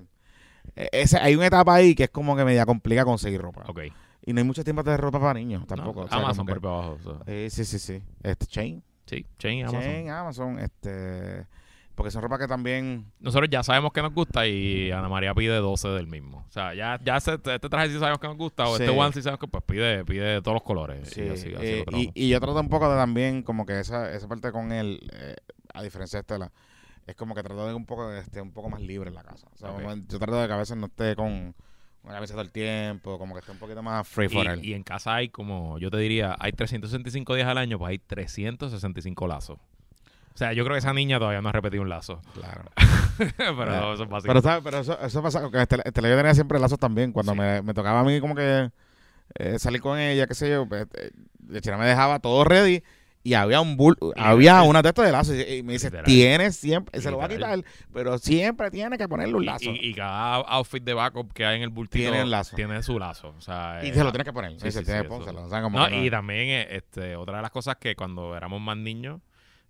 e- 0.77 0.89
ese, 0.93 1.19
hay 1.19 1.35
una 1.35 1.47
etapa 1.47 1.75
ahí 1.75 1.95
que 1.95 2.05
es 2.05 2.11
como 2.11 2.37
que 2.37 2.45
media 2.45 2.67
complica 2.67 3.05
conseguir 3.05 3.41
ropa. 3.41 3.65
ok. 3.67 3.81
Y 4.29 4.35
no 4.35 4.41
hay 4.41 4.45
muchas 4.45 4.63
tiendas 4.63 4.85
de 4.85 4.95
ropa 4.99 5.19
para 5.19 5.35
niños 5.35 5.67
tampoco. 5.67 6.01
No, 6.01 6.07
o 6.07 6.09
sea, 6.11 6.19
Amazon 6.19 6.45
por 6.45 6.59
abajo. 6.59 6.99
o 7.01 7.03
sea. 7.03 7.15
Eh, 7.27 7.49
sí, 7.51 7.65
sí, 7.65 7.79
sí. 7.79 8.03
Este, 8.23 8.45
Chain. 8.47 8.83
Sí, 9.07 9.25
Chain 9.39 9.63
Amazon. 9.63 9.81
Chain, 9.81 10.11
Amazon, 10.11 10.59
este... 10.59 11.47
Porque 11.95 12.11
son 12.11 12.21
ropa 12.21 12.39
que 12.39 12.47
también... 12.47 13.11
Nosotros 13.21 13.49
ya 13.51 13.63
sabemos 13.63 13.91
que 13.91 14.03
nos 14.03 14.13
gusta 14.13 14.47
y 14.47 14.91
Ana 14.91 15.09
María 15.09 15.33
pide 15.33 15.57
12 15.57 15.89
del 15.89 16.07
mismo. 16.09 16.45
O 16.47 16.53
sea, 16.53 16.75
ya, 16.75 17.01
ya 17.03 17.17
este 17.17 17.39
traje 17.39 17.89
sí 17.89 17.99
sabemos 17.99 18.21
que 18.21 18.29
nos 18.29 18.37
gusta 18.37 18.69
o 18.69 18.77
Sí. 18.77 18.83
este 18.83 18.95
one 18.97 19.13
sí 19.15 19.23
sabemos 19.23 19.41
que 19.41 19.49
pues 19.49 19.65
pide, 19.65 20.05
pide 20.05 20.25
de 20.25 20.43
todos 20.43 20.57
los 20.57 20.63
colores. 20.63 21.09
Sí, 21.09 21.23
y 21.23 21.29
así, 21.31 21.55
así 21.55 21.67
eh, 21.67 21.85
lo 21.91 21.99
y, 21.99 22.29
yo 22.29 22.39
trato 22.39 22.61
un 22.61 22.69
poco 22.69 22.91
de 22.91 22.97
también 22.99 23.43
como 23.43 23.65
que 23.65 23.81
esa, 23.81 24.13
esa 24.15 24.29
parte 24.29 24.53
con 24.53 24.73
él, 24.73 25.01
eh, 25.11 25.37
a 25.73 25.83
diferencia 25.83 26.19
de 26.19 26.21
Estela, 26.21 26.53
es 27.07 27.17
como 27.17 27.35
que 27.35 27.43
trato 27.43 27.67
de 27.67 27.73
un 27.73 27.87
poco 27.87 28.07
de 28.11 28.21
esté 28.21 28.43
un 28.43 28.53
poco 28.53 28.69
más 28.69 28.83
libre 28.83 29.09
en 29.09 29.15
la 29.15 29.23
casa. 29.25 29.49
O 29.55 29.57
sea, 29.57 29.71
Ok. 29.71 29.81
como 29.83 29.95
yo 29.97 30.19
trato 30.19 30.37
de 30.41 30.47
que 30.47 30.53
a 30.53 30.59
veces 30.59 30.77
no 30.77 30.87
esté 30.87 31.17
con, 31.17 31.55
con 31.55 31.55
una 32.09 32.17
camisa 32.17 32.33
todo 32.35 32.43
el 32.43 32.51
tiempo, 32.51 33.19
como 33.19 33.35
que 33.35 33.41
esté 33.41 33.53
un 33.53 33.59
poquito 33.59 33.83
más 33.83 34.07
free 34.09 34.29
for 34.29 34.49
all. 34.49 34.65
Y, 34.65 34.71
y 34.71 34.75
en 34.75 34.83
casa 34.83 35.15
hay 35.15 35.29
como, 35.29 35.79
yo 35.79 35.91
te 35.91 35.99
diría, 35.99 36.35
hay 36.39 36.53
365 36.53 37.35
días 37.35 37.47
al 37.47 37.59
año, 37.59 37.79
pues 37.79 37.91
hay 37.91 37.99
365 37.99 39.27
lazos. 39.27 39.59
O 39.59 40.39
sea, 40.39 40.53
yo 40.53 40.65
creo 40.65 40.75
que 40.75 40.79
esa 40.79 40.93
niña 40.93 41.19
todavía 41.19 41.43
no 41.43 41.49
ha 41.49 41.53
repetido 41.53 41.83
un 41.83 41.89
lazo. 41.89 42.23
Claro. 42.33 42.63
pero 43.37 43.95
eso 43.95 44.05
es 44.05 44.09
básico. 44.09 44.29
Pero, 44.29 44.41
¿sabes? 44.41 44.63
Pero 44.63 44.79
eso, 44.79 44.99
eso 45.01 45.21
pasa, 45.23 45.51
que 45.51 45.61
este, 45.61 45.77
este, 45.85 46.01
yo 46.01 46.17
tenía 46.17 46.35
siempre 46.35 46.61
lazos 46.61 46.79
también. 46.79 47.11
Cuando 47.13 47.33
Sí. 47.33 47.39
me, 47.39 47.61
me 47.63 47.75
tocaba 47.75 48.01
a 48.01 48.05
mí 48.05 48.21
como 48.21 48.37
que 48.37 48.71
eh, 49.35 49.59
salir 49.59 49.81
con 49.81 49.99
ella, 49.99 50.27
qué 50.29 50.35
sé 50.35 50.49
yo, 50.49 50.69
pues, 50.69 50.87
eh, 50.95 51.11
me 51.49 51.87
dejaba 51.87 52.21
todo 52.21 52.45
ready 52.45 52.83
y 53.25 53.35
había 53.35 53.61
un 53.61 53.77
bull, 53.77 53.97
había 54.17 54.63
una 54.63 54.81
de 54.81 54.89
estos 54.89 55.05
de 55.05 55.13
lazos 55.13 55.35
y, 55.37 55.63
me 55.63 55.75
dice, 55.75 55.91
tienes 56.05 56.57
siempre, 56.57 57.01
se 57.01 57.11
lo 57.11 57.19
va 57.19 57.27
a 57.27 57.29
quitar, 57.29 57.63
pero 57.93 58.17
siempre 58.19 58.71
tiene 58.71 58.97
que 58.97 59.07
ponerle 59.09 59.35
un 59.35 59.45
lazo. 59.45 59.71
Y, 59.71 59.89
y 59.91 59.95
cada 59.95 60.37
outfit 60.37 60.83
de 60.83 60.95
backup 60.95 61.33
que 61.33 61.45
hay 61.45 61.57
en 61.57 61.63
el 61.63 61.69
bultito 61.71 62.03
Tiene 62.11 62.23
el 62.23 62.31
lazo. 62.31 62.57
tiene 62.57 62.83
su 62.83 62.99
lazo. 62.99 63.35
O 63.37 63.41
sea, 63.41 63.81
Y 63.85 63.89
eh, 63.89 63.95
se 63.95 64.03
lo 64.05 64.13
tienes 64.13 64.25
que 64.25 64.33
poner. 64.33 64.53
sí, 64.53 64.71
Sí, 64.71 64.79
sí, 64.79 64.85
tiene 64.85 65.01
sí, 65.01 65.03
que 65.05 65.09
pónselo, 65.09 65.47
No, 65.49 65.71
no- 65.71 65.91
y 66.05 66.11
también 66.11 66.49
eh, 66.49 66.69
este, 66.71 67.17
otra 67.17 67.37
de 67.37 67.43
las 67.43 67.51
cosas 67.51 67.77
que 67.77 67.95
cuando 67.97 68.37
éramos 68.37 68.61
más 68.61 68.77
niños 68.77 69.21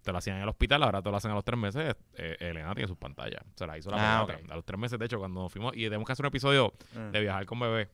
te 0.02 0.12
lo 0.12 0.18
hacían 0.18 0.36
en 0.36 0.42
el 0.44 0.48
hospital, 0.48 0.82
ahora 0.84 1.02
te 1.02 1.10
lo 1.10 1.16
hacen 1.16 1.30
a 1.32 1.34
los 1.34 1.44
tres 1.44 1.58
meses. 1.58 1.96
eh, 2.16 2.36
Elena 2.40 2.72
tiene 2.74 2.86
sus 2.88 2.96
pantallas. 2.96 3.42
Se 3.56 3.66
la 3.66 3.76
hizo 3.76 3.90
la 3.90 4.20
Ah. 4.20 4.26
A 4.50 4.54
los 4.54 4.64
tres 4.64 4.78
meses, 4.78 4.98
de 4.98 5.04
hecho, 5.06 5.18
cuando 5.18 5.42
nos 5.42 5.52
fuimos, 5.52 5.76
y 5.76 5.82
tenemos 5.84 6.06
que 6.06 6.12
hacer 6.12 6.24
un 6.24 6.28
episodio 6.28 6.72
Mm. 6.94 7.10
de 7.10 7.20
viajar 7.20 7.44
con 7.46 7.58
bebé. 7.60 7.88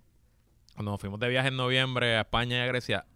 Cuando 0.74 0.90
nos 0.92 1.00
fuimos 1.00 1.18
de 1.20 1.28
viaje 1.28 1.48
en 1.48 1.56
noviembre 1.56 2.16
a 2.16 2.20
España 2.22 2.58
y 2.58 2.60
a 2.60 2.66
Grecia, 2.66 3.06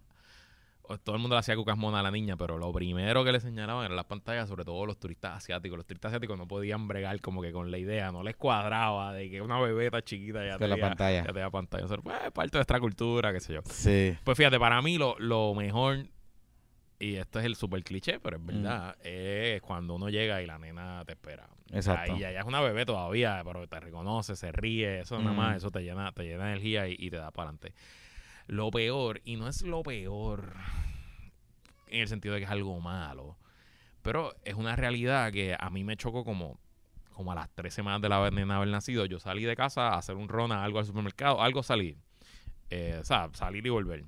todo 0.97 1.15
el 1.15 1.21
mundo 1.21 1.35
le 1.35 1.39
hacía 1.39 1.55
cucas 1.55 1.77
mona 1.77 1.99
a 1.99 2.03
la 2.03 2.11
niña, 2.11 2.35
pero 2.35 2.57
lo 2.57 2.71
primero 2.73 3.23
que 3.23 3.31
le 3.31 3.39
señalaban 3.39 3.85
eran 3.85 3.95
las 3.95 4.05
pantallas, 4.05 4.49
sobre 4.49 4.65
todo 4.65 4.85
los 4.85 4.97
turistas 4.99 5.37
asiáticos. 5.37 5.77
Los 5.77 5.85
turistas 5.85 6.09
asiáticos 6.09 6.37
no 6.37 6.47
podían 6.47 6.87
bregar 6.87 7.21
como 7.21 7.41
que 7.41 7.51
con 7.51 7.69
la 7.71 7.77
idea, 7.77 8.11
no 8.11 8.23
les 8.23 8.35
cuadraba 8.35 9.13
de 9.13 9.29
que 9.29 9.41
una 9.41 9.59
bebeta 9.59 10.01
chiquita 10.01 10.45
ya 10.45 10.57
Que 10.57 10.67
la 10.67 10.75
tenía 10.75 10.89
pantalla. 10.89 11.23
Ya 11.25 11.33
tenía 11.33 11.49
pantalla. 11.49 11.85
O 11.85 11.87
sea, 11.87 11.97
pues, 11.97 12.17
parte 12.33 12.51
de 12.51 12.57
nuestra 12.59 12.79
cultura, 12.79 13.31
qué 13.31 13.39
sé 13.39 13.53
yo. 13.53 13.61
Sí. 13.65 14.17
Pues 14.23 14.37
fíjate, 14.37 14.59
para 14.59 14.81
mí 14.81 14.97
lo, 14.97 15.15
lo 15.19 15.53
mejor, 15.53 16.07
y 16.99 17.15
esto 17.15 17.39
es 17.39 17.45
el 17.45 17.55
super 17.55 17.83
cliché, 17.83 18.19
pero 18.19 18.37
es 18.37 18.43
Mm. 18.43 18.47
verdad, 18.47 18.95
es 19.05 19.61
cuando 19.61 19.95
uno 19.95 20.09
llega 20.09 20.41
y 20.41 20.47
la 20.47 20.57
nena 20.57 21.03
te 21.05 21.13
espera. 21.13 21.47
Exacto. 21.71 22.13
Y 22.13 22.23
ella 22.23 22.39
es 22.39 22.45
una 22.45 22.61
bebé 22.61 22.83
todavía, 22.85 23.41
pero 23.45 23.67
te 23.67 23.79
reconoce, 23.79 24.35
se 24.35 24.51
ríe, 24.51 25.01
eso 25.01 25.19
nada 25.19 25.33
Mm. 25.33 25.37
más, 25.37 25.57
eso 25.57 25.69
te 25.71 25.81
llena, 25.81 26.11
te 26.13 26.23
llena 26.23 26.45
de 26.45 26.51
energía 26.53 26.87
y, 26.87 26.95
y 26.97 27.09
te 27.11 27.17
da 27.17 27.29
para 27.31 27.49
adelante. 27.49 27.73
Lo 28.49 28.71
peor, 28.71 29.21
y 29.25 29.35
no 29.35 29.47
es 29.47 29.61
lo 29.61 29.83
peor 29.83 30.55
en 31.85 32.01
el 32.01 32.07
sentido 32.07 32.33
de 32.33 32.39
que 32.39 32.45
es 32.45 32.51
algo 32.51 32.79
malo, 32.79 33.37
pero 34.01 34.35
es 34.43 34.55
una 34.55 34.75
realidad 34.75 35.31
que 35.31 35.55
a 35.57 35.69
mí 35.69 35.83
me 35.83 35.95
chocó 35.95 36.25
como, 36.25 36.59
como 37.13 37.31
a 37.31 37.35
las 37.35 37.49
tres 37.53 37.75
semanas 37.75 38.01
de 38.01 38.09
la 38.09 38.15
haber 38.15 38.67
nacido. 38.69 39.05
Yo 39.05 39.19
salí 39.19 39.43
de 39.43 39.55
casa 39.55 39.89
a 39.89 39.99
hacer 39.99 40.15
un 40.15 40.27
ron 40.27 40.51
a 40.51 40.63
algo 40.63 40.79
al 40.79 40.85
supermercado, 40.85 41.43
algo 41.43 41.61
salí. 41.61 41.95
Eh, 42.71 42.97
o 42.99 43.03
sea, 43.03 43.29
salir 43.33 43.63
y 43.67 43.69
volver. 43.69 44.05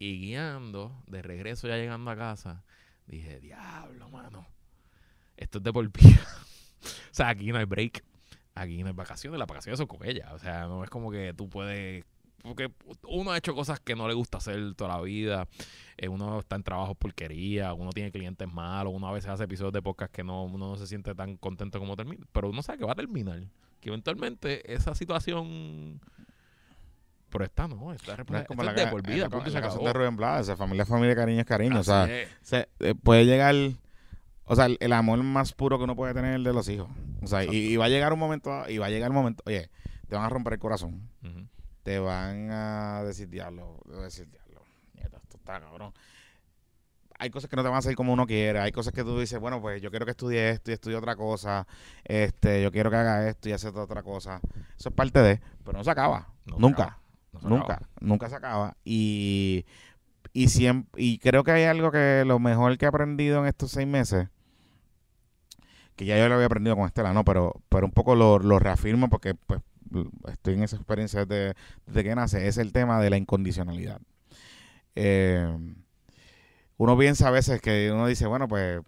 Y 0.00 0.18
guiando, 0.18 1.00
de 1.06 1.22
regreso 1.22 1.68
ya 1.68 1.76
llegando 1.76 2.10
a 2.10 2.16
casa, 2.16 2.64
dije, 3.06 3.38
diablo, 3.38 4.08
mano. 4.08 4.48
Esto 5.36 5.58
es 5.58 5.64
de 5.64 5.72
por 5.72 5.88
vida. 5.92 6.26
o 6.82 7.12
sea, 7.14 7.28
aquí 7.28 7.52
no 7.52 7.58
hay 7.58 7.66
break. 7.66 8.02
Aquí 8.56 8.82
no 8.82 8.88
hay 8.88 8.94
vacaciones. 8.94 9.38
Las 9.38 9.46
vacaciones 9.46 9.78
son 9.78 9.86
con 9.86 10.04
ella. 10.04 10.34
O 10.34 10.40
sea, 10.40 10.66
no 10.66 10.82
es 10.82 10.90
como 10.90 11.12
que 11.12 11.34
tú 11.34 11.48
puedes... 11.48 12.04
Porque 12.42 12.70
uno 13.08 13.30
ha 13.32 13.36
hecho 13.38 13.54
cosas 13.54 13.80
que 13.80 13.94
no 13.94 14.08
le 14.08 14.14
gusta 14.14 14.38
hacer 14.38 14.74
toda 14.74 14.96
la 14.96 15.00
vida. 15.02 15.46
Eh, 15.98 16.08
uno 16.08 16.38
está 16.40 16.56
en 16.56 16.62
trabajo 16.62 16.94
porquería. 16.94 17.74
Uno 17.74 17.90
tiene 17.90 18.10
clientes 18.10 18.50
malos. 18.52 18.92
Uno 18.94 19.08
a 19.08 19.12
veces 19.12 19.30
hace 19.30 19.44
episodios 19.44 19.72
de 19.74 19.82
podcast 19.82 20.12
que 20.12 20.24
no, 20.24 20.44
uno 20.44 20.70
no 20.70 20.76
se 20.76 20.86
siente 20.86 21.14
tan 21.14 21.36
contento 21.36 21.78
como 21.78 21.96
termina. 21.96 22.24
Pero 22.32 22.48
uno 22.48 22.62
sabe 22.62 22.78
que 22.78 22.84
va 22.86 22.92
a 22.92 22.96
terminar. 22.96 23.42
Que 23.80 23.88
eventualmente 23.90 24.72
esa 24.72 24.94
situación... 24.94 26.00
Pero 27.30 27.44
esta 27.44 27.68
no. 27.68 27.92
Esta, 27.92 28.16
No 28.28 28.38
es 28.38 28.46
como 28.46 28.62
esta 28.62 28.72
la, 28.72 28.78
es 28.80 28.84
de 28.86 28.90
por 28.90 29.02
vida. 29.06 29.28
la, 29.28 29.38
la 29.38 29.60
canción 29.60 29.84
de 29.84 29.92
Rubén 29.92 30.16
Blades, 30.16 30.48
esa 30.48 30.56
familia, 30.56 30.84
familia, 30.84 31.14
cariño 31.14 31.40
es 31.40 31.46
cariño. 31.46 31.76
o 31.76 31.80
Así 31.80 31.90
sea, 31.90 32.04
es. 32.22 32.28
se, 32.42 32.68
eh, 32.80 32.94
puede 33.00 33.24
llegar, 33.24 33.54
o 34.46 34.56
sea, 34.56 34.66
el, 34.66 34.76
el 34.80 34.92
amor 34.92 35.22
más 35.22 35.52
puro 35.52 35.78
que 35.78 35.84
uno 35.84 35.94
puede 35.94 36.12
tener 36.12 36.30
es 36.32 36.36
el 36.36 36.44
de 36.44 36.52
los 36.52 36.68
hijos. 36.68 36.88
O 37.22 37.28
sea, 37.28 37.44
y, 37.44 37.50
y 37.54 37.76
va 37.76 37.84
a 37.84 37.88
llegar 37.88 38.12
un 38.12 38.18
momento, 38.18 38.68
y 38.68 38.78
va 38.78 38.86
a 38.86 38.90
llegar 38.90 39.10
un 39.10 39.16
momento, 39.16 39.44
oye, 39.46 39.70
te 40.08 40.16
van 40.16 40.24
a 40.24 40.28
romper 40.28 40.54
el 40.54 40.58
corazón, 40.58 41.08
Ujú. 41.22 41.46
Te 41.90 41.98
van 41.98 42.50
a 42.52 43.02
decir 43.02 43.28
diablo, 43.28 43.80
te 43.84 43.90
van 43.90 44.00
a 44.02 44.04
decir 44.04 44.30
diablo, 44.30 44.62
nieta, 44.94 45.16
esto 45.16 45.36
está 45.38 45.58
cabrón. 45.60 45.92
Hay 47.18 47.30
cosas 47.30 47.50
que 47.50 47.56
no 47.56 47.62
te 47.64 47.68
van 47.68 47.78
a 47.78 47.82
salir 47.82 47.96
como 47.96 48.12
uno 48.12 48.26
quiere, 48.28 48.60
hay 48.60 48.70
cosas 48.70 48.92
que 48.92 49.02
tú 49.02 49.18
dices, 49.18 49.40
bueno, 49.40 49.60
pues 49.60 49.82
yo 49.82 49.90
quiero 49.90 50.04
que 50.06 50.12
estudie 50.12 50.50
esto 50.50 50.70
y 50.70 50.74
estudie 50.74 50.96
otra 50.96 51.16
cosa, 51.16 51.66
este, 52.04 52.62
yo 52.62 52.70
quiero 52.70 52.90
que 52.90 52.96
haga 52.96 53.28
esto 53.28 53.48
y 53.48 53.52
hace 53.52 53.68
otra 53.68 54.04
cosa. 54.04 54.40
Eso 54.78 54.88
es 54.90 54.94
parte 54.94 55.18
de, 55.20 55.40
pero 55.64 55.76
no 55.76 55.82
se 55.84 55.90
acaba, 55.90 56.28
No 56.46 56.54
se 56.54 56.60
nunca. 56.60 56.82
acaba. 56.84 57.00
No 57.32 57.40
se 57.40 57.48
Nunca, 57.48 57.72
acaba. 57.74 57.88
nunca 58.00 58.28
se 58.28 58.36
acaba. 58.36 58.76
Y, 58.84 59.66
y, 60.32 60.48
siempre, 60.48 61.02
y 61.02 61.18
creo 61.18 61.42
que 61.42 61.50
hay 61.50 61.64
algo 61.64 61.90
que 61.90 62.22
lo 62.24 62.38
mejor 62.38 62.78
que 62.78 62.84
he 62.84 62.88
aprendido 62.88 63.40
en 63.40 63.46
estos 63.46 63.72
seis 63.72 63.86
meses, 63.88 64.28
que 65.96 66.04
ya 66.06 66.16
yo 66.16 66.28
lo 66.28 66.34
había 66.36 66.46
aprendido 66.46 66.76
con 66.76 66.86
Estela, 66.86 67.12
¿no? 67.12 67.24
Pero, 67.24 67.60
pero 67.68 67.84
un 67.86 67.92
poco 67.92 68.14
lo, 68.14 68.38
lo 68.38 68.58
reafirmo 68.60 69.10
porque 69.10 69.34
pues 69.34 69.60
estoy 70.28 70.54
en 70.54 70.62
esa 70.62 70.76
experiencia 70.76 71.24
desde, 71.24 71.54
desde 71.86 72.04
que 72.04 72.14
nace, 72.14 72.46
es 72.48 72.58
el 72.58 72.72
tema 72.72 73.00
de 73.00 73.10
la 73.10 73.16
incondicionalidad. 73.16 74.00
Eh, 74.94 75.48
uno 76.76 76.96
piensa 76.98 77.28
a 77.28 77.30
veces 77.30 77.60
que 77.60 77.90
uno 77.92 78.06
dice, 78.06 78.26
bueno, 78.26 78.48
pues 78.48 78.80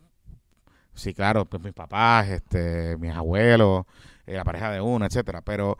sí, 0.94 1.14
claro, 1.14 1.44
pues 1.44 1.62
mis 1.62 1.72
papás, 1.72 2.28
este, 2.28 2.96
mis 2.98 3.12
abuelos, 3.12 3.84
eh, 4.26 4.34
la 4.34 4.44
pareja 4.44 4.70
de 4.70 4.80
uno, 4.80 5.04
etcétera, 5.06 5.42
pero 5.42 5.76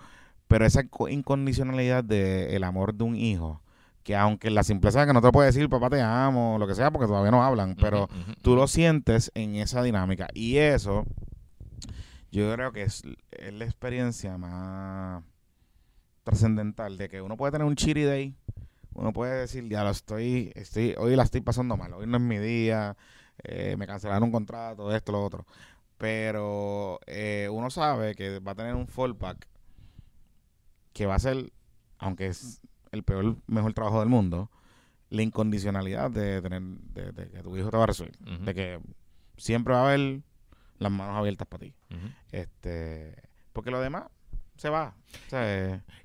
pero 0.49 0.67
esa 0.67 0.83
inco- 0.83 1.11
incondicionalidad 1.11 2.05
del 2.05 2.63
amor 2.65 2.93
de 2.95 3.05
un 3.05 3.17
hijo, 3.17 3.63
que 4.03 4.15
aunque 4.15 4.51
la 4.51 4.63
simpleza 4.65 5.01
de 5.01 5.07
que 5.07 5.13
no 5.15 5.23
te 5.23 5.33
puede 5.33 5.47
decir 5.47 5.67
papá 5.71 5.89
te 5.89 6.03
amo, 6.03 6.57
lo 6.59 6.67
que 6.67 6.75
sea, 6.75 6.91
porque 6.91 7.07
todavía 7.07 7.31
no 7.31 7.43
hablan, 7.43 7.75
pero 7.81 8.05
ujú, 8.05 8.35
tú 8.43 8.55
lo 8.55 8.69
sientes 8.69 9.31
en 9.35 9.55
esa 9.55 9.83
dinámica. 9.83 10.29
Y 10.35 10.59
eso, 10.59 11.07
yo 12.33 12.53
creo 12.53 12.73
que 12.73 12.83
es, 12.83 13.03
es 13.31 13.53
la 13.53 13.65
experiencia 13.65 14.39
más 14.39 15.23
trascendental 16.25 16.97
de 16.97 17.09
que 17.09 17.21
uno 17.21 17.37
puede 17.37 17.53
tener 17.53 17.67
un 17.67 17.77
chiri 17.77 18.05
day, 18.05 18.35
uno 18.95 19.13
puede 19.13 19.39
decir, 19.41 19.69
ya 19.69 19.85
lo 19.85 19.91
estoy, 19.91 20.51
estoy, 20.55 20.95
hoy 20.99 21.15
la 21.15 21.25
estoy 21.25 21.43
pasando 21.43 21.77
mal, 21.77 21.93
hoy 21.93 22.07
no 22.07 22.17
es 22.17 22.23
mi 22.23 22.39
día, 22.39 22.97
eh, 23.45 23.77
me 23.77 23.87
cancelaron 23.87 24.25
un 24.25 24.33
contrato, 24.33 24.95
esto, 24.95 25.13
lo 25.13 25.23
otro. 25.23 25.47
Pero 25.99 27.01
eh, 27.07 27.49
uno 27.53 27.71
sabe 27.71 28.15
que 28.15 28.39
va 28.39 28.53
a 28.53 28.57
tener 28.57 28.75
un 28.75 28.89
fallback 28.89 29.47
que 30.95 31.07
va 31.07 31.17
a 31.17 31.19
ser, 31.19 31.53
aunque 31.99 32.29
es 32.29 32.63
el 32.93 33.03
peor, 33.03 33.37
mejor 33.47 33.75
trabajo 33.75 34.01
del 34.01 34.09
mundo, 34.09 34.51
la 35.11 35.23
incondicionalidad 35.23 36.11
de 36.11 36.41
tener, 36.41 36.63
de, 36.63 37.13
de 37.13 37.31
que 37.31 37.43
tu 37.43 37.57
hijo 37.59 37.71
te 37.71 37.77
va 37.77 37.85
a 37.85 37.89
recibir. 37.89 38.17
De 38.19 38.55
que 38.55 38.81
siempre 39.37 39.75
va 39.75 39.81
a 39.81 39.89
haber 39.89 40.23
las 40.83 40.93
manos 40.93 41.17
abiertas 41.17 41.47
para 41.49 41.63
ti. 41.63 41.75
Este, 42.31 43.15
porque 43.53 43.71
lo 43.71 43.81
demás 43.81 44.05
se 44.57 44.69
va. 44.69 44.95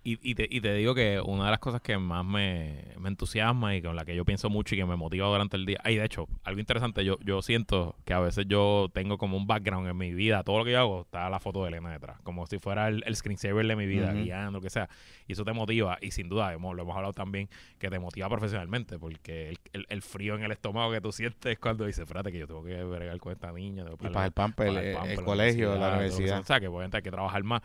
Y, 0.03 0.17
y, 0.31 0.35
te, 0.35 0.47
y 0.49 0.61
te 0.61 0.73
digo 0.73 0.95
que 0.95 1.19
una 1.19 1.45
de 1.45 1.51
las 1.51 1.59
cosas 1.59 1.81
que 1.81 1.97
más 1.97 2.23
me, 2.25 2.85
me 2.97 3.09
entusiasma 3.09 3.75
y 3.75 3.81
con 3.81 3.95
la 3.95 4.05
que 4.05 4.15
yo 4.15 4.23
pienso 4.23 4.49
mucho 4.49 4.73
y 4.73 4.77
que 4.77 4.85
me 4.85 4.95
motiva 4.95 5.27
durante 5.27 5.57
el 5.57 5.65
día. 5.65 5.79
Y 5.85 5.95
de 5.95 6.05
hecho, 6.05 6.27
algo 6.43 6.59
interesante, 6.59 7.03
yo, 7.03 7.17
yo 7.25 7.41
siento 7.41 7.95
que 8.05 8.13
a 8.13 8.19
veces 8.19 8.45
yo 8.47 8.89
tengo 8.93 9.17
como 9.17 9.35
un 9.35 9.47
background 9.47 9.87
en 9.89 9.97
mi 9.97 10.13
vida. 10.13 10.43
Todo 10.43 10.59
lo 10.59 10.65
que 10.65 10.71
yo 10.71 10.79
hago 10.79 11.01
está 11.01 11.29
la 11.29 11.39
foto 11.39 11.63
de 11.63 11.69
Elena 11.69 11.91
detrás. 11.91 12.21
Como 12.23 12.45
si 12.47 12.57
fuera 12.59 12.87
el, 12.87 13.03
el 13.05 13.15
screensaver 13.15 13.67
de 13.67 13.75
mi 13.75 13.85
vida, 13.85 14.13
guiando, 14.23 14.51
lo 14.59 14.61
que 14.61 14.69
sea. 14.69 14.87
Y 15.27 15.33
eso 15.33 15.43
te 15.43 15.51
motiva. 15.51 15.97
Y 16.01 16.11
sin 16.11 16.29
duda, 16.29 16.53
hemos, 16.53 16.73
lo 16.75 16.83
hemos 16.83 16.95
hablado 16.95 17.13
también, 17.13 17.49
que 17.77 17.89
te 17.89 17.99
motiva 17.99 18.29
profesionalmente. 18.29 18.97
Porque 18.97 19.49
el, 19.49 19.57
el- 19.73 19.85
el 19.89 20.01
frío 20.01 20.35
en 20.35 20.43
el 20.43 20.51
estómago 20.51 20.91
que 20.91 21.01
tú 21.01 21.11
sientes 21.11 21.59
cuando 21.59 21.85
dices, 21.85 22.03
espérate, 22.03 22.31
que 22.31 22.39
yo 22.39 22.47
tengo 22.47 22.63
que 22.63 22.81
bregar 22.83 23.17
con 23.19 23.33
esta 23.33 23.51
niña. 23.51 23.83
tengo 23.83 23.97
que 23.97 24.07
y 24.07 24.09
para 24.09 24.25
el 24.27 24.31
pamper, 24.31 24.67
para 24.93 25.11
el, 25.11 25.17
la 25.19 25.23
colegio, 25.25 25.75
la 25.75 25.87
universidad. 25.97 26.27
sea. 26.27 26.39
O 26.39 26.43
sea, 26.45 26.59
que 26.61 26.67
voy 26.69 26.85
a 26.85 26.89
tener 26.89 27.03
que 27.03 27.11
trabajar 27.11 27.43
más. 27.43 27.61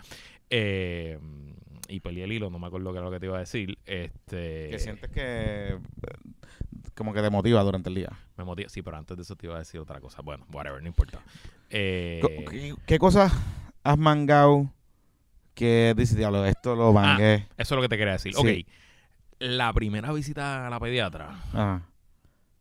Eh, 0.55 1.19
y 1.89 2.01
peleé 2.01 2.25
el 2.25 2.33
hilo, 2.33 2.51
no 2.51 2.59
me 2.59 2.67
acuerdo 2.67 2.91
qué 2.93 2.99
era 2.99 3.07
lo 3.07 3.11
que 3.13 3.21
te 3.21 3.27
iba 3.27 3.37
a 3.37 3.41
decir. 3.41 3.79
Este, 3.85 4.69
Que 4.71 4.79
sientes 4.79 5.11
que 5.11 5.75
eh, 5.75 5.79
como 6.95 7.13
que 7.13 7.21
te 7.23 7.31
motiva 7.31 7.63
durante 7.63 7.89
el 7.89 7.95
día. 7.95 8.11
Me 8.37 8.45
motiva. 8.45 8.69
Sí, 8.69 8.83
pero 8.83 8.97
antes 8.97 9.17
de 9.17 9.23
eso 9.23 9.37
te 9.37 9.47
iba 9.47 9.57
a 9.57 9.59
decir 9.59 9.81
otra 9.81 10.01
cosa. 10.01 10.23
Bueno, 10.23 10.47
whatever, 10.53 10.81
no 10.81 10.89
importa. 10.89 11.21
Eh, 11.71 12.21
¿Qué, 12.51 12.75
qué 12.87 12.99
cosas 12.99 13.33
has 13.83 13.99
mangado 13.99 14.73
que 15.55 15.95
dices, 15.97 16.17
diablo, 16.17 16.45
esto 16.47 16.75
lo 16.75 16.93
mangué? 16.93 17.47
eso 17.57 17.75
es 17.75 17.77
lo 17.77 17.83
que 17.83 17.89
te 17.89 17.99
quería 17.99 18.15
decir. 18.15 18.35
Sí. 18.35 18.67
Ok. 18.67 18.73
La 19.39 19.73
primera 19.73 20.13
visita 20.13 20.67
a 20.67 20.71
la 20.71 20.79
pediatra. 20.79 21.31
Ajá. 21.53 21.83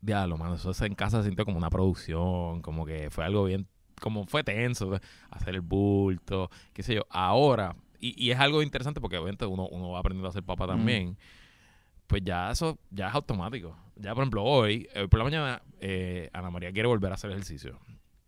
Diablo, 0.01 0.35
mano, 0.37 0.55
eso 0.55 0.73
en 0.85 0.95
casa 0.95 1.21
se 1.21 1.27
sintió 1.27 1.45
como 1.45 1.59
una 1.59 1.69
producción, 1.69 2.63
como 2.63 2.87
que 2.87 3.11
fue 3.11 3.23
algo 3.23 3.43
bien, 3.45 3.67
como 3.99 4.25
fue 4.25 4.43
tenso, 4.43 4.99
hacer 5.29 5.53
el 5.53 5.61
bulto, 5.61 6.49
qué 6.73 6.81
sé 6.81 6.95
yo. 6.95 7.05
Ahora, 7.11 7.75
y, 8.01 8.27
y 8.27 8.31
es 8.31 8.39
algo 8.39 8.61
interesante 8.63 8.99
porque 8.99 9.17
obviamente 9.17 9.45
uno, 9.45 9.67
uno 9.67 9.91
va 9.91 9.99
aprendiendo 9.99 10.27
a 10.27 10.33
ser 10.33 10.43
papá 10.43 10.67
también, 10.67 11.17
pues 12.07 12.23
ya 12.25 12.51
eso 12.51 12.77
ya 12.89 13.07
es 13.07 13.15
automático. 13.15 13.77
Ya, 13.95 14.13
por 14.13 14.23
ejemplo, 14.23 14.43
hoy, 14.43 14.89
hoy 14.95 15.07
por 15.07 15.19
la 15.19 15.23
mañana, 15.23 15.61
eh, 15.79 16.29
Ana 16.33 16.49
María 16.49 16.71
quiere 16.71 16.87
volver 16.87 17.11
a 17.11 17.15
hacer 17.15 17.31
ejercicio. 17.31 17.79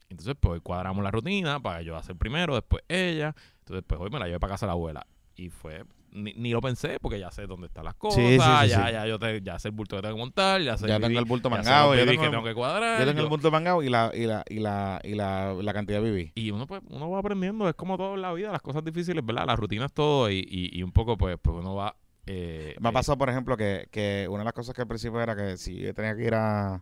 Entonces, 0.09 0.35
pues 0.39 0.61
cuadramos 0.61 1.03
la 1.03 1.09
rutina 1.09 1.59
para 1.59 1.81
yo 1.81 1.97
hacer 1.97 2.15
primero, 2.15 2.53
después 2.53 2.83
ella. 2.87 3.35
Entonces, 3.59 3.83
pues 3.87 3.99
hoy 3.99 4.09
me 4.11 4.19
la 4.19 4.27
llevé 4.27 4.39
para 4.39 4.53
casa 4.53 4.67
la 4.67 4.73
abuela. 4.73 5.07
Y 5.35 5.49
fue, 5.49 5.83
ni, 6.13 6.33
ni 6.33 6.51
lo 6.51 6.61
pensé 6.61 6.99
porque 6.99 7.19
ya 7.19 7.31
sé 7.31 7.47
dónde 7.47 7.67
están 7.67 7.85
las 7.85 7.95
cosas, 7.95 8.17
Sí, 8.17 8.39
sí, 8.39 8.45
sí, 8.63 8.69
ya, 8.69 8.91
ya, 8.91 9.07
yo 9.07 9.19
te- 9.19 9.41
ya 9.41 9.59
sé 9.59 9.69
el 9.69 9.73
bulto 9.73 9.95
que 9.95 10.01
tengo 10.01 10.15
que 10.15 10.19
montar, 10.19 10.61
ya 10.61 10.77
sé 10.77 10.87
Ya 10.87 10.99
tengo 10.99 11.19
el 11.19 11.25
bulto 11.25 11.49
ya 11.49 11.55
sé 11.55 11.69
mangado, 11.69 11.89
BB 11.91 11.97
tengo 12.05 12.21
que 12.23 12.29
tengo 12.29 12.43
que 12.43 12.53
cuadrar. 12.53 12.99
Yo 12.99 13.05
tengo 13.05 13.17
yo- 13.19 13.23
el 13.23 13.29
bulto 13.29 13.51
mangado 13.51 13.83
y 13.83 13.89
la, 13.89 14.11
y 14.13 14.25
la, 14.25 14.43
y 14.49 14.59
la, 14.59 15.01
y 15.03 15.15
la, 15.15 15.53
la 15.53 15.73
cantidad 15.73 16.01
de 16.01 16.11
BB. 16.11 16.31
Y 16.35 16.51
uno, 16.51 16.67
pues, 16.67 16.81
uno 16.89 17.09
va 17.09 17.19
aprendiendo, 17.19 17.67
es 17.67 17.75
como 17.75 17.97
todo 17.97 18.15
en 18.15 18.21
la 18.21 18.31
vida, 18.33 18.51
las 18.51 18.61
cosas 18.61 18.83
difíciles, 18.83 19.25
¿verdad? 19.25 19.45
Las 19.47 19.59
rutinas, 19.59 19.91
todo, 19.91 20.29
y, 20.29 20.39
y, 20.47 20.77
y 20.77 20.83
un 20.83 20.91
poco, 20.91 21.17
pues, 21.17 21.37
pues 21.41 21.57
uno 21.57 21.75
va... 21.75 21.95
eh, 22.25 22.75
Me 22.79 22.89
ha 22.89 22.91
eh, 22.91 22.93
pasado, 22.93 23.17
por 23.17 23.29
ejemplo, 23.29 23.57
que, 23.57 23.87
que 23.91 24.27
una 24.29 24.39
de 24.39 24.45
las 24.45 24.53
cosas 24.53 24.73
que 24.75 24.81
al 24.81 24.87
principio 24.87 25.19
era 25.21 25.35
que 25.35 25.57
si 25.57 25.77
yo 25.77 25.93
tenía 25.93 26.15
que 26.15 26.23
ir 26.23 26.35
a, 26.35 26.75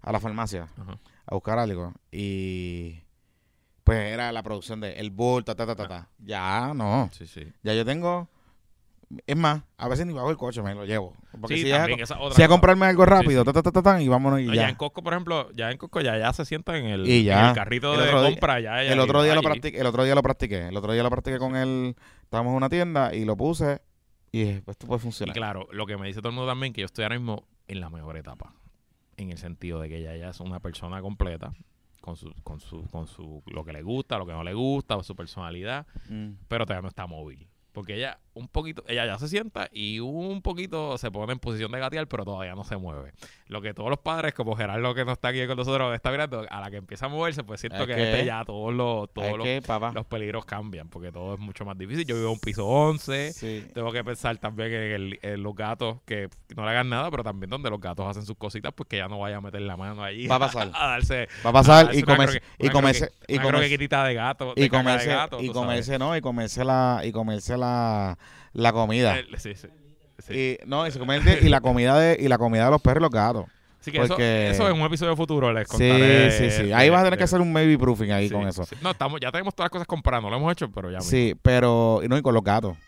a 0.00 0.12
la 0.12 0.20
farmacia 0.20 0.68
a 1.26 1.34
buscar 1.34 1.58
algo 1.58 1.94
y 2.12 3.00
pues 3.82 4.12
era 4.12 4.32
la 4.32 4.42
producción 4.42 4.80
de 4.80 4.94
el 4.94 5.10
bulto, 5.10 5.54
ta, 5.54 5.66
ta, 5.66 5.76
ta, 5.76 5.86
ta. 5.86 6.08
Ya 6.18 6.72
no. 6.74 7.10
Sí, 7.12 7.26
sí. 7.26 7.52
Ya 7.62 7.74
yo 7.74 7.84
tengo. 7.84 8.28
Es 9.26 9.36
más, 9.36 9.62
a 9.76 9.88
veces 9.88 10.06
ni 10.06 10.12
bajo 10.12 10.30
el 10.30 10.36
coche, 10.36 10.62
me 10.62 10.74
lo 10.74 10.84
llevo. 10.84 11.14
Porque 11.40 11.56
Sí, 11.56 11.62
si, 11.62 11.68
es 11.68 11.74
a, 11.74 11.78
también, 11.78 12.00
esa 12.00 12.18
otra 12.18 12.34
si 12.36 12.42
a 12.42 12.46
cosa. 12.46 12.54
comprarme 12.54 12.86
algo 12.86 13.04
rápido, 13.06 13.42
sí. 13.42 13.46
ta, 13.46 13.52
ta, 13.52 13.62
ta, 13.62 13.72
ta, 13.72 13.82
ta, 13.82 14.02
y 14.02 14.08
vámonos 14.08 14.40
y 14.40 14.46
No, 14.46 14.54
ya. 14.54 14.62
ya. 14.62 14.68
en 14.68 14.76
Costco, 14.76 15.02
por 15.02 15.12
ejemplo, 15.12 15.50
ya 15.52 15.70
en 15.70 15.78
Costco 15.78 16.00
ya, 16.00 16.16
ya 16.18 16.32
se 16.32 16.44
sienta 16.44 16.76
en 16.76 16.86
el, 16.86 17.06
Y 17.06 17.18
en 17.20 17.24
ya. 17.26 17.48
el 17.50 17.54
carrito 17.54 17.94
El 17.94 18.00
de 18.00 18.06
día- 18.06 18.22
compra. 18.30 18.60
Ya, 18.60 18.82
ya, 18.82 18.92
El 18.92 18.98
y 18.98 19.00
otro 19.00 19.22
día 19.22 19.34
lo 19.34 19.42
practiqué, 19.42 19.78
el 19.78 19.86
otro 19.86 20.04
día 20.04 20.14
lo 20.14 20.22
practiqué. 20.22 20.68
El 20.68 20.76
otro 20.76 20.92
día 20.92 21.02
lo 21.02 21.10
practiqué 21.10 21.38
con 21.38 21.56
él. 21.56 21.94
Estábamos 22.22 22.50
en 22.52 22.56
una 22.56 22.68
tienda 22.68 23.14
y 23.14 23.24
lo 23.24 23.36
puse 23.36 23.80
y 24.32 24.40
dije, 24.44 24.62
pues 24.64 24.74
esto 24.76 24.86
puede 24.86 24.98
Y 24.98 25.02
funcionar. 25.02 25.34
claro, 25.34 25.68
lo 25.72 25.86
que 25.86 25.96
me 25.96 26.06
dice 26.06 26.20
todo 26.20 26.30
el 26.30 26.34
mundo 26.34 26.50
también, 26.50 26.72
que 26.72 26.80
yo 26.80 26.86
estoy 26.86 27.04
ahora 27.04 27.16
mismo 27.18 27.46
en 27.68 27.80
la 27.80 27.90
mejor 27.90 28.16
etapa. 28.16 28.54
En 29.16 29.30
el 29.30 29.38
sentido 29.38 29.78
de 29.80 29.88
que 29.88 29.98
ella 29.98 30.16
ya 30.16 30.30
es 30.30 30.40
una 30.40 30.60
persona 30.60 31.00
completa. 31.00 31.52
Con 32.00 32.16
su, 32.16 32.34
con 32.42 32.60
su, 32.60 32.82
con 32.90 33.06
su, 33.06 33.42
lo 33.46 33.64
que 33.64 33.72
le 33.72 33.80
gusta, 33.82 34.18
lo 34.18 34.26
que 34.26 34.32
no 34.32 34.44
le 34.44 34.52
gusta, 34.52 35.02
su 35.02 35.16
personalidad. 35.16 35.86
Mm. 36.10 36.32
pero 36.48 36.66
todavía 36.66 36.82
no 36.82 36.88
está 36.88 37.06
móvil. 37.06 37.48
Porque 37.72 37.94
ella 37.96 38.18
un 38.34 38.48
poquito, 38.48 38.84
ella 38.88 39.06
ya 39.06 39.18
se 39.18 39.28
sienta 39.28 39.68
y 39.72 40.00
un 40.00 40.42
poquito 40.42 40.98
se 40.98 41.10
pone 41.10 41.32
en 41.32 41.38
posición 41.38 41.70
de 41.72 41.78
gatear, 41.78 42.06
pero 42.08 42.24
todavía 42.24 42.54
no 42.54 42.64
se 42.64 42.76
mueve. 42.76 43.12
Lo 43.46 43.62
que 43.62 43.72
todos 43.74 43.90
los 43.90 43.98
padres, 44.00 44.34
como 44.34 44.56
Gerardo 44.56 44.94
que 44.94 45.04
no 45.04 45.12
está 45.12 45.28
aquí 45.28 45.46
con 45.46 45.56
nosotros, 45.56 45.94
está 45.94 46.10
mirando, 46.10 46.44
a 46.50 46.60
la 46.60 46.70
que 46.70 46.78
empieza 46.78 47.06
a 47.06 47.08
moverse, 47.08 47.44
pues 47.44 47.60
siento 47.60 47.82
Es 47.82 47.86
que, 47.86 47.94
que- 47.94 48.02
este 48.12 48.24
ya 48.24 48.44
todos 48.44 48.74
los, 48.74 49.12
todos 49.12 49.38
los, 49.38 49.44
que, 49.46 49.62
los 49.94 50.06
peligros 50.06 50.44
cambian, 50.44 50.88
porque 50.88 51.12
todo 51.12 51.34
es 51.34 51.40
mucho 51.40 51.64
más 51.64 51.78
difícil. 51.78 52.04
Yo 52.04 52.16
vivo 52.16 52.26
en 52.28 52.32
un 52.34 52.40
piso 52.40 52.66
11, 52.66 53.32
Sí. 53.32 53.66
tengo 53.72 53.92
que 53.92 54.02
pensar 54.02 54.36
también 54.38 54.72
en, 54.72 54.82
el- 54.92 55.18
en 55.22 55.42
los 55.42 55.54
gatos, 55.54 55.98
que 56.04 56.28
no 56.56 56.64
le 56.64 56.70
hagan 56.70 56.88
nada, 56.88 57.10
pero 57.10 57.22
también 57.22 57.50
donde 57.50 57.70
los 57.70 57.80
gatos 57.80 58.06
hacen 58.06 58.24
sus 58.26 58.36
cositas, 58.36 58.72
pues 58.74 58.88
que 58.88 58.96
ya 58.96 59.08
no 59.08 59.18
vaya 59.20 59.36
a 59.36 59.40
meter 59.40 59.60
la 59.62 59.76
mano 59.76 60.02
allí. 60.02 60.26
Va 60.26 60.36
a 60.36 60.40
pasar. 60.40 60.70
A 60.74 60.88
darse, 60.88 61.28
Va 61.44 61.50
a 61.50 61.52
pasar 61.52 61.94
y 61.94 62.02
comerse, 62.02 62.42
y 62.58 62.68
comerse, 62.68 63.12
y 63.28 63.38
comerse, 63.38 63.58
croquetita 63.60 64.04
de 64.04 64.14
gato, 64.14 64.52
y 64.56 64.62
de 64.62 64.68
gato, 64.68 65.38
comerse, 65.52 65.98
no, 65.98 66.16
y 66.16 66.20
comerse 66.20 66.64
la, 66.64 67.02
y 67.04 67.12
comerse 67.12 67.56
la, 67.56 68.18
la 68.52 68.72
comida. 68.72 69.18
El- 69.18 69.38
sí, 69.38 69.54
sí, 69.54 69.68
sí. 70.18 70.32
Y, 70.34 70.58
no, 70.66 70.86
y 70.86 70.90
se 70.90 70.98
y 71.42 71.48
la 71.48 71.60
comida 71.60 71.98
de, 71.98 72.16
y 72.20 72.28
la 72.28 72.38
comida 72.38 72.64
de 72.66 72.70
los 72.70 72.80
perros 72.82 73.00
y 73.00 73.02
los 73.02 73.10
gatos. 73.10 73.46
Así 73.80 73.92
que 73.92 73.98
eso, 73.98 74.08
Porque- 74.08 74.48
eso 74.50 74.66
en 74.70 74.80
un 74.80 74.86
episodio 74.86 75.14
futuro 75.14 75.52
les 75.52 75.68
Sí, 75.68 75.76
contaré. 75.76 76.30
sí, 76.30 76.50
sí. 76.50 76.62
de- 76.68 76.74
Ahí 76.74 76.88
vas 76.88 77.00
a 77.02 77.04
tener 77.04 77.18
que 77.18 77.24
hacer 77.24 77.40
un 77.40 77.52
maybe 77.52 77.76
proofing 77.76 78.12
ahí 78.12 78.28
sí, 78.28 78.34
con 78.34 78.48
eso. 78.48 78.64
sí. 78.64 78.74
No, 78.80 78.92
estamos, 78.92 79.20
ya 79.20 79.30
tenemos 79.30 79.54
todas 79.54 79.66
las 79.66 79.72
cosas 79.72 79.86
compradas, 79.86 80.22
no 80.22 80.30
lo 80.30 80.36
hemos 80.36 80.50
hecho, 80.52 80.70
pero 80.70 80.90
ya 80.90 80.98
mismo. 80.98 81.10
Sí, 81.10 81.34
pero, 81.42 82.00
y 82.02 82.08
no, 82.08 82.16
y 82.16 82.22
con 82.22 82.32
los 82.32 82.42
gatos. 82.42 82.78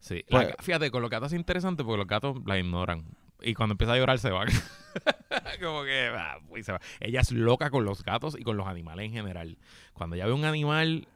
Sí. 0.00 0.24
Pues- 0.30 0.48
La- 0.48 0.56
fíjate, 0.62 0.90
con 0.90 1.02
los 1.02 1.10
gatos 1.10 1.32
es 1.32 1.38
interesante 1.38 1.84
porque 1.84 1.98
los 1.98 2.06
gatos 2.06 2.36
la 2.46 2.58
ignoran. 2.58 3.04
Y 3.42 3.52
cuando 3.54 3.74
empieza 3.74 3.92
a 3.92 3.96
llorar 3.98 4.18
se 4.18 4.30
van. 4.30 4.48
Como 5.62 5.84
que 5.84 6.08
ah, 6.16 6.38
uy, 6.48 6.62
se 6.62 6.72
va. 6.72 6.80
Ella 7.00 7.20
es 7.20 7.30
loca 7.30 7.70
con 7.70 7.84
los 7.84 8.02
gatos 8.02 8.36
y 8.38 8.42
con 8.42 8.56
los 8.56 8.66
animales 8.66 9.06
en 9.06 9.12
general. 9.12 9.58
Cuando 9.92 10.16
ella 10.16 10.26
ve 10.26 10.32
un 10.32 10.44
animal, 10.44 11.06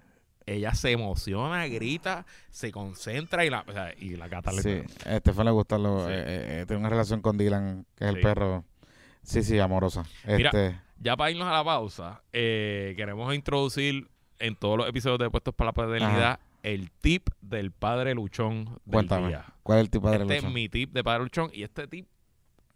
ella 0.47 0.74
se 0.74 0.90
emociona, 0.93 1.66
grita, 1.68 2.26
se 2.51 2.70
concentra 2.72 3.45
y 3.45 3.51
la, 3.51 3.64
o 3.66 3.72
sea, 3.72 3.93
y 3.99 4.16
la 4.16 4.28
gata 4.28 4.53
le 4.53 4.62
Sí, 4.62 4.82
a 5.07 5.16
Estefan 5.16 5.45
le 5.47 5.51
gusta 5.53 5.78
lo, 5.78 6.07
Sí. 6.07 6.12
eh, 6.12 6.16
eh, 6.16 6.61
eh, 6.62 6.64
tiene 6.66 6.80
una 6.80 6.88
relación 6.90 7.20
con 7.20 7.36
Dylan, 7.38 7.86
que 7.97 8.05
es 8.05 8.11
Sí. 8.11 8.16
el 8.16 8.22
perro. 8.22 8.64
Sí, 9.22 9.43
sí, 9.43 9.59
amorosa. 9.59 10.05
Mira, 10.26 10.51
Este, 10.51 10.80
Ya 10.99 11.16
para 11.16 11.30
irnos 11.32 11.49
a 11.49 11.53
la 11.53 11.64
pausa, 11.64 12.22
eh, 12.32 12.95
queremos 12.97 13.34
introducir 13.34 14.09
en 14.38 14.55
todos 14.57 14.78
los 14.78 14.88
episodios 14.88 15.18
de 15.18 15.30
Puestos 15.30 15.55
para 15.55 15.68
la 15.68 15.72
Paternidad 15.72 16.38
el 16.62 16.90
tip 16.93 17.28
del 17.40 17.72
padre 17.72 18.14
luchón 18.14 18.64
del 18.84 18.93
cuéntame, 18.93 19.28
día. 19.28 19.45
¿cuál 19.64 19.78
es 19.78 19.84
el 19.84 19.90
tipo 19.90 20.09
de 20.09 20.14
Este 20.14 20.22
es 20.24 20.28
relación? 20.30 20.53
mi 20.53 20.68
tip 20.68 20.93
de 20.93 21.03
padre 21.03 21.24
luchón 21.24 21.51
y 21.53 21.64
este 21.64 21.88
tip, 21.88 22.07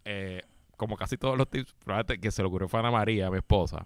eh, 0.03 0.41
como 0.75 0.97
casi 0.97 1.17
todos 1.17 1.37
los 1.37 1.49
tips, 1.49 1.73
probablemente 1.85 2.19
que 2.19 2.31
se 2.31 2.41
le 2.41 2.47
ocurrió 2.49 2.67
fue 2.67 2.79
a 2.79 2.83
Ana 2.83 2.91
María, 2.91 3.29
mi 3.31 3.37
esposa. 3.37 3.85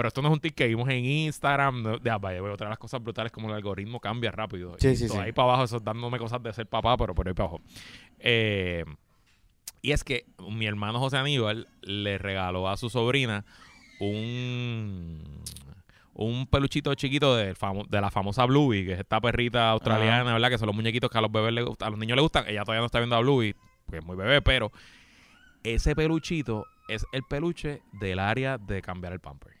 Pero 0.00 0.08
esto 0.08 0.22
no 0.22 0.28
es 0.28 0.32
un 0.34 0.40
tip 0.40 0.54
que 0.54 0.66
vimos 0.66 0.88
en 0.88 1.04
Instagram. 1.04 1.82
No, 1.82 1.98
ya, 1.98 2.16
vaya, 2.16 2.42
otra 2.42 2.68
de 2.68 2.70
las 2.70 2.78
cosas 2.78 3.02
brutales 3.02 3.30
como 3.30 3.48
el 3.50 3.54
algoritmo 3.54 4.00
cambia 4.00 4.30
rápido. 4.30 4.74
Sí, 4.78 4.88
Y 4.88 4.96
sí, 4.96 5.06
todo 5.08 5.18
sí. 5.18 5.22
Ahí 5.24 5.32
para 5.32 5.48
abajo, 5.48 5.64
eso 5.64 5.78
dándome 5.78 6.18
cosas 6.18 6.42
de 6.42 6.52
ser 6.54 6.66
papá, 6.66 6.96
pero 6.96 7.14
por 7.14 7.28
ahí 7.28 7.34
para 7.34 7.48
abajo. 7.50 7.62
Eh, 8.18 8.84
y 9.82 9.92
es 9.92 10.02
que 10.02 10.24
mi 10.50 10.64
hermano 10.66 10.98
José 11.00 11.18
Aníbal 11.18 11.68
le 11.82 12.16
regaló 12.16 12.66
a 12.68 12.76
su 12.78 12.88
sobrina 12.88 13.44
un 14.00 15.22
un 16.14 16.46
peluchito 16.46 16.94
chiquito 16.94 17.38
famo- 17.54 17.86
de 17.88 18.00
la 18.00 18.10
famosa 18.10 18.44
Bluey, 18.44 18.84
que 18.84 18.92
es 18.94 19.00
esta 19.00 19.20
perrita 19.20 19.70
australiana, 19.70 20.32
¿verdad? 20.32 20.50
Que 20.50 20.58
son 20.58 20.66
los 20.66 20.76
muñequitos 20.76 21.08
que 21.10 21.16
a 21.16 21.20
los 21.20 21.32
bebés 21.32 21.64
gustan, 21.64 21.86
a 21.88 21.90
los 21.90 21.98
niños 21.98 22.16
les 22.16 22.22
gustan. 22.22 22.44
Ella 22.48 22.62
todavía 22.62 22.80
no 22.80 22.86
está 22.86 22.98
viendo 22.98 23.16
a 23.16 23.20
Bluey, 23.20 23.54
porque 23.86 23.98
es 23.98 24.04
muy 24.04 24.16
bebé, 24.16 24.42
pero 24.42 24.70
ese 25.62 25.94
peluchito 25.94 26.66
es 26.88 27.06
el 27.12 27.22
peluche 27.22 27.80
del 28.00 28.18
área 28.18 28.58
de 28.58 28.82
cambiar 28.82 29.12
el 29.14 29.20
pamper. 29.20 29.59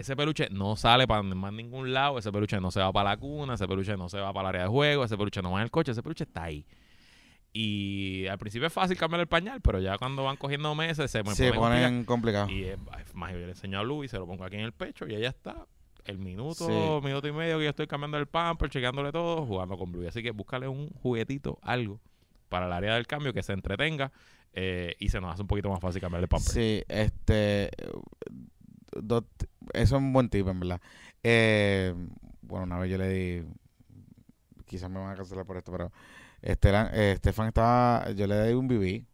Ese 0.00 0.16
peluche 0.16 0.48
no 0.50 0.76
sale 0.76 1.06
para 1.06 1.22
más 1.22 1.52
ningún 1.52 1.92
lado, 1.92 2.18
ese 2.18 2.32
peluche 2.32 2.58
no 2.60 2.70
se 2.70 2.80
va 2.80 2.92
para 2.92 3.10
la 3.10 3.16
cuna, 3.18 3.54
ese 3.54 3.68
peluche 3.68 3.96
no 3.96 4.08
se 4.08 4.18
va 4.18 4.32
para 4.32 4.48
el 4.48 4.54
área 4.56 4.62
de 4.62 4.68
juego, 4.68 5.04
ese 5.04 5.16
peluche 5.16 5.42
no 5.42 5.52
va 5.52 5.58
en 5.58 5.64
el 5.64 5.70
coche, 5.70 5.92
ese 5.92 6.02
peluche 6.02 6.24
está 6.24 6.44
ahí. 6.44 6.66
Y 7.52 8.26
al 8.28 8.38
principio 8.38 8.66
es 8.68 8.72
fácil 8.72 8.96
cambiar 8.96 9.20
el 9.20 9.26
pañal, 9.26 9.60
pero 9.60 9.80
ya 9.80 9.98
cuando 9.98 10.24
van 10.24 10.36
cogiendo 10.36 10.74
meses 10.74 11.10
se 11.10 11.22
me 11.22 11.34
Se 11.34 11.52
ponen 11.52 12.04
complicados. 12.04 12.50
Y 12.50 12.64
es, 12.64 12.78
es 13.04 13.14
más, 13.14 13.32
yo 13.32 13.38
le 13.38 13.48
enseño 13.50 13.80
a 13.80 13.82
Luis, 13.82 14.10
se 14.10 14.18
lo 14.18 14.26
pongo 14.26 14.44
aquí 14.44 14.56
en 14.56 14.62
el 14.62 14.72
pecho 14.72 15.06
y 15.06 15.14
ella 15.14 15.28
está 15.28 15.66
el 16.04 16.18
minuto, 16.18 16.66
Sí. 16.66 17.06
minuto 17.06 17.28
y 17.28 17.32
medio 17.32 17.58
que 17.58 17.64
yo 17.64 17.70
estoy 17.70 17.86
cambiando 17.86 18.16
el 18.18 18.26
pamper, 18.26 18.70
chequeándole 18.70 19.12
todo, 19.12 19.44
jugando 19.44 19.76
con 19.76 19.92
Blue. 19.92 20.06
Así 20.08 20.22
que 20.22 20.30
búscale 20.30 20.66
un 20.68 20.88
juguetito, 20.90 21.58
algo, 21.62 22.00
para 22.48 22.66
el 22.66 22.72
área 22.72 22.94
del 22.94 23.06
cambio 23.06 23.32
que 23.32 23.42
se 23.42 23.52
entretenga 23.52 24.12
eh, 24.52 24.94
y 24.98 25.08
se 25.10 25.20
nos 25.20 25.34
hace 25.34 25.42
un 25.42 25.48
poquito 25.48 25.68
más 25.68 25.80
fácil 25.80 26.00
cambiar 26.00 26.22
el 26.22 26.28
pamper. 26.28 26.52
Sí, 26.52 26.82
este. 26.88 27.70
Eso 28.92 29.24
es 29.72 29.92
un 29.92 30.12
buen 30.12 30.28
tip, 30.28 30.46
en 30.48 30.60
verdad. 30.60 30.80
Eh, 31.22 31.94
bueno, 32.42 32.64
una 32.64 32.78
vez 32.78 32.90
yo 32.90 32.98
le 32.98 33.08
di. 33.08 33.42
Quizás 34.66 34.88
me 34.90 35.00
van 35.00 35.10
a 35.10 35.16
cancelar 35.16 35.44
por 35.44 35.56
esto, 35.56 35.72
pero. 35.72 35.92
Estelan, 36.42 36.88
eh, 36.92 37.12
Estefan 37.12 37.48
estaba. 37.48 38.10
Yo 38.12 38.26
le 38.26 38.46
di 38.46 38.54
un 38.54 38.66
BB. 38.68 39.04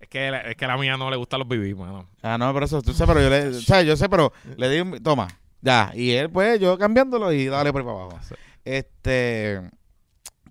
Es 0.00 0.08
que, 0.08 0.30
la- 0.30 0.40
es 0.42 0.56
que 0.56 0.64
a 0.64 0.68
la 0.68 0.78
mía 0.78 0.96
no 0.96 1.10
le 1.10 1.16
gustan 1.16 1.40
los 1.40 1.48
BB, 1.48 1.74
mano. 1.76 2.08
Ah, 2.22 2.38
no, 2.38 2.52
pero 2.54 2.64
eso, 2.66 2.80
tú 2.82 2.92
sabes, 2.92 3.14
pero 3.14 3.22
yo 3.24 3.30
le. 3.30 3.56
O 3.56 3.60
sea, 3.60 3.82
yo 3.82 3.96
sé, 3.96 4.08
pero 4.08 4.32
le 4.56 4.68
di 4.70 4.80
un. 4.80 5.02
Toma, 5.02 5.28
ya. 5.60 5.90
Y 5.94 6.12
él, 6.12 6.30
pues, 6.30 6.58
yo 6.60 6.78
cambiándolo 6.78 7.32
y 7.32 7.46
dale 7.46 7.72
por 7.72 7.82
ahí 7.82 7.86
para 7.86 8.00
abajo. 8.04 8.18
Este. 8.64 9.60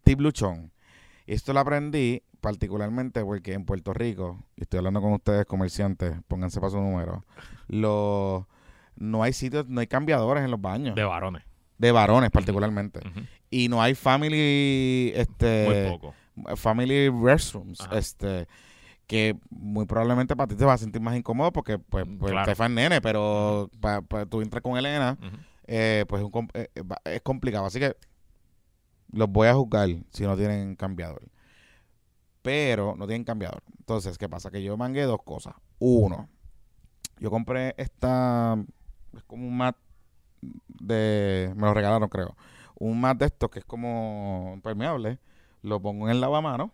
Tip 0.04 0.20
Luchón. 0.22 0.72
Esto 1.26 1.52
lo 1.54 1.60
aprendí 1.60 2.22
particularmente 2.52 3.24
porque 3.26 3.54
en 3.54 3.66
Puerto 3.66 3.94
Rico, 3.94 4.40
y 4.56 4.62
estoy 4.62 4.78
hablando 4.78 5.02
con 5.02 5.12
ustedes 5.14 5.46
comerciantes, 5.46 6.14
pónganse 6.30 6.60
para 6.62 6.70
su 6.72 6.78
número, 6.80 7.26
los, 7.68 8.46
no 8.96 9.22
hay 9.24 9.34
sitios, 9.34 9.68
no 9.68 9.82
hay 9.82 9.88
cambiadores 9.88 10.44
en 10.46 10.52
los 10.52 10.62
baños. 10.62 10.96
De 10.96 11.02
De, 11.02 11.08
varones. 11.08 11.44
varones 11.78 12.32
particularmente. 12.32 13.02
Y 13.50 13.68
no 13.68 13.82
hay 13.82 13.96
family, 13.96 15.12
este, 15.16 15.66
Muy 15.90 15.92
poco. 15.98 16.56
family 16.56 17.10
restrooms, 17.10 17.82
Ajá. 17.82 17.98
este, 17.98 18.48
que 19.08 19.36
muy 19.50 19.86
probablemente 19.86 20.36
para 20.36 20.48
ti 20.48 20.56
te 20.56 20.64
vas 20.66 20.76
a 20.82 20.84
sentir 20.84 21.02
más 21.02 21.16
incómodo 21.18 21.52
porque 21.52 21.78
pues, 21.80 22.06
pues 22.20 22.32
Claro. 22.32 22.54
te 22.56 22.70
nene, 22.70 23.02
pero 23.02 23.70
pa- 23.82 24.02
pa- 24.02 24.26
tú 24.26 24.42
entras 24.42 24.62
con 24.64 24.78
Elena, 24.78 25.18
eh, 25.66 26.06
pues 26.08 26.22
es, 26.24 26.30
un 26.32 26.50
eh, 26.54 26.70
eh, 26.76 26.84
es 27.06 27.22
complicado. 27.22 27.66
Así 27.66 27.78
que 27.80 27.94
los 29.12 29.30
voy 29.30 29.48
a 29.50 29.54
juzgar 29.54 29.90
si 30.12 30.24
no 30.24 30.36
tienen 30.38 30.76
cambiador. 30.78 31.22
Pero 32.48 32.96
no 32.96 33.06
tienen 33.08 33.26
cambiador. 33.26 33.62
Entonces, 33.78 34.18
¿qué 34.18 34.30
pasa? 34.30 34.50
Que 34.50 34.64
yo 34.64 34.78
mangué 34.78 35.04
dos 35.04 35.22
cosas. 35.22 35.54
Uno, 35.80 36.30
yo 37.20 37.30
compré 37.30 37.76
esta, 37.76 38.58
es 39.18 39.24
como 39.24 39.46
un 39.46 39.58
mat 39.58 39.76
de, 40.80 41.52
me 41.58 41.68
lo 41.68 41.74
regalaron 41.74 42.08
creo, 42.08 42.38
un 42.80 43.02
mat 43.02 43.18
de 43.18 43.26
estos 43.26 43.50
que 43.50 43.60
es 43.60 43.66
como 43.66 44.52
impermeable, 44.54 45.20
lo 45.62 45.82
pongo 45.82 46.06
en 46.06 46.12
el 46.12 46.22
lavamano 46.22 46.72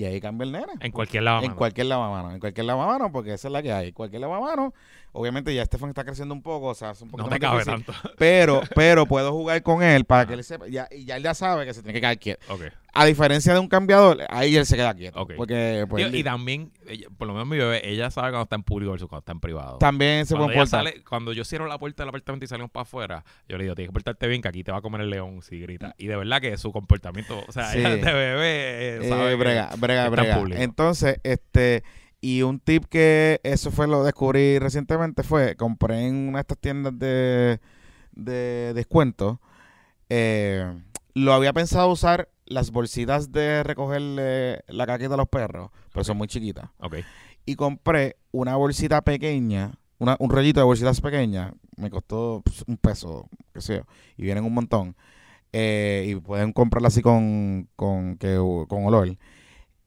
y 0.00 0.04
ahí 0.04 0.20
cambia 0.20 0.44
el 0.46 0.52
nene. 0.52 0.72
En 0.80 0.92
cualquier 0.92 1.24
lado. 1.24 1.42
En 1.42 1.54
cualquier 1.54 1.86
lavamano, 1.86 2.32
en 2.32 2.40
cualquier 2.40 2.64
lavamano, 2.64 3.12
porque 3.12 3.34
esa 3.34 3.48
es 3.48 3.52
la 3.52 3.62
que 3.62 3.72
hay. 3.72 3.92
Cualquier 3.92 4.22
lavamano, 4.22 4.72
obviamente 5.12 5.54
ya 5.54 5.62
Estefan 5.62 5.90
está 5.90 6.04
creciendo 6.04 6.32
un 6.34 6.42
poco, 6.42 6.68
o 6.68 6.74
sea, 6.74 6.92
es 6.92 7.02
un 7.02 7.10
poquito 7.10 7.28
No 7.28 7.36
te 7.36 7.40
más 7.40 7.50
cabe 7.50 7.64
difícil, 7.64 7.84
tanto. 7.84 8.14
pero, 8.16 8.62
pero 8.74 9.04
puedo 9.06 9.30
jugar 9.32 9.62
con 9.62 9.82
él 9.82 10.06
para 10.06 10.26
que 10.26 10.34
él 10.34 10.42
sepa, 10.44 10.68
ya, 10.68 10.88
y 10.90 11.04
ya 11.04 11.16
él 11.16 11.22
ya 11.22 11.34
sabe 11.34 11.66
que 11.66 11.74
se 11.74 11.82
tiene 11.82 11.92
que 11.92 12.00
caer 12.00 12.18
quieto. 12.18 12.52
ok. 12.52 12.62
A 13.00 13.06
diferencia 13.06 13.52
de 13.54 13.58
un 13.58 13.68
cambiador, 13.68 14.18
ahí 14.28 14.56
él 14.56 14.66
se 14.66 14.76
queda 14.76 14.92
quieto. 14.94 15.26
Porque 15.36 15.86
pues, 15.88 16.12
y 16.12 16.22
también, 16.22 16.70
ella- 16.86 17.08
por 17.16 17.26
lo 17.28 17.34
menos 17.34 17.48
mi 17.48 17.56
bebé, 17.56 17.88
ella 17.88 18.10
sabe 18.10 18.28
cuando 18.30 18.42
está 18.42 18.56
en 18.56 18.62
público 18.62 18.92
versus 18.92 19.08
cuando 19.08 19.20
está 19.20 19.32
en 19.32 19.40
privado. 19.40 19.78
también 19.78 20.26
se 20.26 20.36
puede 20.36 20.66
sale- 20.66 21.02
cuando 21.08 21.32
yo 21.32 21.44
cierro 21.44 21.66
la 21.66 21.78
puerta 21.78 22.02
del 22.02 22.10
apartamento 22.10 22.44
y 22.44 22.48
salimos 22.48 22.70
para 22.70 22.82
afuera, 22.82 23.24
yo 23.48 23.56
le 23.56 23.64
digo, 23.64 23.74
tienes 23.74 23.88
que 23.88 23.92
portarte 23.94 24.26
bien 24.28 24.42
que 24.42 24.48
aquí 24.48 24.62
te 24.64 24.72
va 24.72 24.78
a 24.78 24.82
comer 24.82 25.00
el 25.02 25.10
león 25.10 25.40
si 25.42 25.58
grita. 25.60 25.94
Y 25.98 26.06
de 26.06 26.16
verdad 26.16 26.40
que 26.40 26.56
su 26.58 26.72
comportamiento, 26.72 27.42
o 27.48 27.52
sea, 27.52 27.64
Sí. 27.72 27.78
ella 27.78 27.90
de 27.96 28.12
bebé 28.12 28.46
eh, 28.46 28.98
Eh, 29.02 29.08
sabe 29.08 29.30
que- 29.30 29.36
brega, 29.36 29.70
brega, 29.78 30.04
está 30.04 30.14
en 30.16 30.20
brega. 30.22 30.36
público. 30.38 30.60
Entonces, 30.62 31.20
este, 31.22 31.82
y 32.20 32.42
un 32.42 32.60
tip 32.60 32.84
que 32.84 33.40
eso 33.44 33.70
fue 33.70 33.88
lo 33.88 34.04
descubrí 34.04 34.58
recientemente 34.58 35.22
fue, 35.22 35.56
compré 35.56 36.06
en 36.06 36.28
una 36.28 36.38
de 36.38 36.40
estas 36.42 36.58
tiendas 36.58 36.98
de, 36.98 37.60
de 38.12 38.72
descuento, 38.74 39.40
eh, 40.08 40.70
lo 41.14 41.32
había 41.32 41.52
pensado 41.52 41.88
usar 41.90 42.28
las 42.50 42.70
bolsitas 42.70 43.32
de 43.32 43.62
recogerle 43.62 44.62
la 44.68 44.86
caquita 44.86 45.14
a 45.14 45.16
los 45.16 45.28
perros, 45.28 45.70
pero 45.92 46.04
son 46.04 46.18
muy 46.18 46.28
chiquitas. 46.28 46.68
Ok. 46.80 46.96
Y 47.46 47.54
compré 47.56 48.16
una 48.32 48.56
bolsita 48.56 49.00
pequeña, 49.00 49.72
una, 49.98 50.16
un 50.18 50.28
rollito 50.30 50.60
de 50.60 50.64
bolsitas 50.64 51.00
pequeñas, 51.00 51.52
me 51.76 51.88
costó 51.90 52.42
pues, 52.44 52.62
un 52.66 52.76
peso, 52.76 53.28
qué 53.54 53.60
sé 53.62 53.76
yo, 53.76 53.82
y 54.18 54.22
vienen 54.24 54.44
un 54.44 54.52
montón. 54.52 54.94
Eh, 55.52 56.04
y 56.08 56.14
pueden 56.16 56.52
comprarla 56.52 56.88
así 56.88 57.02
con, 57.02 57.68
con, 57.76 58.16
que, 58.18 58.36
con 58.68 58.84
olor. 58.84 59.16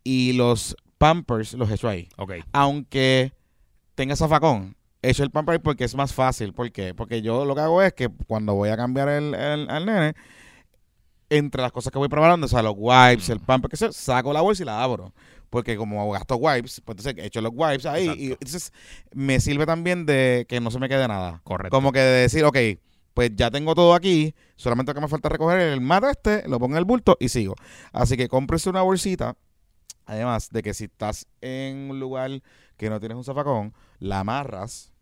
Y 0.04 0.34
los 0.34 0.76
Pampers 0.98 1.54
los 1.54 1.70
he 1.70 1.76
hecho 1.76 1.88
ahí. 1.88 2.10
Ok. 2.18 2.34
Aunque 2.52 3.34
tenga 3.96 4.16
zafacón, 4.16 4.76
he 5.02 5.12
hecho 5.12 5.24
el 5.24 5.32
Pamper 5.32 5.62
porque 5.62 5.84
es 5.84 5.96
más 5.96 6.14
fácil. 6.14 6.54
¿Por 6.54 6.72
qué? 6.72 6.94
Porque 6.94 7.22
yo 7.22 7.46
lo 7.46 7.56
que 7.56 7.62
hago 7.62 7.82
es 7.82 7.94
que 7.94 8.10
cuando 8.28 8.56
voy 8.56 8.70
a 8.70 8.78
cambiar 8.78 9.08
el, 9.10 9.34
el- 9.36 9.70
al 9.70 9.86
nene, 9.86 10.16
entre 11.38 11.62
las 11.62 11.72
cosas 11.72 11.92
que 11.92 11.98
voy 11.98 12.10
preparando, 12.10 12.46
o 12.46 12.50
sea, 12.50 12.62
los 12.62 12.76
wipes, 12.78 13.30
el 13.30 13.40
Pamper, 13.40 13.70
que 13.70 13.78
sé, 13.78 13.92
saco 13.92 14.34
la 14.34 14.42
bolsa 14.42 14.64
y 14.64 14.66
la 14.66 14.84
abro. 14.84 15.14
Porque 15.50 15.78
como 15.78 16.12
gasto 16.12 16.36
wipes, 16.36 16.82
pues 16.82 16.98
entonces 16.98 17.24
he 17.24 17.28
hecho 17.28 17.42
los 17.42 17.52
wipes 17.54 17.86
ahí. 17.86 18.10
Y 18.18 18.32
entonces 18.32 18.72
me 19.14 19.40
sirve 19.40 19.66
también 19.66 20.06
de 20.06 20.46
que 20.50 20.60
no 20.60 20.72
se 20.72 20.80
me 20.80 20.90
quede 20.90 21.08
nada. 21.08 21.42
Correcto. 21.44 21.76
Como 21.76 21.92
que 21.92 22.00
de 22.00 22.22
decir, 22.22 22.44
ok, 22.44 22.58
pues 23.14 23.32
ya 23.36 23.52
tengo 23.52 23.76
todo 23.76 23.94
aquí, 23.94 24.34
solamente 24.56 24.92
lo 24.92 24.96
que 24.96 25.02
me 25.02 25.08
falta 25.08 25.30
recoger 25.30 25.60
el 25.60 25.82
mate 25.82 26.10
este, 26.12 26.48
lo 26.48 26.60
pongo 26.60 26.74
en 26.74 26.80
el 26.80 26.86
bulto 26.86 27.18
y 27.20 27.30
sigo. 27.30 27.56
Así 27.92 28.18
que 28.18 28.28
cómprese 28.28 28.70
una 28.70 28.82
bolsita, 28.82 29.36
además 30.06 30.50
de 30.50 30.64
que 30.64 30.74
si 30.74 30.86
estás 30.86 31.28
en 31.42 31.92
un 31.92 32.00
lugar 32.00 32.42
que 32.78 32.90
no 32.90 33.00
tienes 33.00 33.18
un 33.18 33.24
zafacón, 33.24 33.74
la 34.00 34.20
amarras, 34.20 34.93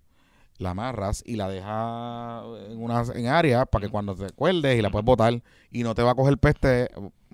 la 0.62 0.72
amarras 0.72 1.24
y 1.26 1.36
la 1.36 1.49
dejas 1.49 2.43
en 2.70 2.82
una 2.82 3.03
en 3.14 3.28
área 3.28 3.66
para 3.66 3.86
que 3.86 3.91
cuando 3.91 4.16
te 4.16 4.32
cueldes 4.32 4.78
y 4.78 4.82
la 4.82 4.89
puedes 4.89 5.05
botar 5.05 5.41
y 5.72 5.84
no 5.84 5.95
te 5.95 6.03
va 6.03 6.12
a 6.12 6.16
coger 6.16 6.38
peste, 6.38 6.89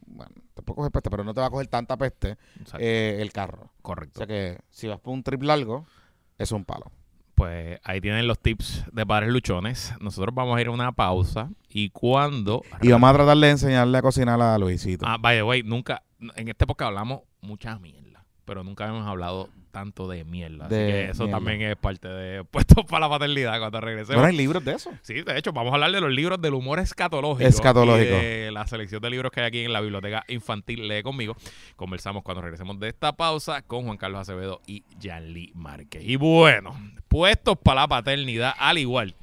bueno, 0.07 0.32
te 0.53 0.61
puede 0.61 0.75
coger 0.78 0.91
peste, 0.91 1.09
pero 1.09 1.23
no 1.23 1.34
te 1.34 1.41
va 1.41 1.47
a 1.47 1.49
coger 1.49 1.67
tanta 1.67 1.97
peste 1.97 2.38
eh, 2.80 3.17
el 3.19 3.32
carro. 3.32 3.71
O 3.80 3.82
Correcto. 3.82 4.19
sea 4.19 4.28
que 4.28 4.59
si 4.69 4.88
vas 4.88 4.99
por 4.99 5.13
un 5.13 5.23
trip 5.23 5.43
largo, 5.43 5.86
es 6.38 6.51
un 6.51 6.65
palo. 6.65 6.91
Pues 7.36 7.80
ahí 7.84 8.01
tienen 8.01 8.25
los 8.25 8.39
tips 8.39 8.86
de 8.91 9.05
padres 9.05 9.32
luchones. 9.32 9.93
Nosotros 10.01 10.34
vamos 10.34 10.57
a 10.57 10.61
ir 10.61 10.67
a 10.67 10.71
una 10.71 10.91
pausa 10.91 11.51
y 11.69 11.91
cuando... 11.91 12.63
Y 12.82 12.89
vamos 12.89 13.11
a 13.11 13.13
tratar 13.13 13.38
de 13.38 13.49
enseñarle 13.51 13.95
a 13.95 14.01
cocinar 14.01 14.41
a 14.41 14.57
Luisito. 14.57 15.05
Ah, 15.07 15.17
by 15.19 15.38
the 15.38 15.43
way, 15.43 15.61
nunca... 15.61 16.01
En 16.36 16.47
este 16.47 16.65
podcast 16.65 16.88
hablamos 16.88 17.21
mucha 17.41 17.78
mierda, 17.78 18.07
pero 18.48 18.64
nunca 18.64 18.88
hemos 18.88 19.06
hablado 19.06 19.50
tanto 19.72 20.08
de 20.08 20.24
mierda. 20.24 20.66
Así 20.66 20.76
que 20.76 21.10
eso 21.10 21.26
mierda. 21.26 21.38
también 21.38 21.62
es 21.64 21.76
parte 21.76 22.08
de 22.08 22.43
puestos 22.52 22.86
para 22.86 23.02
la 23.02 23.10
paternidad 23.10 23.60
cuando 23.60 23.82
regresemos. 23.82 24.22
¿No 24.22 24.28
hay 24.28 24.36
libros 24.36 24.64
de 24.64 24.74
eso? 24.74 24.89
Sí, 25.02 25.22
de 25.22 25.38
hecho, 25.38 25.52
vamos 25.52 25.72
a 25.72 25.76
hablar 25.76 25.91
de 25.91 26.00
los 26.00 26.12
libros 26.12 26.41
del 26.41 26.54
humor 26.54 26.80
escatológico. 26.80 27.48
Escatológico. 27.48 28.16
Y 28.16 28.20
de 28.20 28.52
la 28.52 28.66
selección 28.66 29.02
de 29.02 29.10
libros 29.10 29.34
que 29.34 29.41
hay 29.41 29.48
aquí 29.48 29.60
en 29.66 29.74
la 29.74 29.82
biblioteca 29.82 30.24
infantil 30.30 30.88
Lee 30.88 31.04
conmigo. 31.04 31.36
Conversamos 31.76 32.24
cuando 32.24 32.41
regresemos 32.41 32.80
de 32.80 32.88
esta 32.88 33.12
pausa 33.12 33.62
con 33.62 33.84
Juan 33.84 33.98
Carlos 33.98 34.22
Acevedo 34.22 34.62
y 34.66 34.84
Yanli 34.98 35.52
Márquez. 35.54 36.04
Y 36.06 36.16
bueno, 36.16 36.74
puestos 37.10 37.58
para 37.58 37.82
la 37.82 37.88
paternidad, 37.89 38.54
al 38.58 38.78
igual 38.78 39.14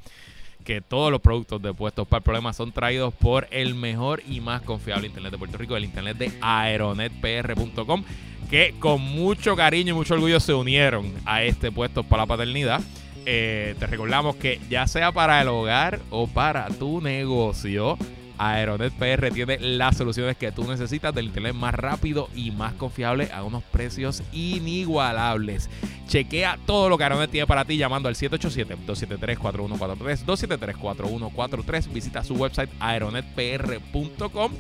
que 0.64 0.80
todos 0.80 1.12
los 1.12 1.20
productos 1.20 1.62
de 1.62 1.72
Puestos 1.72 2.08
para 2.08 2.18
el 2.18 2.24
Problema 2.24 2.52
son 2.52 2.72
traídos 2.72 3.14
por 3.14 3.46
el 3.50 3.74
mejor 3.74 4.22
y 4.26 4.40
más 4.40 4.62
confiable 4.62 5.06
Internet 5.06 5.32
de 5.32 5.38
Puerto 5.38 5.58
Rico, 5.58 5.76
el 5.76 5.84
Internet 5.84 6.16
de 6.16 6.32
aeronetpr.com, 6.40 8.04
que 8.50 8.74
con 8.78 9.00
mucho 9.00 9.56
cariño 9.56 9.90
y 9.90 9.96
mucho 9.96 10.14
orgullo 10.14 10.40
se 10.40 10.54
unieron 10.54 11.12
a 11.24 11.42
este 11.42 11.72
Puestos 11.72 12.06
para 12.06 12.22
la 12.22 12.26
Paternidad. 12.26 12.80
Eh, 13.26 13.74
te 13.78 13.86
recordamos 13.86 14.36
que 14.36 14.60
ya 14.68 14.86
sea 14.86 15.12
para 15.12 15.40
el 15.40 15.48
hogar 15.48 16.00
o 16.10 16.26
para 16.26 16.68
tu 16.68 17.00
negocio, 17.00 17.96
Aeronet 18.38 18.92
PR 18.94 19.30
tiene 19.30 19.58
las 19.60 19.96
soluciones 19.96 20.36
que 20.36 20.52
tú 20.52 20.64
necesitas 20.64 21.14
del 21.14 21.26
internet 21.26 21.54
más 21.54 21.74
rápido 21.74 22.28
y 22.34 22.50
más 22.50 22.72
confiable 22.74 23.30
a 23.32 23.44
unos 23.44 23.62
precios 23.62 24.22
inigualables. 24.32 25.70
Chequea 26.08 26.58
todo 26.66 26.88
lo 26.88 26.98
que 26.98 27.04
Aeronet 27.04 27.30
tiene 27.30 27.46
para 27.46 27.64
ti 27.64 27.76
llamando 27.76 28.08
al 28.08 28.14
787-273-4143, 28.14 30.24
273-4143. 30.24 31.92
Visita 31.92 32.22
su 32.22 32.34
website 32.34 32.70
aeronetpr.com 32.78 34.52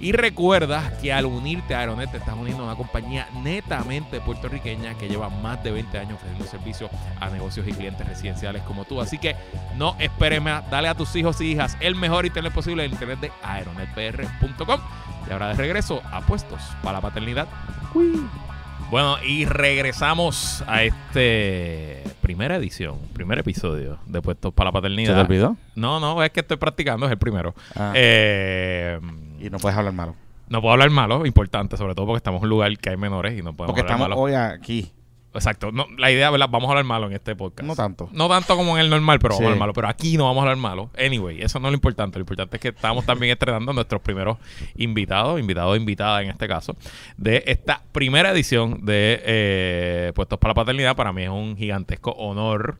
y 0.00 0.12
recuerda 0.12 0.98
que 1.00 1.12
al 1.12 1.26
unirte 1.26 1.74
a 1.74 1.80
Aeronet 1.80 2.10
te 2.10 2.18
estás 2.18 2.34
uniendo 2.34 2.62
a 2.62 2.66
una 2.66 2.76
compañía 2.76 3.28
netamente 3.42 4.20
puertorriqueña 4.20 4.96
que 4.98 5.08
lleva 5.08 5.28
más 5.28 5.62
de 5.62 5.70
20 5.70 5.98
años 5.98 6.14
ofreciendo 6.14 6.46
servicios 6.46 6.90
a 7.20 7.30
negocios 7.30 7.66
y 7.68 7.72
clientes 7.72 8.06
residenciales 8.06 8.62
como 8.62 8.84
tú. 8.84 9.00
Así 9.00 9.18
que 9.18 9.36
no 9.76 9.96
esperes 9.98 10.42
más, 10.42 10.68
dale 10.70 10.88
a 10.88 10.94
tus 10.94 11.14
hijos 11.16 11.40
y 11.40 11.52
hijas 11.52 11.76
el 11.80 11.94
mejor 11.94 12.26
internet 12.26 12.52
posible, 12.52 12.84
el 12.84 12.92
internet 12.92 13.20
de 13.20 13.32
aeronetpr.com. 13.42 14.80
Y 15.28 15.32
ahora 15.32 15.48
de 15.48 15.54
regreso 15.54 16.02
a 16.12 16.20
puestos 16.20 16.60
para 16.82 16.94
la 16.94 17.00
paternidad. 17.00 17.48
Bueno, 18.90 19.16
y 19.24 19.44
regresamos 19.44 20.62
a 20.66 20.84
este 20.84 22.02
primera 22.22 22.56
edición, 22.56 22.98
primer 23.12 23.38
episodio 23.38 23.98
de 24.06 24.22
Puestos 24.22 24.54
para 24.54 24.68
la 24.68 24.70
¿Se 24.70 24.74
Paternidad. 24.74 25.14
te 25.14 25.20
olvidó? 25.20 25.56
No, 25.74 25.98
no, 26.00 26.22
es 26.22 26.30
que 26.30 26.40
estoy 26.40 26.56
practicando, 26.56 27.06
es 27.06 27.12
el 27.12 27.18
primero. 27.18 27.54
Ah, 27.74 27.92
Eh, 27.96 29.00
y 29.40 29.50
no 29.50 29.58
puedes 29.58 29.76
hablar 29.76 29.92
malo. 29.92 30.14
no 30.48 30.60
puedo 30.60 30.72
hablar 30.72 30.90
malo, 30.90 31.26
importante, 31.26 31.76
sobre 31.76 31.94
todo 31.94 32.06
porque 32.06 32.18
estamos 32.18 32.38
en 32.40 32.44
un 32.44 32.50
lugar 32.50 32.78
que 32.78 32.90
hay 32.90 32.96
menores 32.96 33.32
y 33.36 33.42
no 33.42 33.52
podemos 33.54 33.74
Porque 33.74 33.80
hablar 33.92 33.96
estamos 33.96 34.08
malo. 34.08 34.20
hoy 34.20 34.34
aquí. 34.34 34.92
Exacto. 35.36 35.72
No, 35.72 35.86
la 35.96 36.10
idea, 36.10 36.30
¿verdad? 36.30 36.48
Vamos 36.50 36.68
a 36.68 36.72
hablar 36.72 36.84
malo 36.84 37.06
en 37.06 37.12
este 37.12 37.36
podcast. 37.36 37.66
No 37.66 37.76
tanto. 37.76 38.08
No 38.12 38.28
tanto 38.28 38.56
como 38.56 38.76
en 38.76 38.84
el 38.84 38.90
normal, 38.90 39.18
pero 39.20 39.34
vamos 39.34 39.42
a 39.42 39.46
hablar 39.46 39.58
malo. 39.58 39.72
Pero 39.72 39.88
aquí 39.88 40.16
no 40.16 40.24
vamos 40.24 40.38
a 40.38 40.42
hablar 40.42 40.56
malo. 40.56 40.90
Anyway, 40.98 41.42
eso 41.42 41.60
no 41.60 41.68
es 41.68 41.72
lo 41.72 41.76
importante. 41.76 42.18
Lo 42.18 42.22
importante 42.22 42.56
es 42.56 42.60
que 42.60 42.68
estamos 42.68 43.04
también 43.04 43.32
estrenando 43.34 43.70
a 43.70 43.74
nuestros 43.74 44.00
primeros 44.00 44.38
invitados, 44.76 45.38
invitados 45.38 45.76
e 45.76 45.80
invitada 45.80 46.22
en 46.22 46.30
este 46.30 46.48
caso, 46.48 46.76
de 47.16 47.44
esta 47.46 47.82
primera 47.92 48.30
edición 48.30 48.84
de 48.84 49.20
eh, 49.24 50.12
Puestos 50.14 50.38
para 50.38 50.50
la 50.50 50.54
Paternidad. 50.54 50.96
Para 50.96 51.12
mí 51.12 51.22
es 51.22 51.30
un 51.30 51.56
gigantesco 51.56 52.12
honor 52.12 52.78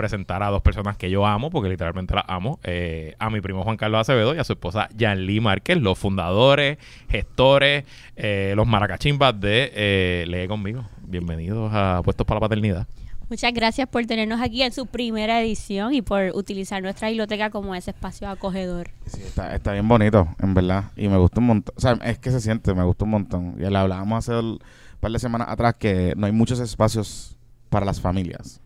presentar 0.00 0.42
a 0.42 0.48
dos 0.48 0.62
personas 0.62 0.96
que 0.96 1.10
yo 1.10 1.26
amo, 1.26 1.50
porque 1.50 1.68
literalmente 1.68 2.14
las 2.14 2.24
amo, 2.26 2.58
eh, 2.62 3.14
a 3.18 3.28
mi 3.28 3.42
primo 3.42 3.64
Juan 3.64 3.76
Carlos 3.76 4.00
Acevedo 4.00 4.34
y 4.34 4.38
a 4.38 4.44
su 4.44 4.54
esposa 4.54 4.88
Yanli 4.96 5.40
Márquez, 5.40 5.76
los 5.76 5.98
fundadores, 5.98 6.78
gestores, 7.10 7.84
eh, 8.16 8.54
los 8.56 8.66
maracachimbas 8.66 9.38
de 9.38 9.70
eh, 9.74 10.24
Lee 10.26 10.48
conmigo. 10.48 10.86
Bienvenidos 11.10 11.72
a 11.74 12.02
Puestos 12.04 12.24
para 12.24 12.36
la 12.36 12.42
Paternidad. 12.42 12.86
Muchas 13.28 13.52
gracias 13.52 13.88
por 13.88 14.06
tenernos 14.06 14.40
aquí 14.40 14.62
en 14.62 14.70
su 14.70 14.86
primera 14.86 15.40
edición 15.40 15.92
y 15.92 16.02
por 16.02 16.30
utilizar 16.34 16.80
nuestra 16.80 17.08
biblioteca 17.08 17.50
como 17.50 17.74
ese 17.74 17.90
espacio 17.90 18.28
acogedor. 18.28 18.90
Sí, 19.06 19.20
está, 19.20 19.56
está 19.56 19.72
bien 19.72 19.88
bonito, 19.88 20.28
en 20.40 20.54
verdad. 20.54 20.92
Y 20.94 21.08
me 21.08 21.16
gusta 21.16 21.40
un 21.40 21.46
montón. 21.46 21.74
O 21.76 21.80
sea, 21.80 21.94
es 22.04 22.20
que 22.20 22.30
se 22.30 22.40
siente, 22.40 22.72
me 22.74 22.84
gusta 22.84 23.06
un 23.06 23.10
montón. 23.10 23.56
Y 23.58 23.68
le 23.68 23.76
hablábamos 23.76 24.18
hace 24.28 24.38
un 24.38 24.60
par 25.00 25.10
de 25.10 25.18
semanas 25.18 25.48
atrás 25.50 25.74
que 25.80 26.14
no 26.16 26.26
hay 26.26 26.32
muchos 26.32 26.60
espacios 26.60 27.36
para 27.70 27.84
las 27.84 28.00
familias. 28.00 28.60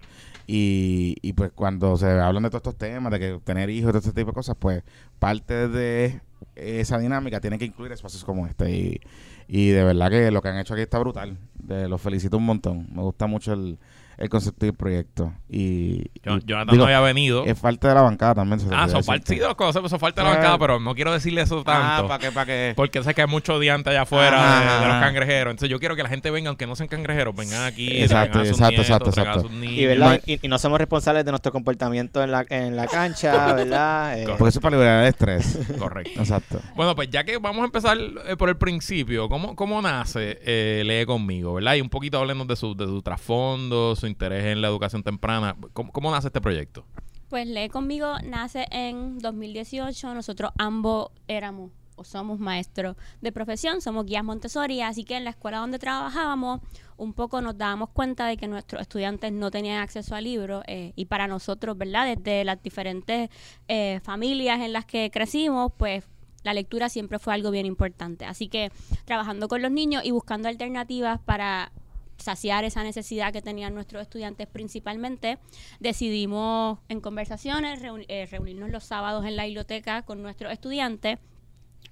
Y, 0.46 1.16
y 1.22 1.32
pues 1.32 1.50
cuando 1.50 1.96
se 1.96 2.10
hablan 2.10 2.42
de 2.42 2.50
todos 2.50 2.60
estos 2.60 2.76
temas, 2.76 3.10
de 3.10 3.20
que 3.20 3.40
tener 3.42 3.70
hijos, 3.70 3.94
de 3.94 4.00
este 4.00 4.12
tipo 4.12 4.32
de 4.32 4.34
cosas, 4.34 4.54
pues 4.58 4.82
parte 5.18 5.68
de 5.68 6.20
esa 6.56 6.98
dinámica 6.98 7.40
tiene 7.40 7.58
que 7.58 7.64
incluir 7.64 7.92
espacios 7.92 8.24
como 8.24 8.46
este. 8.46 8.70
Y, 8.70 9.00
y 9.48 9.70
de 9.70 9.84
verdad 9.84 10.10
que 10.10 10.30
lo 10.30 10.42
que 10.42 10.48
han 10.48 10.58
hecho 10.58 10.74
aquí 10.74 10.82
está 10.82 10.98
brutal. 10.98 11.36
De, 11.54 11.88
los 11.88 12.00
felicito 12.00 12.36
un 12.36 12.46
montón. 12.46 12.88
Me 12.92 13.02
gusta 13.02 13.26
mucho 13.26 13.52
el, 13.52 13.78
el 14.18 14.28
concepto 14.28 14.66
y 14.66 14.68
el 14.70 14.74
proyecto. 14.74 15.32
Y, 15.48 16.10
Yo, 16.22 16.36
y 16.36 16.40
Jonathan 16.44 16.66
digo, 16.72 16.76
no 16.78 16.84
había 16.84 17.00
venido. 17.00 17.44
es 17.44 17.58
parte 17.58 17.86
de 17.88 17.94
la 17.94 18.02
bancada 18.02 18.34
también. 18.36 18.60
se 18.60 18.68
Ah, 18.72 18.88
son 18.88 19.02
sí, 19.24 19.36
dos 19.38 19.54
cosas, 19.54 19.88
son 19.90 20.00
falta 20.00 20.22
de 20.22 20.28
la 20.28 20.32
Ah. 20.32 20.36
bancada, 20.38 20.58
pero 20.58 20.80
no 20.80 20.94
quiero 20.94 21.12
decirle 21.12 21.42
eso 21.42 21.62
Ah, 21.66 21.96
tanto. 21.98 22.08
¿para 22.08 22.18
qué? 22.18 22.32
¿Para 22.32 22.46
qué? 22.46 22.72
porque 22.76 23.02
sé 23.02 23.14
que 23.14 23.22
hay 23.22 23.26
mucho 23.28 23.58
diante 23.58 23.90
allá 23.90 24.02
afuera 24.02 24.36
Ajá, 24.36 24.78
de, 24.80 24.86
de 24.86 24.92
los 24.92 25.00
cangrejeros. 25.02 25.50
Entonces 25.52 25.68
yo 25.70 25.78
quiero 25.78 25.96
que 25.96 26.02
la 26.02 26.08
gente 26.08 26.30
venga, 26.30 26.48
aunque 26.48 26.66
no 26.66 26.76
sean 26.76 26.88
cangrejeros, 26.88 27.34
vengan 27.34 27.62
aquí, 27.64 28.02
Exacto, 28.02 28.40
sus 28.40 28.48
exacto, 28.50 28.68
nietos, 28.70 28.86
exacto, 28.86 29.10
traigan 29.10 29.32
a 29.32 29.36
exacto. 29.36 29.48
sus 29.48 29.58
niños. 29.60 29.78
Y, 29.78 29.86
¿verdad? 29.86 30.20
Y, 30.26 30.44
y 30.46 30.48
no 30.48 30.58
somos 30.58 30.78
responsables 30.78 31.24
de 31.24 31.30
nuestro 31.32 31.52
comportamiento 31.52 32.22
en 32.22 32.30
la, 32.30 32.44
en 32.48 32.76
la 32.76 32.86
cancha, 32.86 33.52
¿verdad? 33.54 34.18
Eh, 34.18 34.24
Porque 34.26 34.48
eso 34.48 34.58
es 34.58 34.62
para 34.62 34.76
liberar 34.76 35.02
el 35.02 35.08
estrés. 35.08 35.58
Correcto. 35.78 36.20
Exacto. 36.20 36.60
Bueno, 36.74 36.94
pues 36.96 37.10
ya 37.10 37.24
que 37.24 37.38
vamos 37.38 37.62
a 37.62 37.64
empezar 37.66 37.96
eh, 38.26 38.36
por 38.36 38.48
el 38.48 38.56
principio, 38.56 39.28
¿cómo, 39.28 39.54
cómo 39.56 39.80
nace 39.82 40.38
eh, 40.44 40.82
Lee 40.84 41.06
conmigo, 41.06 41.54
verdad? 41.54 41.74
Y 41.74 41.80
un 41.80 41.88
poquito 41.90 42.18
háblenos 42.18 42.46
de 42.48 42.56
su, 42.56 42.74
de 42.74 42.86
su 42.86 43.02
trasfondo, 43.02 43.94
su 44.04 44.08
interés 44.08 44.44
en 44.44 44.60
la 44.60 44.68
educación 44.68 45.02
temprana. 45.02 45.56
¿Cómo, 45.72 46.10
nace 46.10 46.28
este 46.28 46.40
proyecto? 46.40 46.84
Pues 47.30 47.46
Lee 47.46 47.68
conmigo 47.68 48.18
nace 48.22 48.66
en 48.70 49.18
2018. 49.18 50.14
Nosotros 50.14 50.52
ambos 50.58 51.08
éramos 51.26 51.70
o 51.96 52.04
somos 52.04 52.40
maestros 52.40 52.96
de 53.22 53.30
profesión, 53.30 53.80
somos 53.80 54.04
guías 54.04 54.24
Montessori, 54.24 54.80
así 54.80 55.04
que 55.04 55.16
en 55.16 55.22
la 55.22 55.30
escuela 55.30 55.58
donde 55.58 55.78
trabajábamos 55.78 56.60
un 56.96 57.12
poco 57.12 57.40
nos 57.40 57.56
dábamos 57.56 57.90
cuenta 57.90 58.26
de 58.26 58.36
que 58.36 58.48
nuestros 58.48 58.82
estudiantes 58.82 59.32
no 59.32 59.52
tenían 59.52 59.80
acceso 59.80 60.16
a 60.16 60.20
libros 60.20 60.64
eh, 60.66 60.92
y 60.96 61.04
para 61.04 61.28
nosotros, 61.28 61.78
¿verdad? 61.78 62.16
Desde 62.16 62.44
las 62.44 62.60
diferentes 62.60 63.30
eh, 63.68 64.00
familias 64.02 64.60
en 64.60 64.72
las 64.72 64.86
que 64.86 65.08
crecimos, 65.12 65.72
pues 65.76 66.04
la 66.42 66.52
lectura 66.52 66.88
siempre 66.88 67.20
fue 67.20 67.32
algo 67.32 67.52
bien 67.52 67.64
importante. 67.64 68.24
Así 68.24 68.48
que 68.48 68.70
trabajando 69.04 69.46
con 69.46 69.62
los 69.62 69.70
niños 69.70 70.04
y 70.04 70.10
buscando 70.10 70.48
alternativas 70.48 71.20
para 71.20 71.72
saciar 72.18 72.64
esa 72.64 72.82
necesidad 72.82 73.32
que 73.32 73.42
tenían 73.42 73.74
nuestros 73.74 74.02
estudiantes 74.02 74.46
principalmente, 74.46 75.38
decidimos 75.80 76.78
en 76.88 77.00
conversaciones 77.00 77.80
reuni- 77.82 78.06
eh, 78.08 78.26
reunirnos 78.30 78.70
los 78.70 78.84
sábados 78.84 79.24
en 79.26 79.36
la 79.36 79.44
biblioteca 79.44 80.02
con 80.02 80.22
nuestros 80.22 80.52
estudiantes, 80.52 81.18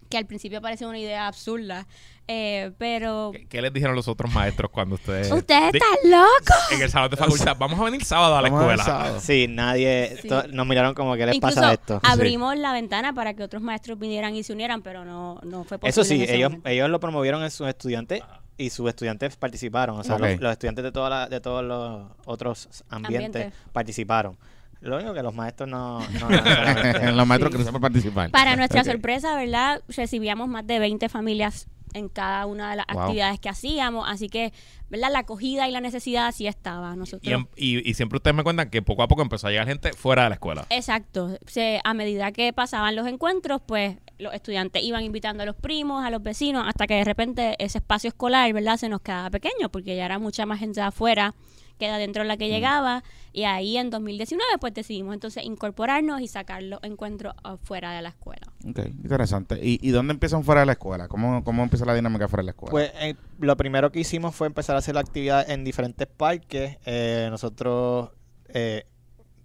que 0.09 0.19
al 0.19 0.27
principio 0.27 0.61
parecía 0.61 0.87
una 0.89 0.99
idea 0.99 1.27
absurda, 1.27 1.87
eh, 2.29 2.73
pero... 2.79 3.31
¿Qué, 3.33 3.47
qué 3.47 3.63
les 3.63 3.73
dijeron 3.73 3.97
los 3.97 4.09
otros 4.09 4.33
maestros 4.33 4.71
cuando 4.71 4.97
ustedes... 4.97 5.31
¡Ustedes 5.33 5.73
están 5.75 6.11
locos! 6.11 6.73
En 6.73 6.83
el 6.83 6.91
salón 6.91 7.11
de 7.11 7.17
facultad. 7.17 7.57
Vamos 7.59 7.81
a 7.81 7.85
venir 7.85 8.05
sábado 8.05 8.37
a 8.37 8.43
la 8.43 8.51
Vamos 8.51 8.71
escuela. 8.71 9.21
Sí, 9.21 9.47
nadie. 9.49 10.19
Sí. 10.21 10.29
to- 10.29 10.49
nos 10.49 10.67
miraron 10.67 10.93
como 10.95 11.15
que 11.17 11.25
les 11.27 11.37
Incluso 11.37 11.57
pasa 11.57 11.73
esto. 11.73 12.01
abrimos 12.05 12.57
la 12.59 12.73
ventana 12.75 13.15
para 13.15 13.35
que 13.35 13.43
otros 13.43 13.63
maestros 13.63 13.99
vinieran 13.99 14.35
y 14.37 14.43
se 14.43 14.53
unieran, 14.53 14.83
pero 14.83 15.05
no, 15.05 15.41
no 15.45 15.65
fue 15.65 15.79
posible. 15.79 15.89
Eso 15.89 16.05
sí, 16.05 16.23
ellos, 16.31 16.51
momento. 16.51 16.69
ellos 16.69 16.91
lo 16.91 17.01
promovieron 17.01 17.43
en 17.43 17.51
sus 17.51 17.67
estudiantes 17.69 18.23
y 18.63 18.71
sus 18.71 18.89
estudiantes 18.89 19.37
participaron. 19.37 19.99
O 19.99 20.05
sea, 20.05 20.19
los, 20.19 20.41
los 20.41 20.53
estudiantes 20.53 20.85
de, 20.85 20.93
toda 20.93 21.11
la- 21.11 21.29
de 21.29 21.41
todos 21.41 21.65
los 21.65 22.07
otros 22.25 22.85
ambientes 22.89 23.43
Ambiente. 23.45 23.53
participaron. 23.73 24.37
Lo 24.81 24.97
único 24.97 25.15
que 25.15 25.23
los 25.23 25.33
maestros 25.35 25.69
no... 25.69 26.01
no 26.01 26.29
los 27.13 27.27
maestros 27.27 27.51
Sí. 27.51 27.53
que 27.53 27.59
no 27.59 27.65
saben 27.65 27.81
participar. 27.81 28.31
Para 28.31 28.57
nuestra 28.57 28.83
sorpresa, 28.85 29.37
¿verdad? 29.37 29.81
Recibíamos 29.89 30.49
más 30.49 30.67
de 30.67 30.79
20 30.81 31.09
familias 31.09 31.69
en 31.95 32.09
cada 32.09 32.47
una 32.47 32.71
de 32.71 32.77
las 32.77 32.87
Wow. 32.93 33.03
actividades 33.03 33.41
que 33.41 33.49
hacíamos, 33.49 34.07
así 34.09 34.29
que, 34.29 34.53
¿verdad? 34.91 35.11
La 35.13 35.21
acogida 35.21 35.69
y 35.69 35.73
la 35.73 35.81
necesidad 35.81 36.33
sí 36.33 36.47
estaba. 36.47 36.95
Nosotros 36.97 37.29
Y, 37.31 37.33
en- 37.35 37.49
y- 37.57 37.89
y 37.89 37.95
siempre 37.95 38.17
ustedes 38.17 38.37
me 38.37 38.43
cuentan 38.43 38.71
que 38.71 38.83
poco 38.83 39.03
a 39.03 39.09
poco 39.09 39.23
empezó 39.23 39.47
a 39.47 39.51
llegar 39.51 39.67
gente 39.67 39.93
fuera 39.93 40.25
de 40.25 40.29
la 40.31 40.35
escuela. 40.35 40.67
Exacto. 40.71 41.37
Se, 41.47 41.81
a 41.85 41.95
medida 41.95 42.33
que 42.33 42.53
pasaban 42.53 42.97
los 42.97 43.07
encuentros, 43.07 43.61
pues 43.67 43.97
los 44.19 44.35
estudiantes 44.35 44.83
iban 44.83 45.03
invitando 45.03 45.43
a 45.43 45.47
los 45.47 45.57
primos, 45.57 46.05
a 46.05 46.11
los 46.11 46.23
vecinos, 46.23 46.65
hasta 46.69 46.87
que 46.87 46.95
de 46.95 47.05
repente 47.05 47.57
ese 47.59 47.79
espacio 47.79 48.09
escolar, 48.09 48.53
¿verdad? 48.53 48.77
Se 48.77 48.89
nos 48.89 49.01
quedaba 49.01 49.31
pequeño 49.31 49.69
porque 49.71 49.97
ya 49.97 50.05
era 50.05 50.19
mucha 50.19 50.47
más 50.47 50.59
gente 50.61 50.81
de 50.81 50.87
afuera 50.87 51.35
que 51.79 51.87
de 51.87 51.93
adentro 51.93 52.25
la 52.25 52.37
que 52.37 52.49
llegaba. 52.49 53.03
Y 53.33 53.45
ahí 53.45 53.77
en 53.77 53.91
2019, 53.91 54.59
pues 54.61 54.75
decidimos 54.75 55.15
entonces 55.15 55.45
incorporarnos 55.45 56.21
y 56.21 56.29
sacar 56.29 56.63
los 56.63 56.81
encuentros 56.83 57.35
afuera 57.43 57.93
de 57.93 58.03
la 58.03 58.11
escuela. 58.11 58.47
Ok, 58.69 58.79
interesante. 59.03 59.59
¿Y, 59.63 59.79
¿Y 59.81 59.91
dónde 59.91 60.13
empiezan 60.13 60.45
fuera 60.45 60.61
de 60.61 60.67
la 60.67 60.73
escuela? 60.73 61.09
¿Cómo, 61.09 61.43
cómo 61.45 61.63
empieza 61.63 61.85
la 61.85 61.95
dinámica 61.95 62.29
fuera 62.29 62.43
de 62.43 62.47
la 62.47 62.51
escuela? 62.53 62.71
Pues 62.71 62.93
eh, 62.97 63.15
lo 63.39 63.57
primero 63.57 63.91
que 63.91 64.01
hicimos 64.01 64.35
fue 64.35 64.47
empezar 64.47 64.77
a 64.77 64.81
hacer 64.81 64.95
la 64.95 65.01
actividad 65.01 65.49
en 65.51 65.65
diferentes 65.65 66.07
parques. 66.07 66.79
Eh, 66.85 67.29
nosotros, 67.31 68.11
eh, 68.49 68.85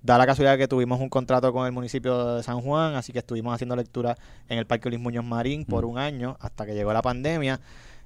da 0.02 0.18
la 0.18 0.26
casualidad 0.26 0.58
que 0.58 0.68
tuvimos 0.68 1.00
un 1.00 1.10
contrato 1.10 1.52
con 1.52 1.66
el 1.66 1.72
municipio 1.72 2.36
de 2.36 2.44
San 2.44 2.62
Juan, 2.62 2.96
así 2.96 3.12
que 3.12 3.20
estuvimos 3.20 3.54
haciendo 3.54 3.76
lectura 3.76 4.16
en 4.48 4.58
el 4.58 4.66
Parque 4.66 4.90
Luis 4.90 5.02
Muñoz 5.02 5.26
Marín 5.26 5.66
por 5.66 5.86
un 5.86 5.98
año 5.98 6.38
hasta 6.40 6.66
que 6.66 6.74
llegó 6.74 6.94
la 6.94 7.02
pandemia. 7.02 7.60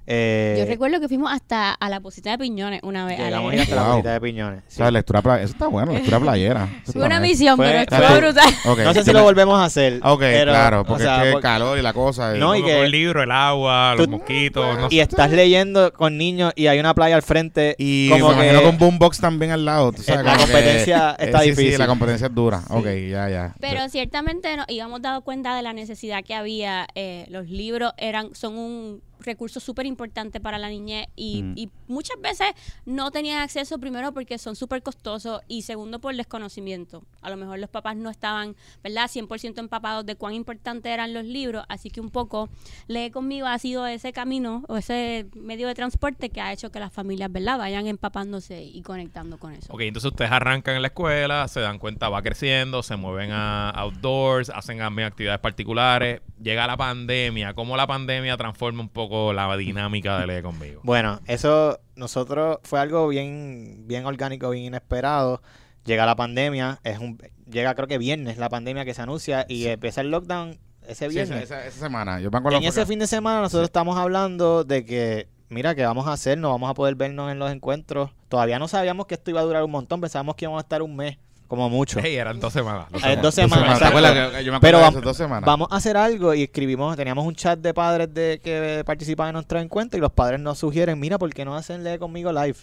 Eh, 0.06 0.56
Yo 0.58 0.66
recuerdo 0.66 0.98
que 1.00 1.06
fuimos 1.08 1.32
hasta 1.32 1.72
a 1.72 1.88
la 1.88 2.00
posita 2.00 2.30
de 2.32 2.38
piñones 2.38 2.80
una 2.82 3.06
vez. 3.06 3.20
a 3.20 3.24
llegamos 3.24 3.54
a 3.54 3.62
hasta 3.62 3.74
la 3.76 3.88
bolita 3.88 4.12
de 4.14 4.20
piñones. 4.20 4.58
o 4.60 4.62
sí. 4.70 4.76
sea, 4.76 4.90
lectura. 4.90 5.20
Eso 5.40 5.52
está 5.52 5.68
bueno, 5.68 5.92
lectura 5.92 6.18
playera. 6.20 6.68
Eso 6.82 6.92
Fue 6.92 7.02
una 7.06 7.20
nice. 7.20 7.32
misión, 7.32 7.56
Fue- 7.56 7.66
pero 7.66 7.78
estuvo 7.80 7.98
bien. 8.00 8.20
brutal. 8.20 8.54
No 8.84 8.94
sé 8.94 9.04
si 9.04 9.12
lo 9.12 9.22
volvemos 9.22 9.58
a 9.60 9.64
hacer. 9.64 10.00
Ok, 10.02 10.20
pero, 10.20 10.50
claro, 10.52 10.80
o 10.80 10.84
porque 10.84 11.04
sea, 11.04 11.16
es 11.18 11.22
que 11.22 11.36
el 11.36 11.40
calor 11.40 11.78
y 11.78 11.82
la 11.82 11.92
cosa. 11.92 12.36
y- 12.36 12.40
No, 12.40 12.56
y 12.56 12.64
que- 12.64 12.82
el 12.82 12.90
libro, 12.90 13.22
el 13.22 13.30
agua, 13.30 13.94
los 13.96 14.06
Tú- 14.06 14.10
mosquitos, 14.12 14.78
no 14.78 14.86
y 14.90 14.96
sé. 14.96 15.02
estás 15.02 15.30
leyendo 15.30 15.92
con 15.92 16.18
niños 16.18 16.52
y 16.56 16.66
hay 16.66 16.80
una 16.80 16.94
playa 16.94 17.14
al 17.14 17.22
frente. 17.22 17.76
Y 17.78 18.08
como 18.10 18.28
me 18.30 18.34
imagino 18.34 18.58
que 18.60 18.64
con 18.66 18.78
Boombox 18.78 19.20
también 19.20 19.52
al 19.52 19.64
lado. 19.64 19.92
tú 19.92 20.02
sabes, 20.02 20.24
la 20.24 20.32
que- 20.36 20.38
competencia 20.42 21.16
eh, 21.18 21.26
está 21.26 21.38
sí, 21.40 21.44
Sí, 21.44 21.50
difícil. 21.50 21.78
la 21.78 21.86
competencia 21.86 22.26
es 22.26 22.34
dura. 22.34 22.62
Ok, 22.70 22.86
ya, 23.08 23.28
ya. 23.28 23.54
Pero 23.60 23.88
ciertamente 23.88 24.56
nos 24.56 24.66
íbamos 24.68 25.00
dado 25.00 25.20
cuenta 25.22 25.54
de 25.54 25.62
la 25.62 25.72
necesidad 25.72 26.24
que 26.24 26.34
había. 26.34 26.86
eh, 26.96 27.26
los 27.28 27.48
libros 27.48 27.92
eran 27.98 28.34
son 28.34 28.56
un 28.58 29.02
recurso 29.22 29.60
súper 29.60 29.86
importante 29.86 30.40
para 30.40 30.58
la 30.58 30.68
niñez 30.68 31.06
y, 31.16 31.42
Mm. 31.42 31.54
y 31.56 31.70
muchas 31.88 32.20
veces 32.20 32.48
no 32.86 33.10
tenían 33.10 33.40
acceso 33.40 33.78
primero 33.78 34.12
porque 34.12 34.38
son 34.38 34.56
súper 34.56 34.82
costosos 34.82 35.40
y 35.48 35.62
segundo 35.62 36.00
por 36.00 36.14
desconocimiento. 36.16 37.02
A 37.20 37.30
lo 37.30 37.36
mejor 37.36 37.58
los 37.58 37.70
papás 37.70 37.96
no 37.96 38.10
estaban, 38.10 38.56
¿verdad?, 38.82 39.08
100% 39.08 39.60
empapados 39.60 40.04
de 40.06 40.16
cuán 40.16 40.34
importantes 40.34 40.92
eran 40.92 41.12
los 41.14 41.24
libros, 41.24 41.64
así 41.68 41.90
que 41.90 42.00
un 42.00 42.10
poco 42.10 42.48
Lee 42.88 43.10
conmigo 43.10 43.46
ha 43.46 43.58
sido 43.58 43.86
ese 43.86 44.12
camino 44.12 44.64
o 44.68 44.76
ese 44.76 45.26
medio 45.34 45.68
de 45.68 45.74
transporte 45.74 46.30
que 46.30 46.40
ha 46.40 46.52
hecho 46.52 46.70
que 46.70 46.80
las 46.80 46.92
familias, 46.92 47.30
¿verdad?, 47.32 47.58
vayan 47.58 47.86
empapándose 47.86 48.62
y 48.62 48.82
conectando 48.82 49.38
con 49.38 49.52
eso. 49.52 49.72
Ok, 49.72 49.82
entonces 49.82 50.10
ustedes 50.10 50.30
arrancan 50.32 50.76
en 50.76 50.82
la 50.82 50.88
escuela, 50.88 51.46
se 51.48 51.60
dan 51.60 51.78
cuenta, 51.78 52.08
va 52.08 52.22
creciendo, 52.22 52.82
se 52.82 52.96
mueven 52.96 53.30
a 53.32 53.70
outdoors, 53.70 54.50
hacen 54.50 54.78
también 54.78 55.06
actividades 55.08 55.40
particulares. 55.40 56.20
Llega 56.42 56.66
la 56.66 56.76
pandemia. 56.76 57.54
¿Cómo 57.54 57.76
la 57.76 57.86
pandemia 57.86 58.36
transforma 58.36 58.80
un 58.82 58.88
poco 58.88 59.11
la 59.32 59.56
dinámica 59.56 60.18
de 60.20 60.26
Lee 60.26 60.42
conmigo? 60.42 60.80
Bueno, 60.84 61.20
eso 61.26 61.78
nosotros 61.96 62.58
fue 62.62 62.80
algo 62.80 63.08
bien, 63.08 63.84
bien 63.86 64.06
orgánico, 64.06 64.50
bien 64.50 64.64
inesperado. 64.64 65.42
Llega 65.84 66.06
la 66.06 66.14
pandemia, 66.16 66.78
es 66.84 66.98
un, 66.98 67.18
llega 67.50 67.74
creo 67.74 67.88
que 67.88 67.98
viernes 67.98 68.38
la 68.38 68.48
pandemia 68.48 68.84
que 68.84 68.94
se 68.94 69.02
anuncia 69.02 69.44
y 69.48 69.66
empieza 69.66 70.00
el 70.00 70.10
lockdown 70.10 70.58
ese 70.86 71.08
Sí, 71.08 71.14
viernes. 71.14 71.42
esa, 71.44 71.58
esa- 71.60 71.66
esa 71.66 71.80
semana. 71.80 72.20
Yo 72.20 72.30
en 72.32 72.64
ese 72.64 72.86
fin 72.86 72.98
de 73.00 73.06
semana 73.06 73.40
nosotros 73.40 73.66
estamos 73.66 73.96
hablando 73.98 74.62
de 74.64 74.84
que, 74.84 75.28
mira, 75.48 75.74
¿qué 75.74 75.84
vamos 75.84 76.06
a 76.06 76.12
hacer? 76.12 76.38
No 76.38 76.50
vamos 76.50 76.70
a 76.70 76.74
poder 76.74 76.94
vernos 76.94 77.30
en 77.32 77.38
los 77.38 77.50
encuentros. 77.52 78.10
Todavía 78.28 78.58
no 78.58 78.68
sabíamos 78.68 79.06
que 79.06 79.14
esto 79.14 79.30
iba 79.30 79.40
a 79.40 79.44
durar 79.44 79.62
un 79.64 79.70
montón, 79.72 80.00
pensábamos 80.00 80.36
que 80.36 80.44
íbamos 80.44 80.58
a 80.60 80.62
estar 80.62 80.82
un 80.82 80.94
mes, 80.96 81.18
como 81.52 81.68
mucho. 81.68 82.00
Hey, 82.02 82.16
eran 82.16 82.40
dos 82.40 82.50
semanas. 82.50 82.86
dos 82.90 83.02
Eh, 83.02 83.04
semanas. 83.04 83.22
dos 83.22 83.34
semanas, 83.34 83.58
¿Te 83.66 83.72
exacto. 83.72 83.88
acuerdas 83.98 84.12
que- 84.30 84.36
que 84.38 84.44
yo 84.44 84.52
me 84.52 84.56
acuerdo 84.56 84.78
Pero 84.80 84.90
de 85.00 85.04
dos 85.04 85.16
semanas. 85.18 85.44
Vamos 85.44 85.68
a 85.70 85.76
hacer 85.76 85.98
algo 85.98 86.32
y 86.32 86.44
escribimos, 86.44 86.96
teníamos 86.96 87.26
un 87.26 87.34
chat 87.34 87.58
de 87.58 87.74
padres 87.74 88.14
de 88.14 88.40
que 88.42 88.82
participaban 88.86 89.28
en 89.30 89.34
nuestro 89.34 89.60
encuentro 89.60 89.98
y 89.98 90.00
los 90.00 90.12
padres 90.12 90.40
nos 90.40 90.56
sugieren, 90.58 90.98
mira, 90.98 91.18
¿por 91.18 91.30
qué 91.34 91.44
no 91.44 91.54
hacen 91.54 91.84
Lee 91.84 91.98
conmigo 91.98 92.32
live? 92.32 92.56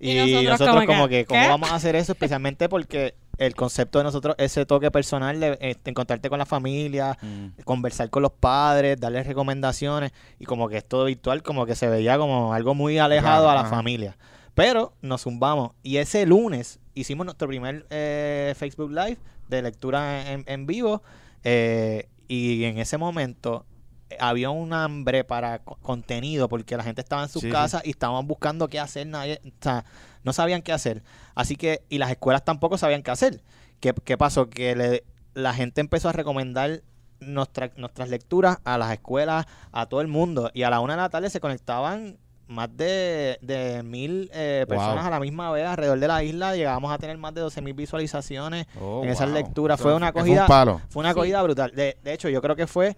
Y, 0.00 0.10
Y 0.12 0.16
nosotros 0.16 0.44
nosotros, 0.44 0.74
como 0.74 0.86
como 0.86 1.08
que, 1.08 1.18
que, 1.18 1.24
¿cómo 1.26 1.48
vamos 1.48 1.70
a 1.70 1.74
hacer 1.74 1.96
eso? 1.96 2.12
Especialmente 2.12 2.68
porque 2.70 3.14
el 3.36 3.54
concepto 3.54 3.98
de 3.98 4.04
nosotros, 4.04 4.34
ese 4.38 4.64
toque 4.64 4.90
personal 4.90 5.38
de 5.38 5.58
eh, 5.60 5.76
encontrarte 5.84 6.30
con 6.30 6.38
la 6.38 6.46
familia, 6.46 7.18
Mm. 7.20 7.62
conversar 7.64 8.08
con 8.08 8.22
los 8.22 8.32
padres, 8.32 8.98
darles 8.98 9.26
recomendaciones 9.26 10.12
y 10.38 10.46
como 10.46 10.70
que 10.70 10.78
esto 10.78 11.04
virtual 11.04 11.42
como 11.42 11.66
que 11.66 11.74
se 11.74 11.88
veía 11.88 12.16
como 12.16 12.54
algo 12.54 12.74
muy 12.74 12.98
alejado 12.98 13.44
Claro, 13.44 13.50
a 13.50 13.54
la 13.54 13.60
ajá. 13.68 13.70
familia. 13.76 14.16
Pero 14.54 14.94
nos 15.02 15.22
zumbamos 15.22 15.72
y 15.82 15.98
ese 15.98 16.24
lunes 16.26 16.80
hicimos 16.94 17.24
nuestro 17.26 17.48
primer 17.48 17.86
eh, 17.90 18.54
Facebook 18.56 18.90
Live 18.90 19.18
de 19.48 19.62
lectura 19.62 20.30
en, 20.32 20.44
en 20.46 20.66
vivo 20.66 21.02
eh, 21.42 22.08
y 22.28 22.64
en 22.64 22.78
ese 22.78 22.96
momento 22.98 23.66
eh, 24.10 24.16
había 24.20 24.50
un 24.50 24.72
hambre 24.72 25.24
para 25.24 25.58
co- 25.58 25.76
contenido 25.82 26.48
porque 26.48 26.76
la 26.76 26.82
gente 26.84 27.00
estaba 27.02 27.22
en 27.22 27.28
sus 27.28 27.42
sí. 27.42 27.50
casas 27.50 27.82
y 27.84 27.90
estaban 27.90 28.26
buscando 28.26 28.68
qué 28.68 28.80
hacer, 28.80 29.06
nadie, 29.06 29.40
o 29.44 29.50
sea, 29.60 29.84
no 30.22 30.32
sabían 30.32 30.62
qué 30.62 30.72
hacer. 30.72 31.02
Así 31.34 31.56
que, 31.56 31.82
y 31.88 31.98
las 31.98 32.10
escuelas 32.10 32.44
tampoco 32.44 32.78
sabían 32.78 33.02
qué 33.02 33.10
hacer. 33.10 33.42
¿Qué, 33.80 33.92
qué 34.04 34.16
pasó? 34.16 34.48
Que 34.48 34.74
le- 34.74 35.04
la 35.34 35.52
gente 35.52 35.80
empezó 35.82 36.08
a 36.08 36.12
recomendar 36.12 36.82
nuestra- 37.20 37.72
nuestras 37.76 38.08
lecturas 38.08 38.58
a 38.64 38.78
las 38.78 38.92
escuelas, 38.92 39.46
a 39.72 39.86
todo 39.86 40.00
el 40.00 40.08
mundo. 40.08 40.50
Y 40.54 40.62
a 40.62 40.70
la 40.70 40.80
una 40.80 40.94
de 40.94 41.02
la 41.02 41.08
tarde 41.10 41.28
se 41.28 41.40
conectaban 41.40 42.18
más 42.46 42.68
de, 42.76 43.38
de 43.42 43.82
mil 43.82 44.30
eh, 44.32 44.64
Wow. 44.68 44.76
personas 44.76 45.04
a 45.06 45.10
la 45.10 45.20
misma 45.20 45.50
vez 45.50 45.66
alrededor 45.66 45.98
de 45.98 46.08
la 46.08 46.22
isla. 46.22 46.54
Llegábamos 46.56 46.92
a 46.92 46.98
tener 46.98 47.16
más 47.18 47.34
de 47.34 47.40
12 47.40 47.60
mil 47.62 47.74
visualizaciones. 47.74 48.66
Oh, 48.80 49.02
en 49.02 49.10
esas 49.10 49.26
wow. 49.30 49.34
lecturas. 49.38 49.80
Fue 49.80 49.94
una 49.94 50.08
acogida- 50.08 50.42
un 50.42 50.48
palo. 50.48 50.80
Fue 50.88 51.00
una 51.00 51.10
Sí. 51.10 51.12
acogida 51.18 51.42
brutal. 51.42 51.72
De, 51.74 51.96
de 52.02 52.12
hecho, 52.12 52.28
yo 52.28 52.40
creo 52.42 52.56
que 52.56 52.66
fue 52.66 52.96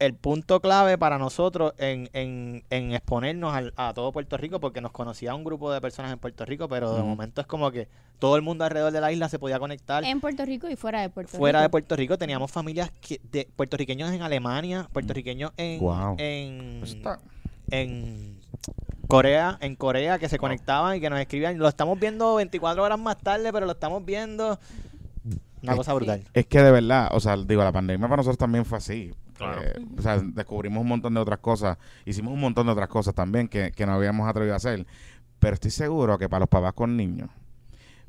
el 0.00 0.14
punto 0.14 0.60
clave 0.60 0.96
para 0.96 1.18
nosotros 1.18 1.72
en, 1.76 2.08
en, 2.12 2.62
en 2.70 2.92
exponernos 2.92 3.52
al- 3.52 3.72
a 3.76 3.92
todo 3.94 4.12
Puerto 4.12 4.36
Rico, 4.36 4.60
porque 4.60 4.80
nos 4.80 4.92
conocía 4.92 5.34
un 5.34 5.42
grupo 5.42 5.72
de 5.72 5.80
personas 5.80 6.12
en 6.12 6.20
Puerto 6.20 6.44
Rico, 6.44 6.68
pero 6.68 6.94
de 6.94 7.02
momento 7.02 7.40
es 7.40 7.48
como 7.48 7.72
que 7.72 7.88
todo 8.20 8.36
el 8.36 8.42
mundo 8.42 8.62
alrededor 8.64 8.92
de 8.92 9.00
la 9.00 9.10
isla 9.10 9.28
se 9.28 9.40
podía 9.40 9.58
conectar. 9.58 10.04
En 10.04 10.20
Puerto 10.20 10.44
Rico 10.44 10.68
y 10.68 10.76
fuera 10.76 11.00
de 11.00 11.08
Puerto 11.08 11.36
Fuera 11.36 11.58
de 11.60 11.64
Rico. 11.64 11.70
Puerto 11.72 11.96
Rico 11.96 12.16
teníamos 12.16 12.48
familias 12.52 12.92
que, 13.00 13.20
de 13.24 13.48
puertorriqueños 13.56 14.12
en 14.12 14.22
Alemania, 14.22 14.88
puertorriqueños 14.92 15.50
en, 15.56 15.80
Wow. 15.80 16.14
en, 16.18 16.80
está- 16.84 17.18
en 17.72 18.37
Corea, 19.06 19.56
en 19.60 19.74
Corea 19.74 20.18
que 20.18 20.28
se 20.28 20.38
conectaban 20.38 20.96
y 20.96 21.00
que 21.00 21.10
nos 21.10 21.18
escribían. 21.18 21.58
Lo 21.58 21.68
estamos 21.68 21.98
viendo 21.98 22.34
24 22.36 22.82
horas 22.82 22.98
más 22.98 23.18
tarde, 23.18 23.52
pero 23.52 23.66
lo 23.66 23.72
estamos 23.72 24.04
viendo. 24.04 24.58
Una 25.62 25.76
cosa 25.76 25.94
brutal. 25.94 26.24
Es 26.34 26.46
que 26.46 26.62
de 26.62 26.70
verdad, 26.70 27.08
o 27.12 27.20
sea, 27.20 27.36
digo, 27.36 27.64
la 27.64 27.72
pandemia 27.72 28.06
para 28.06 28.18
nosotros 28.18 28.38
también 28.38 28.64
fue 28.64 28.78
así. 28.78 29.12
Claro. 29.34 29.62
Eh, 29.62 29.86
o 29.96 30.02
sea, 30.02 30.18
descubrimos 30.18 30.82
un 30.82 30.88
montón 30.88 31.14
de 31.14 31.20
otras 31.20 31.38
cosas. 31.38 31.78
Hicimos 32.04 32.32
un 32.32 32.40
montón 32.40 32.66
de 32.66 32.72
otras 32.72 32.88
cosas 32.88 33.14
también 33.14 33.48
que, 33.48 33.72
que 33.72 33.86
no 33.86 33.92
habíamos 33.92 34.28
atrevido 34.28 34.54
a 34.54 34.58
hacer. 34.58 34.86
Pero 35.38 35.54
estoy 35.54 35.70
seguro 35.70 36.18
que 36.18 36.28
para 36.28 36.40
los 36.40 36.48
papás 36.48 36.72
con 36.74 36.96
niños, 36.96 37.30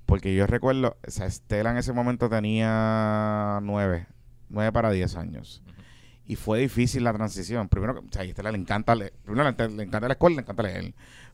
porque 0.06 0.34
yo 0.34 0.48
recuerdo, 0.48 0.98
o 1.08 1.12
sea, 1.12 1.28
Estela 1.28 1.72
en 1.72 1.78
ese 1.78 1.94
momento 1.94 2.30
tenía 2.30 3.60
nueve, 3.62 4.08
nueve 4.50 4.72
para 4.72 4.90
diez 4.90 5.16
años. 5.16 5.62
Y 6.30 6.36
fue 6.36 6.60
difícil 6.60 7.04
la 7.04 7.12
transición. 7.12 7.68
Primero, 7.70 8.04
o 8.08 8.12
sea, 8.12 8.22
a 8.22 8.26
Estela 8.26 8.52
le 8.52 8.60
encanta 8.60 8.94
leer. 8.94 9.14
Primero 9.26 9.50
le, 9.50 9.70
le 9.70 9.84
encanta 9.84 10.08
la 10.08 10.14
escuela, 10.14 10.36
le 10.36 10.42
encanta 10.44 10.62
leer. 10.62 10.94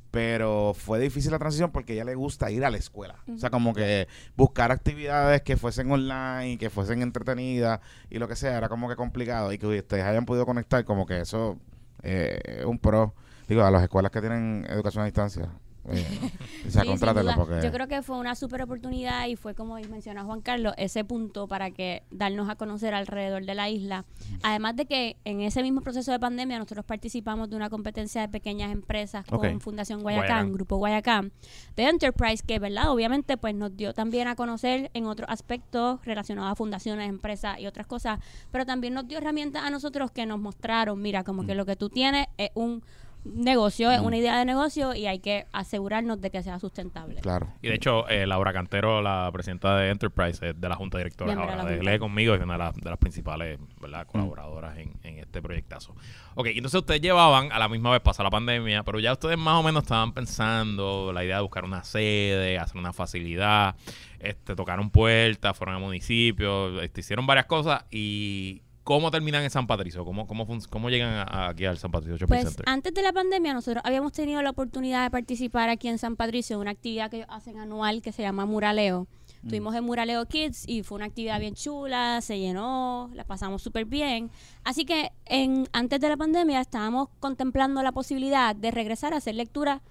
Pero 0.10 0.74
fue 0.74 1.02
difícil 1.02 1.32
la 1.32 1.38
transición 1.38 1.74
porque 1.74 1.92
a 1.92 1.96
ella 1.96 2.06
le 2.06 2.16
gusta 2.16 2.50
ir 2.50 2.64
a 2.64 2.72
la 2.72 2.78
escuela. 2.78 3.18
O 3.28 3.38
sea, 3.38 3.50
como 3.50 3.74
que 3.74 4.08
buscar 4.38 4.72
actividades 4.72 5.42
que 5.42 5.58
fuesen 5.58 5.92
online, 5.92 6.58
que 6.58 6.70
fuesen 6.70 7.02
entretenidas 7.02 7.82
y 8.10 8.20
lo 8.20 8.30
que 8.30 8.38
sea, 8.38 8.58
era 8.58 8.70
como 8.70 8.88
que 8.88 8.96
complicado. 8.96 9.52
Y 9.52 9.58
que 9.58 9.68
ustedes 9.68 10.06
hayan 10.06 10.26
podido 10.26 10.46
conectar, 10.46 10.86
como 10.86 11.06
que 11.06 11.20
eso 11.20 11.60
eh, 12.02 12.40
es 12.60 12.66
un 12.66 12.80
pro. 12.80 13.14
Digo, 13.50 13.66
a 13.66 13.72
las 13.72 13.84
escuelas 13.84 14.14
que 14.14 14.22
tienen 14.22 14.66
educación 14.70 15.02
a 15.02 15.08
distancia. 15.08 15.50
Eh, 15.90 16.06
o 16.68 16.72
sea, 16.72 16.84
Sí, 16.84 16.90
porque... 17.36 17.62
Yo 17.64 17.72
creo 17.72 17.88
que 17.88 18.02
fue 18.02 18.18
una 18.18 18.36
super 18.36 18.62
oportunidad 18.62 19.28
y 19.28 19.36
fue 19.36 19.54
como 19.54 19.76
menciona 19.76 20.24
Juan 20.24 20.42
Carlos, 20.42 20.74
ese 20.78 21.04
punto 21.04 21.48
para 21.48 21.72
que 21.72 22.04
darnos 22.12 22.50
a 22.50 22.56
conocer 22.56 22.94
alrededor 22.94 23.46
de 23.46 23.56
la 23.56 23.70
isla. 23.70 24.06
Además 24.44 24.76
de 24.76 24.86
que 24.86 25.18
en 25.26 25.42
ese 25.42 25.62
mismo 25.62 25.82
proceso 25.82 26.12
de 26.12 26.20
pandemia 26.20 26.58
nosotros 26.60 26.86
participamos 26.86 27.50
de 27.50 27.56
una 27.56 27.70
competencia 27.70 28.22
de 28.22 28.30
pequeñas 28.30 28.72
empresas 28.72 29.26
con. 29.26 29.46
Fundación 29.62 30.02
Guayacán, 30.02 30.28
Guayacán. 30.28 30.54
Grupo 30.54 30.78
Guayacán, 30.78 31.32
de 31.76 31.84
Enterprise, 31.88 32.44
que 32.46 32.60
verdad, 32.60 32.90
obviamente 32.92 33.38
pues 33.38 33.56
nos 33.56 33.76
dio 33.76 33.94
también 33.94 34.28
a 34.28 34.36
conocer 34.36 34.92
en 34.94 35.06
otros 35.06 35.30
aspectos 35.30 36.04
relacionados 36.06 36.52
a 36.52 36.56
fundaciones, 36.56 37.10
empresas 37.10 37.60
y 37.60 37.68
otras 37.68 37.88
cosas, 37.88 38.20
pero 38.52 38.66
también 38.66 38.94
nos 38.94 39.08
dio 39.08 39.18
herramientas 39.18 39.64
a 39.64 39.70
nosotros 39.70 40.12
que 40.12 40.26
nos 40.26 40.40
mostraron, 40.40 41.02
mira, 41.02 41.24
como 41.24 41.46
que 41.46 41.56
lo 41.56 41.66
que 41.66 41.76
tú 41.76 41.90
tienes 41.90 42.28
es 42.38 42.50
un 42.54 42.84
negocio, 43.26 43.92
es 43.92 44.02
Mm. 44.02 44.06
una 44.06 44.18
idea 44.18 44.38
de 44.38 44.46
negocio 44.46 44.94
y 44.94 45.08
hay 45.08 45.20
que 45.20 45.48
asegurarnos 45.52 46.22
de 46.22 46.30
que 46.30 46.44
sea 46.44 46.60
sustentable. 46.60 47.20
Claro. 47.22 47.48
Y 47.62 47.68
de 47.70 47.76
hecho, 47.76 48.08
eh, 48.08 48.26
Laura 48.28 48.54
Cantero, 48.54 49.02
la 49.02 49.30
presidenta 49.34 49.76
de 49.78 49.90
Enterprise, 49.90 50.50
es 50.50 50.62
de 50.62 50.70
la 50.70 50.76
Junta 50.76 50.98
de 50.98 51.06
Directores 51.06 51.36
Miembro 51.36 51.56
de 51.56 51.62
ahora. 51.62 51.76
la. 51.84 51.92
Lee 51.94 52.00
conmigo 52.00 52.36
es 52.36 52.42
una 52.42 52.54
de 52.54 52.60
las, 52.60 52.76
de 52.76 52.90
las 52.90 53.00
principales 53.00 53.60
¿verdad? 53.82 54.06
colaboradoras 54.08 54.78
en, 54.78 54.94
en 55.04 55.20
este 55.20 55.42
proyectazo. 55.42 55.96
Ok, 56.36 56.48
entonces 56.48 56.80
ustedes 56.80 57.02
llevaban 57.02 57.52
a 57.52 57.60
la 57.60 57.68
misma 57.70 57.92
vez 57.92 58.02
pasar 58.02 58.24
la 58.26 58.30
pandemia, 58.30 58.84
pero 58.84 59.00
ya 59.00 59.14
ustedes 59.14 59.38
más 59.38 59.56
o 59.56 59.64
menos 59.64 59.84
estaban 59.84 60.14
pensando 60.14 61.12
la 61.14 61.24
idea 61.24 61.38
de 61.38 61.42
buscar 61.42 61.64
una 61.64 61.84
sede, 61.84 62.60
hacer 62.60 62.78
una 62.78 62.94
facilidad, 62.94 63.76
este, 64.20 64.56
tocaron 64.56 64.90
puertas, 64.90 65.58
fueron 65.58 65.76
a 65.76 65.80
municipios, 65.80 66.82
este, 66.84 67.02
hicieron 67.02 67.26
varias 67.26 67.46
cosas 67.48 67.86
y... 67.90 68.62
¿Cómo 68.86 69.10
terminan 69.10 69.44
en 69.44 69.50
San 69.50 69.66
Patricio? 69.66 70.06
¿Cómo, 70.06 70.28
cómo, 70.28 70.46
cómo 70.70 70.90
llegan 70.92 71.10
a- 71.28 71.50
aquí 71.50 71.66
al 71.66 71.80
San 71.80 71.90
Patricio 71.92 72.18
Shopping 72.18 72.28
Pues 72.28 72.44
Center? 72.50 72.66
antes 72.70 72.94
de 72.94 73.02
la 73.02 73.12
pandemia 73.12 73.52
nosotros 73.52 73.82
habíamos 73.84 74.14
tenido 74.14 74.44
la 74.44 74.52
oportunidad 74.52 75.04
de 75.04 75.10
participar 75.10 75.70
aquí 75.70 75.88
en 75.88 75.98
San 75.98 76.16
Patricio 76.16 76.56
en 76.56 76.62
una 76.62 76.70
actividad 76.72 77.10
que 77.10 77.18
ellos 77.18 77.28
hacen 77.32 77.58
anual 77.58 78.04
que 78.04 78.12
se 78.12 78.22
llama 78.22 78.46
Muraleo. 78.46 79.08
Tuvimos 79.42 79.74
el 79.76 79.82
Muraleo 79.82 80.26
Kids 80.28 80.68
y 80.68 80.84
fue 80.84 80.98
una 80.98 81.06
actividad 81.06 81.40
bien 81.40 81.56
chula, 81.56 82.20
se 82.22 82.40
llenó, 82.40 83.10
la 83.14 83.24
pasamos 83.26 83.62
súper 83.64 83.86
bien. 83.86 84.30
Así 84.64 84.86
que 84.86 85.12
en, 85.26 85.68
antes 85.74 86.00
de 86.00 86.10
la 86.10 86.18
pandemia 86.18 86.62
estábamos 86.62 87.10
contemplando 87.20 87.82
la 87.84 87.92
posibilidad 87.92 88.56
de 88.56 88.70
regresar 88.72 89.14
a 89.14 89.18
hacer 89.18 89.34
lectura 89.36 89.82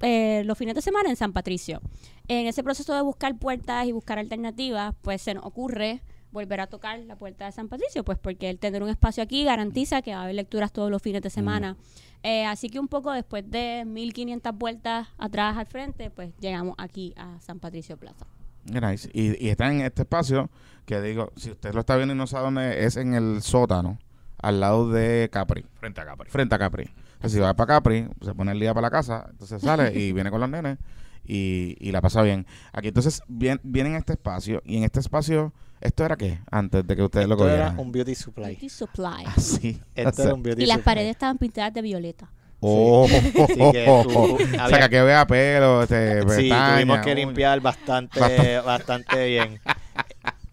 eh, 0.00 0.42
los 0.46 0.56
fines 0.56 0.74
de 0.76 0.82
semana 0.82 1.10
en 1.10 1.16
San 1.16 1.32
Patricio. 1.32 1.80
En 2.28 2.46
ese 2.46 2.62
proceso 2.62 2.94
de 2.94 3.02
buscar 3.02 3.36
puertas 3.36 3.86
y 3.86 3.92
buscar 3.92 4.18
alternativas, 4.20 4.94
pues 5.02 5.22
se 5.22 5.34
nos 5.34 5.44
ocurre 5.44 6.02
volver 6.34 6.60
a 6.60 6.66
tocar 6.66 6.98
la 6.98 7.16
puerta 7.16 7.46
de 7.46 7.52
San 7.52 7.68
Patricio, 7.68 8.04
pues 8.04 8.18
porque 8.18 8.50
el 8.50 8.58
tener 8.58 8.82
un 8.82 8.90
espacio 8.90 9.22
aquí 9.22 9.44
garantiza 9.44 10.02
que 10.02 10.12
va 10.12 10.20
a 10.20 10.22
haber 10.24 10.34
lecturas 10.34 10.72
todos 10.72 10.90
los 10.90 11.00
fines 11.00 11.22
de 11.22 11.30
semana. 11.30 11.78
Eh, 12.22 12.44
así 12.44 12.68
que 12.68 12.78
un 12.78 12.88
poco 12.88 13.12
después 13.12 13.50
de 13.50 13.84
1500 13.86 14.54
vueltas 14.54 15.08
atrás 15.16 15.56
al 15.56 15.66
frente, 15.66 16.10
pues 16.10 16.32
llegamos 16.40 16.74
aquí 16.76 17.14
a 17.16 17.40
San 17.40 17.60
Patricio 17.60 17.96
Plaza. 17.96 18.26
Nice. 18.64 19.08
Y, 19.12 19.42
y 19.42 19.48
está 19.48 19.70
en 19.70 19.80
este 19.80 20.02
espacio 20.02 20.50
que 20.84 21.00
digo, 21.00 21.32
si 21.36 21.50
usted 21.50 21.72
lo 21.72 21.80
está 21.80 21.96
viendo 21.96 22.14
y 22.14 22.18
no 22.18 22.26
sabe 22.26 22.44
dónde 22.44 22.84
es, 22.84 22.96
en 22.96 23.14
el 23.14 23.40
sótano, 23.42 23.98
al 24.38 24.60
lado 24.60 24.90
de 24.90 25.30
Capri, 25.32 25.64
Frente 25.78 26.00
a 26.00 26.04
Capri. 26.04 26.30
frente 26.30 26.54
a 26.54 26.58
Capri. 26.58 26.90
Entonces, 27.14 27.32
si 27.32 27.38
va 27.38 27.54
para 27.54 27.74
Capri, 27.76 28.08
se 28.20 28.34
pone 28.34 28.52
el 28.52 28.60
día 28.60 28.74
para 28.74 28.88
la 28.88 28.90
casa, 28.90 29.26
entonces 29.30 29.62
sale 29.62 29.98
y 29.98 30.12
viene 30.14 30.30
con 30.30 30.40
los 30.40 30.50
nenes 30.50 30.78
y, 31.24 31.76
y 31.80 31.92
la 31.92 32.00
pasa 32.00 32.22
bien. 32.22 32.46
Aquí 32.72 32.88
entonces 32.88 33.22
viene, 33.28 33.60
viene 33.62 33.90
en 33.90 33.96
este 33.96 34.14
espacio 34.14 34.62
y 34.64 34.76
en 34.76 34.84
este 34.84 35.00
espacio, 35.00 35.52
¿esto 35.84 36.04
era 36.04 36.16
qué? 36.16 36.40
Antes 36.50 36.84
de 36.86 36.96
que 36.96 37.02
ustedes 37.02 37.28
lo 37.28 37.34
Esto 37.34 37.46
era 37.48 37.56
cogieran. 37.66 37.78
un 37.78 37.92
beauty 37.92 38.14
supply. 38.16 38.44
Beauty 38.46 38.68
Supply. 38.68 39.24
Así. 39.26 39.80
Esto 39.94 40.22
era 40.24 40.34
un 40.34 40.42
beauty 40.42 40.62
Y 40.62 40.66
las 40.66 40.78
supply. 40.78 40.84
paredes 40.84 41.10
estaban 41.12 41.38
pintadas 41.38 41.72
de 41.72 41.82
violeta. 41.82 42.28
Oh, 42.60 43.06
que 43.06 43.20
tú- 43.32 44.36
o 44.36 44.38
sea, 44.68 44.78
que 44.78 44.84
aquí 44.84 44.94
vea 44.96 45.26
pelo, 45.26 45.82
este, 45.82 46.20
Sí, 46.22 46.26
pestañas, 46.26 46.74
tuvimos 46.76 46.98
que 46.98 47.04
uñas. 47.12 47.16
limpiar 47.16 47.60
Bastante. 47.60 48.58
bastante 48.60 49.26
bien. 49.28 49.60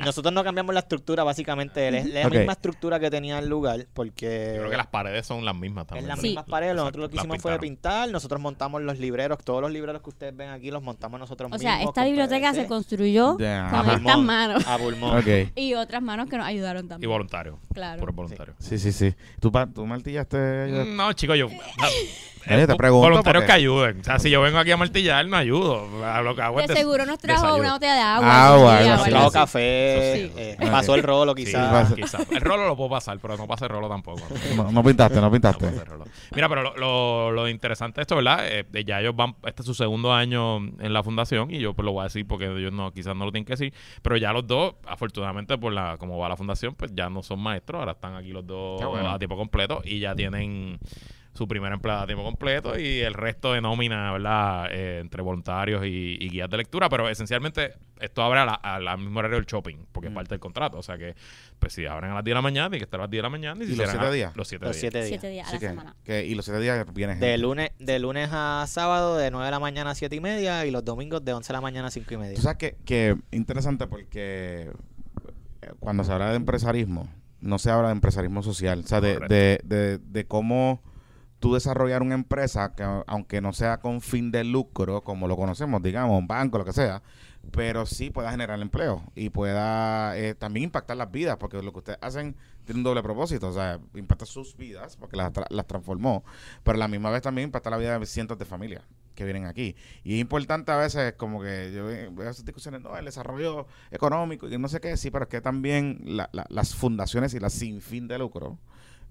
Nosotros 0.05 0.33
no 0.33 0.43
cambiamos 0.43 0.73
la 0.73 0.81
estructura, 0.81 1.23
básicamente. 1.23 1.87
Es 1.87 2.05
la 2.07 2.29
misma 2.29 2.53
estructura 2.53 2.99
que 2.99 3.09
tenía 3.09 3.39
el 3.39 3.47
lugar, 3.47 3.87
porque 3.93 4.53
Yo 4.55 4.59
creo 4.61 4.71
que 4.71 4.77
las 4.77 4.87
paredes 4.87 5.25
son 5.25 5.43
las 5.45 5.55
mismas 5.55 5.83
es 5.83 5.87
también. 5.89 6.07
las 6.07 6.19
Sí. 6.19 6.27
mismas 6.27 6.45
paredes. 6.45 6.75
Nosotros 6.75 7.01
lo 7.03 7.09
que 7.09 7.17
hicimos 7.17 7.35
las 7.37 7.41
fue 7.41 7.59
pintar. 7.59 8.09
Nosotros 8.09 8.41
montamos 8.41 8.81
los 8.81 8.99
libreros. 8.99 9.37
Todos 9.43 9.61
los 9.61 9.71
libreros 9.71 10.01
que 10.01 10.09
ustedes 10.09 10.35
ven 10.35 10.49
aquí 10.49 10.71
los 10.71 10.81
montamos 10.83 11.19
nosotros 11.19 11.47
O 11.51 11.55
mismos. 11.55 11.61
sea, 11.73 11.83
esta 11.83 12.05
biblioteca 12.05 12.53
se 12.53 12.65
construyó 12.67 13.35
con 13.35 13.45
a 13.45 13.93
estas 13.95 14.19
manos 14.19 14.67
A 14.67 14.77
pulmón. 14.77 15.23
Y 15.55 15.73
otras 15.73 16.01
manos 16.01 16.29
que 16.29 16.37
nos 16.37 16.45
ayudaron 16.45 16.85
Y 16.85 16.89
también. 16.89 17.09
voluntario. 17.11 17.59
Claro. 17.73 17.99
Puro 17.99 18.13
voluntario. 18.13 18.53
Sí, 18.59 18.77
sí, 18.77 18.91
sí. 18.91 19.13
¿Tú, 19.39 19.51
pa- 19.51 19.67
tú 19.67 19.85
martillaste? 19.85 20.85
No, 20.87 21.13
chicos, 21.13 21.37
yo. 21.37 21.47
Te 22.45 22.75
pregunto 22.75 23.07
Voluntarios 23.09 23.43
porque- 23.43 23.45
que 23.47 23.51
ayuden. 23.51 24.01
O 24.01 24.03
sea, 24.03 24.19
si 24.19 24.29
yo 24.29 24.41
vengo 24.41 24.57
aquí 24.57 24.71
a 24.71 24.77
martillar, 24.77 25.25
no 25.25 25.37
ayudo. 25.37 26.05
A 26.05 26.21
lo 26.21 26.35
que 26.35 26.41
hago 26.41 26.59
De 26.61 26.67
seguro 26.67 27.05
nos 27.05 27.19
trajo 27.19 27.41
desayuno. 27.41 27.63
una 27.63 27.73
botella 27.73 27.93
de 27.95 28.01
agua. 28.01 28.47
Agua, 28.47 28.77
algo 28.77 29.03
Trajo 29.05 29.27
así. 29.27 29.33
café, 29.33 30.13
Sí. 30.15 30.33
eh, 30.37 30.57
pasó 30.71 30.95
el 30.95 31.03
rolo 31.03 31.33
Sí, 31.35 31.45
quizás. 31.45 31.95
El 32.31 32.41
rolo 32.41 32.67
lo 32.67 32.75
puedo 32.75 32.89
pasar, 32.89 33.19
pero 33.19 33.37
no 33.37 33.47
pasa 33.47 33.65
el 33.65 33.71
rolo 33.71 33.87
tampoco. 33.89 34.21
No, 34.55 34.71
no 34.71 34.83
pintaste, 34.83 35.21
no 35.21 35.31
pintaste. 35.31 35.71
Mira, 36.35 36.49
pero 36.49 36.63
lo, 36.63 36.75
lo, 36.77 37.31
lo 37.31 37.49
interesante 37.49 37.97
de 37.97 38.01
esto, 38.03 38.15
¿verdad? 38.15 38.39
Eh, 38.47 38.65
eh, 38.73 38.83
ya 38.85 38.99
ellos 38.99 39.15
van, 39.15 39.35
este 39.45 39.61
es 39.61 39.65
su 39.65 39.73
segundo 39.73 40.13
año 40.13 40.57
en 40.57 40.93
la 40.93 41.03
fundación 41.03 41.51
y 41.51 41.59
yo 41.59 41.73
pues 41.73 41.85
lo 41.85 41.91
voy 41.93 42.01
a 42.01 42.03
decir 42.05 42.25
porque 42.27 42.45
ellos 42.45 42.73
no, 42.73 42.91
quizás 42.91 43.15
no 43.15 43.25
lo 43.25 43.31
tienen 43.31 43.45
que 43.45 43.53
decir, 43.53 43.73
pero 44.01 44.17
ya 44.17 44.33
los 44.33 44.45
dos, 44.47 44.75
afortunadamente 44.87 45.57
por 45.57 45.71
la 45.73 45.97
como 45.97 46.17
va 46.17 46.27
la 46.29 46.37
fundación, 46.37 46.75
pues 46.75 46.91
ya 46.93 47.09
no 47.09 47.21
son 47.23 47.39
maestros, 47.39 47.79
ahora 47.79 47.91
están 47.93 48.15
aquí 48.15 48.31
los 48.31 48.45
dos 48.45 48.83
bueno. 48.83 49.09
a 49.11 49.19
tiempo 49.19 49.37
completo 49.37 49.81
y 49.83 49.99
ya 49.99 50.15
tienen 50.15 50.79
su 51.33 51.47
primera 51.47 51.73
empleada 51.73 52.01
a 52.03 52.05
tiempo 52.05 52.23
completo 52.25 52.77
y 52.77 52.99
el 52.99 53.13
resto 53.13 53.53
de 53.53 53.61
nómina, 53.61 54.11
¿verdad? 54.11 54.67
Eh, 54.71 54.99
entre 54.99 55.21
voluntarios 55.21 55.85
y, 55.85 56.17
y 56.19 56.29
guías 56.29 56.49
de 56.49 56.57
lectura, 56.57 56.89
pero 56.89 57.07
esencialmente 57.07 57.73
esto 58.01 58.21
abre 58.21 58.41
a 58.41 58.45
la- 58.45 58.53
al 58.55 58.97
mismo 58.97 59.19
horario 59.19 59.37
del 59.37 59.45
shopping, 59.45 59.77
porque 59.93 60.07
es 60.07 60.11
Mm. 60.11 60.15
parte 60.15 60.29
del 60.31 60.39
contrato, 60.41 60.77
o 60.77 60.83
sea 60.83 60.97
que, 60.97 61.15
pues 61.57 61.71
si 61.71 61.85
abren 61.85 62.11
a 62.11 62.15
las 62.15 62.23
10 62.25 62.31
de 62.31 62.35
la 62.35 62.41
mañana, 62.41 62.67
tiene 62.69 62.79
que 62.79 62.83
estar 62.83 62.99
a 62.99 63.03
las 63.03 63.09
10 63.11 63.19
de 63.19 63.23
la 63.23 63.29
mañana 63.29 63.63
y, 63.63 63.67
si 63.67 63.73
¿Y 63.73 63.75
los 63.75 63.85
cierran 63.85 63.95
siete 63.95 64.07
a- 64.07 64.11
días? 64.11 64.35
Los 64.35 64.47
7 64.49 64.65
Los 64.65 64.73
días. 64.75 64.81
siete 64.81 64.97
días. 64.97 65.09
Siete 65.09 65.29
días 65.29 65.45
a 65.45 65.49
Así 65.49 65.55
la 65.55 65.59
que, 65.61 65.67
semana. 65.69 65.95
que- 66.03 66.25
y 66.25 66.35
los 66.35 66.43
siete 66.45 66.59
días 66.59 66.85
viene 66.93 67.13
gente. 67.13 67.25
De 67.25 67.37
lunes, 67.37 67.71
de 67.79 67.99
lunes 67.99 68.29
a 68.33 68.65
sábado, 68.67 69.17
de 69.17 69.31
9 69.31 69.45
de 69.45 69.51
la 69.51 69.59
mañana 69.59 69.91
a 69.91 69.95
7 69.95 70.13
y 70.15 70.19
media, 70.19 70.65
y 70.65 70.71
los 70.71 70.83
domingos 70.83 71.23
de 71.23 71.31
11 71.33 71.47
de 71.47 71.53
la 71.53 71.61
mañana 71.61 71.87
a 71.87 71.91
5 71.91 72.13
y 72.13 72.17
media. 72.17 72.35
Tú 72.35 72.41
sabes 72.41 72.57
que, 72.57 72.75
que 72.83 73.15
interesante 73.31 73.87
porque 73.87 74.69
eh, 75.61 75.71
cuando 75.79 76.03
se 76.03 76.11
habla 76.11 76.29
de 76.31 76.35
empresarismo, 76.35 77.07
no 77.39 77.57
se 77.57 77.71
habla 77.71 77.87
de 77.87 77.93
empresarismo 77.93 78.43
social. 78.43 78.81
O 78.83 78.87
sea, 78.87 78.99
de, 78.99 79.17
de, 79.19 79.61
de, 79.63 79.97
de 79.99 80.25
cómo 80.27 80.83
tú 81.41 81.53
desarrollar 81.53 82.01
una 82.01 82.15
empresa 82.15 82.73
que 82.73 82.83
aunque 83.07 83.41
no 83.41 83.51
sea 83.51 83.79
con 83.81 83.99
fin 83.99 84.31
de 84.31 84.45
lucro, 84.45 85.01
como 85.03 85.27
lo 85.27 85.35
conocemos, 85.35 85.81
digamos, 85.83 86.17
un 86.17 86.27
banco, 86.27 86.57
lo 86.59 86.63
que 86.65 86.71
sea, 86.71 87.01
pero 87.51 87.85
sí 87.85 88.11
pueda 88.11 88.31
generar 88.31 88.61
empleo 88.61 89.03
y 89.15 89.29
pueda 89.31 90.17
eh, 90.17 90.35
también 90.35 90.65
impactar 90.65 90.95
las 90.95 91.11
vidas, 91.11 91.37
porque 91.37 91.61
lo 91.61 91.73
que 91.73 91.79
ustedes 91.79 91.99
hacen 92.01 92.37
tiene 92.63 92.79
un 92.79 92.83
doble 92.83 93.03
propósito, 93.03 93.49
o 93.49 93.53
sea, 93.53 93.79
impacta 93.95 94.25
sus 94.25 94.55
vidas, 94.55 94.95
porque 94.95 95.17
las, 95.17 95.31
las 95.49 95.67
transformó, 95.67 96.23
pero 96.63 96.75
a 96.75 96.79
la 96.79 96.87
misma 96.87 97.09
vez 97.09 97.23
también 97.23 97.47
impacta 97.47 97.69
la 97.71 97.77
vida 97.77 97.97
de 97.99 98.05
cientos 98.05 98.37
de 98.37 98.45
familias 98.45 98.83
que 99.15 99.25
vienen 99.25 99.45
aquí. 99.45 99.75
Y 100.03 100.13
es 100.15 100.21
importante 100.21 100.71
a 100.71 100.77
veces 100.77 101.13
como 101.17 101.41
que 101.41 101.71
yo 101.75 101.85
ve- 101.85 102.09
veo 102.13 102.29
esas 102.29 102.45
discusiones, 102.45 102.81
no, 102.81 102.95
el 102.95 103.03
desarrollo 103.05 103.65
económico 103.89 104.47
y 104.47 104.57
no 104.57 104.67
sé 104.69 104.79
qué, 104.79 104.95
sí, 104.95 105.11
pero 105.11 105.23
es 105.23 105.29
que 105.29 105.41
también 105.41 106.01
la- 106.05 106.29
la- 106.31 106.45
las 106.49 106.75
fundaciones 106.75 107.33
y 107.33 107.39
las 107.39 107.51
sin 107.53 107.81
fin 107.81 108.07
de 108.07 108.17
lucro, 108.19 108.57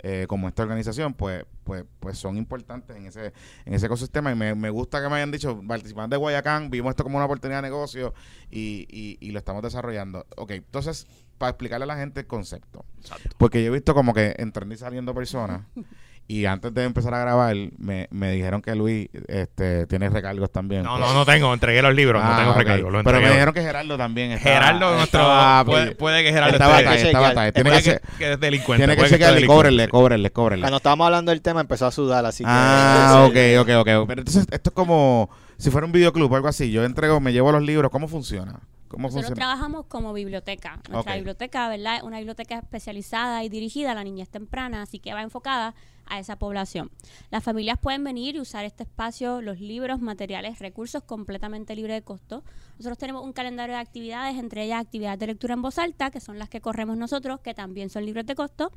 eh, 0.03 0.27
como 0.29 0.49
esta 0.49 0.63
organización, 0.63 1.15
pues, 1.15 1.45
pues, 1.65 1.85
pues 1.99 2.19
son 2.19 2.37
importantes 2.37 2.97
en 2.97 3.07
ese, 3.07 3.33
en 3.65 3.75
ese 3.75 3.87
ecosistema. 3.87 4.33
Y 4.33 4.35
me, 4.35 4.55
me 4.55 4.71
gusta 4.71 5.03
que 5.03 5.09
me 5.09 5.17
hayan 5.17 5.31
dicho, 5.31 5.61
participantes 5.67 6.11
de 6.11 6.17
Guayacán, 6.17 6.71
vimos 6.71 6.91
esto 6.91 7.05
como 7.05 7.17
una 7.17 7.27
oportunidad 7.27 7.59
de 7.59 7.69
negocio 7.69 8.15
y, 8.51 8.87
y, 8.91 9.19
y 9.21 9.31
lo 9.31 9.39
estamos 9.39 9.63
desarrollando. 9.63 10.27
Ok, 10.37 10.53
entonces, 10.53 11.07
para 11.39 11.51
explicarle 11.51 11.85
a 11.85 11.87
la 11.87 11.97
gente 11.97 12.21
el 12.21 12.27
concepto. 12.27 12.85
Exacto. 13.01 13.31
Porque 13.39 13.63
yo 13.63 13.69
he 13.69 13.75
visto 13.75 13.95
como 13.95 14.13
que 14.13 14.35
entrando 14.39 14.75
y 14.75 14.79
saliendo 14.79 15.15
personas. 15.15 15.63
Y 16.31 16.47
antes 16.47 16.73
de 16.73 16.85
empezar 16.85 17.13
a 17.13 17.19
grabar, 17.19 17.57
me, 17.79 18.07
me 18.13 18.31
dijeron 18.31 18.63
que 18.63 18.77
Luis 18.77 19.09
este, 19.27 19.89
tiene 19.89 20.09
recargos 20.11 20.53
también. 20.53 20.85
No, 20.85 20.97
no, 20.97 21.13
no 21.13 21.27
tengo. 21.27 21.53
Entregué 21.53 21.83
los 21.83 21.93
libros, 21.93 22.23
Ah, 22.25 22.31
no 22.31 22.37
tengo 22.39 22.51
ok. 22.53 22.57
recargos. 22.59 22.93
Los 22.93 23.03
Pero 23.03 23.21
me 23.21 23.31
dijeron 23.31 23.53
que 23.53 23.63
Gerardo 23.63 23.99
también. 23.99 24.31
estaba- 24.31 24.55
Gerardo, 24.55 24.95
nuestro. 24.95 25.21
estaba- 25.23 25.65
puede, 25.65 25.95
puede 25.97 26.23
que 26.23 26.31
Gerardo 26.33 26.53
estaba 26.53 26.79
esté- 26.81 26.89
ahí, 26.89 27.03
estaba 27.03 27.29
chequear. 27.31 27.45
ahí. 27.47 27.53
Tiene 27.53 27.71
que, 27.71 27.77
que, 27.79 27.83
che- 27.83 28.01
que 28.17 28.33
es 28.35 28.41
delincuente. 28.41 28.87
tiene 28.87 28.95
que 29.03 29.09
chequearle, 29.09 29.35
delincuente, 29.35 29.47
cóbrenle, 29.47 29.89
cóbrenle, 29.89 30.31
cóbrenle. 30.31 30.63
Cuando 30.63 30.77
estábamos 30.77 31.07
hablando 31.07 31.31
del 31.33 31.43
tema 31.43 31.63
empezó 31.63 31.87
a 31.87 31.91
sudar, 31.91 32.25
así 32.25 32.45
que... 32.45 32.51
Ah, 32.53 33.25
ok, 33.29 33.37
ok, 33.63 33.69
ok. 33.81 34.07
Pero 34.07 34.21
entonces 34.21 34.47
esto 34.53 34.71
es 34.71 34.75
como 34.75 35.31
si 35.57 35.71
fuera 35.71 35.85
un 35.85 35.91
videoclub 35.91 36.31
o 36.31 36.37
algo 36.37 36.47
así. 36.47 36.71
Yo 36.71 36.85
entrego, 36.85 37.19
me 37.19 37.33
llevo 37.33 37.51
los 37.51 37.63
libros. 37.63 37.91
¿Cómo 37.91 38.07
funciona? 38.07 38.61
¿Cómo 38.87 39.09
Nosotros 39.09 39.27
funciona? 39.31 39.35
trabajamos 39.55 39.87
como 39.87 40.13
biblioteca. 40.13 40.79
Nuestra 40.89 41.17
biblioteca, 41.17 41.69
¿verdad? 41.69 41.97
Es 41.97 42.03
una 42.05 42.19
biblioteca 42.19 42.57
especializada 42.59 43.43
y 43.43 43.49
dirigida 43.49 43.93
a 43.93 43.95
la 43.95 44.05
niñez 44.05 44.29
temprana, 44.29 44.83
así 44.83 45.01
que 45.01 45.13
va 45.13 45.23
enfocada 45.23 45.75
a 46.11 46.19
esa 46.19 46.37
población. 46.37 46.91
Las 47.31 47.43
familias 47.43 47.79
pueden 47.79 48.05
venir 48.05 48.37
y 48.37 48.41
usar 48.41 48.67
este 48.67 48.83
espacio, 48.83 49.41
los 49.41 49.61
libros, 49.61 50.01
materiales, 50.01 50.59
recursos 50.59 51.03
completamente 51.03 51.75
libre 51.75 51.95
de 51.95 52.03
costo. 52.03 52.45
Nosotros 52.77 52.99
tenemos 52.99 53.25
un 53.25 53.33
calendario 53.33 53.75
de 53.75 53.81
actividades, 53.81 54.37
entre 54.37 54.65
ellas 54.65 54.83
actividades 54.83 55.19
de 55.19 55.29
lectura 55.29 55.55
en 55.55 55.63
voz 55.63 55.79
alta, 55.79 56.11
que 56.11 56.21
son 56.21 56.39
las 56.39 56.49
que 56.49 56.61
corremos 56.61 56.97
nosotros, 56.99 57.41
que 57.41 57.55
también 57.55 57.89
son 57.89 58.05
libres 58.05 58.27
de 58.27 58.35
costo, 58.35 58.73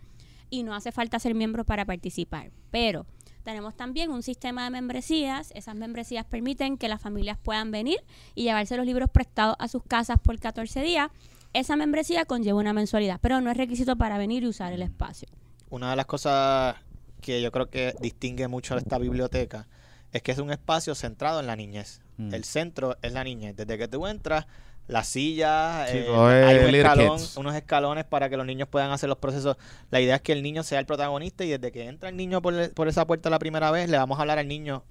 y 0.50 0.64
no 0.64 0.74
hace 0.76 0.92
falta 0.92 1.20
ser 1.20 1.36
miembro 1.36 1.66
para 1.66 1.84
participar. 1.84 2.52
Pero 2.72 3.06
tenemos 3.44 3.76
también 3.76 4.10
un 4.12 4.24
sistema 4.24 4.64
de 4.64 4.70
membresías. 4.70 5.52
Esas 5.56 5.76
membresías 5.76 6.26
permiten 6.26 6.78
que 6.78 6.88
las 6.88 7.02
familias 7.02 7.38
puedan 7.42 7.72
venir 7.72 7.98
y 8.36 8.44
llevarse 8.44 8.78
los 8.78 8.86
libros 8.86 9.10
prestados 9.10 9.56
a 9.60 9.68
sus 9.68 9.84
casas 9.84 10.20
por 10.20 10.40
14 10.40 10.82
días. 10.82 11.10
Esa 11.52 11.76
membresía 11.76 12.26
conlleva 12.26 12.60
una 12.60 12.74
mensualidad, 12.74 13.20
pero 13.22 13.42
no 13.42 13.52
es 13.52 13.58
requisito 13.58 13.96
para 13.96 14.18
venir 14.18 14.44
y 14.44 14.48
usar 14.48 14.74
el 14.74 14.82
espacio. 14.82 15.28
Una 15.70 15.90
de 15.90 15.96
las 15.96 16.06
cosas 16.06 16.76
que 17.24 17.42
yo 17.42 17.52
creo 17.52 17.72
que 17.72 17.96
distingue 18.00 18.48
mucho 18.48 18.76
a 18.76 18.78
esta 18.78 19.00
biblioteca 19.00 19.68
es 20.12 20.22
que 20.22 20.32
es 20.32 20.38
un 20.38 20.52
espacio 20.52 20.94
centrado 20.94 21.40
en 21.40 21.48
la 21.48 21.56
niñez. 21.56 22.02
Mm. 22.18 22.34
El 22.36 22.44
centro 22.44 22.98
es 23.02 23.14
la 23.14 23.24
niñez. 23.24 23.56
Desde 23.56 23.80
que 23.80 23.88
tú 23.88 24.06
entras, 24.06 24.46
las 24.88 25.08
sillas, 25.08 25.90
Sí, 25.90 25.98
eh, 25.98 26.04
todo 26.06 26.32
es 26.32 26.46
hay 26.46 26.58
un 26.58 26.66
Little 26.66 26.82
escalón, 26.82 27.22
unos 27.38 27.56
escalones 27.56 28.06
para 28.06 28.30
que 28.30 28.38
los 28.38 28.46
niños 28.46 28.68
puedan 28.68 28.92
hacer 28.92 29.10
los 29.10 29.18
procesos. 29.18 29.58
La 29.90 30.02
idea 30.02 30.18
es 30.18 30.22
que 30.22 30.34
el 30.34 30.44
niño 30.44 30.62
sea 30.62 30.80
el 30.80 30.86
protagonista 30.86 31.44
y 31.44 31.50
desde 31.50 31.72
que 31.72 31.88
entra 31.88 32.10
el 32.10 32.18
niño 32.18 32.44
por, 32.44 32.72
por 32.74 32.88
esa 32.88 33.08
puerta 33.08 33.32
la 33.32 33.40
primera 33.40 33.72
vez, 33.72 33.90
le 33.90 33.98
vamos 33.98 34.20
a 34.20 34.22
hablar 34.22 34.38
al 34.38 34.48
niño 34.48 34.84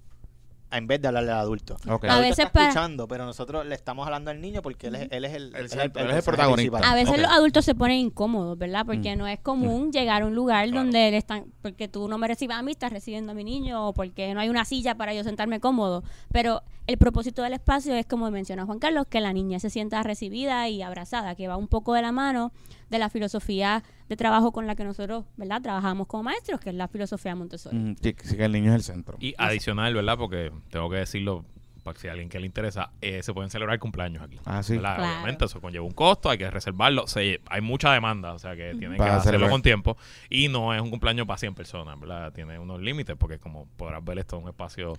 en 0.72 0.86
vez 0.86 1.00
de 1.00 1.08
hablarle 1.08 1.30
al 1.32 1.38
adulto. 1.38 1.76
Ok. 1.88 2.04
El 2.04 2.10
A 2.10 2.18
veces 2.20 2.40
está 2.46 2.62
escuchando, 2.62 3.06
pero 3.08 3.24
nosotros 3.24 3.64
le 3.66 3.74
estamos 3.74 4.04
hablando 4.06 4.30
al 4.30 4.40
niño 4.40 4.62
porque 4.62 4.88
él 4.88 4.94
es, 4.96 5.08
él 5.10 5.24
es 5.24 5.34
el, 5.34 5.54
él 5.54 5.68
él 5.72 6.10
es 6.10 6.24
protagonista. 6.24 6.54
principal. 6.54 6.84
A 6.84 6.94
veces 6.94 7.20
los 7.20 7.30
adultos 7.30 7.64
se 7.64 7.74
ponen 7.74 7.98
incómodos, 7.98 8.56
¿verdad? 8.58 8.84
Porque 8.86 9.14
Mm. 9.14 9.18
no 9.18 9.26
es 9.26 9.38
común 9.40 9.92
llegar 9.92 10.22
a 10.22 10.26
un 10.26 10.34
lugar 10.34 10.66
Claro. 10.68 10.82
donde 10.82 11.10
le 11.10 11.16
están, 11.16 11.44
porque 11.62 11.88
tú 11.88 12.08
no 12.08 12.18
me 12.18 12.26
recibas 12.28 12.58
a 12.58 12.62
mí, 12.62 12.72
estás 12.72 12.92
recibiendo 12.92 13.32
a 13.32 13.34
mi 13.34 13.44
niño, 13.44 13.88
o 13.88 13.92
porque 13.94 14.32
no 14.34 14.40
hay 14.40 14.48
una 14.48 14.64
silla 14.64 14.94
para 14.96 15.14
yo 15.14 15.22
sentarme 15.24 15.60
cómodo. 15.60 16.02
Pero 16.32 16.62
el 16.86 16.98
propósito 16.98 17.42
del 17.42 17.52
espacio 17.52 17.94
es, 17.94 18.06
como 18.06 18.30
menciona 18.30 18.64
Juan 18.66 18.78
Carlos, 18.78 19.06
que 19.08 19.20
la 19.20 19.32
niña 19.32 19.58
se 19.60 19.70
sienta 19.70 20.02
recibida 20.02 20.68
y 20.68 20.82
abrazada, 20.82 21.34
que 21.34 21.48
va 21.48 21.56
un 21.56 21.68
poco 21.68 21.94
de 21.94 22.02
la 22.02 22.12
mano 22.12 22.52
de 22.92 22.98
la 23.00 23.08
filosofía 23.10 23.82
de 24.08 24.16
trabajo 24.16 24.52
con 24.52 24.66
la 24.68 24.76
que 24.76 24.84
nosotros, 24.84 25.24
¿verdad? 25.36 25.60
Trabajamos 25.62 26.06
como 26.06 26.22
maestros, 26.24 26.60
que 26.60 26.70
es 26.70 26.76
la 26.76 26.86
filosofía 26.86 27.34
Montessori. 27.34 27.76
Mm, 27.76 27.96
sí, 28.00 28.14
sí 28.22 28.36
que 28.36 28.44
el 28.44 28.52
niño 28.52 28.70
es 28.70 28.76
el 28.76 28.82
centro. 28.82 29.16
Y 29.18 29.34
adicional, 29.38 29.94
¿verdad? 29.94 30.16
Porque 30.18 30.52
tengo 30.70 30.88
que 30.90 30.96
decirlo, 30.96 31.44
para 31.82 31.98
si 31.98 32.06
a 32.06 32.12
alguien 32.12 32.28
que 32.28 32.38
le 32.38 32.46
interesa, 32.46 32.90
eh, 33.00 33.22
se 33.24 33.32
pueden 33.34 33.50
celebrar 33.50 33.76
cumpleaños 33.80 34.22
aquí. 34.22 34.38
Ah, 34.44 34.62
sí. 34.62 34.78
Claro. 34.78 35.02
Obviamente 35.02 35.46
eso 35.46 35.60
conlleva 35.60 35.84
un 35.84 35.90
costo, 35.92 36.30
hay 36.30 36.38
que 36.38 36.48
reservarlo. 36.48 37.08
Se- 37.08 37.40
hay 37.46 37.60
mucha 37.60 37.92
demanda, 37.92 38.34
o 38.34 38.38
sea 38.38 38.54
que 38.54 38.74
tienen 38.76 38.98
que 38.98 39.02
hacerlo 39.02 39.22
celebrar. 39.22 39.50
con 39.50 39.62
tiempo. 39.62 39.96
Y 40.30 40.46
no 40.48 40.72
es 40.74 40.80
un 40.80 40.90
cumpleaños 40.90 41.26
para 41.26 41.38
100 41.38 41.54
personas, 41.54 41.98
¿verdad? 41.98 42.32
Tiene 42.32 42.56
unos 42.58 42.80
límites 42.80 43.16
porque 43.18 43.38
como 43.38 43.66
podrás 43.76 44.04
ver 44.04 44.18
esto 44.20 44.36
es 44.36 44.42
un 44.44 44.48
espacio 44.50 44.92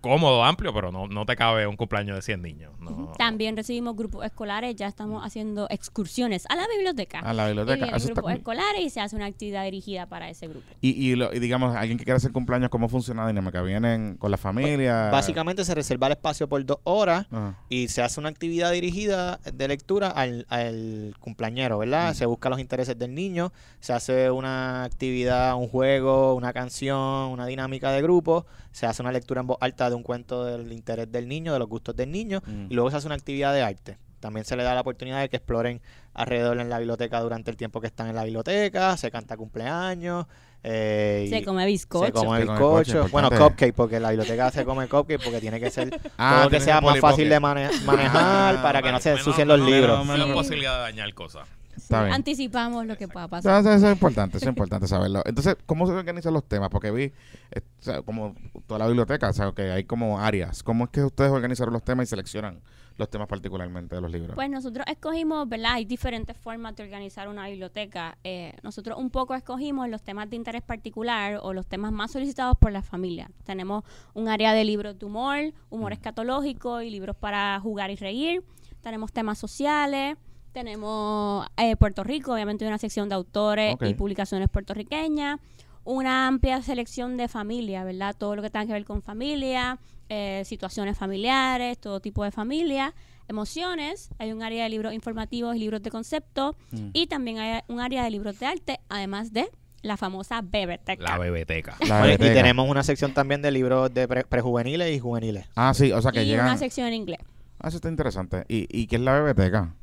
cómodo, 0.00 0.42
amplio, 0.44 0.72
pero 0.72 0.90
no, 0.90 1.06
no 1.06 1.26
te 1.26 1.36
cabe 1.36 1.66
un 1.66 1.76
cumpleaños 1.76 2.16
de 2.16 2.22
100 2.22 2.42
niños. 2.42 2.72
No, 2.80 3.12
También 3.18 3.56
recibimos 3.56 3.96
grupos 3.96 4.24
escolares, 4.24 4.74
ya 4.76 4.86
estamos 4.86 5.24
haciendo 5.24 5.66
excursiones 5.70 6.44
a 6.48 6.56
la 6.56 6.66
biblioteca. 6.68 7.18
A 7.20 7.32
la 7.34 7.44
Y 7.44 7.54
biblioteca. 7.54 7.86
está 7.96 8.12
grupos 8.12 8.32
escolares 8.32 8.80
y 8.82 8.90
se 8.90 9.00
hace 9.00 9.16
una 9.16 9.26
actividad 9.26 9.64
dirigida 9.64 10.06
para 10.06 10.28
ese 10.30 10.48
grupo. 10.48 10.64
Y, 10.80 10.90
y, 10.90 11.14
lo- 11.16 11.32
y 11.34 11.38
digamos, 11.38 11.76
alguien 11.76 11.98
que 11.98 12.04
quiera 12.04 12.16
hacer 12.16 12.32
cumpleaños, 12.32 12.70
¿cómo 12.70 12.88
funciona 12.88 13.22
la 13.22 13.28
dinámica? 13.28 13.60
¿Vienen 13.62 14.16
con 14.16 14.30
la 14.30 14.36
familia? 14.38 15.10
Básicamente 15.10 15.64
se 15.64 15.74
reserva 15.74 16.06
el 16.06 16.12
espacio 16.14 16.48
por 16.48 16.64
dos 16.64 16.78
horas 16.84 17.26
y 17.68 17.88
se 17.88 18.00
hace 18.02 18.20
una 18.20 18.28
actividad 18.30 18.72
dirigida 18.72 19.38
de 19.52 19.68
lectura 19.68 20.08
al, 20.08 20.46
al 20.48 21.14
cumpleañero, 21.20 21.78
¿verdad? 21.78 22.12
Mm. 22.12 22.14
Se 22.14 22.26
busca 22.26 22.48
los 22.48 22.58
intereses 22.60 22.98
del 22.98 23.14
niño, 23.14 23.52
se 23.80 23.92
hace 23.92 24.30
una 24.30 24.84
actividad, 24.84 25.56
un 25.56 25.68
juego, 25.68 26.34
una 26.34 26.52
canción, 26.52 26.98
una 27.30 27.44
dinámica 27.46 27.90
de 27.92 28.00
grupo, 28.02 28.46
se 28.72 28.86
hace 28.86 29.02
una 29.02 29.12
lectura 29.12 29.40
en 29.42 29.48
voz 29.48 29.58
alta 29.60 29.89
de 29.90 29.94
un 29.96 30.02
cuento 30.02 30.44
del 30.46 30.72
interés 30.72 31.10
del 31.12 31.28
niño, 31.28 31.52
de 31.52 31.58
los 31.58 31.68
gustos 31.68 31.94
del 31.94 32.10
niño, 32.10 32.40
Mm. 32.46 32.66
y 32.70 32.74
luego 32.74 32.90
se 32.90 32.96
hace 32.96 33.06
una 33.06 33.16
actividad 33.16 33.52
de 33.52 33.62
arte. 33.62 33.98
También 34.20 34.44
se 34.44 34.54
le 34.56 34.62
da 34.62 34.74
la 34.74 34.82
oportunidad 34.82 35.20
de 35.20 35.28
que 35.30 35.36
exploren 35.36 35.80
alrededor 36.12 36.60
en 36.60 36.68
la 36.68 36.78
biblioteca 36.78 37.20
durante 37.20 37.50
el 37.50 37.56
tiempo 37.56 37.80
que 37.80 37.86
están 37.86 38.08
en 38.08 38.16
la 38.16 38.24
biblioteca, 38.24 38.96
se 38.98 39.10
canta 39.10 39.36
cumpleaños, 39.38 40.26
eh, 40.62 41.26
Se 41.30 41.42
come 41.42 41.64
bizcocho. 41.64 42.04
se 42.06 42.12
come 42.12 42.40
Se 42.40 42.46
come 42.46 42.58
bizcocho. 42.80 43.08
Bueno, 43.10 43.30
cupcake, 43.30 43.72
porque 43.74 43.96
en 43.96 44.02
la 44.02 44.10
biblioteca 44.10 44.50
se 44.50 44.64
come 44.66 44.88
cupcake 44.88 45.22
porque 45.24 45.40
tiene 45.40 45.58
que 45.58 45.70
ser 45.70 45.88
Ah, 46.18 46.40
todo 46.42 46.50
que 46.50 46.60
sea 46.60 46.82
más 46.82 46.98
fácil 47.00 47.30
de 47.30 47.40
mane- 47.40 47.70
manejar 47.86 48.56
Ah, 48.56 48.62
para 48.62 48.80
que 48.82 48.88
no 48.88 48.92
Menos- 48.98 49.02
se 49.02 49.08
menos- 49.10 49.20
ensucien 49.26 49.48
los 49.48 49.58
menos- 49.60 49.72
libros. 49.72 50.06
Menos 50.06 50.26
Sí. 50.26 50.32
posibilidad 50.34 50.74
de 50.76 50.80
dañar 50.82 51.14
cosas. 51.14 51.48
Está 51.90 52.04
bien. 52.04 52.14
Anticipamos 52.14 52.86
lo 52.86 52.96
que 52.96 53.08
pueda 53.08 53.26
pasar. 53.26 53.60
Eso, 53.60 53.72
eso 53.72 53.86
es 53.88 53.92
importante, 53.92 54.36
eso 54.36 54.46
es 54.46 54.50
importante 54.50 54.86
saberlo. 54.86 55.22
Entonces, 55.26 55.56
¿cómo 55.66 55.88
se 55.88 55.92
organizan 55.92 56.32
los 56.32 56.44
temas? 56.44 56.68
Porque 56.70 56.92
vi, 56.92 57.02
eh, 57.02 57.12
o 57.58 57.82
sea, 57.82 58.02
como 58.02 58.36
toda 58.68 58.78
la 58.78 58.86
biblioteca, 58.86 59.28
o 59.28 59.32
sea, 59.32 59.50
que 59.50 59.72
hay 59.72 59.82
como 59.84 60.20
áreas. 60.20 60.62
¿Cómo 60.62 60.84
es 60.84 60.90
que 60.90 61.02
ustedes 61.02 61.32
organizaron 61.32 61.72
los 61.72 61.82
temas 61.82 62.06
y 62.06 62.10
seleccionan 62.10 62.60
los 62.96 63.10
temas 63.10 63.26
particularmente 63.26 63.96
de 63.96 64.00
los 64.00 64.12
libros? 64.12 64.36
Pues 64.36 64.48
nosotros 64.48 64.86
escogimos, 64.88 65.48
¿verdad? 65.48 65.72
Hay 65.72 65.84
diferentes 65.84 66.36
formas 66.36 66.76
de 66.76 66.84
organizar 66.84 67.26
una 67.26 67.48
biblioteca. 67.48 68.16
Eh, 68.22 68.54
nosotros 68.62 68.96
un 68.96 69.10
poco 69.10 69.34
escogimos 69.34 69.88
los 69.88 70.02
temas 70.02 70.30
de 70.30 70.36
interés 70.36 70.62
particular 70.62 71.40
o 71.42 71.52
los 71.52 71.66
temas 71.66 71.90
más 71.90 72.12
solicitados 72.12 72.56
por 72.56 72.70
la 72.70 72.82
familia. 72.82 73.32
Tenemos 73.42 73.82
un 74.14 74.28
área 74.28 74.52
de 74.52 74.64
libros 74.64 74.96
de 74.96 75.06
humor, 75.06 75.38
humor 75.70 75.92
escatológico 75.92 76.82
y 76.82 76.90
libros 76.90 77.16
para 77.16 77.58
jugar 77.58 77.90
y 77.90 77.96
reír. 77.96 78.44
Tenemos 78.80 79.12
temas 79.12 79.38
sociales. 79.38 80.16
Tenemos 80.52 81.46
eh, 81.56 81.76
Puerto 81.76 82.02
Rico, 82.04 82.32
obviamente 82.32 82.66
una 82.66 82.78
sección 82.78 83.08
de 83.08 83.14
autores 83.14 83.76
y 83.80 83.94
publicaciones 83.94 84.48
puertorriqueñas. 84.48 85.38
Una 85.84 86.26
amplia 86.26 86.60
selección 86.62 87.16
de 87.16 87.26
familia, 87.28 87.84
¿verdad? 87.84 88.14
Todo 88.16 88.36
lo 88.36 88.42
que 88.42 88.50
tenga 88.50 88.66
que 88.66 88.72
ver 88.72 88.84
con 88.84 89.00
familia, 89.02 89.78
eh, 90.08 90.42
situaciones 90.44 90.98
familiares, 90.98 91.78
todo 91.78 92.00
tipo 92.00 92.22
de 92.22 92.30
familia, 92.30 92.94
emociones. 93.28 94.10
Hay 94.18 94.32
un 94.32 94.42
área 94.42 94.64
de 94.64 94.70
libros 94.70 94.92
informativos 94.92 95.56
y 95.56 95.58
libros 95.58 95.82
de 95.82 95.90
concepto. 95.90 96.54
Mm. 96.70 96.88
Y 96.92 97.06
también 97.06 97.38
hay 97.38 97.60
un 97.68 97.80
área 97.80 98.04
de 98.04 98.10
libros 98.10 98.38
de 98.38 98.46
arte, 98.46 98.80
además 98.90 99.32
de 99.32 99.48
la 99.82 99.96
famosa 99.96 100.42
biblioteca. 100.42 101.02
La 101.02 101.16
bebeteca. 101.16 101.76
La 101.88 102.02
Oye, 102.02 102.14
y 102.14 102.18
tenemos 102.18 102.68
una 102.68 102.82
sección 102.82 103.14
también 103.14 103.40
de 103.40 103.50
libros 103.50 103.92
de 103.94 104.06
pre- 104.06 104.24
prejuveniles 104.24 104.94
y 104.94 104.98
juveniles. 104.98 105.46
Ah, 105.56 105.72
sí, 105.72 105.90
o 105.92 106.02
sea 106.02 106.12
que 106.12 106.22
y 106.24 106.26
llegan... 106.26 106.44
una 106.46 106.58
sección 106.58 106.88
en 106.88 106.94
inglés. 106.94 107.20
Ah, 107.58 107.68
eso 107.68 107.78
está 107.78 107.88
interesante. 107.88 108.44
¿Y, 108.48 108.66
y 108.68 108.86
qué 108.86 108.96
es 108.96 109.02
la 109.02 109.14
biblioteca? 109.16 109.74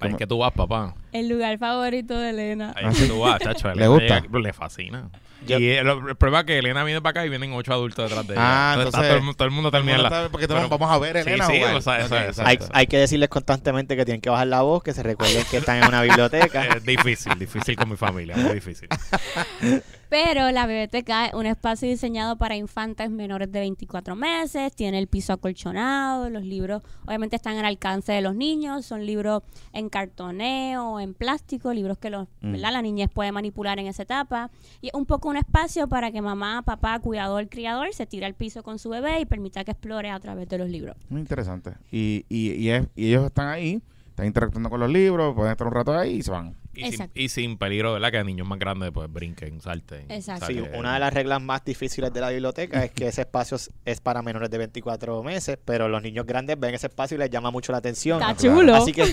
Ahí 0.00 0.10
es 0.12 0.16
que 0.16 0.26
tú 0.26 0.38
vas, 0.38 0.52
papá. 0.52 0.94
El 1.12 1.28
lugar 1.28 1.58
favorito 1.58 2.18
de 2.18 2.30
Elena. 2.30 2.72
Ahí 2.76 2.86
es 2.90 2.98
que 3.00 3.06
tú 3.06 3.20
vas, 3.20 3.38
chacho. 3.40 3.68
a 3.68 3.74
¿Le 3.74 3.84
Elena 3.84 3.88
gusta? 3.98 4.20
llega- 4.20 4.38
le 4.40 4.52
fascina. 4.52 5.10
Yo- 5.46 5.58
y 5.58 5.70
el, 5.70 5.86
el 5.88 6.16
problema 6.16 6.40
es 6.40 6.44
que 6.46 6.58
Elena 6.58 6.84
viene 6.84 7.00
para 7.00 7.10
acá 7.12 7.26
y 7.26 7.30
vienen 7.30 7.52
ocho 7.54 7.72
adultos 7.72 8.08
detrás 8.10 8.26
de 8.26 8.34
ella. 8.34 8.42
Ah, 8.44 8.74
está 8.76 8.82
entonces- 8.88 9.08
todo, 9.08 9.16
el, 9.18 9.22
mu- 9.24 9.34
todo 9.34 9.44
el 9.48 9.50
mundo 9.54 9.70
termina 9.70 9.96
la... 9.98 10.28
Porque 10.30 10.46
pero- 10.46 10.68
vamos 10.68 10.90
a 10.90 10.98
ver, 10.98 11.22
Sí, 11.22 11.28
Elena. 11.30 11.46
sí, 11.46 11.58
jugar. 11.58 11.74
o 11.76 11.80
sea, 11.80 11.98
eso 11.98 12.14
Ok, 12.14 12.20
es, 12.20 12.28
exacto. 12.28 12.64
Hay, 12.72 12.80
hay 12.80 12.86
que 12.86 12.98
decirles 12.98 13.28
constantemente 13.30 13.96
que 13.96 14.04
tienen 14.04 14.20
que 14.20 14.28
bajar 14.28 14.48
la 14.48 14.60
voz, 14.62 14.82
que 14.82 14.92
se 14.92 15.02
recuerden 15.02 15.42
que 15.50 15.56
están 15.58 15.78
en 15.82 15.88
una 15.88 16.02
biblioteca. 16.02 16.64
Es 16.76 16.84
difícil, 16.84 17.38
difícil 17.38 17.74
con 17.76 17.88
mi 17.88 17.96
familia, 17.96 18.36
muy 18.36 18.52
difícil. 18.54 18.88
Pero 20.10 20.50
la 20.50 20.66
biblioteca 20.66 21.26
es 21.26 21.34
un 21.34 21.46
espacio 21.46 21.88
diseñado 21.88 22.36
para 22.36 22.56
infantes 22.56 23.10
menores 23.10 23.50
de 23.52 23.60
24 23.60 24.16
meses, 24.16 24.74
tiene 24.74 24.98
el 24.98 25.06
piso 25.06 25.32
acolchonado, 25.32 26.28
los 26.30 26.44
libros 26.44 26.82
obviamente 27.06 27.36
están 27.36 27.56
al 27.58 27.64
alcance 27.64 28.10
de 28.12 28.20
los 28.20 28.34
niños, 28.34 28.84
son 28.84 29.06
libros 29.06 29.44
en 29.72 29.88
cartoneo, 29.88 30.98
en 31.00 31.14
plástico, 31.14 31.72
libros 31.72 31.96
que 31.98 32.10
los, 32.10 32.26
Mm. 32.40 32.52
¿verdad? 32.52 32.72
la 32.72 32.82
niñez 32.82 33.08
puede 33.08 33.30
manipular 33.32 33.78
en 33.78 33.86
esa 33.86 34.02
etapa. 34.02 34.50
Y 34.80 34.88
es 34.88 34.94
un 34.94 35.06
poco 35.06 35.28
un 35.28 35.36
espacio 35.36 35.88
para 35.88 36.10
que 36.10 36.20
mamá, 36.20 36.62
papá, 36.62 36.98
cuidador, 36.98 37.48
criador 37.48 37.88
se 37.92 38.04
tire 38.06 38.26
al 38.26 38.34
piso 38.34 38.62
con 38.64 38.78
su 38.80 38.88
bebé 38.90 39.20
y 39.20 39.26
permita 39.26 39.62
que 39.64 39.70
explore 39.70 40.10
a 40.10 40.18
través 40.18 40.48
de 40.48 40.58
los 40.58 40.68
libros. 40.68 40.96
Muy 41.08 41.20
interesante. 41.20 41.74
Y, 41.92 42.24
y, 42.28 42.50
y, 42.54 42.70
es- 42.70 42.88
y 42.96 43.06
ellos 43.10 43.26
están 43.26 43.46
ahí, 43.48 43.80
están 44.08 44.26
interactuando 44.26 44.70
con 44.70 44.80
los 44.80 44.90
libros, 44.90 45.34
pueden 45.36 45.52
estar 45.52 45.66
un 45.68 45.72
rato 45.72 45.96
ahí 45.96 46.14
y 46.16 46.22
se 46.22 46.32
van. 46.32 46.56
Y 46.86 46.92
sin, 46.92 47.10
y 47.14 47.28
sin 47.28 47.58
peligro, 47.58 47.92
¿verdad? 47.92 48.10
Que 48.10 48.24
niños 48.24 48.46
más 48.46 48.58
grandes 48.58 48.90
pues 48.92 49.12
brinquen, 49.12 49.60
salten. 49.60 50.10
Exacto. 50.10 50.46
Sí, 50.46 50.58
una 50.76 50.94
de 50.94 51.00
las 51.00 51.12
reglas 51.12 51.40
más 51.40 51.64
difíciles 51.64 52.12
de 52.12 52.20
la 52.20 52.30
biblioteca 52.30 52.84
es 52.84 52.90
que 52.92 53.08
ese 53.08 53.22
espacio 53.22 53.56
es- 53.84 54.00
para 54.00 54.22
menores 54.22 54.50
de 54.50 54.58
24 54.58 55.22
meses, 55.22 55.58
pero 55.64 55.88
los 55.88 56.02
niños 56.02 56.26
grandes 56.26 56.58
ven 56.58 56.74
ese 56.74 56.86
espacio 56.86 57.16
y 57.16 57.18
les 57.18 57.30
llama 57.30 57.50
mucho 57.50 57.72
la 57.72 57.78
atención. 57.78 58.20
Está 58.20 58.36
chulo. 58.36 58.74
Así 58.74 58.92
que 58.92 59.04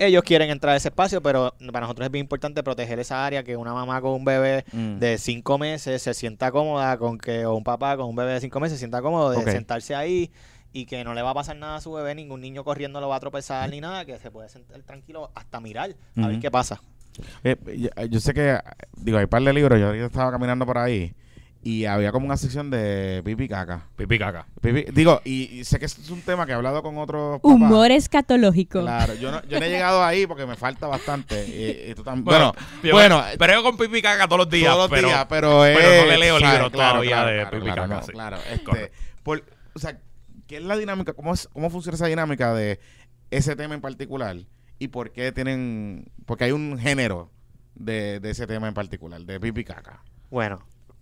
ellos 0.00 0.22
quieren 0.22 0.50
entrar 0.50 0.74
a 0.74 0.76
ese 0.76 0.88
espacio, 0.88 1.22
pero 1.22 1.54
para 1.72 1.80
nosotros 1.80 2.06
es 2.06 2.12
bien 2.12 2.24
importante 2.24 2.62
proteger 2.62 2.98
esa 2.98 3.24
área, 3.24 3.42
que 3.42 3.56
una 3.56 3.72
mamá 3.72 4.00
con 4.00 4.12
un 4.12 4.24
bebé 4.24 4.64
Mm. 4.72 4.98
de 4.98 5.18
5 5.18 5.58
meses 5.58 6.02
se 6.02 6.14
sienta 6.14 6.50
cómoda 6.52 6.96
con 6.98 7.18
que, 7.18 7.46
o 7.46 7.54
un 7.54 7.64
papá 7.64 7.96
con 7.96 8.06
un 8.08 8.16
bebé 8.16 8.32
de 8.34 8.40
5 8.40 8.60
meses 8.60 8.74
se 8.76 8.80
sienta 8.80 9.00
cómodo 9.02 9.30
de 9.30 9.36
sentarse 9.52 9.94
ahí 9.94 10.30
y 10.72 10.86
que 10.86 11.04
no 11.04 11.14
le 11.14 11.22
va 11.22 11.30
a 11.30 11.34
pasar 11.34 11.56
nada 11.56 11.76
a 11.76 11.80
su 11.80 11.92
bebé, 11.92 12.14
ningún 12.16 12.40
niño 12.40 12.64
corriendo 12.64 13.00
lo 13.00 13.08
va 13.08 13.16
a 13.16 13.20
tropezar 13.20 13.70
ni 13.70 13.80
nada, 13.80 14.04
que 14.04 14.18
se 14.18 14.30
puede 14.30 14.48
sentar 14.48 14.82
tranquilo 14.82 15.30
hasta 15.34 15.60
mirar 15.60 15.94
a 16.16 16.26
ver 16.26 16.40
qué 16.40 16.50
pasa. 16.50 16.80
Eh, 17.44 17.56
yo, 17.96 18.04
yo 18.06 18.20
sé 18.20 18.34
que, 18.34 18.58
digo, 18.96 19.18
hay 19.18 19.24
un 19.24 19.30
par 19.30 19.42
de 19.42 19.52
libros, 19.52 19.78
yo 19.78 19.86
ahorita 19.86 20.06
estaba 20.06 20.30
caminando 20.32 20.66
por 20.66 20.78
ahí 20.78 21.14
y 21.62 21.86
había 21.86 22.12
como 22.12 22.26
una 22.26 22.36
sección 22.36 22.70
de 22.70 23.22
pipi 23.24 23.48
caca. 23.48 23.86
Pipi 23.96 24.18
caca. 24.18 24.46
Pipi- 24.60 24.92
digo, 24.92 25.22
y, 25.24 25.44
y 25.60 25.64
sé 25.64 25.78
que 25.78 25.86
esto 25.86 26.02
es 26.02 26.10
un 26.10 26.20
tema 26.20 26.44
que 26.44 26.52
he 26.52 26.54
hablado 26.54 26.82
con 26.82 26.98
otros 26.98 27.40
papás. 27.40 27.50
Humor 27.54 27.90
escatológico. 27.90 28.82
Claro, 28.82 29.14
yo 29.14 29.30
no, 29.30 29.42
yo 29.46 29.58
no 29.58 29.64
he 29.64 29.70
llegado 29.70 30.04
ahí 30.04 30.26
porque 30.26 30.44
me 30.44 30.56
falta 30.56 30.86
bastante. 30.88 31.46
Y, 31.48 31.90
y 31.90 31.94
tú 31.94 32.02
también. 32.02 32.24
Bueno, 32.26 32.52
Bueno, 32.52 32.82
yo- 32.82 32.92
bueno, 32.92 33.22
pero 33.38 33.52
yo 33.54 33.62
con 33.62 33.76
pipi 33.78 34.02
caca 34.02 34.26
todos 34.26 34.40
los 34.40 34.50
días. 34.50 34.72
todos 34.74 34.90
los 34.90 34.98
pero, 34.98 35.08
días, 35.08 35.26
pero 35.28 35.64
es. 35.64 35.76
pero 35.78 36.02
no 36.04 36.10
le 36.10 36.18
leo 36.18 36.38
libros 36.38 36.72
todavía 36.72 37.24
de 37.24 37.46
pipi 37.46 37.62
claro, 37.62 37.82
caca, 37.82 37.94
no, 37.94 38.02
sí. 38.02 38.12
Claro, 38.12 38.36
este, 38.52 38.92
por- 39.22 39.44
o 39.74 39.78
sea, 39.78 39.98
¿qué 40.46 40.56
es 40.58 40.62
la 40.62 40.76
dinámica? 40.76 41.14
¿Cómo, 41.14 41.32
es, 41.32 41.48
¿Cómo 41.50 41.70
funciona 41.70 41.94
esa 41.96 42.06
dinámica 42.06 42.52
de 42.52 42.78
ese 43.30 43.56
tema 43.56 43.74
en 43.74 43.80
particular? 43.80 44.36
¿Y 44.78 44.88
por 44.88 45.10
qué 45.12 45.32
tienen.? 45.32 46.06
Porque 46.26 46.44
hay 46.44 46.52
un 46.52 46.78
género 46.78 47.30
de, 47.74 48.20
de 48.20 48.30
ese 48.30 48.46
tema 48.46 48.68
en 48.68 48.74
particular, 48.74 49.20
de 49.22 49.40
pipi 49.40 49.64
caca. 49.64 50.02
Bueno, 50.30 50.60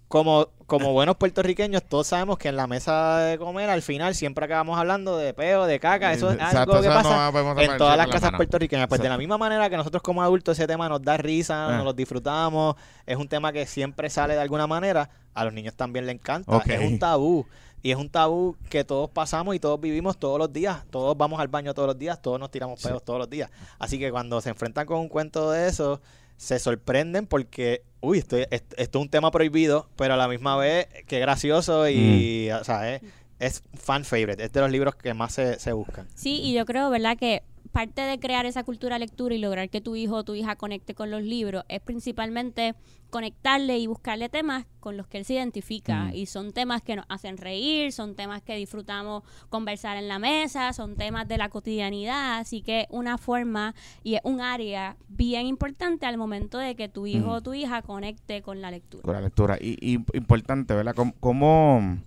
como, 0.09 0.49
como 0.67 0.93
buenos 0.93 1.17
puertorriqueños, 1.17 1.83
todos 1.85 2.07
sabemos 2.09 2.37
que 2.39 2.49
en 2.49 2.57
la 2.57 2.67
mesa 2.67 3.19
de 3.21 3.39
comer, 3.39 3.71
al 3.71 3.81
final, 3.83 4.15
siempre 4.15 4.45
acabamos 4.45 4.79
hablando 4.79 5.17
de 5.17 5.33
peo, 5.33 5.65
de 5.67 5.81
caca. 5.81 6.13
Eso 6.13 6.29
es 6.31 6.35
Exacto, 6.35 6.73
algo 6.75 6.83
que 6.83 6.89
pasa 6.89 7.31
no 7.33 7.61
en 7.61 7.77
todas 7.79 7.97
las 7.97 8.07
la 8.09 8.13
casas 8.13 8.29
mano. 8.29 8.37
puertorriqueñas. 8.39 8.89
Pues 8.89 9.01
de 9.01 9.09
la 9.09 9.17
misma 9.19 9.39
manera 9.39 9.71
que 9.71 9.77
nosotros 9.77 10.03
como 10.03 10.23
adultos 10.23 10.59
ese 10.59 10.67
tema 10.67 10.89
nos 10.89 11.03
da 11.03 11.17
risa, 11.17 11.69
Ah. 11.69 11.77
nos 11.77 11.85
lo 11.87 11.93
disfrutamos, 11.95 12.77
es 13.07 13.17
un 13.17 13.29
tema 13.29 13.53
que 13.53 13.65
siempre 13.67 14.11
sale 14.11 14.35
de 14.35 14.41
alguna 14.41 14.67
manera, 14.67 15.09
a 15.35 15.45
los 15.45 15.53
niños 15.55 15.75
también 15.75 16.05
le 16.07 16.13
encanta. 16.13 16.63
Es 16.67 16.81
un 16.81 16.99
tabú. 16.99 17.47
Y 17.83 17.91
es 17.91 17.97
un 17.97 18.09
tabú 18.09 18.57
que 18.71 18.85
todos 18.85 19.11
pasamos 19.11 19.55
y 19.55 19.59
todos 19.59 19.81
vivimos 19.81 20.17
todos 20.19 20.39
los 20.39 20.53
días. 20.53 20.85
Todos 20.91 21.17
vamos 21.17 21.41
al 21.41 21.49
baño 21.49 21.75
todos 21.75 21.89
los 21.89 21.99
días, 21.99 22.21
todos 22.23 22.39
nos 22.39 22.51
tiramos 22.51 22.81
Sí. 22.81 22.89
pedos 22.89 23.05
todos 23.05 23.19
los 23.19 23.29
días. 23.31 23.51
Así 23.79 23.99
que 23.99 24.11
cuando 24.11 24.41
se 24.41 24.51
enfrentan 24.51 24.87
con 24.87 24.99
un 25.01 25.09
cuento 25.09 25.51
de 25.51 25.69
eso, 25.69 26.01
se 26.37 26.59
sorprenden 26.59 27.27
porque, 27.27 27.83
uy, 28.01 28.19
esto, 28.19 28.37
esto- 28.37 28.77
esto 28.77 28.99
es 28.99 29.03
un 29.03 29.09
tema 29.09 29.31
prohibido, 29.31 29.89
pero 29.97 30.15
a 30.15 30.17
la 30.17 30.29
misma 30.29 30.57
vez, 30.57 30.87
qué 31.07 31.19
gracioso 31.21 31.89
y, 31.89 32.49
Mm. 32.53 32.61
o 32.61 32.65
sea, 32.65 32.95
es, 32.95 33.03
es 33.39 33.63
fan 33.75 34.05
favorite. 34.05 34.45
Es 34.45 34.53
de 34.53 34.61
los 34.61 34.71
libros 34.71 34.95
que 34.95 35.15
más 35.15 35.35
se, 35.35 35.59
se 35.59 35.73
buscan. 35.73 36.07
Sí, 36.15 36.41
y 36.43 36.53
yo 36.55 36.65
creo, 36.65 36.89
¿verdad?, 36.91 37.17
que 37.19 37.43
parte 37.73 38.03
de 38.03 38.21
crear 38.21 38.47
esa 38.47 38.63
cultura 38.65 38.97
de 38.97 39.01
lectura 39.01 39.35
y 39.35 39.39
lograr 39.39 39.69
que 39.71 39.81
tu 39.81 39.97
hijo 39.97 40.17
o 40.17 40.25
tu 40.25 40.35
hija 40.35 40.57
conecte 40.57 40.95
con 40.95 41.11
los 41.11 41.23
libros 41.23 41.65
es 41.69 41.81
principalmente 41.81 42.75
conectarle 43.11 43.79
y 43.79 43.87
buscarle 43.87 44.29
temas 44.29 44.65
con 44.81 44.97
los 44.97 45.07
que 45.07 45.19
él 45.19 45.25
se 45.25 45.35
identifica. 45.35 46.05
Mm. 46.05 46.15
Y 46.15 46.27
son 46.27 46.53
temas 46.53 46.83
que 46.83 46.97
nos 46.97 47.05
hacen 47.09 47.37
reír, 47.37 47.93
son 47.93 48.15
temas 48.15 48.43
que 48.43 48.57
disfrutamos 48.57 49.23
conversar 49.51 49.97
en 49.97 50.09
la 50.09 50.19
mesa, 50.19 50.73
son 50.73 50.97
temas 50.97 51.27
de 51.29 51.37
la 51.39 51.49
cotidianidad. 51.49 52.39
Así 52.39 52.63
que 52.63 52.87
una 52.91 53.19
forma 53.19 53.75
y 54.03 54.15
es 54.15 54.21
un 54.25 54.41
área 54.41 54.97
bien 55.09 55.47
importante 55.47 56.07
al 56.07 56.17
momento 56.17 56.59
de 56.59 56.75
que 56.75 56.89
tu 56.89 57.07
hijo 57.07 57.27
Mm. 57.27 57.31
o 57.31 57.41
tu 57.43 57.55
hija 57.55 57.83
conecte 57.83 58.43
con 58.43 58.61
la 58.61 58.71
lectura. 58.71 59.03
Con 59.03 59.15
la 59.15 59.21
lectura. 59.21 59.59
Y, 59.61 59.77
y 59.81 59.95
importante, 60.17 60.75
¿verdad? 60.75 60.95
¿Cómo, 60.95 61.15
cómo, 61.21 61.99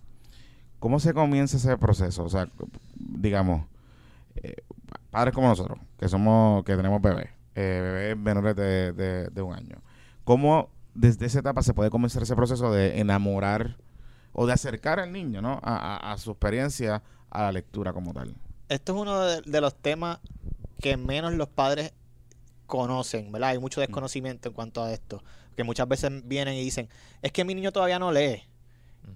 cómo 0.78 1.00
se 1.00 1.14
comienza 1.14 1.56
ese 1.56 1.76
proceso? 1.78 2.24
O 2.24 2.28
sea, 2.28 2.48
digamos, 2.96 3.64
eh, 4.36 4.54
padres 5.16 5.34
como 5.34 5.48
nosotros, 5.48 5.78
que 5.98 6.08
somos, 6.08 6.62
que 6.64 6.76
tenemos 6.76 7.00
bebés, 7.02 7.30
eh, 7.54 7.80
bebés 7.82 8.16
menores 8.16 8.54
de, 8.56 8.92
de- 8.92 9.28
de 9.28 9.42
un 9.42 9.54
año. 9.54 9.76
¿Cómo 10.24 10.70
desde 10.94 11.26
esa 11.26 11.40
etapa 11.40 11.62
se 11.62 11.74
puede 11.74 11.90
comenzar 11.90 12.22
ese 12.22 12.34
proceso 12.36 12.72
de 12.72 13.00
enamorar 13.00 13.76
o 14.32 14.46
de 14.46 14.52
acercar 14.52 15.00
al 15.00 15.12
niño, 15.12 15.40
¿no? 15.42 15.60
A, 15.62 15.76
a- 15.96 16.12
a 16.12 16.18
su 16.18 16.30
experiencia 16.30 17.02
a 17.30 17.42
la 17.42 17.52
lectura 17.52 17.92
como 17.92 18.12
tal. 18.14 18.34
Esto 18.68 18.94
es 18.94 19.00
uno 19.02 19.20
de, 19.20 19.42
de 19.42 19.60
los 19.60 19.74
temas 19.74 20.18
que 20.80 20.96
menos 20.96 21.32
los 21.34 21.48
padres 21.48 21.92
conocen, 22.66 23.30
¿verdad? 23.32 23.50
Hay 23.50 23.58
mucho 23.58 23.80
desconocimiento 23.80 24.48
en 24.48 24.54
cuanto 24.54 24.82
a 24.82 24.92
esto. 24.92 25.22
Que 25.56 25.64
muchas 25.64 25.88
veces 25.88 26.10
vienen 26.26 26.54
y 26.54 26.62
dicen, 26.62 26.88
es 27.22 27.32
que 27.32 27.44
mi 27.44 27.54
niño 27.54 27.72
todavía 27.72 27.98
no 27.98 28.12
lee. 28.12 28.42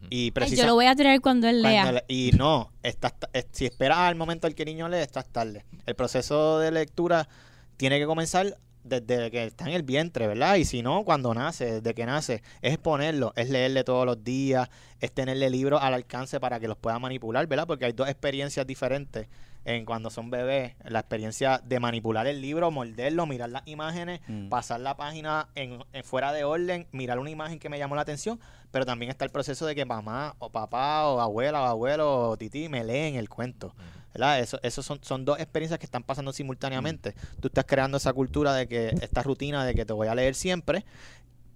Y 0.08 0.30
precisa- 0.30 0.62
yo 0.62 0.68
lo 0.68 0.74
voy 0.74 0.86
a 0.86 0.94
traer 0.96 1.20
cuando 1.20 1.48
él 1.48 1.62
lea. 1.62 1.82
cuando 1.82 1.92
le- 2.00 2.04
y 2.14 2.32
no, 2.32 2.70
estás 2.82 3.18
ta- 3.18 3.28
es- 3.32 3.46
si 3.52 3.66
esperas 3.66 3.98
al 3.98 4.14
momento 4.16 4.46
en 4.46 4.54
que 4.54 4.62
el 4.62 4.68
niño 4.68 4.88
lee, 4.88 4.98
estás 4.98 5.26
tarde. 5.28 5.64
El 5.86 5.94
proceso 5.94 6.58
de 6.58 6.70
lectura 6.70 7.28
tiene 7.76 7.98
que 7.98 8.06
comenzar 8.06 8.56
desde 8.82 9.30
que 9.30 9.44
está 9.44 9.66
en 9.66 9.72
el 9.74 9.82
vientre, 9.82 10.26
¿verdad? 10.26 10.56
Y 10.56 10.64
si 10.64 10.82
no, 10.82 11.04
cuando 11.04 11.34
nace, 11.34 11.80
desde 11.80 11.94
que 11.94 12.06
nace, 12.06 12.42
es 12.62 12.72
exponerlo, 12.72 13.32
es 13.36 13.50
leerle 13.50 13.84
todos 13.84 14.06
los 14.06 14.24
días, 14.24 14.68
es 15.00 15.12
tenerle 15.12 15.50
libros 15.50 15.80
al 15.82 15.92
alcance 15.94 16.40
para 16.40 16.58
que 16.60 16.66
los 16.68 16.78
pueda 16.78 16.98
manipular, 16.98 17.46
¿verdad? 17.46 17.66
Porque 17.66 17.84
hay 17.84 17.92
dos 17.92 18.08
experiencias 18.08 18.66
diferentes 18.66 19.28
en 19.64 19.84
cuando 19.84 20.10
son 20.10 20.30
bebés. 20.30 20.74
La 20.84 21.00
experiencia 21.00 21.60
de 21.64 21.80
manipular 21.80 22.26
el 22.26 22.40
libro, 22.40 22.70
morderlo, 22.70 23.26
mirar 23.26 23.50
las 23.50 23.66
imágenes, 23.66 24.20
Mm. 24.28 24.48
pasar 24.48 24.80
la 24.80 24.96
página 24.96 25.48
en, 25.54 25.84
en 25.92 26.04
fuera 26.04 26.32
de 26.32 26.44
orden, 26.44 26.86
mirar 26.92 27.18
una 27.18 27.30
imagen 27.30 27.58
que 27.58 27.68
me 27.68 27.78
llamó 27.78 27.94
la 27.94 28.02
atención, 28.02 28.40
pero 28.70 28.86
también 28.86 29.10
está 29.10 29.24
el 29.24 29.30
proceso 29.30 29.66
de 29.66 29.74
que 29.74 29.84
mamá 29.84 30.34
o 30.38 30.50
papá 30.50 31.06
o 31.08 31.20
abuela 31.20 31.62
o 31.62 31.66
abuelo 31.66 32.30
o 32.30 32.36
tití 32.36 32.68
me 32.68 32.84
leen 32.84 33.16
el 33.16 33.28
cuento. 33.28 33.74
¿verdad? 34.12 34.40
Eso, 34.40 34.58
eso 34.64 34.82
son, 34.82 34.98
son 35.02 35.24
dos 35.24 35.38
experiencias 35.38 35.78
que 35.78 35.86
están 35.86 36.02
pasando 36.02 36.32
simultáneamente. 36.32 37.14
Tú 37.40 37.46
estás 37.46 37.64
creando 37.64 37.96
esa 37.96 38.12
cultura 38.12 38.52
de 38.54 38.66
que, 38.66 38.88
esta 39.02 39.22
rutina 39.22 39.64
de 39.64 39.72
que 39.74 39.84
te 39.84 39.92
voy 39.92 40.08
a 40.08 40.14
leer 40.16 40.34
siempre, 40.34 40.84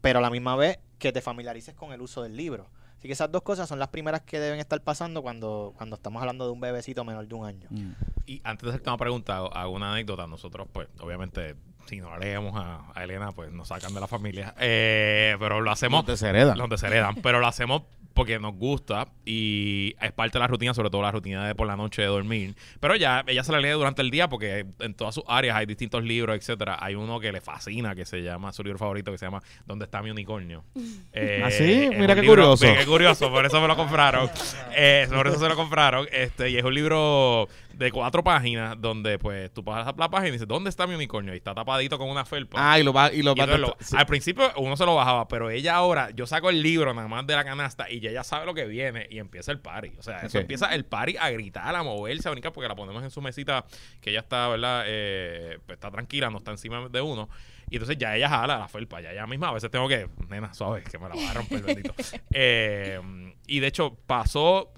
pero 0.01 0.21
a 0.21 0.23
la 0.23 0.31
misma 0.31 0.55
vez 0.55 0.79
que 1.01 1.11
te 1.13 1.21
familiarices 1.21 1.75
con 1.75 1.93
el 1.93 2.01
uso 2.01 2.23
del 2.23 2.37
libro. 2.37 2.69
Así 3.05 3.09
que 3.09 3.13
esas 3.13 3.31
dos 3.31 3.43
cosas 3.43 3.69
son 3.69 3.79
las 3.79 3.89
primeras 3.89 4.23
que 4.23 4.41
deben 4.41 4.59
estar 4.59 4.81
pasando 4.81 5.21
cuando, 5.21 5.75
cuando 5.77 5.97
estamos 5.97 6.23
hablando 6.23 6.47
de 6.47 6.53
un 6.53 6.61
bebecito 6.61 7.05
menor 7.05 7.29
de 7.29 7.35
un 7.35 7.45
año. 7.45 7.69
Mm. 7.69 7.91
Y 8.25 8.41
antes 8.45 8.63
de 8.63 8.71
hacerte 8.71 8.89
una 8.89 8.97
pregunta, 8.97 9.37
hago 9.37 9.73
una 9.73 9.93
anécdota. 9.93 10.27
Nosotros, 10.27 10.67
pues, 10.73 10.89
obviamente, 11.01 11.55
si 11.85 11.99
no 12.01 12.17
leemos 12.17 12.55
a, 12.57 12.91
a 12.95 13.05
Elena, 13.05 13.33
pues 13.33 13.53
nos 13.53 13.69
sacan 13.69 13.93
de 13.93 14.01
la 14.01 14.09
familia. 14.09 14.55
Eh, 14.59 15.37
pero 15.39 15.61
lo 15.61 15.71
hacemos. 15.71 15.99
Los 16.07 16.19
desheredan. 16.19 16.57
Los 16.57 16.71
desheredan. 16.71 17.17
pero 17.17 17.41
lo 17.41 17.47
hacemos 17.47 17.83
porque 18.15 18.39
nos 18.39 18.55
gusta 18.55 19.09
y 19.27 19.95
es 20.01 20.12
parte 20.12 20.39
de 20.39 20.41
la 20.41 20.47
rutina, 20.47 20.73
sobre 20.73 20.89
todo 20.91 21.03
la 21.03 21.11
rutina 21.11 21.47
de 21.47 21.55
por 21.55 21.67
la 21.67 21.77
noche 21.77 22.03
de 22.03 22.09
dormir. 22.09 22.55
Pero 22.81 22.97
ya, 22.97 23.25
ella 23.27 23.43
se 23.45 23.53
la 23.53 23.61
lee 23.61 23.71
durante 23.71 24.03
el 24.03 24.11
día 24.11 24.29
porque 24.29 24.67
en 24.81 24.95
todas 24.95 25.15
sus 25.15 25.25
áreas 25.27 25.57
hay 25.57 25.67
distintos 25.67 26.03
libros, 26.05 26.37
etcétera. 26.37 26.79
Hay 26.81 26.95
uno 26.95 27.19
que 27.21 27.33
le 27.33 27.41
fascina, 27.41 27.95
que 27.95 28.07
se 28.07 28.23
llama, 28.23 28.53
su 28.53 28.62
libro 28.62 28.79
favorito, 28.79 29.11
que 29.12 29.19
se 29.19 29.27
llama 29.27 29.43
¿Dónde 29.67 29.85
está 29.85 30.01
mi 30.03 30.11
unicornio? 30.11 30.65
Eh, 31.17 31.43
¿Ah, 31.45 31.51
sí? 31.51 31.89
Mira 31.97 32.15
qué 32.15 32.23
libro- 32.23 32.43
curioso. 32.57 32.67
Qué 32.77 32.87
curioso, 32.87 33.31
por 33.31 33.45
eso 33.47 33.61
me 33.61 33.69
lo 33.69 33.77
compraron. 33.77 34.29
Eh, 34.77 35.07
por 35.12 35.29
eso 35.29 35.39
se 35.39 35.49
lo 35.49 35.55
compraron. 35.55 36.07
Este, 36.11 36.51
y 36.51 36.57
es 36.57 36.65
un 36.65 36.75
libro 36.75 37.49
de 37.75 37.93
cuatro 37.93 38.25
páginas 38.25 38.77
donde 38.81 39.19
pues 39.21 39.53
tú 39.53 39.62
pasas 39.65 39.95
la 39.97 40.09
página 40.11 40.29
y 40.31 40.33
dices, 40.33 40.49
¿dónde 40.49 40.69
está 40.71 40.87
mi 40.87 40.95
unicornio? 40.97 41.33
Y 41.33 41.37
está 41.37 41.55
tapadito 41.55 41.97
con 41.99 42.09
una 42.09 42.25
felpa. 42.25 42.57
Ah, 42.73 42.79
y 42.81 42.83
lo 42.83 42.93
va, 42.93 43.12
y 43.12 43.23
lo 43.23 43.33
Y 43.37 43.39
va 43.39 43.45
entonces 43.45 43.61
lo- 43.61 43.77
sí. 43.81 43.95
Al 43.97 44.07
principio 44.07 44.51
uno 44.57 44.77
se 44.77 44.85
lo 44.85 44.95
bajaba, 44.97 45.29
pero 45.29 45.51
ella 45.51 45.75
ahora, 45.77 46.11
yo 46.11 46.27
saco 46.27 46.51
el 46.51 46.61
libro 46.62 46.93
nada 46.93 47.07
más 47.07 47.25
de 47.27 47.35
la 47.37 47.45
canasta 47.45 47.89
y 47.91 48.01
ya 48.05 48.11
ella 48.11 48.25
sabe 48.25 48.47
lo 48.47 48.55
que 48.55 48.67
viene 48.67 49.07
y 49.11 49.19
empieza 49.19 49.53
el 49.53 49.61
party. 49.61 49.93
O 49.99 50.03
sea, 50.03 50.21
eso 50.21 50.39
empieza 50.39 50.75
el 50.75 50.85
party 50.85 51.17
a 51.19 51.31
gritar, 51.31 51.75
a 51.75 51.83
moverse, 51.83 52.29
a 52.29 52.31
brincar, 52.31 52.53
porque 52.53 52.69
la 52.69 52.77
ponemos 52.77 53.03
en 53.03 53.11
su 53.11 53.21
mesita, 53.21 53.65
que 54.01 54.11
ella 54.11 54.21
está, 54.21 54.49
¿verdad? 54.49 54.85
Eh, 54.87 55.59
pues, 55.67 55.77
está 55.77 55.91
tranquila, 55.91 56.31
no 56.31 56.39
está 56.39 56.51
encima 56.51 56.89
de 56.89 57.01
uno. 57.01 57.29
Y 57.71 57.77
entonces 57.77 57.97
ya 57.99 58.15
ella 58.17 58.29
jala 58.29 58.59
la 58.59 58.69
felpa, 58.69 59.01
ya 59.01 59.13
ella 59.13 59.27
misma. 59.27 59.49
A 59.49 59.53
veces 59.53 59.71
tengo 59.71 59.89
que, 59.89 60.09
nena, 60.29 60.53
suave, 60.55 60.83
que 60.83 60.99
me 60.99 61.09
la 61.09 61.17
va 61.17 61.31
a 61.31 61.35
romper, 61.35 61.63
bendito. 61.65 61.95
Eh, 62.31 63.01
y 63.47 63.61
de 63.61 63.67
hecho, 63.67 63.97
pasó 64.07 64.73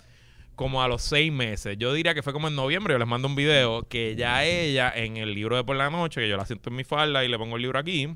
como 0.55 0.83
a 0.83 0.89
los 0.89 1.03
seis 1.03 1.31
meses. 1.31 1.77
Yo 1.79 1.93
diría 1.93 2.14
que 2.14 2.22
fue 2.22 2.33
como 2.33 2.49
en 2.49 2.57
noviembre. 2.57 2.95
Yo 2.95 2.99
les 2.99 3.07
mando 3.07 3.29
un 3.29 3.37
video 3.37 3.87
que 3.89 4.16
ya 4.16 4.45
ella, 4.45 4.93
en 4.95 5.16
el 5.16 5.35
libro 5.35 5.57
de 5.57 5.64
por 5.64 5.77
la 5.77 5.91
noche, 5.91 6.20
que 6.20 6.29
yo 6.29 6.37
la 6.37 6.47
siento 6.47 6.70
en 6.70 6.77
mi 6.77 6.85
falda 6.85 7.24
y 7.24 7.29
le 7.29 7.39
pongo 7.39 7.57
el 7.57 7.62
libro 7.62 7.79
aquí. 7.79 8.09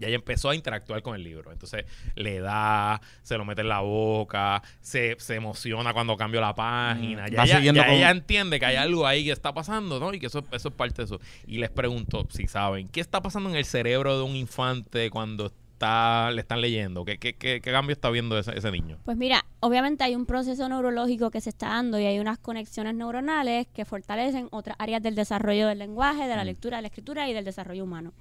Y 0.00 0.04
ella 0.04 0.14
empezó 0.16 0.50
a 0.50 0.54
interactuar 0.54 1.02
con 1.02 1.14
el 1.14 1.22
libro. 1.24 1.52
Entonces 1.52 1.84
le 2.14 2.40
da, 2.40 3.00
se 3.22 3.36
lo 3.36 3.44
mete 3.44 3.60
en 3.62 3.68
la 3.68 3.80
boca, 3.80 4.62
se, 4.80 5.16
se 5.18 5.34
emociona 5.36 5.92
cuando 5.92 6.16
cambio 6.16 6.40
la 6.40 6.54
página. 6.54 7.26
Mm, 7.26 7.30
Ya, 7.30 7.42
ella, 7.44 7.60
ya 7.74 7.84
con- 7.86 7.94
ella 7.94 8.10
entiende 8.10 8.58
que 8.60 8.66
hay 8.66 8.76
algo 8.76 9.06
ahí 9.06 9.24
que 9.24 9.32
está 9.32 9.52
pasando, 9.52 9.98
¿no? 10.00 10.12
Y 10.14 10.18
que 10.20 10.26
eso, 10.26 10.44
eso 10.52 10.68
es 10.68 10.74
parte 10.74 11.02
de 11.02 11.04
eso. 11.04 11.20
Y 11.46 11.58
les 11.58 11.70
pregunto, 11.70 12.26
si 12.30 12.46
saben, 12.46 12.88
¿qué 12.88 13.00
está 13.00 13.20
pasando 13.22 13.48
en 13.50 13.56
el 13.56 13.64
cerebro 13.64 14.16
de 14.18 14.24
un 14.24 14.36
infante 14.36 15.10
cuando 15.10 15.52
está, 15.78 16.32
le 16.32 16.40
están 16.40 16.60
leyendo? 16.60 17.04
¿Qué, 17.04 17.18
qué, 17.18 17.34
qué, 17.34 17.60
qué 17.60 17.70
cambio 17.70 17.92
está 17.92 18.10
viendo 18.10 18.36
ese, 18.36 18.56
ese 18.58 18.70
niño? 18.72 18.98
Pues 19.04 19.16
mira, 19.16 19.44
obviamente 19.60 20.02
hay 20.02 20.16
un 20.16 20.26
proceso 20.26 20.68
neurológico 20.68 21.30
que 21.30 21.40
se 21.40 21.50
está 21.50 21.68
dando 21.68 22.00
y 22.00 22.04
hay 22.04 22.18
unas 22.18 22.38
conexiones 22.38 22.94
neuronales 22.96 23.68
que 23.68 23.84
fortalecen 23.84 24.48
otras 24.50 24.76
áreas 24.80 25.00
del 25.02 25.14
desarrollo 25.14 25.68
del 25.68 25.78
lenguaje, 25.78 26.26
de 26.26 26.34
la 26.36 26.42
Mm. 26.42 26.46
lectura, 26.46 26.76
de 26.78 26.82
la 26.82 26.88
escritura 26.88 27.28
y 27.28 27.32
del 27.32 27.44
desarrollo 27.44 27.84
humano. 27.84 28.12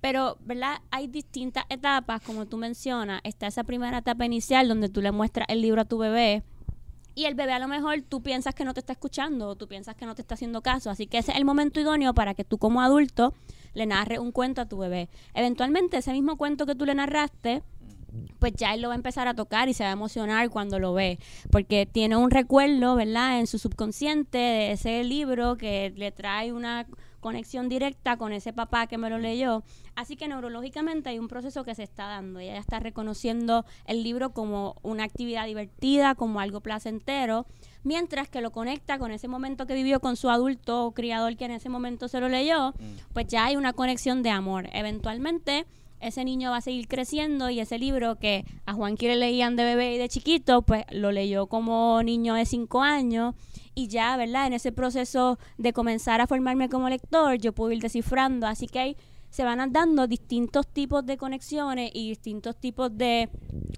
Pero, 0.00 0.38
¿verdad? 0.40 0.78
Hay 0.90 1.06
distintas 1.06 1.64
etapas, 1.68 2.22
como 2.22 2.46
tú 2.46 2.56
mencionas. 2.56 3.20
Está 3.24 3.46
esa 3.46 3.62
primera 3.64 3.98
etapa 3.98 4.24
inicial 4.24 4.66
donde 4.68 4.88
tú 4.88 5.02
le 5.02 5.12
muestras 5.12 5.46
el 5.50 5.60
libro 5.60 5.82
a 5.82 5.84
tu 5.84 5.98
bebé 5.98 6.42
y 7.14 7.26
el 7.26 7.34
bebé 7.34 7.52
a 7.52 7.58
lo 7.58 7.68
mejor 7.68 8.00
tú 8.08 8.22
piensas 8.22 8.54
que 8.54 8.64
no 8.64 8.72
te 8.72 8.80
está 8.80 8.94
escuchando 8.94 9.48
o 9.48 9.54
tú 9.54 9.68
piensas 9.68 9.94
que 9.96 10.06
no 10.06 10.14
te 10.14 10.22
está 10.22 10.34
haciendo 10.34 10.62
caso. 10.62 10.88
Así 10.88 11.06
que 11.06 11.18
ese 11.18 11.32
es 11.32 11.36
el 11.36 11.44
momento 11.44 11.78
idóneo 11.78 12.14
para 12.14 12.32
que 12.32 12.42
tú 12.42 12.56
como 12.56 12.80
adulto 12.80 13.34
le 13.74 13.86
narres 13.86 14.18
un 14.18 14.32
cuento 14.32 14.60
a 14.60 14.66
tu 14.66 14.78
bebé. 14.78 15.08
Eventualmente 15.34 15.96
ese 15.96 16.12
mismo 16.12 16.36
cuento 16.36 16.66
que 16.66 16.74
tú 16.74 16.84
le 16.84 16.94
narraste, 16.94 17.62
pues 18.38 18.52
ya 18.54 18.74
él 18.74 18.82
lo 18.82 18.88
va 18.88 18.94
a 18.94 18.96
empezar 18.96 19.28
a 19.28 19.34
tocar 19.34 19.68
y 19.68 19.74
se 19.74 19.84
va 19.84 19.90
a 19.90 19.94
emocionar 19.94 20.50
cuando 20.50 20.78
lo 20.78 20.92
ve, 20.92 21.18
porque 21.50 21.86
tiene 21.86 22.16
un 22.16 22.30
recuerdo, 22.30 22.94
¿verdad?, 22.94 23.40
en 23.40 23.46
su 23.46 23.58
subconsciente 23.58 24.38
de 24.38 24.72
ese 24.72 25.02
libro 25.04 25.56
que 25.56 25.92
le 25.96 26.12
trae 26.12 26.52
una 26.52 26.86
conexión 27.22 27.70
directa 27.70 28.18
con 28.18 28.32
ese 28.32 28.52
papá 28.52 28.86
que 28.86 28.98
me 28.98 29.08
lo 29.08 29.18
leyó. 29.18 29.62
Así 29.94 30.16
que 30.16 30.28
neurológicamente 30.28 31.08
hay 31.08 31.18
un 31.18 31.28
proceso 31.28 31.64
que 31.64 31.74
se 31.74 31.84
está 31.84 32.06
dando. 32.06 32.40
Ella 32.40 32.54
ya 32.54 32.60
está 32.60 32.80
reconociendo 32.80 33.64
el 33.86 34.02
libro 34.02 34.34
como 34.34 34.76
una 34.82 35.04
actividad 35.04 35.46
divertida, 35.46 36.14
como 36.14 36.40
algo 36.40 36.60
placentero, 36.60 37.46
mientras 37.84 38.28
que 38.28 38.42
lo 38.42 38.50
conecta 38.50 38.98
con 38.98 39.12
ese 39.12 39.28
momento 39.28 39.66
que 39.66 39.74
vivió 39.74 40.00
con 40.00 40.16
su 40.16 40.28
adulto 40.28 40.84
o 40.84 40.92
criador 40.92 41.36
que 41.36 41.46
en 41.46 41.52
ese 41.52 41.70
momento 41.70 42.08
se 42.08 42.20
lo 42.20 42.28
leyó, 42.28 42.74
pues 43.14 43.26
ya 43.28 43.46
hay 43.46 43.56
una 43.56 43.72
conexión 43.72 44.22
de 44.22 44.30
amor. 44.30 44.68
Eventualmente 44.72 45.64
ese 46.00 46.24
niño 46.24 46.50
va 46.50 46.56
a 46.56 46.60
seguir 46.60 46.88
creciendo 46.88 47.48
y 47.48 47.60
ese 47.60 47.78
libro 47.78 48.18
que 48.18 48.44
a 48.66 48.72
Juanqui 48.72 49.06
le 49.06 49.16
leían 49.16 49.54
de 49.54 49.64
bebé 49.64 49.94
y 49.94 49.98
de 49.98 50.08
chiquito, 50.08 50.62
pues 50.62 50.84
lo 50.90 51.12
leyó 51.12 51.46
como 51.46 52.02
niño 52.02 52.34
de 52.34 52.44
cinco 52.44 52.82
años 52.82 53.36
y 53.74 53.88
ya, 53.88 54.16
¿verdad? 54.16 54.46
En 54.46 54.52
ese 54.52 54.72
proceso 54.72 55.38
de 55.58 55.72
comenzar 55.72 56.20
a 56.20 56.26
formarme 56.26 56.68
como 56.68 56.88
lector, 56.88 57.36
yo 57.38 57.52
puedo 57.52 57.72
ir 57.72 57.80
descifrando, 57.80 58.46
así 58.46 58.66
que 58.66 58.78
ahí 58.78 58.96
se 59.30 59.44
van 59.44 59.72
dando 59.72 60.06
distintos 60.06 60.66
tipos 60.66 61.06
de 61.06 61.16
conexiones 61.16 61.90
y 61.94 62.10
distintos 62.10 62.54
tipos 62.56 62.94
de 62.96 63.30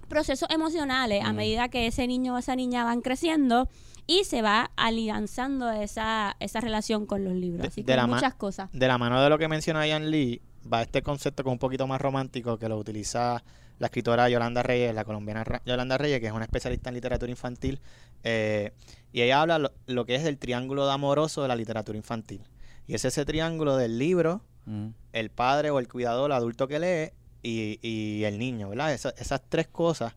procesos 0.09 0.49
emocionales 0.51 1.25
a 1.25 1.33
medida 1.33 1.69
que 1.69 1.87
ese 1.87 2.07
niño 2.09 2.35
o 2.35 2.39
esa 2.39 2.57
niña 2.57 2.83
van 2.85 3.01
creciendo 3.03 3.69
y 4.07 4.25
se 4.25 4.43
va 4.43 4.71
alianzando 4.77 5.71
esa, 5.71 6.37
esa 6.41 6.61
relación 6.61 7.07
con 7.07 7.25
los 7.25 7.35
libros. 7.35 7.63
De- 7.63 7.69
Así 7.69 7.83
de 7.83 7.93
que 7.93 7.97
la 7.97 8.07
muchas 8.07 8.35
cosas. 8.35 8.69
De 8.73 8.89
la 8.89 8.99
mano 8.99 9.23
de 9.23 9.31
lo 9.31 9.39
que 9.39 9.47
menciona 9.49 9.87
Ian 9.87 10.11
Lee, 10.11 10.43
va 10.71 10.83
este 10.83 11.03
concepto 11.03 11.43
es 11.43 11.47
un 11.49 11.59
poquito 11.59 11.87
más 11.87 12.01
romántico 12.01 12.59
que 12.59 12.69
lo 12.69 12.77
utiliza 12.77 13.43
la 13.79 13.87
escritora 13.87 14.29
Yolanda 14.29 14.63
Reyes, 14.63 14.95
la 14.95 15.05
colombiana 15.05 15.45
Ra- 15.45 15.63
Yolanda 15.67 15.99
Reyes, 15.99 16.21
que 16.21 16.27
es 16.27 16.33
una 16.33 16.45
especialista 16.45 16.91
en 16.91 16.95
literatura 16.95 17.31
infantil. 17.31 17.81
eh, 18.23 18.73
y 19.13 19.21
ella 19.23 19.43
habla 19.43 19.59
lo, 19.59 19.73
lo 19.87 20.07
que 20.07 20.15
es 20.15 20.25
el 20.25 20.39
triángulo 20.39 20.87
de 20.87 20.93
amoroso 20.93 21.43
de 21.43 21.49
la 21.49 21.57
literatura 21.57 21.97
infantil. 21.99 22.43
Y 22.87 22.95
es 22.95 23.05
ese 23.05 23.25
triángulo 23.25 23.77
del 23.77 23.99
libro, 23.99 24.41
Mm. 24.67 24.89
el 25.13 25.29
padre 25.31 25.69
o 25.71 25.79
el 25.79 25.89
cuidador, 25.89 26.31
el 26.31 26.37
adulto 26.37 26.67
que 26.67 26.79
lee 26.79 27.13
y, 27.43 27.79
y 27.87 28.25
el 28.25 28.39
niño, 28.39 28.71
¿verdad? 28.71 28.95
Esa- 28.95 29.11
esas 29.19 29.43
tres 29.49 29.67
cosas 29.69 30.15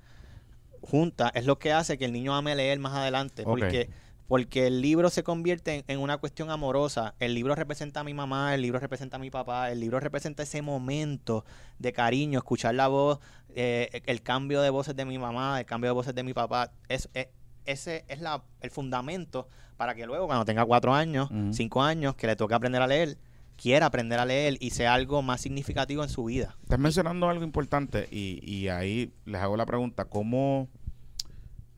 juntas 0.82 1.32
es 1.36 1.46
lo 1.46 1.60
que 1.60 1.74
hace 1.74 1.98
que 1.98 2.06
el 2.06 2.14
niño 2.14 2.36
ame 2.36 2.56
leer 2.56 2.80
más 2.80 2.94
adelante. 2.94 3.44
Porque, 3.44 3.90
porque 4.28 4.68
el 4.68 4.82
libro 4.82 5.10
se 5.10 5.24
convierte 5.24 5.76
en, 5.80 5.84
en 5.88 6.00
una 6.00 6.18
cuestión 6.18 6.50
amorosa. 6.50 7.16
El 7.20 7.34
libro 7.34 7.56
representa 7.56 8.02
a 8.02 8.04
mi 8.04 8.14
mamá, 8.14 8.54
el 8.56 8.62
libro 8.62 8.80
representa 8.80 9.18
a 9.18 9.20
mi 9.20 9.30
papá, 9.30 9.72
el 9.72 9.80
libro 9.80 10.00
representa 10.00 10.44
ese 10.44 10.62
momento 10.62 11.44
de 11.80 11.92
cariño, 11.94 12.40
escuchar 12.40 12.76
la 12.76 12.88
voz, 12.88 13.20
eh, 13.60 14.04
el 14.06 14.22
cambio 14.22 14.62
de 14.62 14.70
voces 14.70 14.96
de 14.96 15.04
mi 15.04 15.18
mamá, 15.18 15.60
el 15.60 15.66
cambio 15.66 15.90
de 15.90 15.94
voces 15.96 16.14
de 16.14 16.22
mi 16.24 16.34
papá. 16.34 16.72
Es, 16.88 17.10
es- 17.14 17.30
ese 17.66 18.06
es 18.08 18.22
la, 18.22 18.44
el 18.62 18.70
fundamento 18.70 19.50
para 19.76 19.94
que 19.96 20.06
luego, 20.06 20.28
cuando 20.28 20.46
tenga 20.46 20.64
cuatro 20.64 20.94
años, 20.94 21.30
cinco 21.52 21.82
años, 21.84 22.16
que 22.16 22.26
le 22.28 22.36
toque 22.38 22.54
aprender 22.54 22.82
a 22.82 22.88
leer, 22.88 23.18
quiera 23.58 23.88
aprender 23.88 24.20
a 24.20 24.26
leer 24.26 24.58
y 24.62 24.70
sea 24.70 24.94
algo 24.94 25.22
más 25.24 25.42
significativo 25.42 26.04
en 26.04 26.10
su 26.10 26.24
vida. 26.26 26.56
Estás 26.64 26.80
mencionando 26.80 27.28
algo 27.28 27.44
importante 27.44 28.08
y, 28.12 28.40
y 28.50 28.70
ahí 28.70 29.12
les 29.26 29.42
hago 29.42 29.58
la 29.58 29.66
pregunta, 29.66 30.06
¿cómo, 30.06 30.70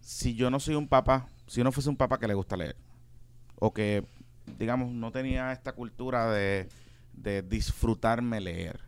si 0.01 0.35
yo 0.35 0.49
no 0.51 0.59
soy 0.59 0.75
un 0.75 0.87
papá, 0.87 1.27
si 1.47 1.57
yo 1.57 1.63
no 1.63 1.71
fuese 1.71 1.89
un 1.89 1.97
papá 1.97 2.19
que 2.19 2.27
le 2.27 2.33
gusta 2.33 2.55
leer, 2.57 2.75
o 3.55 3.73
que, 3.73 4.03
digamos, 4.59 4.91
no 4.91 5.11
tenía 5.11 5.51
esta 5.53 5.71
cultura 5.73 6.29
de, 6.31 6.69
de 7.13 7.41
disfrutarme 7.41 8.39
leer, 8.41 8.79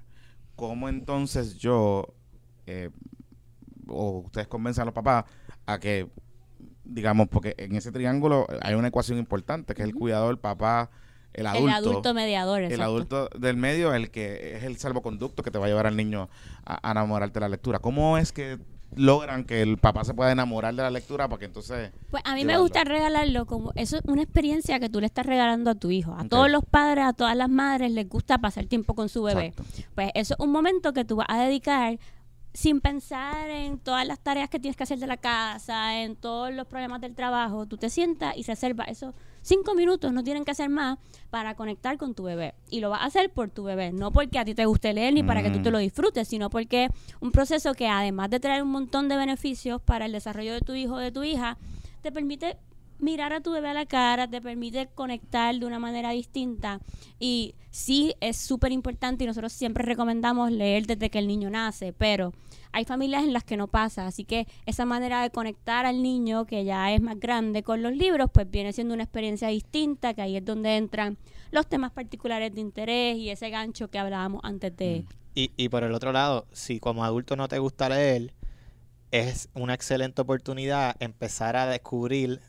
¿cómo 0.55 0.87
entonces 0.87 1.57
yo, 1.57 2.13
eh, 2.66 2.89
o 3.88 4.20
ustedes 4.20 4.47
convencen 4.47 4.84
a 4.84 4.86
los 4.86 4.93
papás 4.93 5.26
a 5.66 5.80
que, 5.80 6.09
digamos, 6.84 7.28
porque 7.30 7.55
en 7.57 7.76
ese 7.76 7.91
triángulo 7.91 8.47
hay 8.62 8.76
una 8.76 8.88
ecuación 8.88 9.18
importante, 9.18 9.74
que 9.74 9.82
es 9.82 9.88
el 9.88 9.95
cuidador, 9.95 10.32
el 10.32 10.39
papá, 10.39 10.89
el 11.34 11.47
adulto. 11.47 11.68
el 11.68 11.74
adulto 11.74 12.14
mediador, 12.14 12.62
El 12.62 12.82
adulto 12.82 13.30
del 13.38 13.57
medio, 13.57 13.93
el 13.93 14.12
que 14.12 14.57
es 14.57 14.64
el 14.64 14.78
salvoconducto 14.78 15.43
que 15.43 15.51
te 15.51 15.57
va 15.57 15.66
a 15.66 15.70
llevar 15.70 15.88
al 15.88 15.95
niño 15.95 16.30
a, 16.66 16.88
a 16.88 16.91
enamorarte 16.91 17.36
de 17.36 17.41
la 17.41 17.49
lectura. 17.49 17.80
¿Cómo 17.80 18.18
es 18.18 18.32
que 18.32 18.59
logran 18.95 19.45
que 19.45 19.62
el 19.62 19.78
papá 19.78 20.03
se 20.03 20.14
pueda 20.14 20.32
enamorar 20.32 20.76
de 20.76 20.84
la 20.84 20.91
lectura 20.91 21.28
para 21.28 21.39
que 21.39 21.45
entonces... 21.45 21.91
Pues 22.09 22.24
a 22.26 22.36
mí 22.36 22.45
me 22.45 22.57
gusta 22.57 22.84
regalarlo 22.84 23.45
como 23.45 23.72
eso 23.76 23.97
es 23.97 24.03
una 24.05 24.24
experiencia 24.24 24.80
que 24.80 24.89
tú 24.89 24.99
le 24.99 25.05
estás 25.05 25.26
regalando 25.26 25.72
a 25.72 25.76
tu 25.76 25.91
hijo. 25.91 26.14
A 26.18 26.26
todos 26.26 26.49
los 26.49 26.66
padres, 26.66 27.05
a 27.05 27.14
todas 27.14 27.36
las 27.36 27.49
madres 27.49 27.91
les 27.91 28.07
gusta 28.07 28.38
pasar 28.39 28.66
tiempo 28.66 28.93
con 28.93 29.09
su 29.09 29.24
bebé. 29.24 29.47
Exacto. 29.47 29.84
Pues 29.95 30.12
eso 30.14 30.34
es 30.34 30.39
un 30.39 30.51
momento 30.51 30.93
que 30.93 31.05
tú 31.05 31.18
vas 31.18 31.28
a 31.30 31.43
dedicar 31.43 31.99
sin 32.53 32.81
pensar 32.81 33.49
en 33.49 33.79
todas 33.79 34.05
las 34.05 34.19
tareas 34.19 34.49
que 34.49 34.59
tienes 34.59 34.75
que 34.75 34.83
hacer 34.83 34.99
de 34.99 35.07
la 35.07 35.17
casa, 35.17 36.01
en 36.01 36.15
todos 36.15 36.53
los 36.53 36.67
problemas 36.67 36.99
del 37.01 37.15
trabajo. 37.15 37.65
Tú 37.65 37.77
te 37.77 37.89
sientas 37.89 38.35
y 38.35 38.43
reservas 38.43 38.89
esos 38.89 39.15
cinco 39.41 39.73
minutos, 39.73 40.11
no 40.11 40.23
tienen 40.23 40.43
que 40.43 40.51
hacer 40.51 40.69
más 40.69 40.99
para 41.29 41.55
conectar 41.55 41.97
con 41.97 42.13
tu 42.13 42.23
bebé. 42.23 42.53
Y 42.69 42.81
lo 42.81 42.89
vas 42.89 43.01
a 43.01 43.05
hacer 43.05 43.31
por 43.31 43.49
tu 43.49 43.63
bebé, 43.63 43.91
no 43.93 44.11
porque 44.11 44.37
a 44.37 44.45
ti 44.45 44.53
te 44.53 44.65
guste 44.65 44.93
leer 44.93 45.13
ni 45.13 45.23
para 45.23 45.41
que 45.41 45.49
tú 45.49 45.59
Mm. 45.59 45.63
te 45.63 45.71
lo 45.71 45.77
disfrutes, 45.77 46.27
sino 46.27 46.49
porque 46.49 46.89
un 47.21 47.31
proceso 47.31 47.73
que 47.73 47.87
además 47.87 48.29
de 48.29 48.39
traer 48.39 48.63
un 48.63 48.69
montón 48.71 49.07
de 49.07 49.15
beneficios 49.17 49.81
para 49.81 50.05
el 50.05 50.11
desarrollo 50.11 50.53
de 50.53 50.61
tu 50.61 50.73
hijo 50.73 50.95
o 50.95 50.99
de 50.99 51.11
tu 51.11 51.23
hija, 51.23 51.57
te 52.01 52.11
permite 52.11 52.57
mirar 53.01 53.33
a 53.33 53.41
tu 53.41 53.51
bebé 53.51 53.69
a 53.69 53.73
la 53.73 53.85
cara, 53.85 54.27
te 54.27 54.41
permite 54.41 54.87
conectar 54.93 55.53
de 55.55 55.65
una 55.65 55.79
manera 55.79 56.11
distinta. 56.11 56.79
Y 57.19 57.55
sí 57.69 58.15
es 58.21 58.37
súper 58.37 58.71
importante 58.71 59.23
y 59.23 59.27
nosotros 59.27 59.53
siempre 59.53 59.83
recomendamos 59.83 60.51
leer 60.51 60.85
desde 60.85 61.09
que 61.09 61.19
el 61.19 61.27
niño 61.27 61.49
nace, 61.49 61.93
pero 61.93 62.33
hay 62.71 62.85
familias 62.85 63.23
en 63.23 63.33
las 63.33 63.43
que 63.43 63.57
no 63.57 63.67
pasa, 63.67 64.07
así 64.07 64.23
que 64.23 64.47
esa 64.65 64.85
manera 64.85 65.21
de 65.21 65.29
conectar 65.29 65.85
al 65.85 66.01
niño 66.01 66.45
que 66.45 66.63
ya 66.63 66.91
es 66.93 67.01
más 67.01 67.19
grande 67.19 67.63
con 67.63 67.81
los 67.81 67.95
libros, 67.95 68.29
pues 68.33 68.49
viene 68.49 68.71
siendo 68.73 68.93
una 68.93 69.03
experiencia 69.03 69.49
distinta, 69.49 70.13
que 70.13 70.21
ahí 70.21 70.37
es 70.37 70.45
donde 70.45 70.77
entran 70.77 71.17
los 71.51 71.67
temas 71.67 71.91
particulares 71.91 72.53
de 72.53 72.61
interés 72.61 73.17
y 73.17 73.29
ese 73.29 73.49
gancho 73.49 73.89
que 73.89 73.99
hablábamos 73.99 74.41
antes 74.43 74.75
de... 74.77 75.05
Y, 75.33 75.51
y 75.55 75.69
por 75.69 75.83
el 75.83 75.93
otro 75.93 76.11
lado, 76.11 76.45
si 76.51 76.79
como 76.79 77.03
adulto 77.03 77.35
no 77.35 77.47
te 77.47 77.59
gusta 77.59 77.89
leer, 77.89 78.33
es 79.11 79.49
una 79.53 79.73
excelente 79.73 80.21
oportunidad 80.21 80.95
empezar 80.99 81.57
a 81.57 81.65
descubrir 81.67 82.39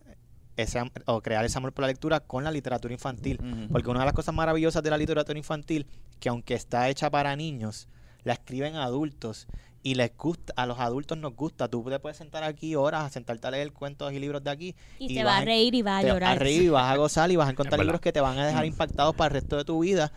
ese 0.56 0.80
o 1.06 1.20
crear 1.22 1.44
ese 1.44 1.58
amor 1.58 1.72
por 1.72 1.82
la 1.82 1.88
lectura 1.88 2.20
con 2.20 2.44
la 2.44 2.50
literatura 2.50 2.92
infantil. 2.92 3.38
Porque 3.70 3.88
una 3.90 4.00
de 4.00 4.06
las 4.06 4.14
cosas 4.14 4.34
maravillosas 4.34 4.82
de 4.82 4.90
la 4.90 4.98
literatura 4.98 5.38
infantil, 5.38 5.86
que 6.20 6.28
aunque 6.28 6.54
está 6.54 6.88
hecha 6.88 7.10
para 7.10 7.34
niños, 7.36 7.88
la 8.24 8.34
escriben 8.34 8.76
adultos 8.76 9.46
y 9.84 9.94
les 9.96 10.16
gusta, 10.16 10.52
a 10.56 10.64
los 10.66 10.78
adultos 10.78 11.18
nos 11.18 11.34
gusta. 11.34 11.66
Tú 11.68 11.82
te 11.88 11.98
puedes 11.98 12.16
sentar 12.16 12.44
aquí 12.44 12.76
horas 12.76 13.02
a 13.02 13.10
sentarte 13.10 13.48
a 13.48 13.50
leer 13.50 13.72
cuentos 13.72 14.12
y 14.12 14.20
libros 14.20 14.44
de 14.44 14.50
aquí 14.50 14.76
Y, 15.00 15.12
Y 15.12 15.14
te 15.16 15.24
vas 15.24 15.34
va 15.34 15.38
a- 15.38 15.44
reír 15.44 15.74
y 15.74 15.82
va 15.82 15.98
a 15.98 16.00
te 16.02 16.06
vas 16.06 16.14
llorar. 16.14 16.36
a 16.36 16.38
reír 16.38 16.62
y 16.62 16.68
vas 16.68 16.92
a 16.92 16.96
gozar 16.96 17.30
y 17.32 17.36
vas 17.36 17.48
a 17.48 17.50
encontrar 17.50 17.80
libros 17.80 18.00
que 18.00 18.12
te 18.12 18.20
van 18.20 18.38
a 18.38 18.46
dejar 18.46 18.64
impactados 18.64 19.14
para 19.16 19.34
el 19.34 19.40
resto 19.40 19.56
de 19.56 19.64
tu 19.64 19.80
vida. 19.80 20.12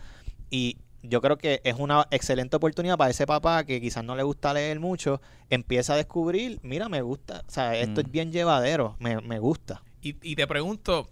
Y 0.50 0.76
yo 1.02 1.20
creo 1.20 1.36
que 1.36 1.60
es 1.64 1.74
una 1.78 2.06
excelente 2.12 2.56
oportunidad 2.56 2.96
para 2.96 3.10
ese 3.10 3.26
papá 3.26 3.64
que 3.64 3.80
quizás 3.80 4.04
no 4.04 4.14
le 4.14 4.22
gusta 4.22 4.52
leer 4.54 4.78
mucho, 4.78 5.20
empieza 5.50 5.94
a 5.94 5.96
descubrir, 5.96 6.60
mira, 6.62 6.88
me 6.88 7.02
gusta, 7.02 7.42
o 7.46 7.50
sea, 7.50 7.74
esto 7.76 8.00
Mm. 8.00 8.04
es 8.06 8.10
bien 8.12 8.32
llevadero, 8.32 8.96
me, 9.00 9.20
me 9.20 9.38
gusta. 9.40 9.82
Y, 10.08 10.16
y 10.22 10.36
te 10.36 10.46
pregunto, 10.46 11.08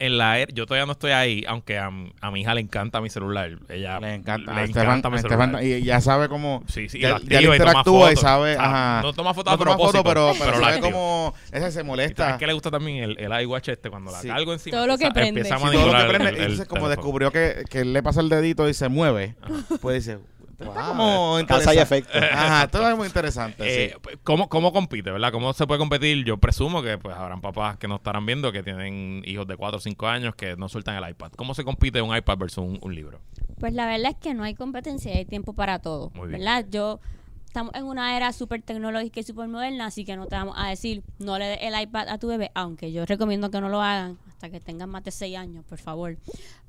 en 0.00 0.16
la 0.18 0.38
era- 0.38 0.52
yo 0.52 0.64
todavía 0.66 0.86
no 0.86 0.92
estoy 0.92 1.10
ahí, 1.12 1.44
aunque 1.48 1.78
a, 1.78 1.90
a 2.20 2.30
mi 2.30 2.40
hija 2.40 2.54
le 2.54 2.60
encanta 2.60 3.00
mi 3.00 3.10
celular. 3.10 3.58
Ella 3.68 3.98
Le 4.00 4.14
encanta. 4.14 4.54
le 4.54 4.60
a 4.60 4.64
encanta 4.64 5.10
mi 5.10 5.16
a 5.16 5.20
Estefan- 5.20 5.52
celular. 5.52 5.64
y 5.64 5.82
ya 5.84 6.00
sabe 6.00 6.28
cómo... 6.28 6.62
Sí, 6.68 6.88
sí, 6.88 6.98
y 6.98 7.02
ya, 7.02 7.18
ya 7.24 7.40
y 7.40 7.44
interactúa 7.46 8.12
y 8.12 8.16
sabe... 8.16 8.56
Ah, 8.58 8.98
ajá. 8.98 9.02
No 9.02 9.12
toma 9.12 9.34
fotos 9.34 9.52
a 9.52 9.56
No 9.56 9.58
toma 9.62 9.76
propósito, 9.76 9.98
foto, 9.98 10.08
pero, 10.08 10.32
pero, 10.38 10.58
la 10.60 10.66
sabe 10.68 10.80
cómo... 10.80 11.34
Ese 11.52 11.70
se 11.72 11.80
¿Y 11.80 11.84
molesta. 11.84 12.24
sabes 12.24 12.38
qué 12.38 12.46
le 12.46 12.52
gusta 12.54 12.70
también 12.70 13.04
el, 13.04 13.18
el 13.18 13.42
iWatch 13.42 13.68
este? 13.68 13.90
Cuando 13.90 14.10
la 14.10 14.20
Sí. 14.20 14.28
cargo 14.28 14.52
encima. 14.52 14.76
Todo 14.78 14.86
lo 14.86 14.98
que 14.98 15.10
prende. 15.10 15.40
Empieza 15.40 15.54
a 15.54 15.58
Sí, 15.58 15.64
todo 15.64 15.72
lo 15.74 15.78
que 15.80 15.92
manipular 15.92 16.08
prende, 16.08 16.28
el- 16.30 16.34
y 16.34 16.38
el 16.38 16.42
entonces 16.52 16.68
como 16.68 16.82
teléfono. 16.88 17.02
descubrió 17.02 17.30
que, 17.32 17.64
que 17.70 17.80
él 17.80 17.92
le 17.92 18.02
pasa 18.02 18.20
el 18.20 18.28
dedito 18.28 18.68
y 18.68 18.74
se 18.74 18.88
mueve, 18.88 19.36
pues 19.80 20.04
dice... 20.06 20.18
Está 20.58 20.88
Wow, 20.88 20.96
como 20.96 21.46
causa 21.46 21.74
y 21.74 21.78
efecto. 21.78 22.10
Ajá, 22.32 22.66
todo 22.68 22.88
es 22.90 22.96
muy 22.96 23.06
interesante. 23.06 23.62
Eh, 23.64 23.90
sí. 23.90 23.98
pues, 24.02 24.18
¿cómo, 24.24 24.48
¿Cómo 24.48 24.72
compite, 24.72 25.10
verdad? 25.10 25.30
¿Cómo 25.30 25.52
se 25.52 25.66
puede 25.66 25.78
competir? 25.78 26.24
Yo 26.24 26.38
presumo 26.38 26.82
que 26.82 26.98
pues 26.98 27.16
habrán 27.16 27.40
papás 27.40 27.76
que 27.78 27.86
no 27.86 27.96
estarán 27.96 28.26
viendo 28.26 28.50
que 28.50 28.62
tienen 28.64 29.22
hijos 29.24 29.46
de 29.46 29.56
4 29.56 29.78
o 29.78 29.80
5 29.80 30.06
años 30.08 30.34
que 30.34 30.56
no 30.56 30.68
sueltan 30.68 31.02
el 31.02 31.08
iPad. 31.10 31.32
¿Cómo 31.36 31.54
se 31.54 31.62
compite 31.64 32.02
un 32.02 32.16
iPad 32.16 32.38
versus 32.38 32.64
un, 32.64 32.78
un 32.82 32.94
libro? 32.94 33.20
Pues 33.60 33.72
la 33.72 33.86
verdad 33.86 34.12
es 34.12 34.16
que 34.16 34.34
no 34.34 34.42
hay 34.42 34.54
competencia 34.54 35.14
y 35.14 35.18
hay 35.18 35.24
tiempo 35.24 35.52
para 35.52 35.78
todo, 35.78 36.10
Muy 36.14 36.28
bien. 36.28 36.40
¿verdad? 36.40 36.66
Yo 36.68 37.00
estamos 37.46 37.74
en 37.74 37.84
una 37.84 38.16
era 38.16 38.32
súper 38.32 38.62
tecnológica 38.62 39.20
y 39.20 39.22
súper 39.22 39.48
moderna, 39.48 39.86
así 39.86 40.04
que 40.04 40.16
no 40.16 40.26
te 40.26 40.36
vamos 40.36 40.54
a 40.58 40.68
decir 40.68 41.02
no 41.18 41.38
le 41.38 41.46
des 41.46 41.58
el 41.62 41.80
iPad 41.80 42.08
a 42.08 42.18
tu 42.18 42.28
bebé, 42.28 42.50
aunque 42.54 42.92
yo 42.92 43.06
recomiendo 43.06 43.50
que 43.50 43.60
no 43.60 43.68
lo 43.68 43.80
hagan 43.80 44.18
hasta 44.28 44.50
que 44.50 44.60
tengan 44.60 44.90
más 44.90 45.04
de 45.04 45.12
6 45.12 45.36
años, 45.36 45.64
por 45.64 45.78
favor. 45.78 46.16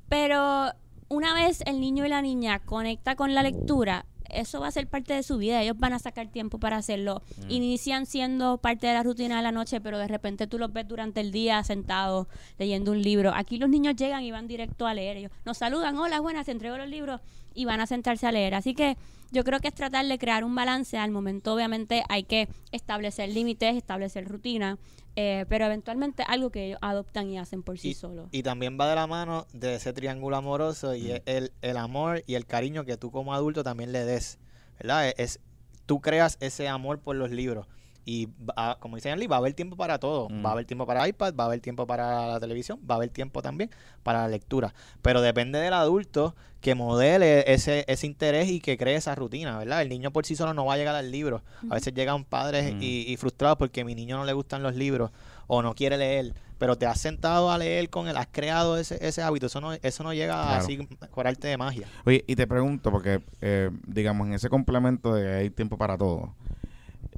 Pero 0.07 0.71
una 1.09 1.33
vez 1.33 1.61
el 1.65 1.81
niño 1.81 2.05
y 2.05 2.09
la 2.09 2.21
niña 2.21 2.59
conecta 2.59 3.15
con 3.15 3.33
la 3.33 3.43
lectura, 3.43 4.05
eso 4.29 4.59
va 4.59 4.67
a 4.67 4.71
ser 4.71 4.87
parte 4.87 5.13
de 5.13 5.23
su 5.23 5.37
vida, 5.37 5.61
ellos 5.61 5.77
van 5.77 5.93
a 5.93 5.99
sacar 5.99 6.27
tiempo 6.27 6.59
para 6.59 6.77
hacerlo. 6.77 7.23
Inician 7.47 8.05
siendo 8.05 8.59
parte 8.59 8.87
de 8.87 8.93
la 8.93 9.03
rutina 9.03 9.37
de 9.37 9.43
la 9.43 9.51
noche, 9.51 9.81
pero 9.81 9.97
de 9.97 10.07
repente 10.07 10.47
tú 10.47 10.59
los 10.59 10.71
ves 10.71 10.87
durante 10.87 11.19
el 11.19 11.31
día 11.31 11.63
sentados 11.63 12.27
leyendo 12.57 12.91
un 12.91 13.01
libro. 13.01 13.33
Aquí 13.33 13.57
los 13.57 13.69
niños 13.69 13.95
llegan 13.95 14.23
y 14.23 14.31
van 14.31 14.47
directo 14.47 14.85
a 14.85 14.93
leer. 14.93 15.17
Ellos 15.17 15.31
nos 15.45 15.57
saludan, 15.57 15.97
hola, 15.97 16.19
buenas, 16.19 16.45
te 16.45 16.51
entrego 16.51 16.77
los 16.77 16.87
libros 16.87 17.21
y 17.53 17.65
van 17.65 17.81
a 17.81 17.87
sentarse 17.87 18.27
a 18.27 18.31
leer. 18.31 18.53
Así 18.53 18.75
que 18.75 18.97
yo 19.31 19.43
creo 19.43 19.59
que 19.59 19.67
es 19.67 19.73
tratar 19.73 20.05
de 20.05 20.17
crear 20.17 20.43
un 20.43 20.55
balance. 20.55 20.97
Al 20.97 21.11
momento, 21.11 21.53
obviamente, 21.53 22.03
hay 22.09 22.23
que 22.23 22.49
establecer 22.71 23.29
límites, 23.29 23.75
establecer 23.75 24.27
rutina. 24.27 24.77
Eh, 25.21 25.45
pero 25.49 25.65
eventualmente 25.65 26.23
algo 26.25 26.49
que 26.49 26.67
ellos 26.67 26.79
adoptan 26.81 27.29
y 27.29 27.37
hacen 27.37 27.61
por 27.61 27.77
sí 27.77 27.89
Y- 27.89 27.93
solos. 27.93 28.29
Y 28.31 28.41
también 28.41 28.77
va 28.79 28.87
de 28.87 28.95
la 28.95 29.05
mano 29.05 29.47
de 29.51 29.75
ese 29.75 29.91
triángulo 29.91 30.37
amoroso 30.37 30.95
y 30.95 31.11
es 31.11 31.21
el, 31.25 31.51
el 31.61 31.75
amor 31.75 32.23
y 32.25 32.35
el 32.35 32.45
cariño 32.45 32.85
que 32.85 32.95
tú 32.95 33.11
como 33.11 33.33
adulto 33.33 33.61
también 33.61 33.91
le 33.91 34.05
des. 34.05 34.39
¿Verdad? 34.79 35.09
Es, 35.09 35.15
es- 35.17 35.39
tú 35.85 35.99
creas 35.99 36.37
ese 36.39 36.69
amor 36.69 36.99
por 36.99 37.17
los 37.17 37.31
libros. 37.31 37.67
Y 38.05 38.27
va- 38.43 38.77
como 38.79 38.95
dice 38.95 39.15
Lee, 39.15 39.27
va 39.27 39.35
a 39.35 39.39
haber 39.39 39.53
tiempo 39.53 39.75
para 39.75 39.99
todo. 39.99 40.29
Mm. 40.29 40.43
Va 40.45 40.49
a 40.49 40.51
haber 40.53 40.65
tiempo 40.65 40.85
para 40.87 41.07
iPad, 41.07 41.33
va 41.39 41.43
a 41.43 41.47
haber 41.47 41.59
tiempo 41.59 41.85
para 41.85 42.27
la 42.27 42.39
televisión, 42.39 42.79
va 42.89 42.95
a 42.95 42.97
haber 42.97 43.09
tiempo 43.09 43.41
también 43.41 43.69
para 44.03 44.21
la 44.23 44.27
lectura. 44.29 44.73
Pero 45.01 45.21
depende 45.21 45.59
del 45.59 45.73
adulto 45.73 46.35
que 46.61 46.75
modele 46.75 47.43
ese, 47.53 47.85
ese 47.87 48.07
interés 48.07 48.49
y 48.49 48.59
que 48.61 48.77
cree 48.77 48.95
esa 48.95 49.15
rutina, 49.15 49.57
¿verdad? 49.59 49.81
El 49.81 49.89
niño 49.89 50.11
por 50.11 50.25
sí 50.25 50.35
solo 50.35 50.53
no 50.53 50.65
va 50.65 50.73
a 50.73 50.77
llegar 50.77 50.95
al 50.95 51.11
libro. 51.11 51.41
A 51.69 51.75
veces 51.75 51.93
llegan 51.93 52.25
padres 52.25 52.73
Mm. 52.73 52.81
y, 52.81 53.01
y 53.11 53.17
frustrados 53.17 53.57
porque 53.57 53.81
a 53.81 53.85
mi 53.85 53.95
niño 53.95 54.17
no 54.17 54.25
le 54.25 54.33
gustan 54.33 54.63
los 54.63 54.75
libros 54.75 55.11
o 55.47 55.61
no 55.61 55.75
quiere 55.75 55.97
leer. 55.97 56.33
Pero 56.57 56.77
te 56.77 56.85
has 56.85 56.99
sentado 56.99 57.51
a 57.51 57.57
leer 57.57 57.89
con 57.89 58.07
él, 58.09 58.17
has 58.17 58.27
creado 58.31 58.77
ese, 58.77 58.97
ese 59.05 59.21
hábito. 59.21 59.45
Eso 59.45 59.61
no, 59.61 59.71
eso 59.73 60.03
no 60.03 60.13
llega 60.13 60.33
Claro. 60.43 60.63
así 60.63 60.77
por 61.13 61.25
arte 61.27 61.47
de 61.47 61.57
magia. 61.57 61.87
Oye, 62.05 62.25
y 62.27 62.35
te 62.35 62.45
pregunto, 62.47 62.91
porque, 62.91 63.21
eh, 63.39 63.69
digamos, 63.87 64.27
en 64.27 64.33
ese 64.33 64.49
complemento 64.49 65.13
de 65.13 65.37
hay 65.37 65.49
tiempo 65.51 65.77
para 65.77 65.97
todo, 65.97 66.33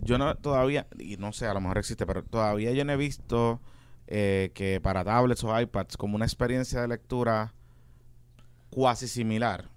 yo 0.02 0.18
no 0.18 0.36
todavía, 0.36 0.88
y 0.98 1.18
no 1.18 1.32
sé, 1.32 1.48
a 1.48 1.54
lo 1.54 1.62
mejor 1.62 1.78
existe, 1.78 2.06
pero 2.06 2.24
todavía 2.24 2.72
yo 2.72 2.84
no 2.86 2.94
he 2.94 2.98
visto 2.98 3.62
eh, 4.08 4.52
que 4.54 4.82
para 4.82 5.04
tablets 5.04 5.44
o 5.44 5.60
iPads, 5.60 5.98
como 5.98 6.16
una 6.16 6.26
experiencia 6.26 6.82
de 6.82 6.88
lectura 6.88 7.54
cuasi 8.70 9.08
similar 9.08 9.70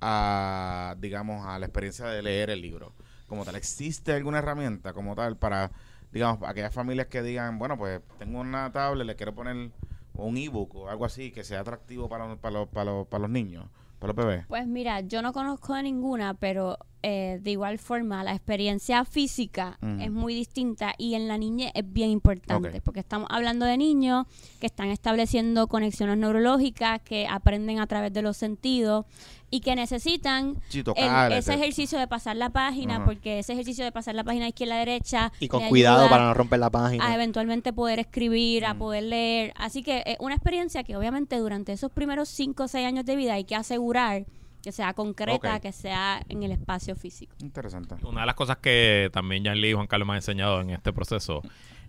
a, 0.00 0.96
digamos, 0.98 1.46
a 1.46 1.58
la 1.58 1.66
experiencia 1.66 2.06
de 2.06 2.22
leer 2.22 2.50
el 2.50 2.60
libro. 2.60 2.92
Como 3.26 3.44
tal, 3.44 3.56
¿existe 3.56 4.12
alguna 4.12 4.38
herramienta 4.38 4.92
como 4.92 5.14
tal 5.14 5.36
para, 5.36 5.70
digamos, 6.12 6.40
aquellas 6.48 6.74
familias 6.74 7.06
que 7.06 7.22
digan, 7.22 7.58
bueno, 7.58 7.78
pues 7.78 8.00
tengo 8.18 8.40
una 8.40 8.70
tablet, 8.72 9.06
le 9.06 9.16
quiero 9.16 9.34
poner 9.34 9.70
un 10.14 10.36
ebook 10.36 10.74
o 10.76 10.88
algo 10.88 11.04
así 11.04 11.30
que 11.30 11.44
sea 11.44 11.60
atractivo 11.60 12.08
para, 12.08 12.36
para, 12.36 12.58
los, 12.58 12.68
para, 12.68 12.84
los, 12.90 13.06
para 13.06 13.22
los 13.22 13.30
niños, 13.30 13.66
para? 14.00 14.46
Pues 14.48 14.66
mira, 14.66 15.00
yo 15.00 15.22
no 15.22 15.32
conozco 15.32 15.74
de 15.74 15.84
ninguna, 15.84 16.34
pero 16.34 16.78
eh, 17.02 17.38
de 17.42 17.50
igual 17.50 17.78
forma 17.78 18.22
la 18.24 18.32
experiencia 18.32 19.04
física 19.06 19.78
es 20.00 20.10
muy 20.10 20.34
distinta 20.34 20.92
y 20.98 21.14
en 21.14 21.28
la 21.28 21.38
niñez 21.38 21.72
es 21.74 21.90
bien 21.90 22.10
importante 22.10 22.82
porque 22.82 23.00
estamos 23.00 23.26
hablando 23.30 23.64
de 23.64 23.78
niños 23.78 24.26
que 24.60 24.66
están 24.66 24.88
estableciendo 24.88 25.66
conexiones 25.66 26.18
neurológicas, 26.18 27.00
que 27.00 27.26
aprenden 27.26 27.78
a 27.78 27.86
través 27.86 28.12
de 28.12 28.20
los 28.20 28.36
sentidos 28.36 29.06
y 29.50 29.60
que 29.60 29.74
necesitan 29.74 30.56
Sí, 30.68 30.78
el- 30.78 30.84
tocar, 30.84 31.32
ese 31.32 31.54
ejercicio 31.54 31.98
de 31.98 32.06
pasar 32.06 32.36
la 32.36 32.50
página 32.50 33.04
porque 33.04 33.40
ese 33.40 33.52
ejercicio 33.52 33.84
de 33.84 33.92
pasar 33.92 34.14
la 34.14 34.22
página 34.24 34.46
izquierda 34.48 34.76
a 34.76 34.78
derecha 34.78 35.32
Y 35.40 35.48
con 35.48 35.68
cuidado 35.68 36.08
para 36.08 36.24
no 36.26 36.34
romper 36.34 36.60
la 36.60 36.66
a 36.66 36.70
página. 36.70 37.14
eventualmente 37.14 37.72
poder 37.72 37.98
escribir, 37.98 38.64
a 38.64 38.74
Mm. 38.74 38.78
poder 38.78 39.02
leer. 39.04 39.52
Así 39.56 39.82
que 39.82 40.02
es 40.06 40.16
una 40.20 40.34
experiencia 40.34 40.84
que 40.84 40.96
obviamente 40.96 41.36
durante 41.38 41.72
esos 41.72 41.90
primeros 41.90 42.28
5 42.28 42.64
o 42.64 42.68
6 42.68 42.86
años 42.86 43.04
de 43.04 43.16
vida 43.16 43.34
hay 43.34 43.44
que 43.44 43.56
asegurar 43.56 44.24
que 44.62 44.72
sea 44.72 44.92
concreta, 44.92 45.58
que 45.58 45.72
sea 45.72 46.22
en 46.28 46.42
el 46.42 46.52
espacio 46.52 46.94
físico. 46.94 47.34
Interesante. 47.40 47.94
Una 48.04 48.20
de 48.20 48.26
las 48.26 48.34
cosas 48.34 48.58
que 48.58 49.08
también 49.12 49.44
Jan 49.44 49.58
Lee 49.60 49.70
y 49.70 49.72
Juan 49.72 49.86
Carlos 49.86 50.06
me 50.06 50.12
han 50.12 50.18
enseñado 50.18 50.60
en 50.60 50.68
este 50.70 50.92
proceso 50.92 51.40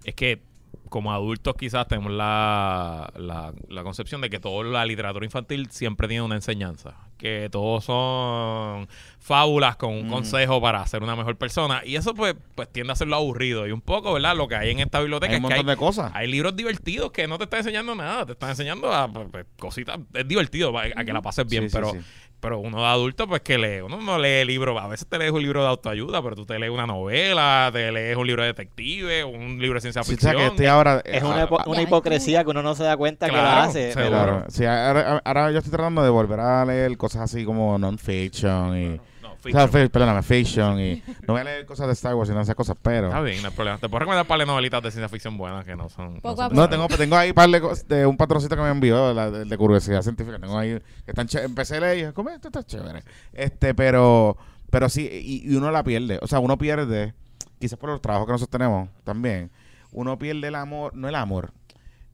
es 0.05 0.15
que 0.15 0.41
como 0.87 1.11
adultos 1.11 1.53
quizás 1.57 1.85
tenemos 1.87 2.11
la, 2.13 3.11
la, 3.17 3.53
la 3.67 3.83
concepción 3.83 4.21
de 4.21 4.29
que 4.29 4.39
toda 4.39 4.63
la 4.63 4.85
literatura 4.85 5.25
infantil 5.25 5.69
siempre 5.69 6.07
tiene 6.07 6.21
una 6.23 6.35
enseñanza, 6.35 6.95
que 7.21 7.49
todos 7.51 7.85
son 7.85 8.87
fábulas 9.19 9.75
con 9.75 9.91
un 9.93 10.07
Mm. 10.07 10.11
consejo 10.11 10.59
para 10.59 10.85
ser 10.87 11.03
una 11.03 11.15
mejor 11.15 11.35
persona 11.37 11.81
y 11.85 11.95
eso 11.95 12.15
pues, 12.15 12.33
pues 12.55 12.67
tiende 12.69 12.91
a 12.91 12.93
hacerlo 12.93 13.15
aburrido 13.17 13.67
y 13.67 13.71
un 13.71 13.81
poco, 13.81 14.13
¿verdad? 14.13 14.35
Lo 14.35 14.47
que 14.47 14.55
hay 14.55 14.71
en 14.71 14.79
esta 14.79 14.99
biblioteca 14.99 15.33
Hay 15.33 15.37
un 15.39 15.45
es 15.45 15.49
que 15.49 15.53
hay, 15.59 15.63
de 15.63 15.77
cosas. 15.77 16.11
hay 16.15 16.27
libros 16.27 16.55
divertidos 16.55 17.11
que 17.11 17.27
no 17.27 17.37
te 17.37 17.43
están 17.43 17.59
enseñando 17.59 17.93
nada, 17.93 18.25
te 18.25 18.31
están 18.31 18.49
enseñando 18.49 18.91
a 18.91 19.07
pues, 19.07 19.27
pues, 19.31 19.45
cositas, 19.59 19.99
es 20.13 20.27
divertido 20.27 20.75
a, 20.77 20.83
a 20.95 21.05
que 21.05 21.13
la 21.13 21.21
pases 21.21 21.45
bien, 21.47 21.69
Sí, 21.69 21.75
pero 21.75 21.91
sí. 21.91 21.99
pero 22.39 22.57
uno 22.57 22.79
de 22.79 22.87
adulto, 22.87 23.27
pues 23.27 23.41
que 23.41 23.59
lee. 23.59 23.81
Uno 23.81 23.97
no 23.97 24.17
lee 24.17 24.43
libros. 24.45 24.81
A 24.81 24.87
veces 24.87 25.05
te 25.07 25.19
lees 25.19 25.31
un 25.31 25.43
libro 25.43 25.61
de 25.61 25.67
autoayuda, 25.69 26.23
pero 26.23 26.35
tú 26.35 26.43
te 26.47 26.57
lees 26.57 26.71
una 26.71 26.87
novela, 26.87 27.69
te 27.71 27.91
lees 27.91 28.17
un 28.17 28.25
libro 28.25 28.41
de 28.41 28.47
detective, 28.47 29.23
un 29.23 29.59
libro 29.59 29.75
de 29.75 29.81
ciencia 29.81 30.01
Sí, 30.03 30.15
o 30.15 30.17
sea, 30.17 30.31
ficción. 30.31 30.37
que 30.37 30.51
estoy 30.55 30.65
ahora... 30.65 31.03
Es 31.05 31.21
eh, 31.21 31.25
una, 31.25 31.43
ah, 31.43 31.47
hipo- 31.47 31.59
ah, 31.59 31.63
una 31.67 31.77
Ya, 31.77 31.83
hipocresía 31.83 32.43
que 32.43 32.49
uno 32.49 32.63
no 32.63 32.73
se 32.73 32.83
da 32.83 32.97
cuenta 32.97 33.27
que 33.27 33.33
la 33.33 33.61
hace. 33.65 33.91
pero- 33.93 34.09
Claro, 34.09 34.45
sí, 34.49 34.65
ahora, 34.65 35.21
ahora 35.23 35.51
yo 35.51 35.59
estoy 35.59 35.71
tratando 35.71 36.01
de 36.03 36.09
volver 36.09 36.39
a 36.39 36.65
leer 36.65 36.97
cosas 36.97 37.10
así 37.15 37.43
como 37.45 37.77
non-fiction 37.77 38.77
y... 38.77 38.99
No, 39.21 39.33
O 39.33 39.35
fiction. 39.37 39.71
sea, 39.71 39.89
perdóname, 39.89 40.21
fiction 40.23 40.79
y... 40.79 41.03
No 41.27 41.33
voy 41.33 41.41
a 41.41 41.43
leer 41.43 41.65
cosas 41.65 41.87
de 41.87 41.93
Star 41.93 42.15
Wars 42.15 42.29
y 42.29 42.33
no 42.33 42.41
esas 42.41 42.55
cosas, 42.55 42.75
pero... 42.81 43.07
Está 43.07 43.21
bien, 43.21 43.41
no 43.41 43.49
hay 43.49 43.53
problema. 43.55 43.77
Te 43.77 43.87
puedo 43.89 43.99
recomendar 43.99 44.23
un 44.23 44.27
par 44.27 44.39
de 44.39 44.45
novelitas 44.45 44.81
de 44.83 44.91
ciencia 44.91 45.09
ficción 45.09 45.37
buenas 45.37 45.65
que 45.65 45.75
no 45.75 45.89
son. 45.89 46.21
Poco 46.21 46.37
son 46.43 46.45
a 46.51 46.55
No, 46.55 46.69
tengo, 46.69 46.87
tengo 46.87 47.15
ahí 47.15 47.29
un 47.29 47.35
par 47.35 47.49
de 47.49 47.61
cosas 47.61 47.87
de 47.87 48.05
un 48.05 48.17
patroncito 48.17 48.55
que 48.55 48.61
me 48.61 48.69
envió 48.69 49.13
la- 49.13 49.31
de, 49.31 49.45
de 49.45 49.57
curiosidad 49.57 50.01
científica. 50.01 50.37
Tengo 50.39 50.57
ahí 50.57 50.79
que 51.05 51.11
están 51.11 51.27
empecé 51.43 51.77
a 51.77 51.79
leer 51.81 51.97
y 51.97 51.99
dije, 52.01 52.13
¿cómo 52.13 52.29
esto 52.29 52.47
está 52.49 52.63
chévere? 52.63 53.03
Este, 53.33 53.73
pero 53.73 54.37
pero 54.69 54.87
sí 54.89 55.07
y, 55.11 55.51
y 55.51 55.55
uno 55.55 55.69
la 55.71 55.83
pierde, 55.83 56.17
o 56.21 56.27
sea, 56.27 56.39
uno 56.39 56.57
pierde 56.57 57.13
quizás 57.59 57.77
por 57.77 57.89
los 57.89 58.01
trabajos 58.01 58.25
que 58.27 58.31
nosotros 58.33 58.51
tenemos 58.51 58.89
también. 59.03 59.51
Uno 59.93 60.17
pierde 60.17 60.47
el 60.47 60.55
amor, 60.55 60.95
no 60.95 61.09
el 61.09 61.15
amor, 61.15 61.51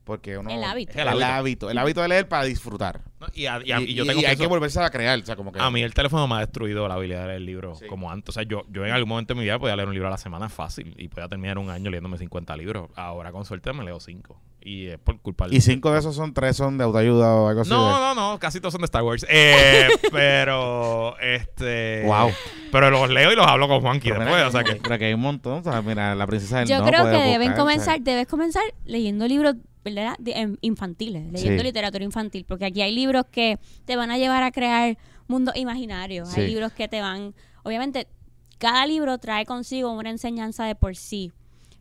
porque 0.08 0.38
uno 0.40 0.50
El 0.50 0.64
hábito. 0.64 0.94
el, 1.00 1.08
hábito, 1.24 1.70
el 1.70 1.78
hábito 1.78 2.02
de 2.02 2.08
leer 2.08 2.28
para 2.28 2.46
disfrutar. 2.46 3.02
No, 3.20 3.28
y, 3.34 3.46
a- 3.48 3.60
y 3.64 3.72
a- 3.72 3.82
Y, 3.82 3.84
y 3.86 3.94
yo 3.94 4.06
tengo 4.06 4.22
y 4.22 4.26
hay 4.26 4.34
eso- 4.34 4.42
que 4.44 4.48
volverse 4.48 4.80
a 4.80 4.90
crear, 4.90 5.20
o 5.20 5.26
sea, 5.26 5.36
como 5.36 5.52
que 5.52 5.60
A 5.60 5.70
mí 5.70 5.84
el 5.84 5.94
teléfono 5.94 6.28
me 6.28 6.36
ha 6.36 6.40
destruido 6.40 6.88
la 6.88 6.96
habilidad 6.96 7.22
de 7.22 7.28
leer 7.28 7.38
el 7.38 7.46
libro 7.46 7.76
Sí. 7.76 7.86
como 7.88 8.10
antes. 8.12 8.30
O 8.30 8.32
sea, 8.32 8.44
yo, 8.44 8.64
yo 8.70 8.86
en 8.86 8.92
algún 8.94 9.10
momento 9.10 9.34
de 9.34 9.40
mi 9.40 9.44
vida 9.44 9.60
podía 9.60 9.76
leer 9.76 9.88
un 9.88 9.94
libro 9.94 10.08
a 10.08 10.12
la 10.12 10.18
semana 10.18 10.50
fácil 10.50 10.96
y 10.98 11.08
podía 11.10 11.28
terminar 11.28 11.58
un 11.58 11.70
año 11.70 11.90
leyéndome 11.92 12.18
50 12.18 12.56
libros. 12.56 12.90
Ahora 12.96 13.32
con 13.32 13.44
suerte 13.46 13.72
me 13.74 13.84
leo 13.84 14.00
5. 14.00 14.40
Y 14.62 14.88
es 14.88 14.98
por 14.98 15.20
culpa 15.22 15.46
del 15.46 15.54
y 15.54 15.62
cinco 15.62 15.92
de 15.92 16.00
esos 16.00 16.14
son 16.16 16.34
tres 16.34 16.58
son 16.58 16.78
de 16.78 16.84
autoayuda 16.84 17.34
o 17.36 17.48
algo 17.48 17.62
así. 17.62 17.70
No, 17.70 17.86
de- 17.88 18.16
no, 18.16 18.16
no, 18.34 18.40
casi 18.40 18.60
todos 18.60 18.74
son 18.74 18.82
de 18.82 18.86
Star 18.86 19.02
Wars. 19.04 19.26
Eh, 19.30 19.88
pero, 20.12 21.18
este. 21.20 22.04
Wow. 22.06 22.32
Pero 22.72 22.90
los 22.90 23.10
leo 23.10 23.32
y 23.32 23.36
los 23.36 23.48
hablo 23.48 23.68
con 23.70 23.80
Juanqui 23.82 24.10
Pero 24.10 24.20
después. 24.22 24.36
mira 24.38 24.48
O 24.50 24.52
sea 24.52 24.64
que, 24.64 24.78
que. 24.80 25.00
que 25.00 25.06
hay 25.06 25.14
un 25.14 25.22
montón, 25.22 25.60
o 25.60 25.64
sea, 25.64 25.82
mira, 25.82 26.14
la 26.16 26.28
princesa 26.28 26.60
del 26.60 26.68
Yo 26.68 26.80
no 26.80 26.86
creo 26.86 27.04
que 27.06 27.12
deben 27.12 27.30
buscar, 27.38 27.52
o 27.52 27.56
sea, 27.56 27.58
comenzar, 27.64 28.02
debes 28.02 28.28
comenzar 28.28 28.64
leyendo 28.86 29.26
libros 29.28 29.56
¿verdad? 29.84 30.16
De- 30.20 30.34
em, 30.34 30.58
infantiles, 30.62 31.32
leyendo 31.32 31.62
Sí. 31.62 31.68
literatura 31.68 32.04
infantil, 32.04 32.46
porque 32.46 32.66
aquí 32.66 32.82
hay 32.82 32.94
libros 32.94 33.26
que 33.32 33.58
te 33.86 33.96
van 33.96 34.12
a 34.12 34.18
llevar 34.18 34.44
a 34.44 34.52
crear 34.52 34.98
mundos 35.28 35.56
imaginarios, 35.56 36.30
Sí. 36.30 36.42
hay 36.42 36.48
libros 36.48 36.72
que 36.74 36.88
te 36.88 37.02
van, 37.02 37.34
obviamente, 37.64 38.08
cada 38.58 38.86
libro 38.86 39.18
trae 39.18 39.46
consigo 39.46 39.92
una 39.92 40.10
enseñanza 40.10 40.66
de 40.66 40.76
por 40.76 40.96
sí, 40.96 41.32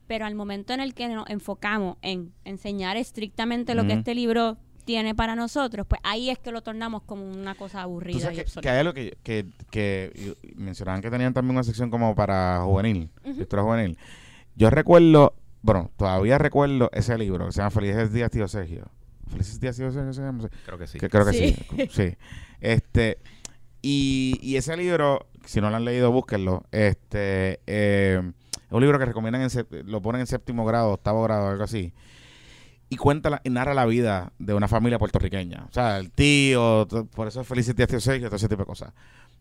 pero 0.06 0.24
al 0.26 0.34
momento 0.34 0.72
en 0.72 0.80
el 0.80 0.94
que 0.94 1.08
nos 1.08 1.28
enfocamos 1.30 1.96
en 2.02 2.32
enseñar 2.44 2.96
estrictamente 2.96 3.74
lo 3.74 3.86
que 3.86 3.94
este 3.94 4.14
libro 4.14 4.56
tiene 4.84 5.16
para 5.16 5.34
nosotros, 5.34 5.84
pues 5.88 6.00
ahí 6.04 6.30
es 6.30 6.38
que 6.38 6.52
lo 6.52 6.62
tornamos 6.62 7.02
como 7.02 7.24
una 7.28 7.56
cosa 7.56 7.78
Tú 7.78 7.84
aburrida 7.84 8.20
sabes 8.20 8.56
y 8.56 8.60
que, 8.60 8.68
hay 8.68 8.78
algo 8.78 8.94
que, 8.94 9.16
que, 9.24 10.36
mencionaban 10.54 11.02
que 11.02 11.10
tenían 11.10 11.34
también 11.34 11.56
una 11.56 11.64
sección 11.64 11.90
como 11.90 12.14
para 12.14 12.60
juvenil, 12.64 13.10
lectura 13.24 13.62
juvenil. 13.64 13.98
Yo 14.54 14.70
recuerdo, 14.70 15.34
bueno, 15.66 15.90
todavía 15.96 16.38
recuerdo 16.38 16.88
ese 16.92 17.18
libro 17.18 17.46
que 17.46 17.52
se 17.52 17.58
llama 17.58 17.70
Felices 17.70 18.12
Días 18.12 18.30
Tío 18.30 18.46
Sergio. 18.48 18.84
Felices 19.28 19.58
Días 19.60 19.76
Tío 19.76 19.90
Sergio 19.90 20.12
se 20.12 20.22
llama. 20.22 20.42
Sí. 20.42 20.48
Creo 20.64 20.78
que 20.78 20.86
sí. 20.86 20.98
Que 20.98 21.08
creo 21.10 21.26
que 21.26 21.32
Sí. 21.32 21.56
sí. 21.76 21.88
sí. 21.90 22.16
Este, 22.60 23.18
y, 23.82 24.38
y 24.42 24.56
ese 24.56 24.76
libro, 24.76 25.26
si 25.44 25.60
no 25.60 25.68
lo 25.70 25.76
han 25.76 25.84
leído, 25.84 26.12
búsquenlo. 26.12 26.62
Este, 26.70 27.60
eh, 27.66 28.20
es 28.54 28.72
un 28.72 28.80
libro 28.80 28.98
que 28.98 29.04
recomiendan, 29.06 29.42
en, 29.42 29.90
lo 29.90 30.00
ponen 30.00 30.20
en 30.20 30.26
séptimo 30.28 30.64
grado, 30.64 30.92
octavo 30.92 31.22
grado, 31.24 31.48
algo 31.48 31.64
así. 31.64 31.92
Y 32.88 32.96
cuenta, 32.96 33.30
la- 33.30 33.40
y 33.42 33.50
narra 33.50 33.74
la 33.74 33.84
vida 33.86 34.32
de 34.38 34.54
una 34.54 34.68
familia 34.68 34.98
puertorriqueña. 35.00 35.66
O 35.68 35.72
sea, 35.72 35.98
el 35.98 36.12
tío, 36.12 36.86
por 37.12 37.26
eso 37.26 37.40
es 37.40 37.46
Felices 37.48 37.74
Días 37.74 37.88
Tío 37.88 38.00
Sergio, 38.00 38.28
todo 38.28 38.36
ese 38.36 38.48
tipo 38.48 38.62
de 38.62 38.66
cosas. 38.66 38.92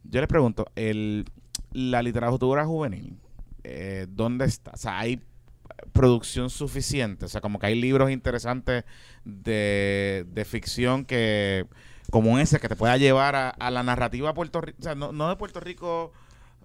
Yo 0.03 0.19
les 0.19 0.27
pregunto, 0.27 0.65
el, 0.75 1.25
la 1.71 2.01
literatura 2.01 2.65
juvenil, 2.65 3.19
eh, 3.63 4.07
¿dónde 4.09 4.45
está? 4.45 4.71
O 4.73 4.77
sea, 4.77 4.97
hay 4.99 5.21
producción 5.93 6.49
suficiente. 6.49 7.25
O 7.25 7.27
sea, 7.29 7.41
como 7.41 7.59
que 7.59 7.67
hay 7.67 7.75
libros 7.79 8.11
interesantes 8.11 8.83
de, 9.23 10.25
de 10.27 10.45
ficción 10.45 11.05
que, 11.05 11.65
como 12.11 12.39
ese, 12.39 12.59
que 12.59 12.69
te 12.69 12.75
pueda 12.75 12.97
llevar 12.97 13.35
a, 13.35 13.49
a 13.49 13.71
la 13.71 13.83
narrativa 13.83 14.33
Puerto 14.33 14.61
Rico. 14.61 14.77
O 14.79 14.83
sea, 14.83 14.95
no, 14.95 15.11
no 15.11 15.29
de 15.29 15.35
Puerto 15.35 15.59
Rico, 15.59 16.11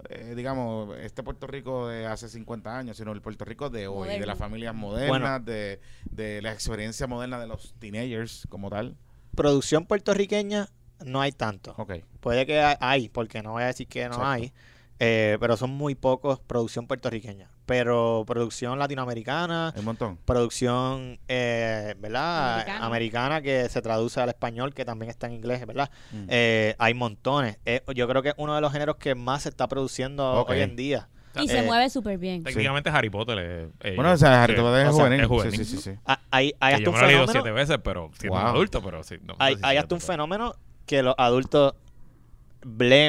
eh, 0.09 0.35
digamos, 0.37 0.97
este 0.99 1.23
Puerto 1.23 1.47
Rico 1.47 1.89
de 1.89 2.07
hace 2.07 2.29
50 2.29 2.77
años, 2.79 2.97
sino 2.97 3.13
el 3.13 3.21
Puerto 3.23 3.45
Rico 3.45 3.71
de 3.71 3.87
hoy, 3.89 4.09
de 4.09 4.27
las 4.27 4.39
familias 4.39 4.75
modernas, 4.75 5.45
de, 5.45 5.81
de 6.11 6.43
la 6.43 6.53
experiencia 6.53 7.07
moderna 7.07 7.39
de 7.41 7.47
los 7.47 7.75
teenagers 7.79 8.47
como 8.49 8.71
tal. 8.71 8.97
Producción 9.35 9.87
puertorriqueña 9.87 10.69
no 11.05 11.21
hay 11.21 11.33
tanto. 11.33 11.75
Ok. 11.79 11.95
Puede 12.21 12.45
que 12.47 12.61
ha- 12.61 12.77
hay, 12.81 13.09
porque 13.09 13.43
no 13.43 13.53
voy 13.53 13.63
a 13.63 13.67
decir 13.67 13.87
que 13.89 14.01
no 14.01 14.07
Exacto. 14.17 14.27
hay, 14.29 14.53
eh, 15.03 15.37
pero 15.41 15.57
son 15.57 15.71
muy 15.71 15.95
pocos 15.97 16.39
producción 16.41 16.87
puertorriqueña. 16.87 17.51
Pero 17.67 18.25
producción 18.27 18.79
latinoamericana, 18.79 19.73
Hay 19.75 19.79
un 19.81 19.85
montón. 19.87 20.19
producción, 20.25 21.19
eh, 21.29 21.95
¿verdad? 21.99 22.53
Americana. 22.55 22.87
Americana 22.87 23.43
que 23.43 23.69
se 23.69 23.81
traduce 23.83 24.21
al 24.21 24.29
español, 24.29 24.75
que 24.75 24.85
también 24.85 25.11
está 25.11 25.27
en 25.27 25.35
inglés, 25.35 25.65
¿verdad? 25.67 25.91
Mm. 26.13 26.25
Eh, 26.29 26.75
hay 26.79 26.95
montones. 26.95 27.59
Eh, 27.65 27.83
yo 27.95 28.07
creo 28.09 28.23
que 28.23 28.31
es 28.31 28.35
uno 28.39 28.55
de 28.55 28.61
los 28.61 28.73
géneros 28.73 28.97
que 28.97 29.15
más 29.15 29.43
se 29.45 29.49
está 29.49 29.67
produciendo 29.69 30.45
hoy 30.45 30.61
en 30.61 30.77
día. 30.77 31.09
Y 31.41 31.47
se 31.47 31.61
Eh, 31.61 31.63
mueve 31.63 31.89
súper 31.91 32.19
bien. 32.19 32.43
Técnicamente 32.43 32.91
Harry 32.91 33.09
Potter 33.09 33.39
es... 33.39 33.69
eh, 33.81 33.95
Bueno, 33.95 34.11
o 34.13 34.17
sea, 34.17 34.43
Harry 34.43 34.57
sí, 34.57 34.61
Potter 34.61 34.87
es 34.87 34.93
juvenil. 34.93 35.21
es 35.21 35.27
juvenil. 35.29 35.53
Sí, 35.59 35.65
sí, 35.65 35.77
sí, 35.77 35.83
sí. 35.93 35.99
Ah, 36.05 36.19
Hay, 36.33 36.53
hasta 36.59 36.79
yo 36.81 36.91
un 36.91 36.95
me 36.97 37.01
lo 37.01 37.07
he 37.07 37.09
leído 37.09 37.27
fenómeno, 37.29 37.33
siete 37.33 37.51
veces, 37.53 37.79
pero 37.85 38.11
siendo 38.19 38.39
Wow. 38.39 38.49
adulto, 38.49 38.83
pero 38.83 39.03
sí. 39.05 39.15
no, 39.23 39.35
no 39.35 39.37
hay, 39.39 39.55
sé 39.55 39.61
si 39.61 39.65
hay 39.65 39.71
siete, 39.71 39.79
hasta 39.79 39.95
un 39.95 40.01
pero- 40.01 40.13
fenómeno 40.13 40.55
que 40.87 41.03
los 41.05 41.15
adultos 41.17 41.75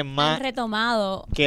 más. 0.04 0.36
Han 0.38 0.42
retomado 0.42 1.26
que 1.34 1.44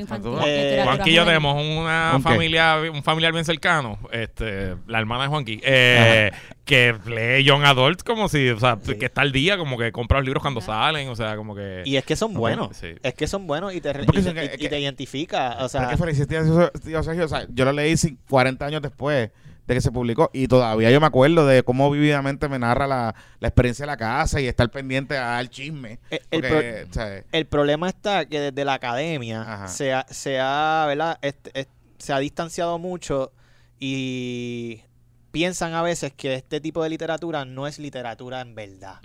infantil, 0.00 0.32
eh, 0.46 0.80
Juanqui 0.84 1.10
y 1.10 1.14
yo 1.14 1.24
tenemos 1.24 1.60
una 1.60 2.18
familia, 2.22 2.76
un 2.92 3.02
familiar 3.02 3.32
bien 3.32 3.44
cercano, 3.44 3.98
este, 4.12 4.76
la 4.86 4.98
hermana 5.00 5.24
de 5.24 5.28
Juanqui, 5.28 5.60
eh, 5.64 6.30
que 6.64 6.94
lee 7.06 7.42
Young 7.44 7.64
Adult 7.64 8.02
como 8.04 8.28
si, 8.28 8.48
o 8.50 8.60
sea, 8.60 8.78
Sí. 8.82 8.96
que 8.96 9.06
está 9.06 9.22
al 9.22 9.32
día, 9.32 9.56
como 9.58 9.76
que 9.76 9.90
compra 9.90 10.18
los 10.18 10.24
libros 10.26 10.40
cuando 10.42 10.60
Ajá. 10.60 10.66
salen, 10.84 11.08
o 11.08 11.16
sea, 11.16 11.36
como 11.36 11.54
que... 11.56 11.82
Y 11.84 11.96
es 11.96 12.04
que 12.04 12.14
son 12.14 12.32
buenos. 12.34 12.76
Sí. 12.76 12.94
Es 13.02 13.14
que 13.14 13.26
son 13.26 13.46
buenos 13.48 13.74
y 13.74 13.80
te, 13.80 13.90
y 13.90 14.06
que- 14.32 14.44
y 14.54 14.58
que- 14.58 14.68
te 14.68 14.78
identifica. 14.80 15.56
O 15.60 15.68
sea, 15.68 15.88
qué 15.88 15.96
felicidad, 15.96 16.28
tío, 16.28 16.70
tío 16.84 17.02
Sergio. 17.02 17.24
O 17.24 17.28
sea, 17.28 17.46
yo 17.50 17.64
lo 17.64 17.72
leí 17.72 17.94
cin- 17.94 18.18
40 18.28 18.66
años 18.66 18.82
después 18.82 19.30
de 19.66 19.74
que 19.74 19.80
se 19.80 19.92
publicó 19.92 20.28
y 20.32 20.48
todavía 20.48 20.90
yo 20.90 21.00
me 21.00 21.06
acuerdo 21.06 21.46
de 21.46 21.62
cómo 21.62 21.90
vividamente 21.90 22.48
me 22.48 22.58
narra 22.58 22.86
la, 22.86 23.14
la 23.38 23.48
experiencia 23.48 23.84
de 23.84 23.86
la 23.92 23.96
casa 23.96 24.40
y 24.40 24.46
estar 24.48 24.70
pendiente 24.70 25.16
al 25.16 25.48
chisme. 25.50 26.00
el, 26.10 26.20
el 26.30 26.40
Porque, 26.42 26.78
pro- 26.82 26.90
o 26.90 26.92
sea, 26.94 27.24
el 27.30 27.46
problema 27.46 27.88
está 27.88 28.24
que 28.26 28.40
desde 28.40 28.64
la 28.64 28.74
academia 28.74 29.42
Ajá. 29.42 29.68
se 29.68 29.92
ha, 29.92 30.04
se 30.10 30.38
ha, 30.40 30.84
¿verdad? 30.88 31.18
Este- 31.22 31.50
es- 31.60 31.68
se 31.98 32.12
ha 32.12 32.18
distanciado 32.18 32.78
mucho 32.80 33.30
y 33.78 34.82
piensan 35.30 35.74
a 35.74 35.82
veces 35.82 36.12
que 36.12 36.34
este 36.34 36.60
tipo 36.60 36.82
de 36.82 36.90
literatura 36.90 37.44
no 37.44 37.66
es 37.66 37.78
literatura 37.78 38.40
en 38.40 38.54
verdad. 38.54 38.96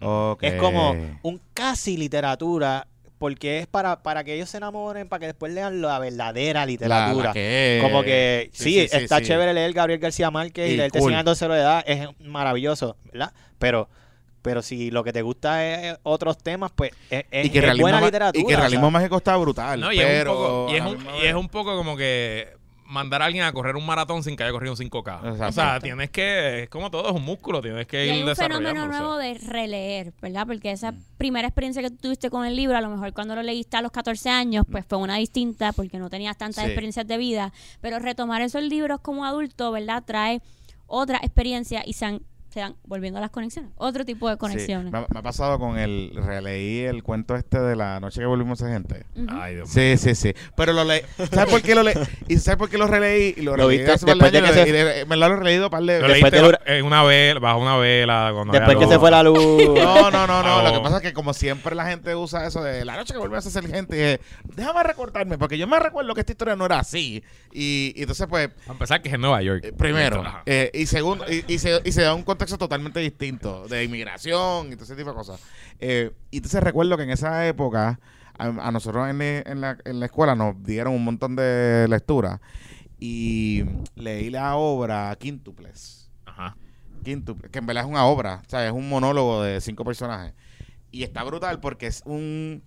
Es 0.42 0.54
como 0.56 0.96
un 1.24 1.42
casi 1.54 1.98
literatura 1.98 2.88
porque 3.18 3.60
es 3.60 3.68
para, 3.68 4.04
para 4.04 4.24
que 4.24 4.36
ellos 4.36 4.50
se 4.50 4.58
enamoren, 4.58 5.08
para 5.10 5.22
que 5.22 5.26
después 5.28 5.52
lean 5.54 5.82
la 5.82 5.98
verdadera 6.00 6.60
La- 6.62 6.66
literatura. 6.66 7.28
la 7.30 7.34
que- 7.34 7.80
Como 7.82 8.04
que 8.04 8.50
sí, 8.54 8.64
sí, 8.82 8.88
sí, 8.88 8.98
está 8.98 9.20
sí. 9.20 9.26
chévere 9.26 9.54
leer 9.54 9.74
Gabriel 9.74 10.00
García 10.00 10.30
Márquez 10.32 10.70
y, 10.70 10.74
Y 10.74 10.78
leerte 10.78 11.00
cool. 11.00 11.12
100 11.12 11.20
años 11.28 11.40
de 11.40 11.46
edad, 11.48 11.84
es 11.88 12.08
maravilloso, 12.20 12.96
¿verdad? 13.12 13.34
Pero 13.60 13.90
pero 14.44 14.62
si 14.62 14.92
lo 14.92 15.04
que 15.04 15.12
te 15.12 15.22
gusta 15.24 15.66
es 15.66 15.98
otros 16.04 16.38
temas, 16.38 16.72
pues 16.74 16.92
es, 17.10 17.26
es- 17.32 17.48
y 17.48 17.50
que 17.50 17.58
es 17.58 17.64
realismo, 17.66 17.84
buena 17.84 18.00
literatura. 18.00 18.40
y 18.40 18.44
que 18.46 18.54
o 18.54 18.58
sea, 18.58 18.60
realismo 18.62 18.92
mágico 18.92 19.18
está 19.18 19.36
brutal. 19.36 19.78
No, 19.82 19.92
y, 19.92 20.00
es 20.00 20.06
pero 20.06 20.32
un 20.32 20.38
poco, 20.38 20.68
y, 20.72 20.76
es 20.76 20.80
la 20.84 20.90
un, 20.90 20.96
misma 20.98 21.12
y 21.22 21.26
es 21.28 21.34
un 21.34 21.50
poco 21.50 21.76
como 21.76 21.98
que 21.98 22.54
mandar 22.88 23.22
a 23.22 23.26
alguien 23.26 23.44
a 23.44 23.52
correr 23.52 23.76
un 23.76 23.86
maratón 23.86 24.24
sin 24.24 24.36
que 24.36 24.44
haya 24.44 24.52
corrido 24.52 24.74
un 24.74 24.78
5K. 24.78 25.48
O 25.48 25.52
sea, 25.52 25.80
tienes 25.80 26.10
que, 26.10 26.64
es 26.64 26.70
como 26.70 26.90
todo, 26.90 27.10
es 27.10 27.16
un 27.16 27.24
músculo, 27.24 27.62
tienes 27.62 27.86
que 27.86 28.06
Y 28.06 28.10
hay 28.10 28.20
ir 28.20 28.26
un 28.26 28.36
fenómeno 28.36 28.70
desarrollando. 28.70 28.90
o 28.90 28.92
sea. 28.94 29.02
nuevo 29.02 29.18
de 29.18 29.34
releer, 29.52 30.14
¿verdad? 30.22 30.48
Porque 30.48 30.72
esa 30.72 30.92
Mm. 30.94 31.04
primera 31.18 31.48
experiencia 31.48 31.82
que 31.82 31.90
tú 31.90 31.98
tuviste 31.98 32.30
con 32.30 32.46
el 32.46 32.56
libro, 32.56 32.78
a 32.78 32.82
lo 32.82 32.90
mejor 32.90 33.14
cuando 33.14 33.36
lo 33.36 33.44
leíste 33.44 33.78
a 33.78 33.82
los 33.82 33.92
14 33.92 34.30
años, 34.30 34.66
pues 34.72 34.86
fue 34.88 34.98
una 34.98 35.18
distinta 35.18 35.74
porque 35.74 35.98
no 36.00 36.10
tenías 36.10 36.38
tantas 36.38 36.64
Sí. 36.64 36.70
experiencias 36.70 37.06
de 37.08 37.18
vida. 37.18 37.52
Pero 37.82 38.00
retomar 38.00 38.42
esos 38.42 38.64
libros 38.64 39.02
como 39.02 39.26
adulto, 39.26 39.72
¿verdad? 39.72 40.04
Trae 40.06 40.42
otra 40.86 41.18
experiencia 41.18 41.84
y 41.86 41.94
se, 41.94 42.06
han- 42.06 42.22
se 42.58 42.62
dan, 42.62 42.76
volviendo 42.86 43.20
a 43.20 43.22
las 43.22 43.30
conexiones, 43.30 43.70
otro 43.76 44.04
tipo 44.04 44.28
de 44.28 44.34
Sí, 44.34 44.40
conexiones. 44.40 44.92
me, 44.92 45.00
me 45.02 45.20
ha 45.20 45.22
pasado 45.22 45.60
con 45.60 45.78
el. 45.78 46.12
Releí 46.16 46.80
el 46.80 47.04
cuento 47.04 47.36
este 47.36 47.60
de 47.60 47.76
la 47.76 48.00
noche 48.00 48.20
que 48.20 48.26
volvimos 48.26 48.60
a 48.62 48.66
ser 48.66 48.74
gente. 48.74 49.06
Ay, 49.30 49.56
Dios 49.56 49.76
mío. 49.76 49.96
Sí, 49.96 49.98
sí, 49.98 50.16
sí. 50.16 50.34
Pero 50.56 50.74
lo 50.74 50.84
leí. 50.84 51.02
¿Sabes 51.32 51.52
por 51.52 51.62
qué 51.62 51.76
lo 51.76 51.84
leí? 51.84 51.94
¿Y 52.28 52.38
sabes 52.38 52.58
por 52.58 52.68
qué 52.70 52.80
lo 52.80 52.88
releí? 52.88 53.36
Y 53.38 53.42
lo, 53.42 53.52
Lo 53.56 53.66
releí 53.68 53.78
viste 53.78 53.92
hace 53.94 54.06
después 54.08 54.32
de 54.32 54.42
que 54.42 54.50
y 54.50 54.54
se- 54.54 54.72
le- 54.72 55.06
me 55.06 55.16
lo 55.18 55.26
he 55.28 55.36
releído 55.36 55.70
par 55.70 55.84
de 55.84 56.02
Lo 56.02 56.08
Después 56.08 56.32
leíste 56.32 56.38
de 56.38 56.42
dura- 56.44 56.60
en 56.66 56.86
una 56.86 57.04
vela, 57.04 57.40
bajo 57.40 57.60
una 57.62 57.78
vela. 57.78 58.32
Cuando 58.34 58.54
Después 58.54 58.78
que 58.78 58.88
se 58.88 58.98
fue 58.98 59.12
la 59.12 59.22
luz. 59.22 59.38
No, 59.78 60.10
no, 60.10 60.26
no, 60.26 60.42
no. 60.44 60.58
Oh. 60.58 60.64
Lo 60.64 60.74
que 60.74 60.80
pasa 60.80 60.98
es 60.98 61.02
que 61.04 61.14
como 61.14 61.34
siempre 61.34 61.76
la 61.76 61.86
gente 61.88 62.16
usa 62.16 62.48
eso 62.48 62.64
de 62.64 62.84
la 62.86 62.96
noche 62.96 63.14
que 63.14 63.20
volvemos 63.20 63.46
a 63.46 63.50
ser 63.52 63.68
gente, 63.68 63.96
dije, 63.96 64.22
déjame 64.56 64.82
recordarme, 64.84 65.38
porque 65.38 65.58
yo 65.58 65.68
me 65.68 65.80
recuerdo 65.80 66.14
que 66.16 66.22
esta 66.22 66.32
historia 66.32 66.56
no 66.56 66.66
era 66.66 66.80
así. 66.80 67.24
Y, 67.54 67.94
y 67.96 68.02
entonces, 68.02 68.26
pues, 68.28 68.50
A 68.68 68.72
empezar 68.72 69.02
que 69.02 69.10
es 69.10 69.14
en 69.16 69.22
Nueva 69.22 69.42
York. 69.42 69.64
eh, 69.64 69.74
primero, 69.74 70.24
eh, 70.46 70.72
y 70.74 70.86
segundo, 70.88 71.26
y, 71.30 71.44
y 71.48 71.60
se, 71.60 71.82
y 71.84 71.92
se 71.92 72.02
da 72.02 72.14
un 72.14 72.24
contexto 72.24 72.47
totalmente 72.56 73.00
distinto 73.00 73.68
de 73.68 73.84
inmigración 73.84 74.72
y 74.72 74.76
todo 74.76 74.86
ese 74.86 74.96
tipo 74.96 75.10
de 75.10 75.16
cosas. 75.16 75.42
Eh, 75.80 76.12
y 76.32 76.38
entonces 76.38 76.64
recuerdo 76.64 76.96
que 76.96 77.04
en 77.04 77.10
esa 77.10 77.48
época, 77.48 78.00
a, 78.38 78.46
a 78.46 78.72
nosotros 78.72 79.10
en, 79.10 79.22
en 79.22 79.62
la, 79.62 79.78
en 79.84 80.00
la 80.00 80.06
escuela 80.06 80.36
nos 80.36 80.64
dieron 80.64 80.94
un 80.94 81.04
montón 81.04 81.36
de 81.36 81.88
lecturas 81.90 82.40
y 83.00 83.64
leí 83.96 84.30
la 84.30 84.56
obra 84.56 85.16
Quíntuples. 85.20 86.10
Ajá. 86.26 86.56
Quíntuple, 87.04 87.50
que 87.50 87.60
en 87.60 87.66
verdad 87.66 87.84
es 87.84 87.90
una 87.90 88.06
obra, 88.06 88.42
o 88.46 88.50
sea, 88.50 88.66
es 88.66 88.72
un 88.72 88.90
monólogo 88.90 89.44
de 89.44 89.62
cinco 89.62 89.84
personajes. 89.84 90.34
Y 90.92 91.04
está 91.04 91.24
brutal 91.24 91.60
porque 91.60 91.88
es 91.88 92.02
un, 92.06 92.64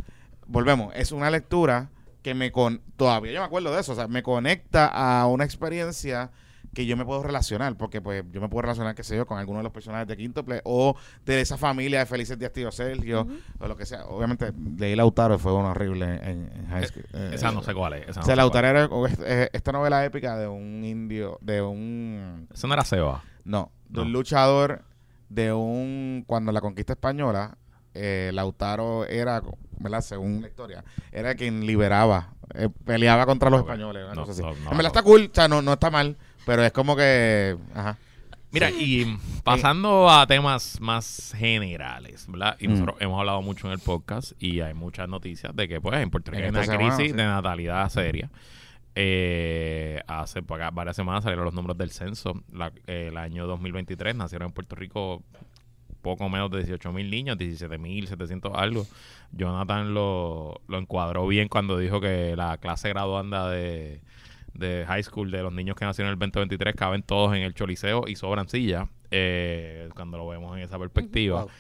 volvemos, 0.47 0.93
es 0.95 1.13
una 1.13 1.31
lectura 1.31 1.91
que 2.23 2.35
me 2.35 2.53
con, 2.53 2.83
todavía 2.97 3.33
yo 3.33 3.41
me 3.41 3.47
acuerdo 3.47 3.73
de 3.73 3.81
eso, 3.81 3.93
o 3.93 3.95
sea, 3.95 4.09
me 4.09 4.23
conecta 4.23 4.87
a 4.87 5.27
una 5.27 5.45
experiencia 5.45 6.31
que 6.75 6.87
yo 6.87 6.97
me 6.97 7.05
puedo 7.05 7.23
relacionar, 7.23 7.77
porque 7.77 8.01
pues 8.01 8.25
yo 8.31 8.41
me 8.41 8.49
puedo 8.49 8.63
relacionar, 8.63 8.95
qué 8.95 9.03
sé 9.03 9.17
yo, 9.17 9.27
con 9.27 9.39
alguno 9.39 9.59
de 9.59 9.65
los 9.65 9.73
personajes 9.73 10.07
de 10.07 10.17
Quíntuple 10.17 10.61
o 10.65 10.95
de 11.27 11.41
esa 11.41 11.57
familia 11.57 11.99
de 12.01 12.07
Felices 12.07 12.39
Días 12.39 12.53
Tío 12.53 12.71
Sergio, 12.71 13.27
o 13.59 13.67
lo 13.67 13.77
que 13.77 13.87
sea. 13.87 14.05
Obviamente, 14.07 14.53
leí 14.77 14.95
Lautaro 14.95 15.39
fue 15.39 15.53
uno 15.53 15.71
horrible 15.71 16.07
en, 16.07 16.51
en 16.55 16.67
high 16.69 16.87
school. 16.87 17.05
Eh, 17.13 17.31
Esa 17.35 17.51
no 17.51 17.63
sé 17.63 17.75
cuál 17.75 17.95
es. 17.95 18.03
Esa 18.09 18.21
O 18.21 18.23
no 18.23 18.27
sea, 18.27 18.33
sé 18.33 18.37
Lautaro 18.37 18.67
era 18.69 18.85
o 18.87 19.07
es- 19.07 19.19
eh, 19.25 19.51
esta 19.53 19.73
novela 19.73 20.05
épica 20.05 20.37
de 20.37 20.47
un 20.47 20.85
indio, 20.85 21.39
de 21.41 21.61
un 21.63 22.47
es. 22.51 22.59
Eso 22.59 22.67
no 22.69 22.75
era 22.75 22.85
Seba. 22.85 23.23
no, 23.45 23.73
de 23.89 23.97
No. 23.99 24.03
un 24.03 24.13
luchador 24.13 24.83
de 25.29 25.53
un. 25.53 26.25
Cuando 26.27 26.53
la 26.53 26.61
conquista 26.61 26.93
española, 26.93 27.57
eh, 27.95 28.31
Lautaro 28.33 29.05
era, 29.07 29.43
¿verdad? 29.79 30.01
Según 30.03 30.43
la 30.43 30.49
historia, 30.49 30.85
era 31.11 31.35
quien 31.35 31.67
liberaba, 31.67 32.35
eh, 32.55 32.69
peleaba 32.85 33.27
contra 33.27 33.51
los 33.51 33.61
españoles. 33.61 34.05
No, 34.15 34.15
no, 34.15 34.27
no, 34.27 34.33
en 34.53 34.65
no. 34.65 34.71
verdad 34.71 34.87
está 34.87 35.03
cool, 35.03 35.29
o 35.31 35.35
sea, 35.35 35.49
no, 35.49 35.61
no 35.63 35.73
está 35.73 35.91
mal, 35.91 36.17
pero 36.51 36.65
es 36.65 36.73
como 36.73 36.97
que. 36.97 37.57
Ajá. 37.77 37.97
Mira, 38.51 38.71
y 38.71 39.17
pasando 39.45 40.11
a 40.11 40.27
temas 40.27 40.81
más 40.81 41.33
generales, 41.39 42.27
¿verdad? 42.29 42.57
Y 42.59 42.67
Mm. 42.67 42.71
nosotros 42.73 42.97
hemos 42.99 43.21
hablado 43.21 43.41
mucho 43.43 43.69
en 43.69 43.73
el 43.75 43.79
podcast 43.79 44.33
y 44.43 44.61
hay 44.61 44.75
muchas 44.75 45.09
noticias 45.09 45.55
de 45.55 45.69
que, 45.69 45.81
pues, 45.81 46.01
en 46.03 46.11
Puerto 46.11 46.33
Rico 46.33 46.43
hay 46.43 46.49
esta 46.49 46.59
una 46.59 46.67
semana, 46.67 46.97
crisis 46.97 47.13
sí. 47.13 47.17
de 47.17 47.25
natalidad 47.25 47.89
seria. 47.89 48.29
Eh, 48.97 50.01
hace 50.09 50.41
varias 50.41 50.97
semanas 50.97 51.23
salieron 51.23 51.45
los 51.45 51.55
números 51.55 51.79
del 51.79 51.91
censo. 51.93 52.43
La- 52.53 52.73
eh, 52.89 53.07
el 53.13 53.17
año 53.19 53.47
2023 53.47 54.17
nacieron 54.17 54.49
en 54.49 54.53
Puerto 54.53 54.75
Rico 54.75 55.23
poco 56.03 56.29
menos 56.29 56.51
de 56.51 56.59
18 56.59 56.93
mil 56.93 57.09
niños, 57.09 57.39
17 57.39 57.79
mil 57.79 58.09
700 58.09 58.53
algo. 58.57 58.85
Jonathan 59.31 59.95
lo, 59.95 60.61
lo 60.67 60.79
encuadró 60.79 61.25
bien 61.29 61.47
cuando 61.49 61.79
dijo 61.79 62.01
que 62.01 62.35
la 62.37 62.59
clase 62.59 62.89
graduanda 62.89 63.49
de, 63.49 64.01
de 64.55 64.85
high 64.87 65.03
school 65.03 65.31
de 65.31 65.43
los 65.43 65.53
niños 65.53 65.77
que 65.77 65.85
nacieron 65.85 66.09
en 66.09 66.15
el 66.15 66.19
2023 66.19 66.75
caben 66.75 67.03
todos 67.03 67.35
en 67.37 67.43
el 67.43 67.55
choliseo 67.55 68.05
y 68.09 68.17
sobran 68.17 68.49
sillas. 68.49 68.89
eh, 69.11 69.89
cuando 69.95 70.19
lo 70.19 70.29
vemos 70.29 70.57
en 70.57 70.63
esa 70.63 70.79
perspectiva. 70.79 71.41
Wow. 71.43 71.51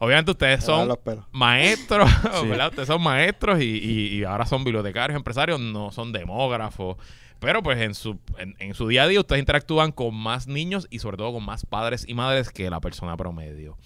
Obviamente 0.00 0.30
ustedes 0.30 0.62
son 0.64 0.88
maestros, 1.32 2.08
Sí. 2.40 2.46
¿verdad? 2.46 2.68
Ustedes 2.68 2.86
son 2.86 3.02
maestros 3.02 3.60
y, 3.60 3.64
y- 3.64 4.14
y 4.18 4.24
ahora 4.24 4.46
son 4.46 4.62
bibliotecarios, 4.64 5.16
empresarios, 5.16 5.58
no 5.58 5.90
son 5.90 6.12
demógrafos. 6.12 6.96
Pero 7.40 7.62
pues 7.62 7.78
en 7.80 7.94
su, 7.94 8.18
en, 8.38 8.54
en 8.58 8.74
su 8.74 8.86
día 8.88 9.04
a 9.04 9.08
día 9.08 9.20
ustedes 9.20 9.40
interactúan 9.40 9.92
con 9.92 10.14
más 10.14 10.46
niños 10.48 10.86
y 10.90 10.98
sobre 10.98 11.16
todo 11.16 11.32
con 11.32 11.44
más 11.44 11.64
padres 11.66 12.04
y 12.08 12.14
madres 12.14 12.50
que 12.50 12.68
la 12.70 12.80
persona 12.80 13.16
promedio. 13.16 13.76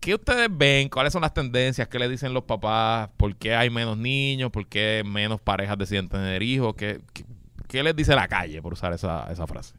¿Qué 0.00 0.14
ustedes 0.14 0.48
ven? 0.50 0.88
¿Cuáles 0.88 1.12
son 1.12 1.22
las 1.22 1.34
tendencias? 1.34 1.88
¿Qué 1.88 1.98
le 1.98 2.08
dicen 2.08 2.32
los 2.32 2.44
papás? 2.44 3.10
¿Por 3.16 3.34
qué 3.36 3.54
hay 3.54 3.70
menos 3.70 3.96
niños? 3.96 4.50
¿Por 4.50 4.66
qué 4.66 5.02
menos 5.04 5.40
parejas 5.40 5.76
deciden 5.78 6.08
tener 6.08 6.42
hijos? 6.42 6.74
¿Qué, 6.76 7.00
qué, 7.12 7.24
qué 7.68 7.82
les 7.82 7.96
dice 7.96 8.14
la 8.14 8.28
calle, 8.28 8.62
por 8.62 8.72
usar 8.72 8.92
esa, 8.92 9.30
esa 9.32 9.46
frase? 9.46 9.74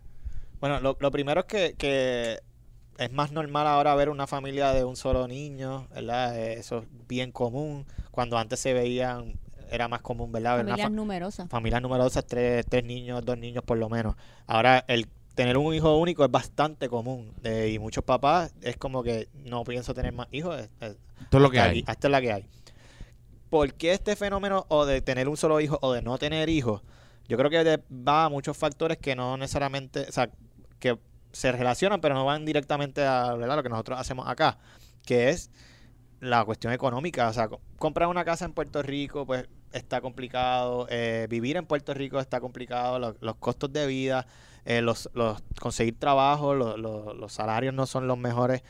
Bueno, 0.59 0.79
lo, 0.81 0.97
lo 0.99 1.11
primero 1.11 1.41
es 1.41 1.45
que, 1.45 1.75
que 1.77 2.39
es 2.97 3.11
más 3.13 3.31
normal 3.31 3.67
ahora 3.67 3.95
ver 3.95 4.09
una 4.09 4.27
familia 4.27 4.73
de 4.73 4.83
un 4.83 4.95
solo 4.95 5.27
niño, 5.27 5.87
¿verdad? 5.93 6.37
Eso 6.37 6.79
es 6.79 6.87
bien 7.07 7.31
común. 7.31 7.85
Cuando 8.11 8.37
antes 8.37 8.59
se 8.59 8.73
veían, 8.73 9.35
era 9.71 9.87
más 9.87 10.01
común, 10.01 10.31
¿verdad? 10.31 10.57
Familias 10.57 10.81
fa- 10.81 10.89
numerosas. 10.89 11.49
familias 11.49 11.81
numerosas, 11.81 12.25
tres, 12.25 12.65
tres 12.67 12.83
niños, 12.83 13.23
dos 13.23 13.37
niños 13.37 13.63
por 13.63 13.77
lo 13.77 13.87
menos. 13.87 14.15
Ahora, 14.47 14.83
el 14.87 15.07
tener 15.37 15.55
un 15.57 15.73
hijo 15.73 15.95
único 15.97 16.25
es 16.25 16.31
bastante 16.31 16.89
común. 16.89 17.31
eh, 17.43 17.69
y 17.73 17.79
muchos 17.79 18.03
papás 18.03 18.53
es 18.61 18.75
como 18.75 19.03
que 19.03 19.29
no 19.45 19.63
pienso 19.63 19.93
tener 19.93 20.11
más 20.11 20.27
hijos. 20.31 20.59
es- 20.59 20.69
es- 20.81 20.97
Esto 21.21 21.37
es 21.37 21.43
lo 21.43 21.49
que 21.51 21.59
hasta 21.59 21.69
hay. 21.71 21.79
aquí- 21.79 21.91
Esta 21.91 22.07
es 22.07 22.11
la 22.11 22.21
que 22.21 22.33
hay. 22.33 22.45
¿Por 23.49 23.73
qué 23.75 23.93
este 23.93 24.15
fenómeno 24.15 24.65
o 24.67 24.85
de 24.85 25.01
tener 25.01 25.29
un 25.29 25.37
solo 25.37 25.61
hijo 25.61 25.77
o 25.81 25.93
de 25.93 26.01
no 26.01 26.17
tener 26.17 26.49
hijos? 26.49 26.81
Yo 27.27 27.37
creo 27.37 27.49
que 27.49 27.63
de- 27.63 27.81
va 27.91 28.25
a 28.25 28.29
muchos 28.29 28.57
factores 28.57 28.97
que 28.97 29.15
no 29.15 29.37
necesariamente, 29.37 30.05
o 30.09 30.11
sea, 30.11 30.29
que 30.79 30.97
se 31.31 31.51
relacionan, 31.51 32.01
pero 32.01 32.15
no 32.15 32.25
van 32.25 32.43
directamente 32.45 33.05
a 33.05 33.33
¿verdad? 33.35 33.55
lo 33.57 33.63
que 33.63 33.69
nosotros 33.69 33.99
hacemos 33.99 34.27
acá, 34.27 34.57
que 35.05 35.29
es 35.29 35.51
la 36.19 36.43
cuestión 36.45 36.73
económica. 36.73 37.29
O 37.29 37.33
sea, 37.33 37.47
co- 37.47 37.61
comprar 37.77 38.09
una 38.09 38.25
casa 38.25 38.43
en 38.45 38.53
Puerto 38.53 38.81
Rico, 38.81 39.25
pues 39.25 39.47
está 39.73 40.01
complicado. 40.01 40.87
eh, 40.89 41.27
vivir 41.29 41.57
en 41.57 41.65
Puerto 41.65 41.93
Rico 41.93 42.19
está 42.19 42.39
complicado. 42.39 42.99
lo- 42.99 43.15
los 43.21 43.35
costos 43.35 43.71
de 43.73 43.85
vida, 43.87 44.25
eh, 44.65 44.81
los, 44.81 45.09
los 45.13 45.41
conseguir 45.59 45.97
trabajo, 45.97 46.53
lo- 46.53 46.77
lo- 46.77 47.13
los 47.13 47.31
salarios 47.33 47.73
no 47.73 47.85
son 47.85 48.07
los 48.07 48.17
mejores. 48.17 48.63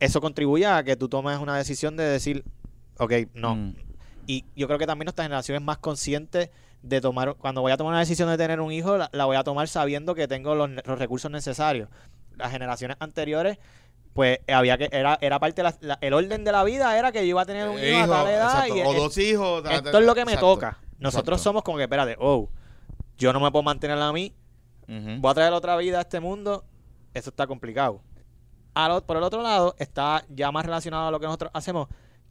Eso 0.00 0.20
contribuye 0.20 0.66
a 0.66 0.82
que 0.84 0.96
tú 0.96 1.08
tomes 1.08 1.38
una 1.38 1.56
decisión 1.56 1.96
de 1.96 2.04
decir, 2.04 2.44
ok, 2.98 3.12
no. 3.34 3.56
Mm. 3.56 3.74
Y 4.26 4.44
yo 4.56 4.66
creo 4.66 4.78
que 4.78 4.86
también 4.86 5.06
nuestra 5.06 5.24
generación 5.24 5.56
es 5.56 5.62
más 5.62 5.78
consciente 5.78 6.50
de 6.82 7.00
tomar, 7.00 7.34
cuando 7.34 7.60
voy 7.62 7.72
a 7.72 7.76
tomar 7.76 7.92
una 7.92 8.00
decisión 8.00 8.28
de 8.28 8.36
tener 8.36 8.60
un 8.60 8.72
hijo, 8.72 8.96
la, 8.98 9.08
la 9.12 9.24
voy 9.24 9.36
a 9.36 9.44
tomar 9.44 9.68
sabiendo 9.68 10.14
que 10.14 10.28
tengo 10.28 10.54
los, 10.54 10.68
los 10.70 10.98
recursos 10.98 11.30
necesarios. 11.30 11.88
Las 12.36 12.50
generaciones 12.50 12.96
anteriores, 13.00 13.58
pues 14.14 14.38
había 14.48 14.78
que, 14.78 14.88
era, 14.92 15.18
era 15.20 15.38
parte 15.40 15.56
de 15.62 15.64
la- 15.64 15.76
la- 15.80 15.98
el 16.00 16.14
orden 16.14 16.44
de 16.44 16.52
la 16.52 16.64
vida 16.64 16.96
era 16.98 17.12
que 17.12 17.18
yo 17.20 17.26
iba 17.26 17.42
a 17.42 17.46
tener 17.46 17.68
un 17.68 17.78
hijo, 17.78 18.04
a 18.04 18.06
tal 18.24 18.28
edad 18.28 18.46
exacto, 18.66 18.76
y 18.76 18.80
o 18.82 18.92
dos 18.94 19.18
hijos. 19.18 19.64
esto 19.70 19.98
es 19.98 20.06
lo 20.06 20.14
que 20.14 20.24
me 20.24 20.32
exacto, 20.32 20.54
toca. 20.54 20.78
Nosotros 20.98 21.38
exacto. 21.40 21.42
somos 21.50 21.62
como 21.64 21.76
que, 21.78 21.82
espérate, 21.84 22.16
oh, 22.18 22.48
yo 23.18 23.32
no 23.32 23.40
me 23.40 23.50
puedo 23.50 23.62
mantener 23.64 23.98
a 23.98 24.12
mí, 24.12 24.32
voy 24.88 25.30
a 25.30 25.34
traer 25.34 25.52
otra 25.52 25.76
vida 25.76 25.98
a 25.98 26.02
este 26.02 26.20
mundo, 26.20 26.64
eso 27.12 27.30
está 27.30 27.46
complicado. 27.46 28.00
Por 29.06 29.16
el 29.16 29.22
otro 29.22 29.42
lado, 29.42 29.74
está 29.78 30.24
ya 30.28 30.50
más 30.50 30.64
relacionado 30.64 31.08
a 31.08 31.10
lo 31.10 31.20
que 31.20 31.26
nosotros 31.26 31.50
hacemos, 31.54 31.88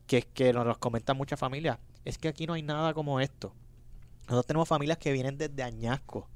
que 0.08 0.18
es 0.20 0.26
que 0.26 0.52
nos 0.52 0.66
lo 0.66 0.78
comentan 0.80 1.16
muchas 1.18 1.40
familias. 1.40 1.78
Es 2.06 2.18
que 2.18 2.28
aquí 2.28 2.46
no 2.48 2.54
hay 2.54 2.64
nada 2.64 2.94
como 2.94 3.20
esto. 3.22 3.54
Nosotros 4.24 4.46
tenemos 4.46 4.68
familias 4.68 4.98
que 4.98 5.12
vienen 5.14 5.38
desde 5.38 5.64
Añasco, 5.64 6.28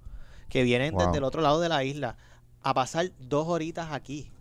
que 0.49 0.64
vienen 0.64 0.94
Wow. 0.94 1.06
desde 1.07 1.18
el 1.18 1.24
otro 1.26 1.41
lado 1.41 1.60
de 1.60 1.68
la 1.69 1.84
isla, 1.84 2.18
a 2.64 2.74
pasar 2.74 3.11
dos 3.19 3.48
horitas 3.48 3.91
aquí. 3.91 4.32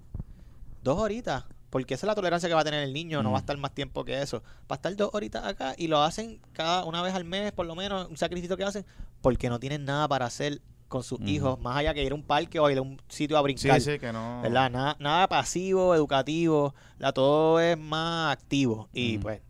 Dos 0.86 0.98
horitas. 0.98 1.44
Porque 1.68 1.94
esa 1.94 2.06
es 2.06 2.08
la 2.08 2.14
tolerancia 2.14 2.48
que 2.48 2.54
va 2.54 2.60
a 2.60 2.64
tener 2.64 2.84
el 2.84 2.92
niño, 2.92 3.22
no 3.24 3.30
Mm. 3.30 3.32
va 3.32 3.38
a 3.38 3.40
estar 3.40 3.56
más 3.58 3.74
tiempo 3.74 4.04
que 4.04 4.22
eso. 4.22 4.40
Va 4.70 4.70
a 4.70 4.74
estar 4.76 4.94
dos 4.94 5.10
horitas 5.12 5.44
acá 5.44 5.74
y 5.76 5.88
lo 5.88 6.00
hacen 6.00 6.40
cada 6.52 6.84
una 6.84 7.02
vez 7.02 7.12
al 7.12 7.24
mes, 7.24 7.50
por 7.50 7.66
lo 7.66 7.74
menos, 7.74 8.08
un 8.08 8.16
sacrificio 8.16 8.56
que 8.56 8.62
hacen, 8.64 8.86
porque 9.20 9.48
no 9.50 9.58
tienen 9.58 9.84
nada 9.84 10.06
para 10.06 10.26
hacer 10.26 10.60
con 10.86 11.02
sus 11.02 11.20
hijos, 11.22 11.58
más 11.58 11.76
allá 11.76 11.92
que 11.92 12.04
ir 12.04 12.12
a 12.12 12.14
un 12.14 12.22
parque 12.22 12.60
o 12.60 12.70
ir 12.70 12.78
a 12.78 12.82
un 12.82 13.02
sitio 13.08 13.36
a 13.36 13.40
Sí, 13.40 13.42
brincar. 13.42 13.80
sí, 13.80 13.98
que 13.98 14.12
no. 14.12 14.40
¿Verdad? 14.42 14.70
Nada, 14.70 14.96
nada 15.00 15.26
pasivo, 15.28 15.92
educativo, 15.96 16.72
la, 16.98 17.10
todo 17.12 17.58
es 17.58 17.76
más 17.76 18.32
activo. 18.32 18.88
Y 18.92 19.18
pues, 19.18 19.40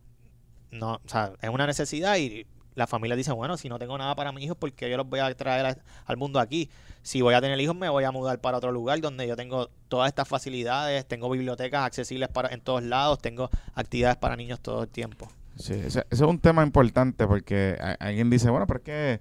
no, 0.71 0.95
o 0.95 1.01
sea, 1.09 1.35
es 1.43 1.51
una 1.51 1.67
necesidad 1.67 2.17
y 2.17 2.47
la 2.77 2.87
familia 2.87 3.17
dice, 3.17 3.33
bueno, 3.33 3.57
si 3.57 3.69
no 3.69 3.79
tengo 3.79 3.97
nada 3.99 4.15
para 4.15 4.31
mis 4.33 4.45
hijos, 4.45 4.57
¿por 4.57 4.73
qué 4.73 4.89
yo 4.89 4.97
los 4.97 5.09
voy 5.09 5.19
a 5.19 5.35
traer 5.35 5.79
al 6.05 6.17
mundo 6.17 6.39
aquí? 6.39 6.71
Si 7.03 7.23
voy 7.23 7.35
a 7.35 7.41
tener 7.41 7.59
hijos, 7.59 7.75
me 7.75 7.89
voy 7.89 8.05
a 8.05 8.13
mudar 8.13 8.39
para 8.41 8.59
otro 8.59 8.71
lugar 8.71 9.01
donde 9.01 9.27
yo 9.27 9.35
tengo 9.35 9.71
todas 9.89 10.09
estas 10.09 10.29
facilidades, 10.29 11.07
tengo 11.07 11.31
bibliotecas 11.31 11.85
accesibles 11.85 12.29
para 12.29 12.51
en 12.51 12.61
todos 12.61 12.83
lados, 12.83 13.19
tengo 13.19 13.49
actividades 13.75 14.19
para 14.19 14.37
niños 14.37 14.61
todo 14.61 14.83
el 14.83 14.89
tiempo. 14.89 15.29
Sí, 15.57 15.73
ese, 15.73 16.07
es 16.11 16.21
un 16.21 16.39
tema 16.39 16.63
importante 16.63 17.27
porque 17.27 17.79
alguien 17.99 18.29
dice, 18.29 18.51
bueno, 18.51 18.67
pero 18.67 18.79
es 18.79 18.85
que 18.85 19.21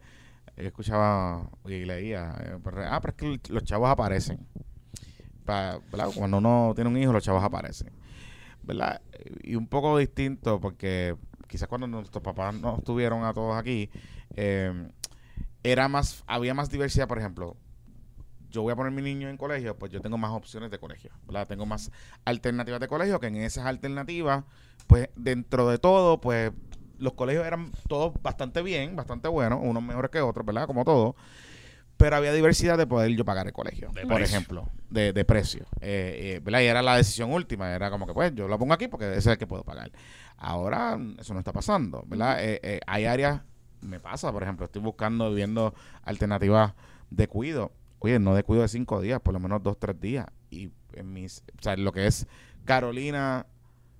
yo 0.57 0.67
escuchaba 0.67 1.49
y 1.65 1.85
leía, 1.85 2.35
eh, 2.39 2.57
pero, 2.61 2.83
ah, 2.85 2.99
pero 2.99 3.13
es 3.17 3.39
que 3.41 3.53
los 3.53 3.63
chavos 3.63 3.89
aparecen. 3.89 4.45
Cuando 6.15 6.37
uno 6.37 6.73
tiene 6.75 6.89
un 6.89 6.97
hijo, 6.97 7.13
los 7.13 7.23
chavos 7.23 7.43
aparecen. 7.43 7.91
¿Verdad? 8.63 8.99
Y 9.43 9.55
un 9.55 9.67
poco 9.67 9.97
distinto 9.97 10.59
porque 10.59 11.15
quizás 11.47 11.67
cuando 11.67 11.87
nuestros 11.87 12.23
papás 12.23 12.53
nos 12.55 12.83
tuvieron 12.83 13.23
a 13.23 13.33
todos 13.33 13.55
aquí, 13.55 13.89
eh, 14.35 14.87
era 15.63 15.87
más, 15.87 16.23
había 16.27 16.53
más 16.53 16.69
diversidad, 16.69 17.07
por 17.07 17.17
ejemplo. 17.19 17.55
Yo 18.49 18.61
voy 18.61 18.71
a 18.71 18.75
poner 18.75 18.91
mi 18.93 19.01
niño 19.01 19.27
en 19.27 19.35
colegio, 19.37 19.77
pues 19.77 19.91
yo 19.91 19.99
tengo 19.99 20.17
más 20.17 20.31
opciones 20.31 20.71
de 20.71 20.79
colegio, 20.79 21.11
¿verdad? 21.25 21.47
Tengo 21.47 21.65
más 21.65 21.91
alternativas 22.23 22.79
de 22.79 22.87
colegio, 22.87 23.19
que 23.19 23.27
en 23.27 23.35
esas 23.37 23.65
alternativas, 23.65 24.45
pues 24.87 25.09
dentro 25.15 25.67
de 25.69 25.77
todo, 25.77 26.21
pues 26.21 26.51
los 26.97 27.13
colegios 27.13 27.45
eran 27.45 27.71
todos 27.89 28.13
bastante 28.21 28.61
bien, 28.61 28.95
bastante 28.95 29.27
buenos, 29.27 29.59
unos 29.61 29.83
mejores 29.83 30.09
que 30.09 30.21
otros, 30.21 30.45
¿verdad? 30.45 30.67
Como 30.67 30.85
todo. 30.85 31.15
Pero 31.97 32.17
había 32.17 32.31
diversidad 32.33 32.77
de 32.77 32.87
poder 32.87 33.11
yo 33.15 33.23
pagar 33.25 33.47
el 33.47 33.53
colegio, 33.53 33.89
De 33.93 34.01
por 34.01 34.15
precio. 34.15 34.35
ejemplo, 34.37 34.69
de, 34.89 35.11
de 35.13 35.25
precio. 35.25 35.65
Eh, 35.81 36.35
eh, 36.35 36.39
¿verdad? 36.43 36.59
Y 36.61 36.65
era 36.65 36.81
la 36.81 36.95
decisión 36.97 37.31
última, 37.31 37.73
era 37.73 37.89
como 37.89 38.05
que, 38.05 38.13
pues, 38.13 38.33
yo 38.35 38.47
lo 38.47 38.57
pongo 38.59 38.73
aquí 38.73 38.87
porque 38.89 39.09
ese 39.11 39.17
es 39.19 39.27
el 39.27 39.37
que 39.37 39.47
puedo 39.47 39.63
pagar. 39.63 39.91
Ahora 40.45 40.99
eso 41.17 41.33
no 41.33 41.39
está 41.39 41.51
pasando, 41.51 42.03
¿verdad? 42.05 42.37
Eh, 42.39 42.59
eh, 42.61 42.79
hay 42.85 43.05
áreas, 43.05 43.41
me 43.81 43.99
pasa, 43.99 44.31
por 44.31 44.43
ejemplo, 44.43 44.67
estoy 44.67 44.79
buscando, 44.79 45.33
viendo 45.33 45.73
alternativas 46.03 46.75
de 47.09 47.27
cuido. 47.27 47.71
Oye, 47.97 48.19
no 48.19 48.35
de 48.35 48.43
cuido 48.43 48.61
de 48.61 48.67
cinco 48.67 49.01
días, 49.01 49.19
por 49.21 49.33
lo 49.33 49.39
menos 49.39 49.63
dos, 49.63 49.79
tres 49.79 49.99
días. 49.99 50.27
Y 50.51 50.69
en 50.93 51.13
mis, 51.13 51.43
o 51.57 51.63
sea, 51.63 51.75
lo 51.77 51.91
que 51.91 52.05
es 52.05 52.27
Carolina, 52.63 53.47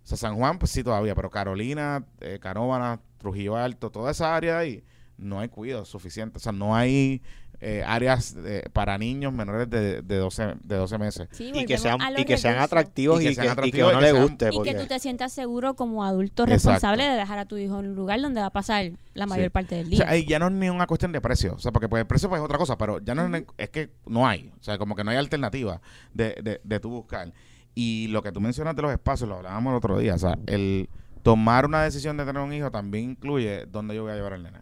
o 0.04 0.08
sea, 0.08 0.18
San 0.20 0.36
Juan, 0.36 0.60
pues 0.60 0.70
sí 0.70 0.84
todavía, 0.84 1.16
pero 1.16 1.32
Carolina, 1.32 2.06
eh, 2.22 2.38
Canóvana, 2.40 3.02
Trujillo 3.18 3.58
Alto, 3.58 3.90
toda 3.90 4.12
esa 4.12 4.36
área 4.36 4.60
ahí, 4.60 4.84
no 5.18 5.40
hay 5.40 5.50
cuidado 5.50 5.84
suficiente. 5.84 6.38
O 6.38 6.40
sea, 6.40 6.52
no 6.52 6.76
hay 6.76 7.24
eh, 7.62 7.84
áreas 7.86 8.36
eh, 8.46 8.64
para 8.74 8.98
niños 8.98 9.34
menores 9.34 9.70
de, 9.70 10.02
de, 10.02 10.16
12, 10.18 10.56
de 10.64 10.76
12 10.76 10.98
meses. 10.98 11.28
Sí, 11.32 11.52
Y 11.54 11.66
que 11.66 11.78
sean, 11.78 12.00
y 12.18 12.26
que 12.26 12.38
sean 12.38 12.60
atractivos 12.60 13.22
Y 13.22 13.28
y 13.30 13.36
que 13.36 13.46
y 13.46 13.68
y 13.68 13.72
que 13.72 13.84
le 14.02 14.12
guste. 14.12 14.50
Y 14.52 14.62
que 14.64 14.74
tú 14.76 14.86
te 14.88 15.00
sientas 15.00 15.34
seguro 15.34 15.76
como 15.76 16.04
adulto 16.04 16.44
Exacto. 16.44 16.54
responsable 16.54 17.04
de 17.06 17.16
dejar 17.16 17.40
a 17.40 17.46
tu 17.46 17.58
hijo 17.58 17.80
en 17.80 17.88
un 17.90 17.96
lugar 17.96 18.22
donde 18.22 18.42
va 18.42 18.48
a 18.48 18.52
pasar 18.54 18.92
la 19.14 19.26
mayor 19.26 19.46
Sí. 19.46 19.50
parte 19.50 19.76
del 19.76 19.88
O 19.88 19.90
día. 19.90 19.98
sea, 20.00 20.10
ahí 20.10 20.26
ya 20.26 20.40
no 20.40 20.48
es 20.48 20.54
ni 20.54 20.70
una 20.70 20.88
cuestión 20.88 21.12
de 21.12 21.22
precio. 21.22 21.54
O 21.56 21.60
sea, 21.60 21.72
porque 21.72 21.88
pues, 21.90 22.02
el 22.02 22.08
precio 22.08 22.30
pues, 22.30 22.40
es 22.40 22.46
otra 22.46 22.58
cosa, 22.58 22.78
pero 22.78 23.00
ya 23.00 23.16
no 23.16 23.30
es, 23.58 23.70
que 23.70 23.90
no 24.06 24.28
hay. 24.28 24.52
O 24.60 24.64
sea, 24.64 24.78
como 24.78 24.96
que 24.96 25.04
no 25.04 25.12
hay 25.12 25.18
alternativa 25.18 25.82
de, 26.14 26.36
de, 26.44 26.62
de 26.64 26.80
tú 26.80 26.90
buscar. 26.90 27.32
Y 27.74 28.08
lo 28.08 28.22
que 28.24 28.32
tú 28.32 28.40
mencionas 28.42 28.76
de 28.76 28.82
los 28.82 28.92
espacios, 28.92 29.28
lo 29.30 29.36
hablábamos 29.38 29.72
el 29.72 29.78
otro 29.78 29.98
día. 30.00 30.16
O 30.16 30.18
sea, 30.20 30.38
el 30.48 30.90
tomar 31.24 31.66
una 31.66 31.84
decisión 31.84 32.16
de 32.18 32.26
tener 32.26 32.42
un 32.42 32.54
hijo 32.54 32.72
también 32.72 33.12
incluye 33.12 33.66
dónde 33.66 33.96
yo 33.96 34.04
voy 34.04 34.12
a 34.12 34.16
llevar 34.16 34.34
al 34.34 34.44
nene. 34.44 34.60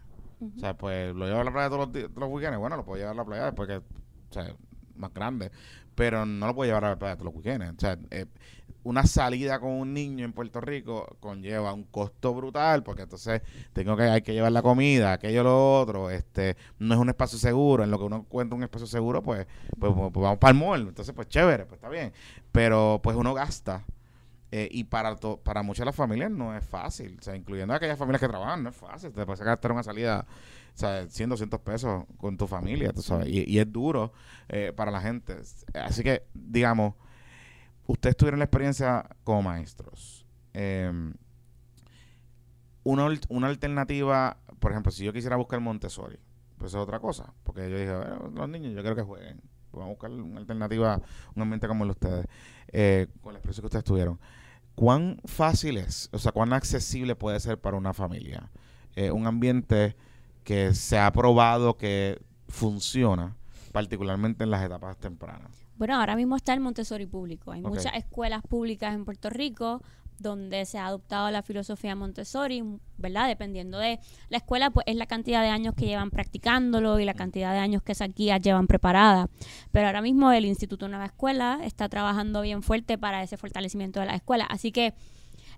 O 0.55 0.59
sea, 0.59 0.75
pues 0.77 1.13
lo 1.15 1.25
llevo 1.25 1.39
a 1.39 1.43
la 1.43 1.51
playa 1.51 1.69
todos 1.69 1.87
los, 1.87 1.93
di- 1.93 2.01
todos 2.03 2.19
los 2.19 2.29
weekends. 2.29 2.57
Bueno, 2.59 2.77
lo 2.77 2.85
puedo 2.85 2.97
llevar 2.97 3.13
a 3.13 3.17
la 3.17 3.25
playa 3.25 3.45
después 3.45 3.67
que, 3.67 3.77
o 3.77 3.83
sea, 4.31 4.55
más 4.95 5.13
grande. 5.13 5.51
Pero 5.95 6.25
no 6.25 6.47
lo 6.47 6.55
puedo 6.55 6.67
llevar 6.67 6.85
a 6.85 6.89
la 6.91 6.99
playa 6.99 7.15
todos 7.15 7.25
los 7.33 7.35
weekends. 7.35 7.77
O 7.77 7.79
sea, 7.79 7.97
eh, 8.11 8.25
una 8.85 9.05
salida 9.05 9.59
con 9.59 9.71
un 9.71 9.93
niño 9.93 10.25
en 10.25 10.33
Puerto 10.33 10.59
Rico 10.59 11.15
conlleva 11.21 11.71
un 11.71 11.85
costo 11.85 12.33
brutal 12.33 12.83
porque 12.83 13.03
entonces 13.03 13.41
tengo 13.71 13.95
que 13.95 14.03
hay 14.03 14.21
que 14.21 14.33
llevar 14.33 14.51
la 14.51 14.61
comida, 14.61 15.13
aquello 15.13 15.41
lo 15.43 15.79
otro, 15.79 16.09
este 16.09 16.57
no 16.79 16.93
es 16.93 16.99
un 16.99 17.07
espacio 17.07 17.39
seguro, 17.39 17.85
en 17.85 17.91
lo 17.91 17.97
que 17.97 18.03
uno 18.03 18.17
encuentra 18.17 18.57
un 18.57 18.63
espacio 18.63 18.85
seguro, 18.85 19.23
pues 19.23 19.47
pues, 19.79 19.93
pues, 19.95 20.11
vamos 20.13 20.37
para 20.37 20.51
el 20.51 20.57
mall, 20.59 20.81
entonces 20.89 21.15
pues 21.15 21.29
chévere, 21.29 21.63
pues 21.65 21.77
está 21.77 21.87
bien, 21.87 22.11
pero 22.51 22.99
pues 23.01 23.15
uno 23.15 23.33
gasta 23.33 23.85
eh, 24.55 24.67
y 24.71 24.83
para 24.83 25.15
to- 25.15 25.37
para 25.37 25.63
muchas 25.63 25.79
de 25.79 25.85
las 25.85 25.95
familias 25.95 26.29
no 26.29 26.55
es 26.55 26.63
fácil, 26.63 27.17
o 27.19 27.23
sea, 27.23 27.35
incluyendo 27.35 27.73
aquellas 27.73 27.97
familias 27.97 28.21
que 28.21 28.27
trabajan, 28.27 28.61
no 28.61 28.69
es 28.69 28.75
fácil, 28.75 29.11
te 29.11 29.25
puedes 29.25 29.41
gastar 29.41 29.71
una 29.71 29.81
salida, 29.81 30.27
o 30.75 30.77
sea, 30.77 31.07
100, 31.09 31.27
200 31.31 31.59
pesos 31.61 32.03
con 32.17 32.37
tu 32.37 32.45
familia, 32.45 32.93
tú 32.93 33.01
sabes, 33.01 33.27
y, 33.29 33.57
es 33.57 33.71
duro 33.71 34.13
eh, 34.49 34.71
para 34.75 34.91
la 34.91 35.01
gente. 35.01 35.35
Así 35.73 36.03
que, 36.03 36.27
digamos, 36.35 36.93
ustedes 37.87 38.15
tuvieron 38.15 38.37
la 38.37 38.45
experiencia 38.45 39.03
como 39.23 39.41
maestros. 39.41 40.23
Eh, 40.53 41.13
una, 42.83 43.07
una 43.29 43.47
alternativa, 43.47 44.37
por 44.59 44.71
ejemplo, 44.71 44.91
si 44.91 45.03
yo 45.03 45.13
quisiera 45.13 45.35
buscar 45.35 45.59
Montessori, 45.61 46.19
pues 46.59 46.73
es 46.73 46.79
otra 46.79 46.99
cosa, 46.99 47.33
porque 47.43 47.69
yo 47.71 47.77
dije, 47.79 47.91
bueno, 47.95 48.29
los 48.35 48.49
niños 48.49 48.73
yo 48.75 48.81
quiero 48.81 48.95
que 48.95 49.01
jueguen. 49.01 49.41
Vamos 49.71 49.87
a 49.87 49.89
buscar 49.89 50.11
una 50.11 50.39
alternativa, 50.39 51.01
un 51.33 51.41
ambiente 51.41 51.67
como 51.67 51.83
el 51.85 51.87
de 51.87 51.91
ustedes, 51.93 52.27
eh, 52.67 53.07
con 53.21 53.33
la 53.33 53.39
experiencia 53.39 53.61
que 53.61 53.65
ustedes 53.65 53.83
tuvieron. 53.83 54.19
¿Cuán 54.75 55.19
fácil 55.25 55.77
es, 55.77 56.09
o 56.11 56.19
sea, 56.19 56.31
cuán 56.31 56.53
accesible 56.53 57.15
puede 57.15 57.39
ser 57.39 57.59
para 57.59 57.77
una 57.77 57.93
familia 57.93 58.49
eh, 58.95 59.11
un 59.11 59.27
ambiente 59.27 59.95
que 60.43 60.73
se 60.73 60.97
ha 60.99 61.11
probado 61.11 61.77
que 61.77 62.21
funciona, 62.47 63.35
particularmente 63.71 64.43
en 64.43 64.51
las 64.51 64.63
etapas 64.63 64.97
tempranas? 64.97 65.51
Bueno, 65.77 65.95
ahora 65.95 66.15
mismo 66.15 66.35
está 66.35 66.53
el 66.53 66.59
Montessori 66.59 67.07
público. 67.07 67.51
Hay 67.51 67.61
muchas 67.61 67.95
escuelas 67.95 68.43
públicas 68.43 68.93
en 68.93 69.05
Puerto 69.05 69.29
Rico 69.29 69.81
donde 70.23 70.65
se 70.65 70.79
ha 70.79 70.87
adoptado 70.87 71.29
la 71.29 71.43
filosofía 71.43 71.95
Montessori, 71.95 72.63
¿verdad? 72.97 73.27
Dependiendo 73.27 73.77
de 73.77 73.99
la 74.29 74.37
escuela, 74.37 74.71
pues 74.71 74.85
es 74.87 74.95
la 74.95 75.05
cantidad 75.05 75.43
de 75.43 75.49
años 75.49 75.75
que 75.75 75.85
llevan 75.85 76.09
practicándolo 76.09 76.99
y 76.99 77.05
la 77.05 77.13
cantidad 77.13 77.51
de 77.53 77.59
años 77.59 77.83
que 77.83 77.91
esas 77.91 78.09
guías 78.15 78.41
llevan 78.41 78.65
preparadas. 78.65 79.27
Pero 79.71 79.85
ahora 79.87 80.01
mismo 80.01 80.31
el 80.31 80.45
Instituto 80.45 80.87
Nueva 80.87 81.05
Escuela 81.05 81.59
está 81.63 81.89
trabajando 81.89 82.41
bien 82.41 82.63
fuerte 82.63 82.97
para 82.97 83.21
ese 83.21 83.37
fortalecimiento 83.37 83.99
de 83.99 84.07
las 84.07 84.15
escuelas. 84.15 84.47
Así 84.49 84.71
que 84.71 84.95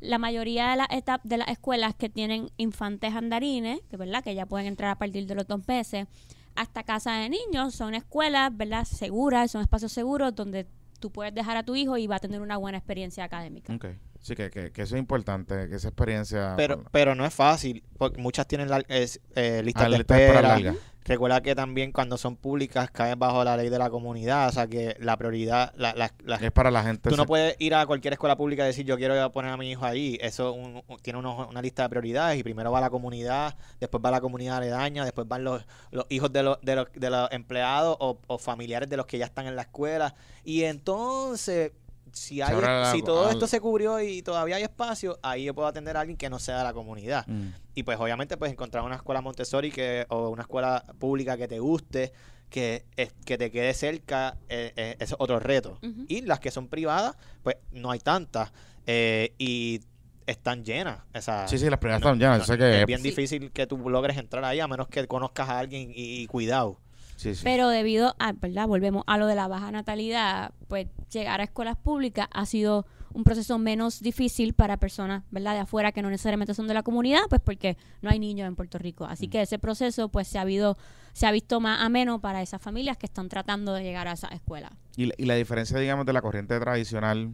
la 0.01 0.17
mayoría 0.17 0.71
de 0.71 0.75
las 0.75 0.89
etap- 0.89 1.21
de 1.23 1.37
las 1.37 1.47
escuelas 1.47 1.95
que 1.95 2.09
tienen 2.09 2.49
infantes 2.57 3.13
andarines, 3.15 3.79
que 3.89 3.95
verdad 3.95 4.21
que 4.23 4.35
ya 4.35 4.45
pueden 4.45 4.67
entrar 4.67 4.89
a 4.91 4.97
partir 4.97 5.25
de 5.25 5.35
los 5.35 5.47
dos 5.47 5.65
meses, 5.67 6.07
hasta 6.55 6.83
casa 6.83 7.13
de 7.13 7.29
niños, 7.29 7.75
son 7.75 7.95
escuelas, 7.95 8.55
¿verdad? 8.55 8.85
Seguras, 8.85 9.51
son 9.51 9.61
espacios 9.61 9.91
seguros 9.91 10.35
donde 10.35 10.67
tú 10.99 11.11
puedes 11.11 11.33
dejar 11.35 11.57
a 11.57 11.63
tu 11.63 11.75
hijo 11.75 11.97
y 11.97 12.07
va 12.07 12.15
a 12.15 12.19
tener 12.19 12.41
una 12.41 12.57
buena 12.57 12.77
experiencia 12.77 13.23
académica. 13.25 13.73
Ok. 13.75 13.85
Sí, 14.25 14.35
que, 14.35 14.49
que, 14.49 14.71
que 14.71 14.81
eso 14.81 14.95
es 14.95 14.99
importante, 14.99 15.69
que 15.69 15.75
esa 15.75 15.89
experiencia... 15.89 16.55
Pero, 16.57 16.83
pero 16.91 17.13
no 17.13 17.27
es 17.27 17.33
fácil, 17.33 17.83
porque 17.99 18.19
muchas 18.19 18.47
tienen 18.47 18.69
lar- 18.69 18.83
es, 18.87 19.21
eh, 19.35 19.61
listas 19.63 19.83
Ah, 19.85 19.89
de 19.89 19.97
lista 19.99 20.15
de 20.15 20.25
espera. 20.25 20.41
larga. 20.47 20.75
Recuerda 21.07 21.41
que 21.43 21.53
también 21.53 21.91
cuando 21.91 22.17
son 22.17 22.35
públicas 22.35 22.89
caen 22.89 23.19
bajo 23.19 23.43
la 23.43 23.55
ley 23.55 23.69
de 23.69 23.77
la 23.77 23.91
comunidad, 23.91 24.47
o 24.49 24.51
sea 24.51 24.65
que 24.65 24.97
la 24.99 25.15
prioridad, 25.15 25.71
la, 25.77 25.93
la- 25.93 26.11
la- 26.23 26.37
Es 26.37 26.51
para 26.51 26.71
la 26.71 26.81
gente... 26.81 27.07
tú 27.11 27.15
no 27.15 27.27
puedes 27.27 27.55
ir 27.59 27.75
a 27.75 27.85
cualquier 27.85 28.13
escuela 28.13 28.35
pública 28.35 28.63
y 28.63 28.65
decir 28.65 28.83
yo 28.87 28.97
quiero 28.97 29.31
poner 29.31 29.51
a 29.51 29.57
mi 29.57 29.69
hijo 29.69 29.85
ahí, 29.85 30.17
eso 30.19 30.53
un- 30.53 30.81
un- 30.87 30.97
tiene 31.03 31.19
unos- 31.19 31.47
una 31.47 31.61
lista 31.61 31.83
de 31.83 31.89
prioridades 31.89 32.39
y 32.39 32.41
primero 32.41 32.71
va 32.71 32.81
la 32.81 32.89
comunidad, 32.89 33.55
después 33.79 34.03
va 34.03 34.09
la 34.09 34.21
comunidad 34.21 34.57
aledaña, 34.57 35.03
después 35.05 35.27
van 35.27 35.43
los, 35.43 35.63
los 35.91 36.07
hijos 36.09 36.33
de 36.33 36.41
los, 36.41 36.59
de 36.63 36.75
los, 36.77 36.87
de 36.95 37.09
los 37.11 37.31
empleados 37.31 37.95
o, 37.99 38.17
o 38.25 38.39
familiares 38.39 38.89
de 38.89 38.97
los 38.97 39.05
que 39.05 39.19
ya 39.19 39.25
están 39.25 39.45
en 39.45 39.55
la 39.55 39.61
escuela. 39.61 40.15
Y 40.43 40.63
entonces 40.63 41.73
si 42.15 42.41
hay, 42.41 42.55
la- 42.61 42.91
si 42.93 43.01
todo 43.03 43.29
esto 43.29 43.45
se 43.45 43.59
cubrió 43.59 43.99
y 43.99 44.21
todavía 44.21 44.55
hay 44.55 44.63
espacio, 44.63 45.19
ahí 45.21 45.43
yo 45.43 45.53
puedo 45.53 45.67
atender 45.67 45.97
a 45.97 45.99
alguien 45.99 46.17
que 46.17 46.29
no 46.29 46.39
sea 46.39 46.59
de 46.59 46.63
la 46.63 46.73
comunidad. 46.73 47.27
Mm. 47.27 47.49
Y 47.75 47.83
pues 47.83 47.99
obviamente 47.99 48.37
pues 48.37 48.51
encontrar 48.51 48.83
una 48.85 48.95
escuela 48.95 49.19
Montessori 49.21 49.69
que, 49.69 50.05
o 50.09 50.29
una 50.29 50.43
escuela 50.43 50.85
pública 50.97 51.35
que 51.35 51.47
te 51.49 51.59
guste, 51.59 52.13
que, 52.49 52.85
es- 52.95 53.13
que 53.25 53.37
te 53.37 53.51
quede 53.51 53.73
cerca, 53.73 54.37
eh, 54.47 54.71
eh, 54.77 54.95
es 54.99 55.13
otro 55.19 55.39
reto. 55.41 55.77
Y 56.07 56.21
las 56.21 56.39
que 56.39 56.51
son 56.51 56.69
privadas, 56.69 57.15
pues 57.43 57.57
no 57.71 57.91
hay 57.91 57.99
tantas. 57.99 58.51
eh, 58.87 59.33
y 59.39 59.81
están 60.27 60.63
llenas. 60.63 60.99
Sí, 61.47 61.57
sí, 61.57 61.69
las 61.69 61.79
primeras 61.79 62.01
no- 62.01 62.07
están 62.09 62.19
llenas. 62.19 62.37
no, 62.39 62.43
Yo 62.45 62.53
sé 62.53 62.57
que 62.57 62.79
es 62.81 62.85
bien 62.85 62.99
Sí. 63.01 63.09
difícil 63.09 63.51
que 63.51 63.67
tú 63.67 63.77
logres 63.89 64.15
entrar 64.17 64.43
ahí 64.45 64.59
a 64.59 64.67
menos 64.67 64.87
que 64.87 65.05
conozcas 65.07 65.49
a 65.49 65.59
alguien 65.59 65.91
y, 65.93 66.21
y 66.21 66.27
cuidado. 66.27 66.79
Sí, 67.15 67.33
sí. 67.35 67.41
Pero 67.43 67.69
debido 67.69 68.15
a, 68.19 68.33
¿verdad? 68.33 68.67
Volvemos 68.67 69.03
a 69.07 69.17
lo 69.17 69.27
de 69.27 69.35
la 69.35 69.47
baja 69.47 69.71
natalidad, 69.71 70.53
pues 70.67 70.87
llegar 71.11 71.39
a 71.41 71.45
escuelas 71.45 71.77
públicas 71.77 72.27
ha 72.31 72.45
sido 72.45 72.85
un 73.13 73.23
proceso 73.23 73.57
menos 73.57 74.01
difícil 74.01 74.53
para 74.53 74.75
personas, 74.77 75.23
¿verdad? 75.31 75.53
De 75.53 75.59
afuera 75.61 75.93
que 75.93 76.01
no 76.01 76.09
necesariamente 76.09 76.53
son 76.53 76.67
de 76.67 76.73
la 76.73 76.83
comunidad, 76.83 77.21
pues 77.29 77.39
porque 77.41 77.77
no 78.01 78.09
hay 78.09 78.19
niños 78.19 78.45
en 78.47 78.55
Puerto 78.57 78.77
Rico. 78.77 79.05
Así 79.05 79.29
que 79.29 79.41
ese 79.41 79.57
proceso, 79.57 80.09
pues 80.09 80.27
se 80.27 80.37
ha 80.37 80.41
habido, 80.41 80.77
se 81.13 81.25
ha 81.25 81.31
visto 81.31 81.61
más 81.61 81.81
ameno 81.81 82.19
para 82.19 82.41
esas 82.41 82.61
familias 82.61 82.97
que 82.97 83.05
están 83.05 83.29
tratando 83.29 83.73
de 83.73 83.83
llegar 83.83 84.09
a 84.09 84.11
esa 84.11 84.27
escuela. 84.27 84.69
Y, 84.97 85.05
la- 85.05 85.13
y 85.17 85.23
la 85.25 85.35
diferencia, 85.35 85.79
digamos, 85.79 86.05
de 86.05 86.11
la 86.11 86.21
corriente 86.21 86.59
tradicional 86.59 87.33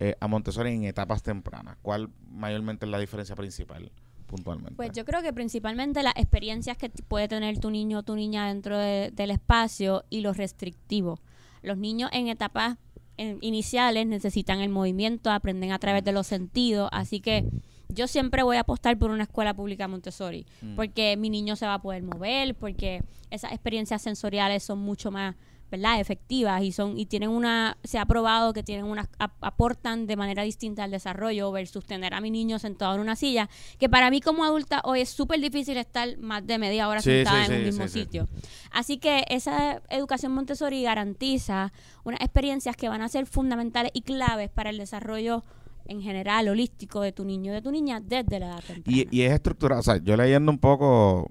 eh, 0.00 0.14
a 0.20 0.26
Montessori 0.28 0.72
en 0.72 0.84
etapas 0.84 1.22
tempranas, 1.22 1.76
¿cuál 1.82 2.08
mayormente 2.30 2.86
es 2.86 2.90
la 2.90 2.98
diferencia 2.98 3.34
principal, 3.36 3.92
puntualmente? 4.28 4.74
Pues 4.76 4.92
yo 4.92 5.04
creo 5.04 5.22
que 5.22 5.32
principalmente 5.32 6.02
las 6.04 6.14
experiencias 6.16 6.76
que 6.76 6.88
puede 6.90 7.26
tener 7.26 7.58
tu 7.58 7.70
niño 7.70 7.98
o 7.98 8.02
tu 8.04 8.14
niña 8.14 8.46
dentro 8.46 8.78
de- 8.78 9.10
del 9.12 9.30
espacio 9.32 10.04
y 10.10 10.20
los 10.20 10.36
restrictivos. 10.36 11.18
Los 11.62 11.76
niños 11.78 12.10
en 12.12 12.28
etapas 12.28 12.76
en- 13.16 13.38
iniciales 13.40 14.06
necesitan 14.06 14.60
el 14.60 14.68
movimiento, 14.68 15.30
aprenden 15.32 15.72
a 15.72 15.80
través 15.80 16.04
de 16.04 16.12
los 16.12 16.26
sentidos, 16.28 16.88
así 16.92 17.18
que 17.20 17.44
yo 17.88 18.06
siempre 18.06 18.44
voy 18.44 18.58
a 18.58 18.60
apostar 18.60 18.96
por 18.96 19.10
una 19.10 19.24
escuela 19.24 19.54
pública 19.54 19.88
Montessori, 19.88 20.46
Mm. 20.62 20.76
porque 20.76 21.16
mi 21.16 21.28
niño 21.28 21.56
se 21.56 21.66
va 21.66 21.74
a 21.74 21.82
poder 21.82 22.04
mover, 22.04 22.54
porque 22.54 23.02
esas 23.30 23.50
experiencias 23.50 24.02
sensoriales 24.02 24.62
son 24.62 24.78
mucho 24.78 25.10
más 25.10 25.34
¿verdad? 25.70 26.00
efectivas 26.00 26.62
y 26.62 26.72
son 26.72 26.98
y 26.98 27.04
tienen 27.06 27.28
una 27.28 27.76
se 27.84 27.98
ha 27.98 28.06
probado 28.06 28.52
que 28.54 28.62
tienen 28.62 28.86
una 28.86 29.08
ap- 29.18 29.32
aportan 29.42 30.06
de 30.06 30.16
manera 30.16 30.42
distinta 30.42 30.84
al 30.84 30.90
desarrollo 30.90 31.52
versus 31.52 31.84
tener 31.84 32.14
a 32.14 32.20
mi 32.20 32.30
niño 32.30 32.58
sentado 32.58 32.94
en 32.94 33.00
una 33.00 33.16
silla 33.16 33.50
que 33.78 33.88
para 33.88 34.10
mí 34.10 34.20
como 34.20 34.44
adulta 34.44 34.80
hoy 34.84 35.00
es 35.02 35.10
súper 35.10 35.40
difícil 35.40 35.76
estar 35.76 36.16
más 36.18 36.46
de 36.46 36.58
media 36.58 36.88
hora 36.88 37.02
Sí, 37.02 37.10
sentada 37.10 37.44
sí, 37.46 37.52
en 37.52 37.58
un 37.58 37.64
mismo 37.66 37.86
sitio. 37.88 38.28
Así 38.70 38.98
que 38.98 39.24
esa 39.28 39.82
educación 39.90 40.32
Montessori 40.32 40.82
garantiza 40.82 41.72
unas 42.04 42.20
experiencias 42.20 42.74
que 42.76 42.88
van 42.88 43.02
a 43.02 43.08
ser 43.08 43.26
fundamentales 43.26 43.90
y 43.94 44.02
claves 44.02 44.48
para 44.50 44.70
el 44.70 44.78
desarrollo 44.78 45.44
en 45.86 46.02
general 46.02 46.48
holístico 46.48 47.00
de 47.00 47.12
tu 47.12 47.24
niño 47.24 47.52
o 47.52 47.54
de 47.54 47.62
tu 47.62 47.70
niña 47.70 48.00
desde 48.00 48.38
la 48.40 48.46
edad 48.48 48.64
temprana. 48.66 48.98
Y, 48.98 49.08
y 49.10 49.22
es 49.22 49.32
estructurado, 49.32 49.80
o 49.80 49.82
sea, 49.84 49.96
yo 49.98 50.16
leyendo 50.16 50.50
un 50.52 50.58
poco 50.58 51.30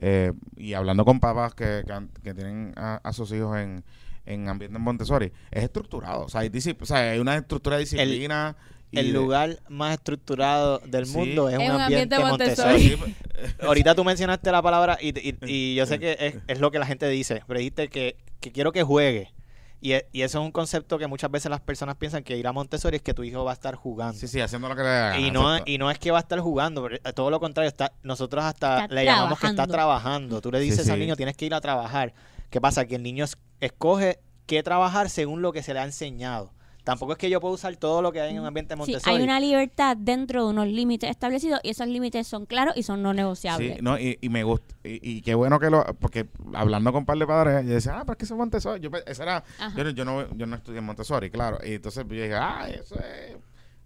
eh, 0.00 0.32
y 0.56 0.74
hablando 0.74 1.04
con 1.04 1.20
papás 1.20 1.54
que, 1.54 1.84
que, 2.22 2.34
tienen 2.34 2.72
a, 2.76 3.00
a 3.02 3.12
sus 3.12 3.32
hijos 3.32 3.56
en, 3.56 3.82
en 4.26 4.48
ambiente 4.48 4.78
Montessori, 4.78 5.32
es 5.50 5.64
estructurado, 5.64 6.24
o 6.24 6.28
sea, 6.28 6.42
hay, 6.42 6.50
o 6.80 6.86
sea, 6.86 7.10
hay 7.12 7.18
una 7.18 7.36
estructura 7.36 7.76
de 7.76 7.80
disciplina. 7.84 8.56
El 8.92 9.06
de- 9.12 9.12
lugar 9.18 9.58
más 9.68 9.94
estructurado 9.94 10.78
del 10.78 11.06
Sí. 11.06 11.16
mundo 11.16 11.48
es, 11.48 11.54
Es 11.58 11.60
un 11.70 11.80
ambiente, 11.80 12.14
ambiente 12.14 12.18
Montessori. 12.18 12.96
Montessori. 12.96 13.14
Sí, 13.48 13.54
Ahorita 13.66 13.94
tú 13.96 14.04
mencionaste 14.04 14.50
la 14.52 14.62
palabra 14.62 14.96
y, 15.00 15.08
y- 15.18 15.36
y 15.44 15.74
yo 15.74 15.86
sé 15.86 15.98
que 15.98 16.16
es, 16.18 16.34
es 16.46 16.60
lo 16.60 16.70
que 16.70 16.78
la 16.78 16.86
gente 16.86 17.08
dice, 17.08 17.42
pero 17.48 17.58
dijiste 17.58 17.88
que, 17.88 18.16
que 18.40 18.52
quiero 18.52 18.70
que 18.72 18.84
juegue. 18.84 19.32
Y, 19.80 19.92
e- 19.92 20.08
y 20.10 20.22
eso 20.22 20.38
es 20.40 20.44
un 20.44 20.52
concepto 20.52 20.98
que 20.98 21.06
muchas 21.06 21.30
veces 21.30 21.50
las 21.50 21.60
personas 21.60 21.96
piensan 21.96 22.24
que 22.24 22.36
ir 22.36 22.46
a 22.46 22.52
Montessori 22.52 22.96
es 22.96 23.02
que 23.02 23.12
tu 23.14 23.22
hijo 23.24 23.44
va 23.44 23.50
a 23.50 23.54
estar 23.54 23.74
jugando. 23.74 24.14
sí, 24.18 24.26
sí, 24.26 24.40
haciendo 24.40 24.68
lo 24.68 24.74
que 24.76 24.82
le 24.82 24.88
la 24.88 25.18
Y 25.18 25.30
no, 25.30 25.58
y 25.66 25.76
no 25.78 25.90
es 25.90 25.98
que 25.98 26.10
va 26.10 26.18
a 26.18 26.20
estar 26.22 26.40
jugando, 26.40 26.88
eh, 26.90 26.98
todo 27.14 27.30
lo 27.30 27.38
contrario, 27.40 27.68
está, 27.68 27.92
nosotros 28.02 28.42
hasta 28.44 28.84
Está 28.84 28.94
le 28.94 29.04
llamamos 29.04 29.38
que 29.38 29.46
está 29.48 29.66
trabajando. 29.66 30.40
Tú 30.40 30.50
le 30.50 30.60
dices 30.60 30.86
Sí, 30.86 30.90
al 30.90 30.98
niño, 30.98 31.14
tienes 31.16 31.36
que 31.36 31.44
ir 31.46 31.54
a 31.54 31.60
trabajar. 31.60 32.14
¿Qué 32.50 32.60
pasa? 32.60 32.86
Que 32.86 32.94
el 32.96 33.02
niño 33.02 33.24
es- 33.24 33.36
escoge 33.60 34.18
qué 34.46 34.62
trabajar 34.62 35.10
según 35.10 35.42
lo 35.42 35.52
que 35.52 35.62
se 35.62 35.74
le 35.74 35.80
ha 35.80 35.84
enseñado. 35.84 36.52
Tampoco 36.86 37.10
es 37.12 37.18
que 37.18 37.28
yo 37.28 37.40
pueda 37.40 37.52
usar 37.52 37.74
todo 37.76 38.00
lo 38.00 38.12
que 38.12 38.20
hay 38.20 38.32
en 38.32 38.38
un 38.38 38.46
ambiente 38.46 38.74
Sí, 38.74 38.78
Montessori. 38.78 39.16
hay 39.16 39.20
una 39.24 39.40
libertad 39.40 39.96
dentro 39.96 40.44
de 40.44 40.50
unos 40.50 40.68
límites 40.68 41.10
establecidos 41.10 41.58
y 41.64 41.70
esos 41.70 41.88
límites 41.88 42.28
son 42.28 42.46
claros 42.46 42.76
y 42.76 42.84
son 42.84 43.02
no 43.02 43.12
negociables. 43.12 43.74
Sí, 43.78 43.82
no, 43.82 43.98
y, 43.98 44.16
y 44.20 44.28
me 44.28 44.44
gusta. 44.44 44.72
Y, 44.84 45.00
y 45.16 45.20
qué 45.20 45.34
bueno 45.34 45.58
que 45.58 45.68
lo. 45.68 45.84
Porque 45.98 46.28
hablando 46.54 46.92
con 46.92 47.00
un 47.00 47.04
par 47.06 47.18
de 47.18 47.26
padres, 47.26 47.66
yo 47.66 47.74
decía, 47.74 47.96
ah, 47.98 48.02
pero 48.02 48.12
es 48.12 48.18
que 48.18 48.24
eso 48.26 48.34
es 48.34 48.38
Montessori. 48.38 48.80
Yo, 48.80 48.90
esa 49.04 49.22
era, 49.24 49.44
yo, 49.74 49.82
no- 49.82 49.90
yo, 49.90 50.04
no, 50.04 50.36
yo 50.36 50.46
no 50.46 50.54
estudié 50.54 50.78
en 50.78 50.84
Montessori, 50.84 51.28
claro. 51.28 51.58
Y 51.66 51.72
entonces 51.74 52.04
yo 52.08 52.14
dije, 52.14 52.34
ah, 52.36 52.68
eso 52.72 52.94
es. 52.94 53.36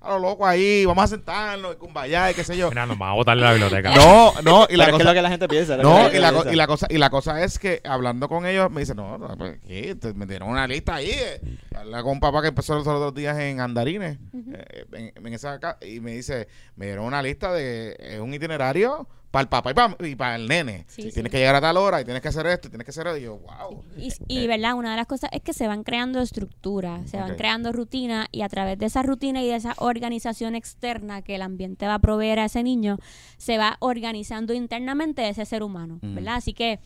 A 0.03 0.11
lo 0.15 0.19
loco 0.19 0.47
ahí, 0.47 0.87
vamos 0.87 1.05
a 1.05 1.09
sentarnos, 1.09 1.77
y 1.77 2.35
qué 2.35 2.43
sé 2.43 2.57
yo. 2.57 2.71
Mira, 2.71 2.87
nos 2.87 2.97
van 2.99 3.11
a 3.11 3.13
botar 3.13 3.37
de 3.37 3.43
la 3.43 3.51
biblioteca. 3.53 3.95
No, 3.95 4.33
no, 4.43 4.65
y 4.65 4.67
Pero 4.69 4.79
la 4.79 4.85
es 4.85 4.89
que 4.89 4.91
es 4.91 4.93
cosa. 4.93 5.05
lo 5.05 5.15
que 5.15 5.23
la 5.23 5.29
gente 5.29 5.49
piensa. 5.49 5.73
es 5.75 5.77
que 5.79 5.83
No, 5.83 5.91
la 5.95 6.01
y 6.01 6.03
gente 6.05 6.21
la, 6.21 6.29
co- 6.33 6.35
piensa. 6.37 6.53
y, 6.53 6.57
la 6.57 6.67
cosa, 6.67 6.87
y 6.89 6.97
la 6.99 7.11
cosa 7.11 7.45
es 7.45 7.59
que 7.59 7.83
hablando 7.85 8.27
con 8.29 8.47
ellos 8.47 8.71
me 8.71 8.81
dicen, 8.81 8.97
no, 8.97 9.19
no, 9.19 9.37
pues, 9.37 9.59
¿qué? 9.67 9.95
Te- 9.97 10.15
me 10.15 10.25
dieron 10.25 10.49
una 10.49 10.67
lista 10.67 10.95
ahí. 10.95 11.11
Eh. 11.11 11.41
Hablaba 11.77 12.03
con 12.03 12.13
un 12.13 12.21
papá 12.21 12.41
que 12.41 12.49
empezó 12.49 12.75
los 12.77 12.87
otros 12.87 13.15
días 13.15 13.39
en 13.39 13.61
Andarines, 13.61 14.17
eh, 14.55 14.87
en, 14.93 15.13
en 15.27 15.35
esa 15.35 15.61
y 15.83 16.01
me 16.01 16.13
dice, 16.13 16.49
me 16.77 16.87
dieron 16.87 17.05
una 17.05 17.21
lista 17.23 17.53
de 17.53 17.95
es 18.01 18.21
un 18.21 18.33
itinerario 18.33 19.07
para 19.31 19.43
el 19.43 19.49
papá 19.49 19.71
y 19.71 19.75
para, 19.75 19.97
y 20.09 20.17
para 20.17 20.35
el 20.37 20.49
nene. 20.49 20.85
Sí, 20.89 21.03
tienes 21.03 21.15
sí. 21.15 21.23
que 21.31 21.39
llegar 21.39 21.55
a 21.55 21.61
tal 21.61 21.77
hora 21.77 22.01
y 22.01 22.05
tienes 22.05 22.21
que 22.21 22.29
hacer 22.29 22.47
esto 22.47 22.67
y 22.67 22.71
tienes 22.71 22.85
que 22.85 22.91
hacer 22.91 23.07
eso. 23.07 23.17
Y 23.17 23.23
yo, 23.23 23.37
wow. 23.39 23.85
Y, 23.97 24.13
y, 24.27 24.47
verdad, 24.49 24.75
una 24.75 24.91
de 24.91 24.97
las 24.97 25.07
cosas 25.07 25.31
es 25.33 25.41
que 25.43 25.53
se 25.53 25.69
van 25.69 25.85
creando 25.85 26.21
estructuras, 26.21 27.09
se 27.09 27.17
van 27.17 27.31
Ok. 27.33 27.37
creando 27.37 27.73
rutinas 27.73 28.27
y 28.33 28.43
a 28.43 28.49
través 28.49 28.77
de 28.79 28.87
esa 28.87 29.03
rutina 29.03 29.41
y 29.43 29.47
de 29.49 29.55
esa 29.55 29.75
organización 29.79 30.55
externa 30.57 31.23
que 31.23 31.37
el 31.37 31.43
ambiente 31.43 31.87
va 31.87 31.95
a 31.95 31.99
proveer 32.01 32.41
a 32.41 32.47
ese 32.47 32.63
niño, 32.65 32.99
se 33.37 33.57
va 33.57 33.77
organizando 33.79 34.53
internamente 34.53 35.29
ese 35.29 35.45
ser 35.47 35.63
humano, 35.63 35.99
Mm. 36.03 36.15
¿verdad? 36.17 36.35
Así 36.37 36.53
que 36.53 36.81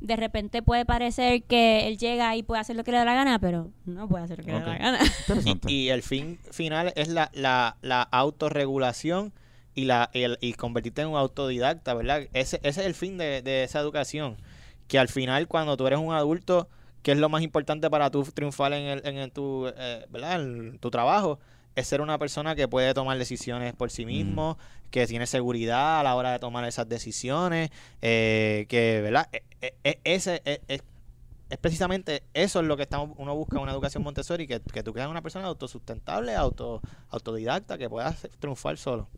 de 0.00 0.16
repente 0.16 0.62
puede 0.62 0.86
parecer 0.86 1.42
que 1.42 1.86
él 1.86 1.98
llega 1.98 2.34
y 2.34 2.42
puede 2.42 2.62
hacer 2.62 2.76
lo 2.76 2.84
que 2.84 2.92
le 2.92 2.96
da 2.96 3.04
la 3.04 3.14
gana, 3.14 3.38
pero 3.38 3.70
no 3.84 4.08
puede 4.08 4.24
hacer 4.24 4.38
lo 4.38 4.44
que 4.46 4.52
le 4.52 4.56
Ok. 4.58 4.64
da 4.64 4.72
la 4.72 4.78
gana. 4.78 4.98
Interesante. 5.28 5.70
Y, 5.70 5.74
y 5.82 5.88
el 5.90 6.02
fin 6.02 6.38
final 6.50 6.94
es 6.96 7.08
la, 7.08 7.30
la, 7.34 7.76
la 7.82 8.00
autorregulación 8.02 9.32
y, 9.74 9.84
la, 9.84 10.10
el- 10.12 10.38
y 10.40 10.54
convertirte 10.54 11.02
en 11.02 11.08
un 11.08 11.16
autodidacta, 11.16 11.94
¿verdad? 11.94 12.22
Ese, 12.32 12.58
ese 12.62 12.80
es 12.80 12.86
el 12.86 12.94
fin 12.94 13.18
de, 13.18 13.42
de 13.42 13.64
esa 13.64 13.80
educación. 13.80 14.36
Que 14.88 14.98
al 14.98 15.08
final, 15.08 15.46
cuando 15.48 15.76
tú 15.76 15.86
eres 15.86 15.98
un 15.98 16.12
adulto, 16.12 16.68
que 17.02 17.12
es 17.12 17.18
lo 17.18 17.28
más 17.28 17.42
importante 17.42 17.88
para 17.90 18.10
tú 18.10 18.24
triunfar 18.24 18.72
en, 18.72 18.86
el, 18.86 19.06
en 19.06 19.16
el 19.18 19.30
tu, 19.32 19.66
eh, 19.76 20.04
¿verdad? 20.10 20.42
En 20.42 20.78
tu 20.78 20.90
trabajo, 20.90 21.38
es 21.76 21.86
ser 21.86 22.00
una 22.00 22.18
persona 22.18 22.54
que 22.56 22.66
puede 22.68 22.92
tomar 22.94 23.16
decisiones 23.16 23.72
por 23.74 23.90
sí 23.90 24.04
mismo, 24.04 24.58
que 24.90 25.06
tiene 25.06 25.26
seguridad 25.26 26.00
a 26.00 26.02
la 26.02 26.16
hora 26.16 26.32
de 26.32 26.40
tomar 26.40 26.64
esas 26.64 26.88
decisiones, 26.88 27.70
eh, 28.02 28.66
que, 28.68 29.00
¿verdad? 29.02 29.28
E- 29.32 29.42
e- 29.60 29.74
e- 29.84 30.00
ese 30.04 30.42
es, 30.44 30.60
es- 30.68 30.82
es 31.48 31.58
precisamente 31.58 32.22
eso 32.34 32.60
es 32.60 32.66
lo 32.66 32.76
que 32.76 32.82
estamos, 32.84 33.10
uno 33.18 33.34
busca 33.34 33.56
en 33.56 33.62
una 33.62 33.72
educación 33.72 34.02
Montessori, 34.02 34.46
que, 34.46 34.60
que 34.60 34.82
tú 34.82 34.92
seas 34.92 35.08
una 35.08 35.22
persona 35.22 35.46
autosustentable, 35.46 36.34
auto, 36.34 36.80
autodidacta, 37.10 37.78
que 37.78 37.88
pueda 37.88 38.14
triunfar 38.40 38.76
solo. 38.76 39.08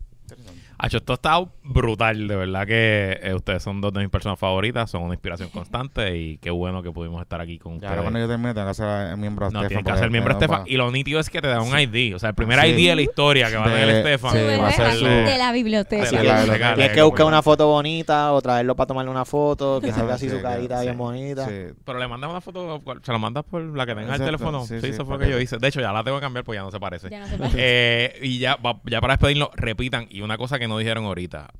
Hacho, 0.79 0.97
esto 0.97 1.13
está 1.15 1.39
brutal, 1.63 2.27
de 2.27 2.35
verdad 2.37 2.67
que 2.67 3.19
eh, 3.23 3.35
ustedes 3.35 3.63
son 3.63 3.81
dos 3.81 3.93
de 3.93 4.01
mis 4.01 4.09
personas 4.11 4.39
favoritas, 4.39 4.91
son 4.91 5.03
una 5.03 5.15
inspiración 5.15 5.49
constante 5.53 6.17
y 6.17 6.39
qué 6.39 6.51
bueno 6.51 6.83
que 6.83 6.91
pudimos 6.91 7.23
estar 7.23 7.41
aquí 7.41 7.59
con 7.59 7.73
Ya, 7.73 7.77
ustedes. 7.77 7.91
ahora 7.91 8.03
cuando 8.03 8.19
yo 8.21 8.29
termine, 8.29 8.55
tengo 8.55 8.67
que 8.67 8.71
hacer 8.71 9.17
miembro 9.17 9.47
de 9.47 9.53
No, 9.53 9.61
Estefan, 9.61 9.69
tienes 9.69 9.69
que 9.69 9.85
porque 9.85 9.99
hacer 9.99 10.11
miembro 10.11 10.33
no 10.35 10.39
Estefan. 10.41 10.63
Y 10.67 10.77
lo 10.77 10.91
nítido 10.91 11.21
es 11.21 11.31
que 11.31 11.41
te 11.41 11.49
da 11.49 11.61
un 11.63 11.79
ID. 11.79 12.15
O 12.15 12.19
sea, 12.19 12.31
el 12.31 12.35
primer 12.35 12.61
Sí. 12.61 12.67
ID 12.69 12.89
de 12.89 12.97
la 12.97 13.03
historia 13.03 13.51
que 13.51 13.57
va 13.57 13.63
a 13.67 13.69
tener 13.69 13.87
De- 13.87 13.99
Estefan. 13.99 14.33
sí, 14.33 14.39
Su 14.39 14.45
va 14.45 14.53
a 14.53 14.57
bebé 14.57 14.73
ser 14.73 14.93
su- 14.95 15.05
de 15.05 15.39
la 15.39 15.53
biblioteca. 15.53 16.05
de 16.05 16.13
la 16.13 16.23
la- 16.23 16.37
biblioteca. 16.41 16.69
de- 16.71 16.75
Tienes 16.77 16.93
que 16.93 17.03
buscar 17.03 17.27
una 17.27 17.43
foto 17.43 17.67
bonita 17.69 18.33
o 18.33 18.41
traerlo 18.43 18.75
para 18.75 18.87
tomarle 18.89 19.11
una 19.11 19.25
foto, 19.25 19.81
que 19.81 19.93
salga 19.93 20.15
así 20.15 20.29
sí, 20.29 20.37
su 20.37 20.43
carita 20.43 20.79
sí. 20.81 20.87
bien 20.87 20.99
bonita. 20.99 21.47
Sí. 21.47 21.75
Pero 21.85 21.99
le 21.99 22.09
mandas 22.09 22.31
una 22.31 22.41
foto, 22.41 22.83
se 23.03 23.13
la 23.13 23.19
mandas 23.19 23.45
por 23.45 23.63
la 23.63 23.87
que 23.87 23.93
tenga 23.95 24.03
el 24.15 24.21
Exacto, 24.21 24.25
teléfono. 24.25 24.61
sí, 24.67 24.75
Sí, 24.75 24.81
sí, 24.81 24.87
eso 24.89 25.05
fue 25.05 25.15
lo 25.15 25.19
para 25.19 25.27
que 25.27 25.33
yo 25.37 25.41
hice. 25.41 25.59
De 25.59 25.69
hecho, 25.69 25.81
ya 25.81 25.93
la 25.93 26.03
tengo 26.03 26.17
que 26.19 26.23
cambiar 26.23 26.45
porque 26.45 26.57
ya 26.57 26.63
no 26.63 26.71
se 26.71 26.81
parece. 26.81 27.09
Ya 27.11 27.21
no 27.21 27.27
se 27.27 27.37
puede. 27.39 27.53
Eh, 27.57 28.19
y 28.23 28.39
ya, 28.39 28.57
va- 28.57 28.81
ya 28.87 29.01
para 29.01 29.15
despedirnos, 29.15 29.51
repitan. 29.55 30.07
Y 30.11 30.22
una 30.25 30.39
cosa 30.39 30.59
que 30.59 30.69
no 30.69 30.79
dijeron 30.79 31.05
ahorita. 31.05 31.51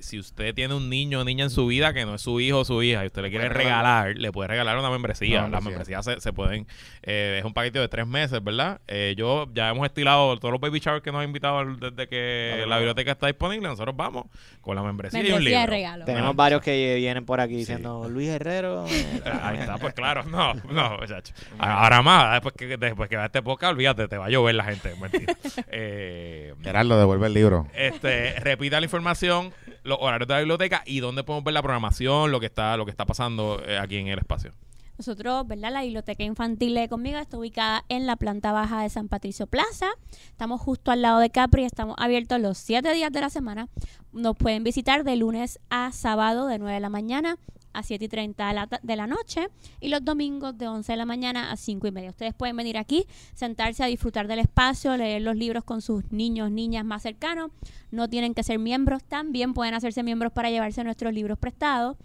Si 0.00 0.18
usted 0.18 0.54
tiene 0.54 0.74
un 0.74 0.88
niño 0.88 1.20
o 1.20 1.24
niña 1.24 1.44
en 1.44 1.50
su 1.50 1.66
vida 1.66 1.92
que 1.92 2.04
no 2.06 2.14
es 2.14 2.22
su 2.22 2.38
hijo 2.40 2.60
o 2.60 2.64
su 2.64 2.82
hija 2.82 3.02
y 3.04 3.08
usted 3.08 3.22
le 3.22 3.30
quiere 3.30 3.48
regalar. 3.48 4.04
regalar, 4.06 4.16
le 4.16 4.32
puede 4.32 4.48
regalar 4.48 4.78
una 4.78 4.90
membresía. 4.90 5.40
Una 5.44 5.48
Las 5.56 5.64
membresía. 5.64 5.96
membresías 5.98 6.04
se, 6.04 6.20
se 6.20 6.32
pueden. 6.32 6.66
eh, 7.02 7.36
es 7.40 7.44
un 7.44 7.52
paquete 7.52 7.78
de 7.80 7.88
tres 7.88 8.06
meses, 8.06 8.42
¿verdad? 8.42 8.80
Eh, 8.86 9.14
yo 9.16 9.48
ya 9.52 9.70
hemos 9.70 9.84
estilado 9.86 10.36
todos 10.38 10.52
los 10.52 10.60
baby 10.60 10.78
showers 10.78 11.02
que 11.02 11.10
nos 11.10 11.20
han 11.20 11.26
invitado 11.26 11.64
desde 11.76 12.06
que 12.08 12.52
Claro, 12.54 12.66
la 12.70 12.76
biblioteca 12.78 13.12
está 13.12 13.26
disponible. 13.26 13.68
Nosotros 13.68 13.96
vamos 13.96 14.26
con 14.60 14.76
la 14.76 14.82
membresía, 14.82 15.20
y 15.20 15.32
un 15.32 15.38
de 15.44 15.50
libro. 15.50 15.66
regalo. 15.66 16.04
Tenemos 16.04 16.30
Ah, 16.30 16.34
varios 16.34 16.62
que 16.62 16.94
vienen 16.96 17.24
por 17.24 17.40
aquí 17.40 17.56
diciendo 17.56 18.08
Luis 18.08 18.28
Herrero. 18.28 18.86
eh, 18.88 19.20
Ahí 19.42 19.58
está, 19.58 19.78
pues 19.78 19.94
claro, 19.94 20.22
no, 20.24 20.54
no, 20.54 20.96
muchacho. 20.98 21.32
Ahora 21.58 22.02
más, 22.02 22.32
después 22.34 22.54
que, 22.54 22.76
después 22.76 23.08
que 23.08 23.16
vea 23.16 23.26
este 23.26 23.42
podcast, 23.42 23.72
olvídate, 23.72 24.06
te 24.08 24.16
va 24.16 24.26
a 24.26 24.30
llover 24.30 24.54
la 24.54 24.64
gente, 24.64 24.94
mentira. 25.00 25.34
Eh, 25.70 26.54
Gerardo, 26.62 26.98
devuelve 26.98 27.26
el 27.26 27.34
libro. 27.34 27.66
este, 27.74 28.38
repita 28.40 28.80
la 28.80 28.86
información, 28.86 29.52
los 29.88 29.98
horarios 30.00 30.28
de 30.28 30.34
la 30.34 30.40
biblioteca 30.40 30.82
y 30.86 31.00
dónde 31.00 31.24
podemos 31.24 31.44
ver 31.44 31.54
la 31.54 31.62
programación, 31.62 32.30
lo 32.30 32.40
que 32.40 32.46
está, 32.46 32.76
lo 32.76 32.84
que 32.84 32.90
está 32.90 33.06
pasando 33.06 33.60
eh, 33.66 33.78
aquí 33.78 33.96
en 33.96 34.08
el 34.08 34.18
espacio. 34.18 34.52
Nosotros, 34.98 35.46
¿verdad? 35.46 35.70
La 35.70 35.82
biblioteca 35.82 36.24
infantil 36.24 36.74
de 36.74 36.88
conmigo 36.88 37.18
está 37.18 37.38
ubicada 37.38 37.84
en 37.88 38.04
la 38.04 38.16
planta 38.16 38.50
baja 38.50 38.82
de 38.82 38.90
San 38.90 39.06
Patricio 39.06 39.46
Plaza. 39.46 39.86
Estamos 40.30 40.60
justo 40.60 40.90
al 40.90 41.02
lado 41.02 41.20
de 41.20 41.30
Capri, 41.30 41.62
estamos 41.62 41.94
abiertos 41.98 42.40
los 42.40 42.58
siete 42.58 42.92
días 42.92 43.12
de 43.12 43.20
la 43.20 43.30
semana. 43.30 43.68
Nos 44.12 44.36
pueden 44.36 44.64
visitar 44.64 45.04
de 45.04 45.14
lunes 45.14 45.60
a 45.70 45.92
sábado 45.92 46.48
de 46.48 46.58
9 46.58 46.74
de 46.74 46.80
la 46.80 46.88
mañana 46.88 47.38
a 47.72 47.82
7 47.84 48.04
y 48.04 48.08
30 48.08 48.48
de 48.48 48.54
la, 48.54 48.68
de 48.82 48.96
la 48.96 49.06
noche 49.06 49.48
y 49.80 49.88
los 49.88 50.04
domingos 50.04 50.56
de 50.58 50.66
11 50.66 50.92
de 50.92 50.96
la 50.96 51.06
mañana 51.06 51.52
a 51.52 51.56
5 51.56 51.86
y 51.86 51.92
media. 51.92 52.10
Ustedes 52.10 52.34
pueden 52.34 52.56
venir 52.56 52.76
aquí, 52.76 53.06
sentarse 53.34 53.84
a 53.84 53.86
disfrutar 53.86 54.26
del 54.26 54.40
espacio, 54.40 54.96
leer 54.96 55.22
los 55.22 55.36
libros 55.36 55.62
con 55.62 55.80
sus 55.80 56.10
niños, 56.10 56.50
niñas 56.50 56.84
más 56.84 57.02
cercanos. 57.02 57.52
No 57.90 58.08
tienen 58.08 58.34
que 58.34 58.42
ser 58.42 58.58
miembros, 58.58 59.04
también 59.04 59.54
pueden 59.54 59.74
hacerse 59.74 60.02
miembros 60.02 60.32
para 60.32 60.50
llevarse 60.50 60.82
nuestros 60.82 61.12
libros 61.12 61.38
prestados. 61.38 61.96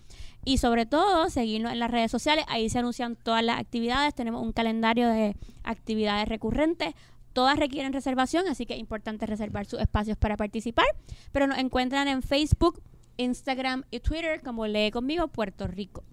Y 0.46 0.58
sobre 0.58 0.86
todo, 0.86 1.30
seguirnos 1.30 1.72
en 1.72 1.80
las 1.80 1.90
redes 1.90 2.12
sociales. 2.12 2.46
Ahí 2.48 2.70
se 2.70 2.80
anuncian 2.80 3.16
todas 3.16 3.44
las 3.44 3.60
actividades. 3.60 4.14
Tenemos 4.14 4.42
un 4.42 4.52
calendario 4.52 5.08
de 5.08 5.36
actividades 5.64 6.28
recurrentes. 6.28 6.94
Todas 7.32 7.58
requieren 7.58 7.94
reservación, 7.94 8.48
así 8.48 8.66
que 8.66 8.74
es 8.74 8.80
importante 8.80 9.26
reservar 9.26 9.66
sus 9.66 9.80
espacios 9.80 10.18
para 10.18 10.38
participar. 10.38 10.86
Pero 11.32 11.48
nos 11.48 11.58
encuentran 11.58 12.08
en 12.08 12.22
Facebook, 12.22 12.82
Instagram 13.18 13.86
y 13.90 14.02
Twitter 14.02 14.42
como 14.42 14.68
Lee 14.68 14.92
Conmigo 14.92 15.28
Puerto 15.30 15.68
Rico. 15.68 16.04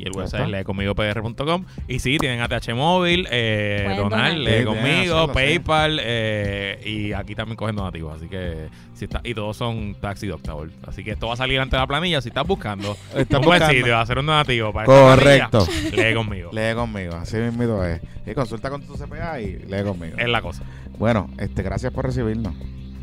Y 0.00 0.06
el 0.06 0.12
website 0.12 0.40
es 0.40 0.46
está. 0.46 0.48
leecomigopr.com. 0.48 1.64
Y 1.88 1.98
sí, 1.98 2.16
tienen 2.18 2.40
ATH 2.40 2.74
móvil, 2.74 3.26
eh, 3.30 3.84
donar, 3.96 3.98
donar. 4.30 4.32
lee 4.34 4.64
conmigo, 4.64 5.14
hacerlo, 5.16 5.26
sí. 5.28 5.32
PayPal, 5.34 6.00
eh, 6.02 6.80
y 6.84 7.12
aquí 7.12 7.34
también 7.34 7.56
cogen 7.56 7.76
donativos. 7.76 8.16
Así 8.16 8.28
que, 8.28 8.68
si 8.94 9.04
está, 9.04 9.20
y 9.24 9.34
todos 9.34 9.56
son 9.56 9.94
taxi 10.00 10.26
deductible. 10.26 10.72
Así 10.86 11.04
que 11.04 11.10
esto 11.12 11.26
va 11.28 11.34
a 11.34 11.36
salir 11.36 11.60
ante 11.60 11.76
la 11.76 11.86
planilla. 11.86 12.20
Si 12.22 12.28
estás 12.28 12.46
buscando 12.46 12.96
Estás 13.14 13.40
un 13.40 13.44
buen 13.46 13.58
buscando. 13.60 13.72
sitio, 13.78 13.98
hacer 13.98 14.18
un 14.18 14.26
donativo 14.26 14.72
para 14.72 14.86
Correcto. 14.86 15.66
planilla, 15.66 16.08
lee 16.08 16.14
conmigo. 16.14 16.50
Lee 16.54 16.74
conmigo, 16.74 17.14
así 17.16 17.36
mismo 17.36 17.84
es. 17.84 18.00
Y 18.26 18.34
consulta 18.34 18.70
con 18.70 18.82
tu 18.82 18.94
CPA 18.94 19.40
y 19.40 19.58
lee 19.68 19.82
conmigo. 19.84 20.16
Es 20.18 20.28
la 20.28 20.40
cosa. 20.40 20.62
Bueno, 20.98 21.28
este, 21.38 21.62
gracias 21.62 21.92
por 21.92 22.04
recibirnos 22.06 22.54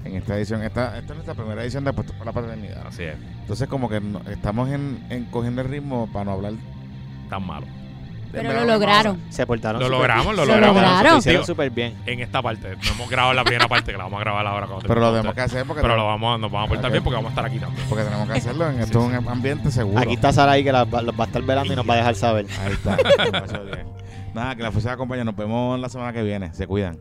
en 0.05 0.15
esta 0.15 0.37
edición. 0.37 0.63
Esta, 0.63 0.97
esta 0.97 1.13
es 1.13 1.15
nuestra 1.15 1.33
primera 1.35 1.61
edición 1.63 1.83
de 1.83 1.93
Puestos 1.93 2.15
por 2.15 2.25
la 2.25 2.31
Paternidad. 2.31 2.85
Así 2.87 3.03
es. 3.03 3.15
Entonces, 3.41 3.67
como 3.67 3.89
que 3.89 3.99
no- 3.99 4.21
estamos 4.29 4.69
en, 4.69 5.03
en 5.09 5.25
cogiendo 5.25 5.61
el 5.61 5.69
ritmo 5.69 6.09
para 6.13 6.25
no 6.25 6.31
hablar. 6.33 6.53
Tan 7.29 7.45
malo. 7.45 7.65
Pero 8.31 8.51
lo 8.53 8.65
lograron. 8.65 9.21
Se 9.29 9.47
portaron 9.47 9.79
Lo 9.79 9.87
súper 9.87 9.99
logramos, 9.99 10.35
lo 10.35 10.45
Lo 10.45 10.53
logramos. 10.53 10.75
lograron. 10.75 11.11
Lo 11.13 11.17
hicieron 11.19 11.45
súper 11.45 11.69
bien. 11.71 11.95
en 12.05 12.19
esta 12.19 12.41
parte. 12.41 12.75
No 12.75 12.91
hemos 12.91 13.09
grabado 13.09 13.33
la 13.33 13.43
primera 13.43 13.67
parte, 13.69 13.91
que 13.91 13.97
la 13.97 14.03
vamos 14.03 14.17
a 14.19 14.23
grabar 14.23 14.45
ahora. 14.45 14.67
cuando 14.67 14.85
Pero 14.87 14.99
lo 14.99 15.11
tenemos 15.11 15.33
que 15.33 15.41
hacer 15.41 15.65
porque, 15.65 15.81
Pero 15.81 15.95
lo 15.95 16.05
vamos, 16.05 16.39
nos 16.39 16.51
vamos 16.51 16.67
a 16.67 16.73
portar 16.73 16.91
bien 16.91 17.03
porque 17.03 17.15
vamos 17.15 17.29
a 17.29 17.31
estar 17.31 17.45
aquí 17.45 17.57
también. 17.57 17.85
porque 17.87 18.03
tenemos 18.03 18.27
que 18.27 18.33
hacerlo. 18.37 18.67
En 18.69 18.75
Sí, 18.77 18.83
esto 18.83 19.01
sí. 19.07 19.13
es 19.13 19.19
un 19.19 19.29
ambiente 19.29 19.71
seguro. 19.71 19.99
Aquí 19.99 20.13
está 20.13 20.33
Sara 20.33 20.51
ahí 20.51 20.63
que 20.63 20.71
los 20.73 20.87
va 20.87 21.23
a 21.23 21.27
estar 21.27 21.41
velando 21.41 21.71
y 21.73 21.75
nos 21.77 21.89
va 21.89 21.93
a 21.93 21.97
dejar 21.97 22.15
saber. 22.15 22.45
Ahí 22.65 22.73
está. 22.73 22.97
Nada, 24.33 24.55
que 24.55 24.61
la 24.61 24.71
fuerza 24.71 24.91
acompañe. 24.91 25.23
Nos 25.23 25.35
vemos 25.35 25.79
la 25.79 25.89
semana 25.89 26.11
que 26.13 26.21
viene. 26.21 26.53
Se 26.53 26.67
cuidan. 26.67 26.99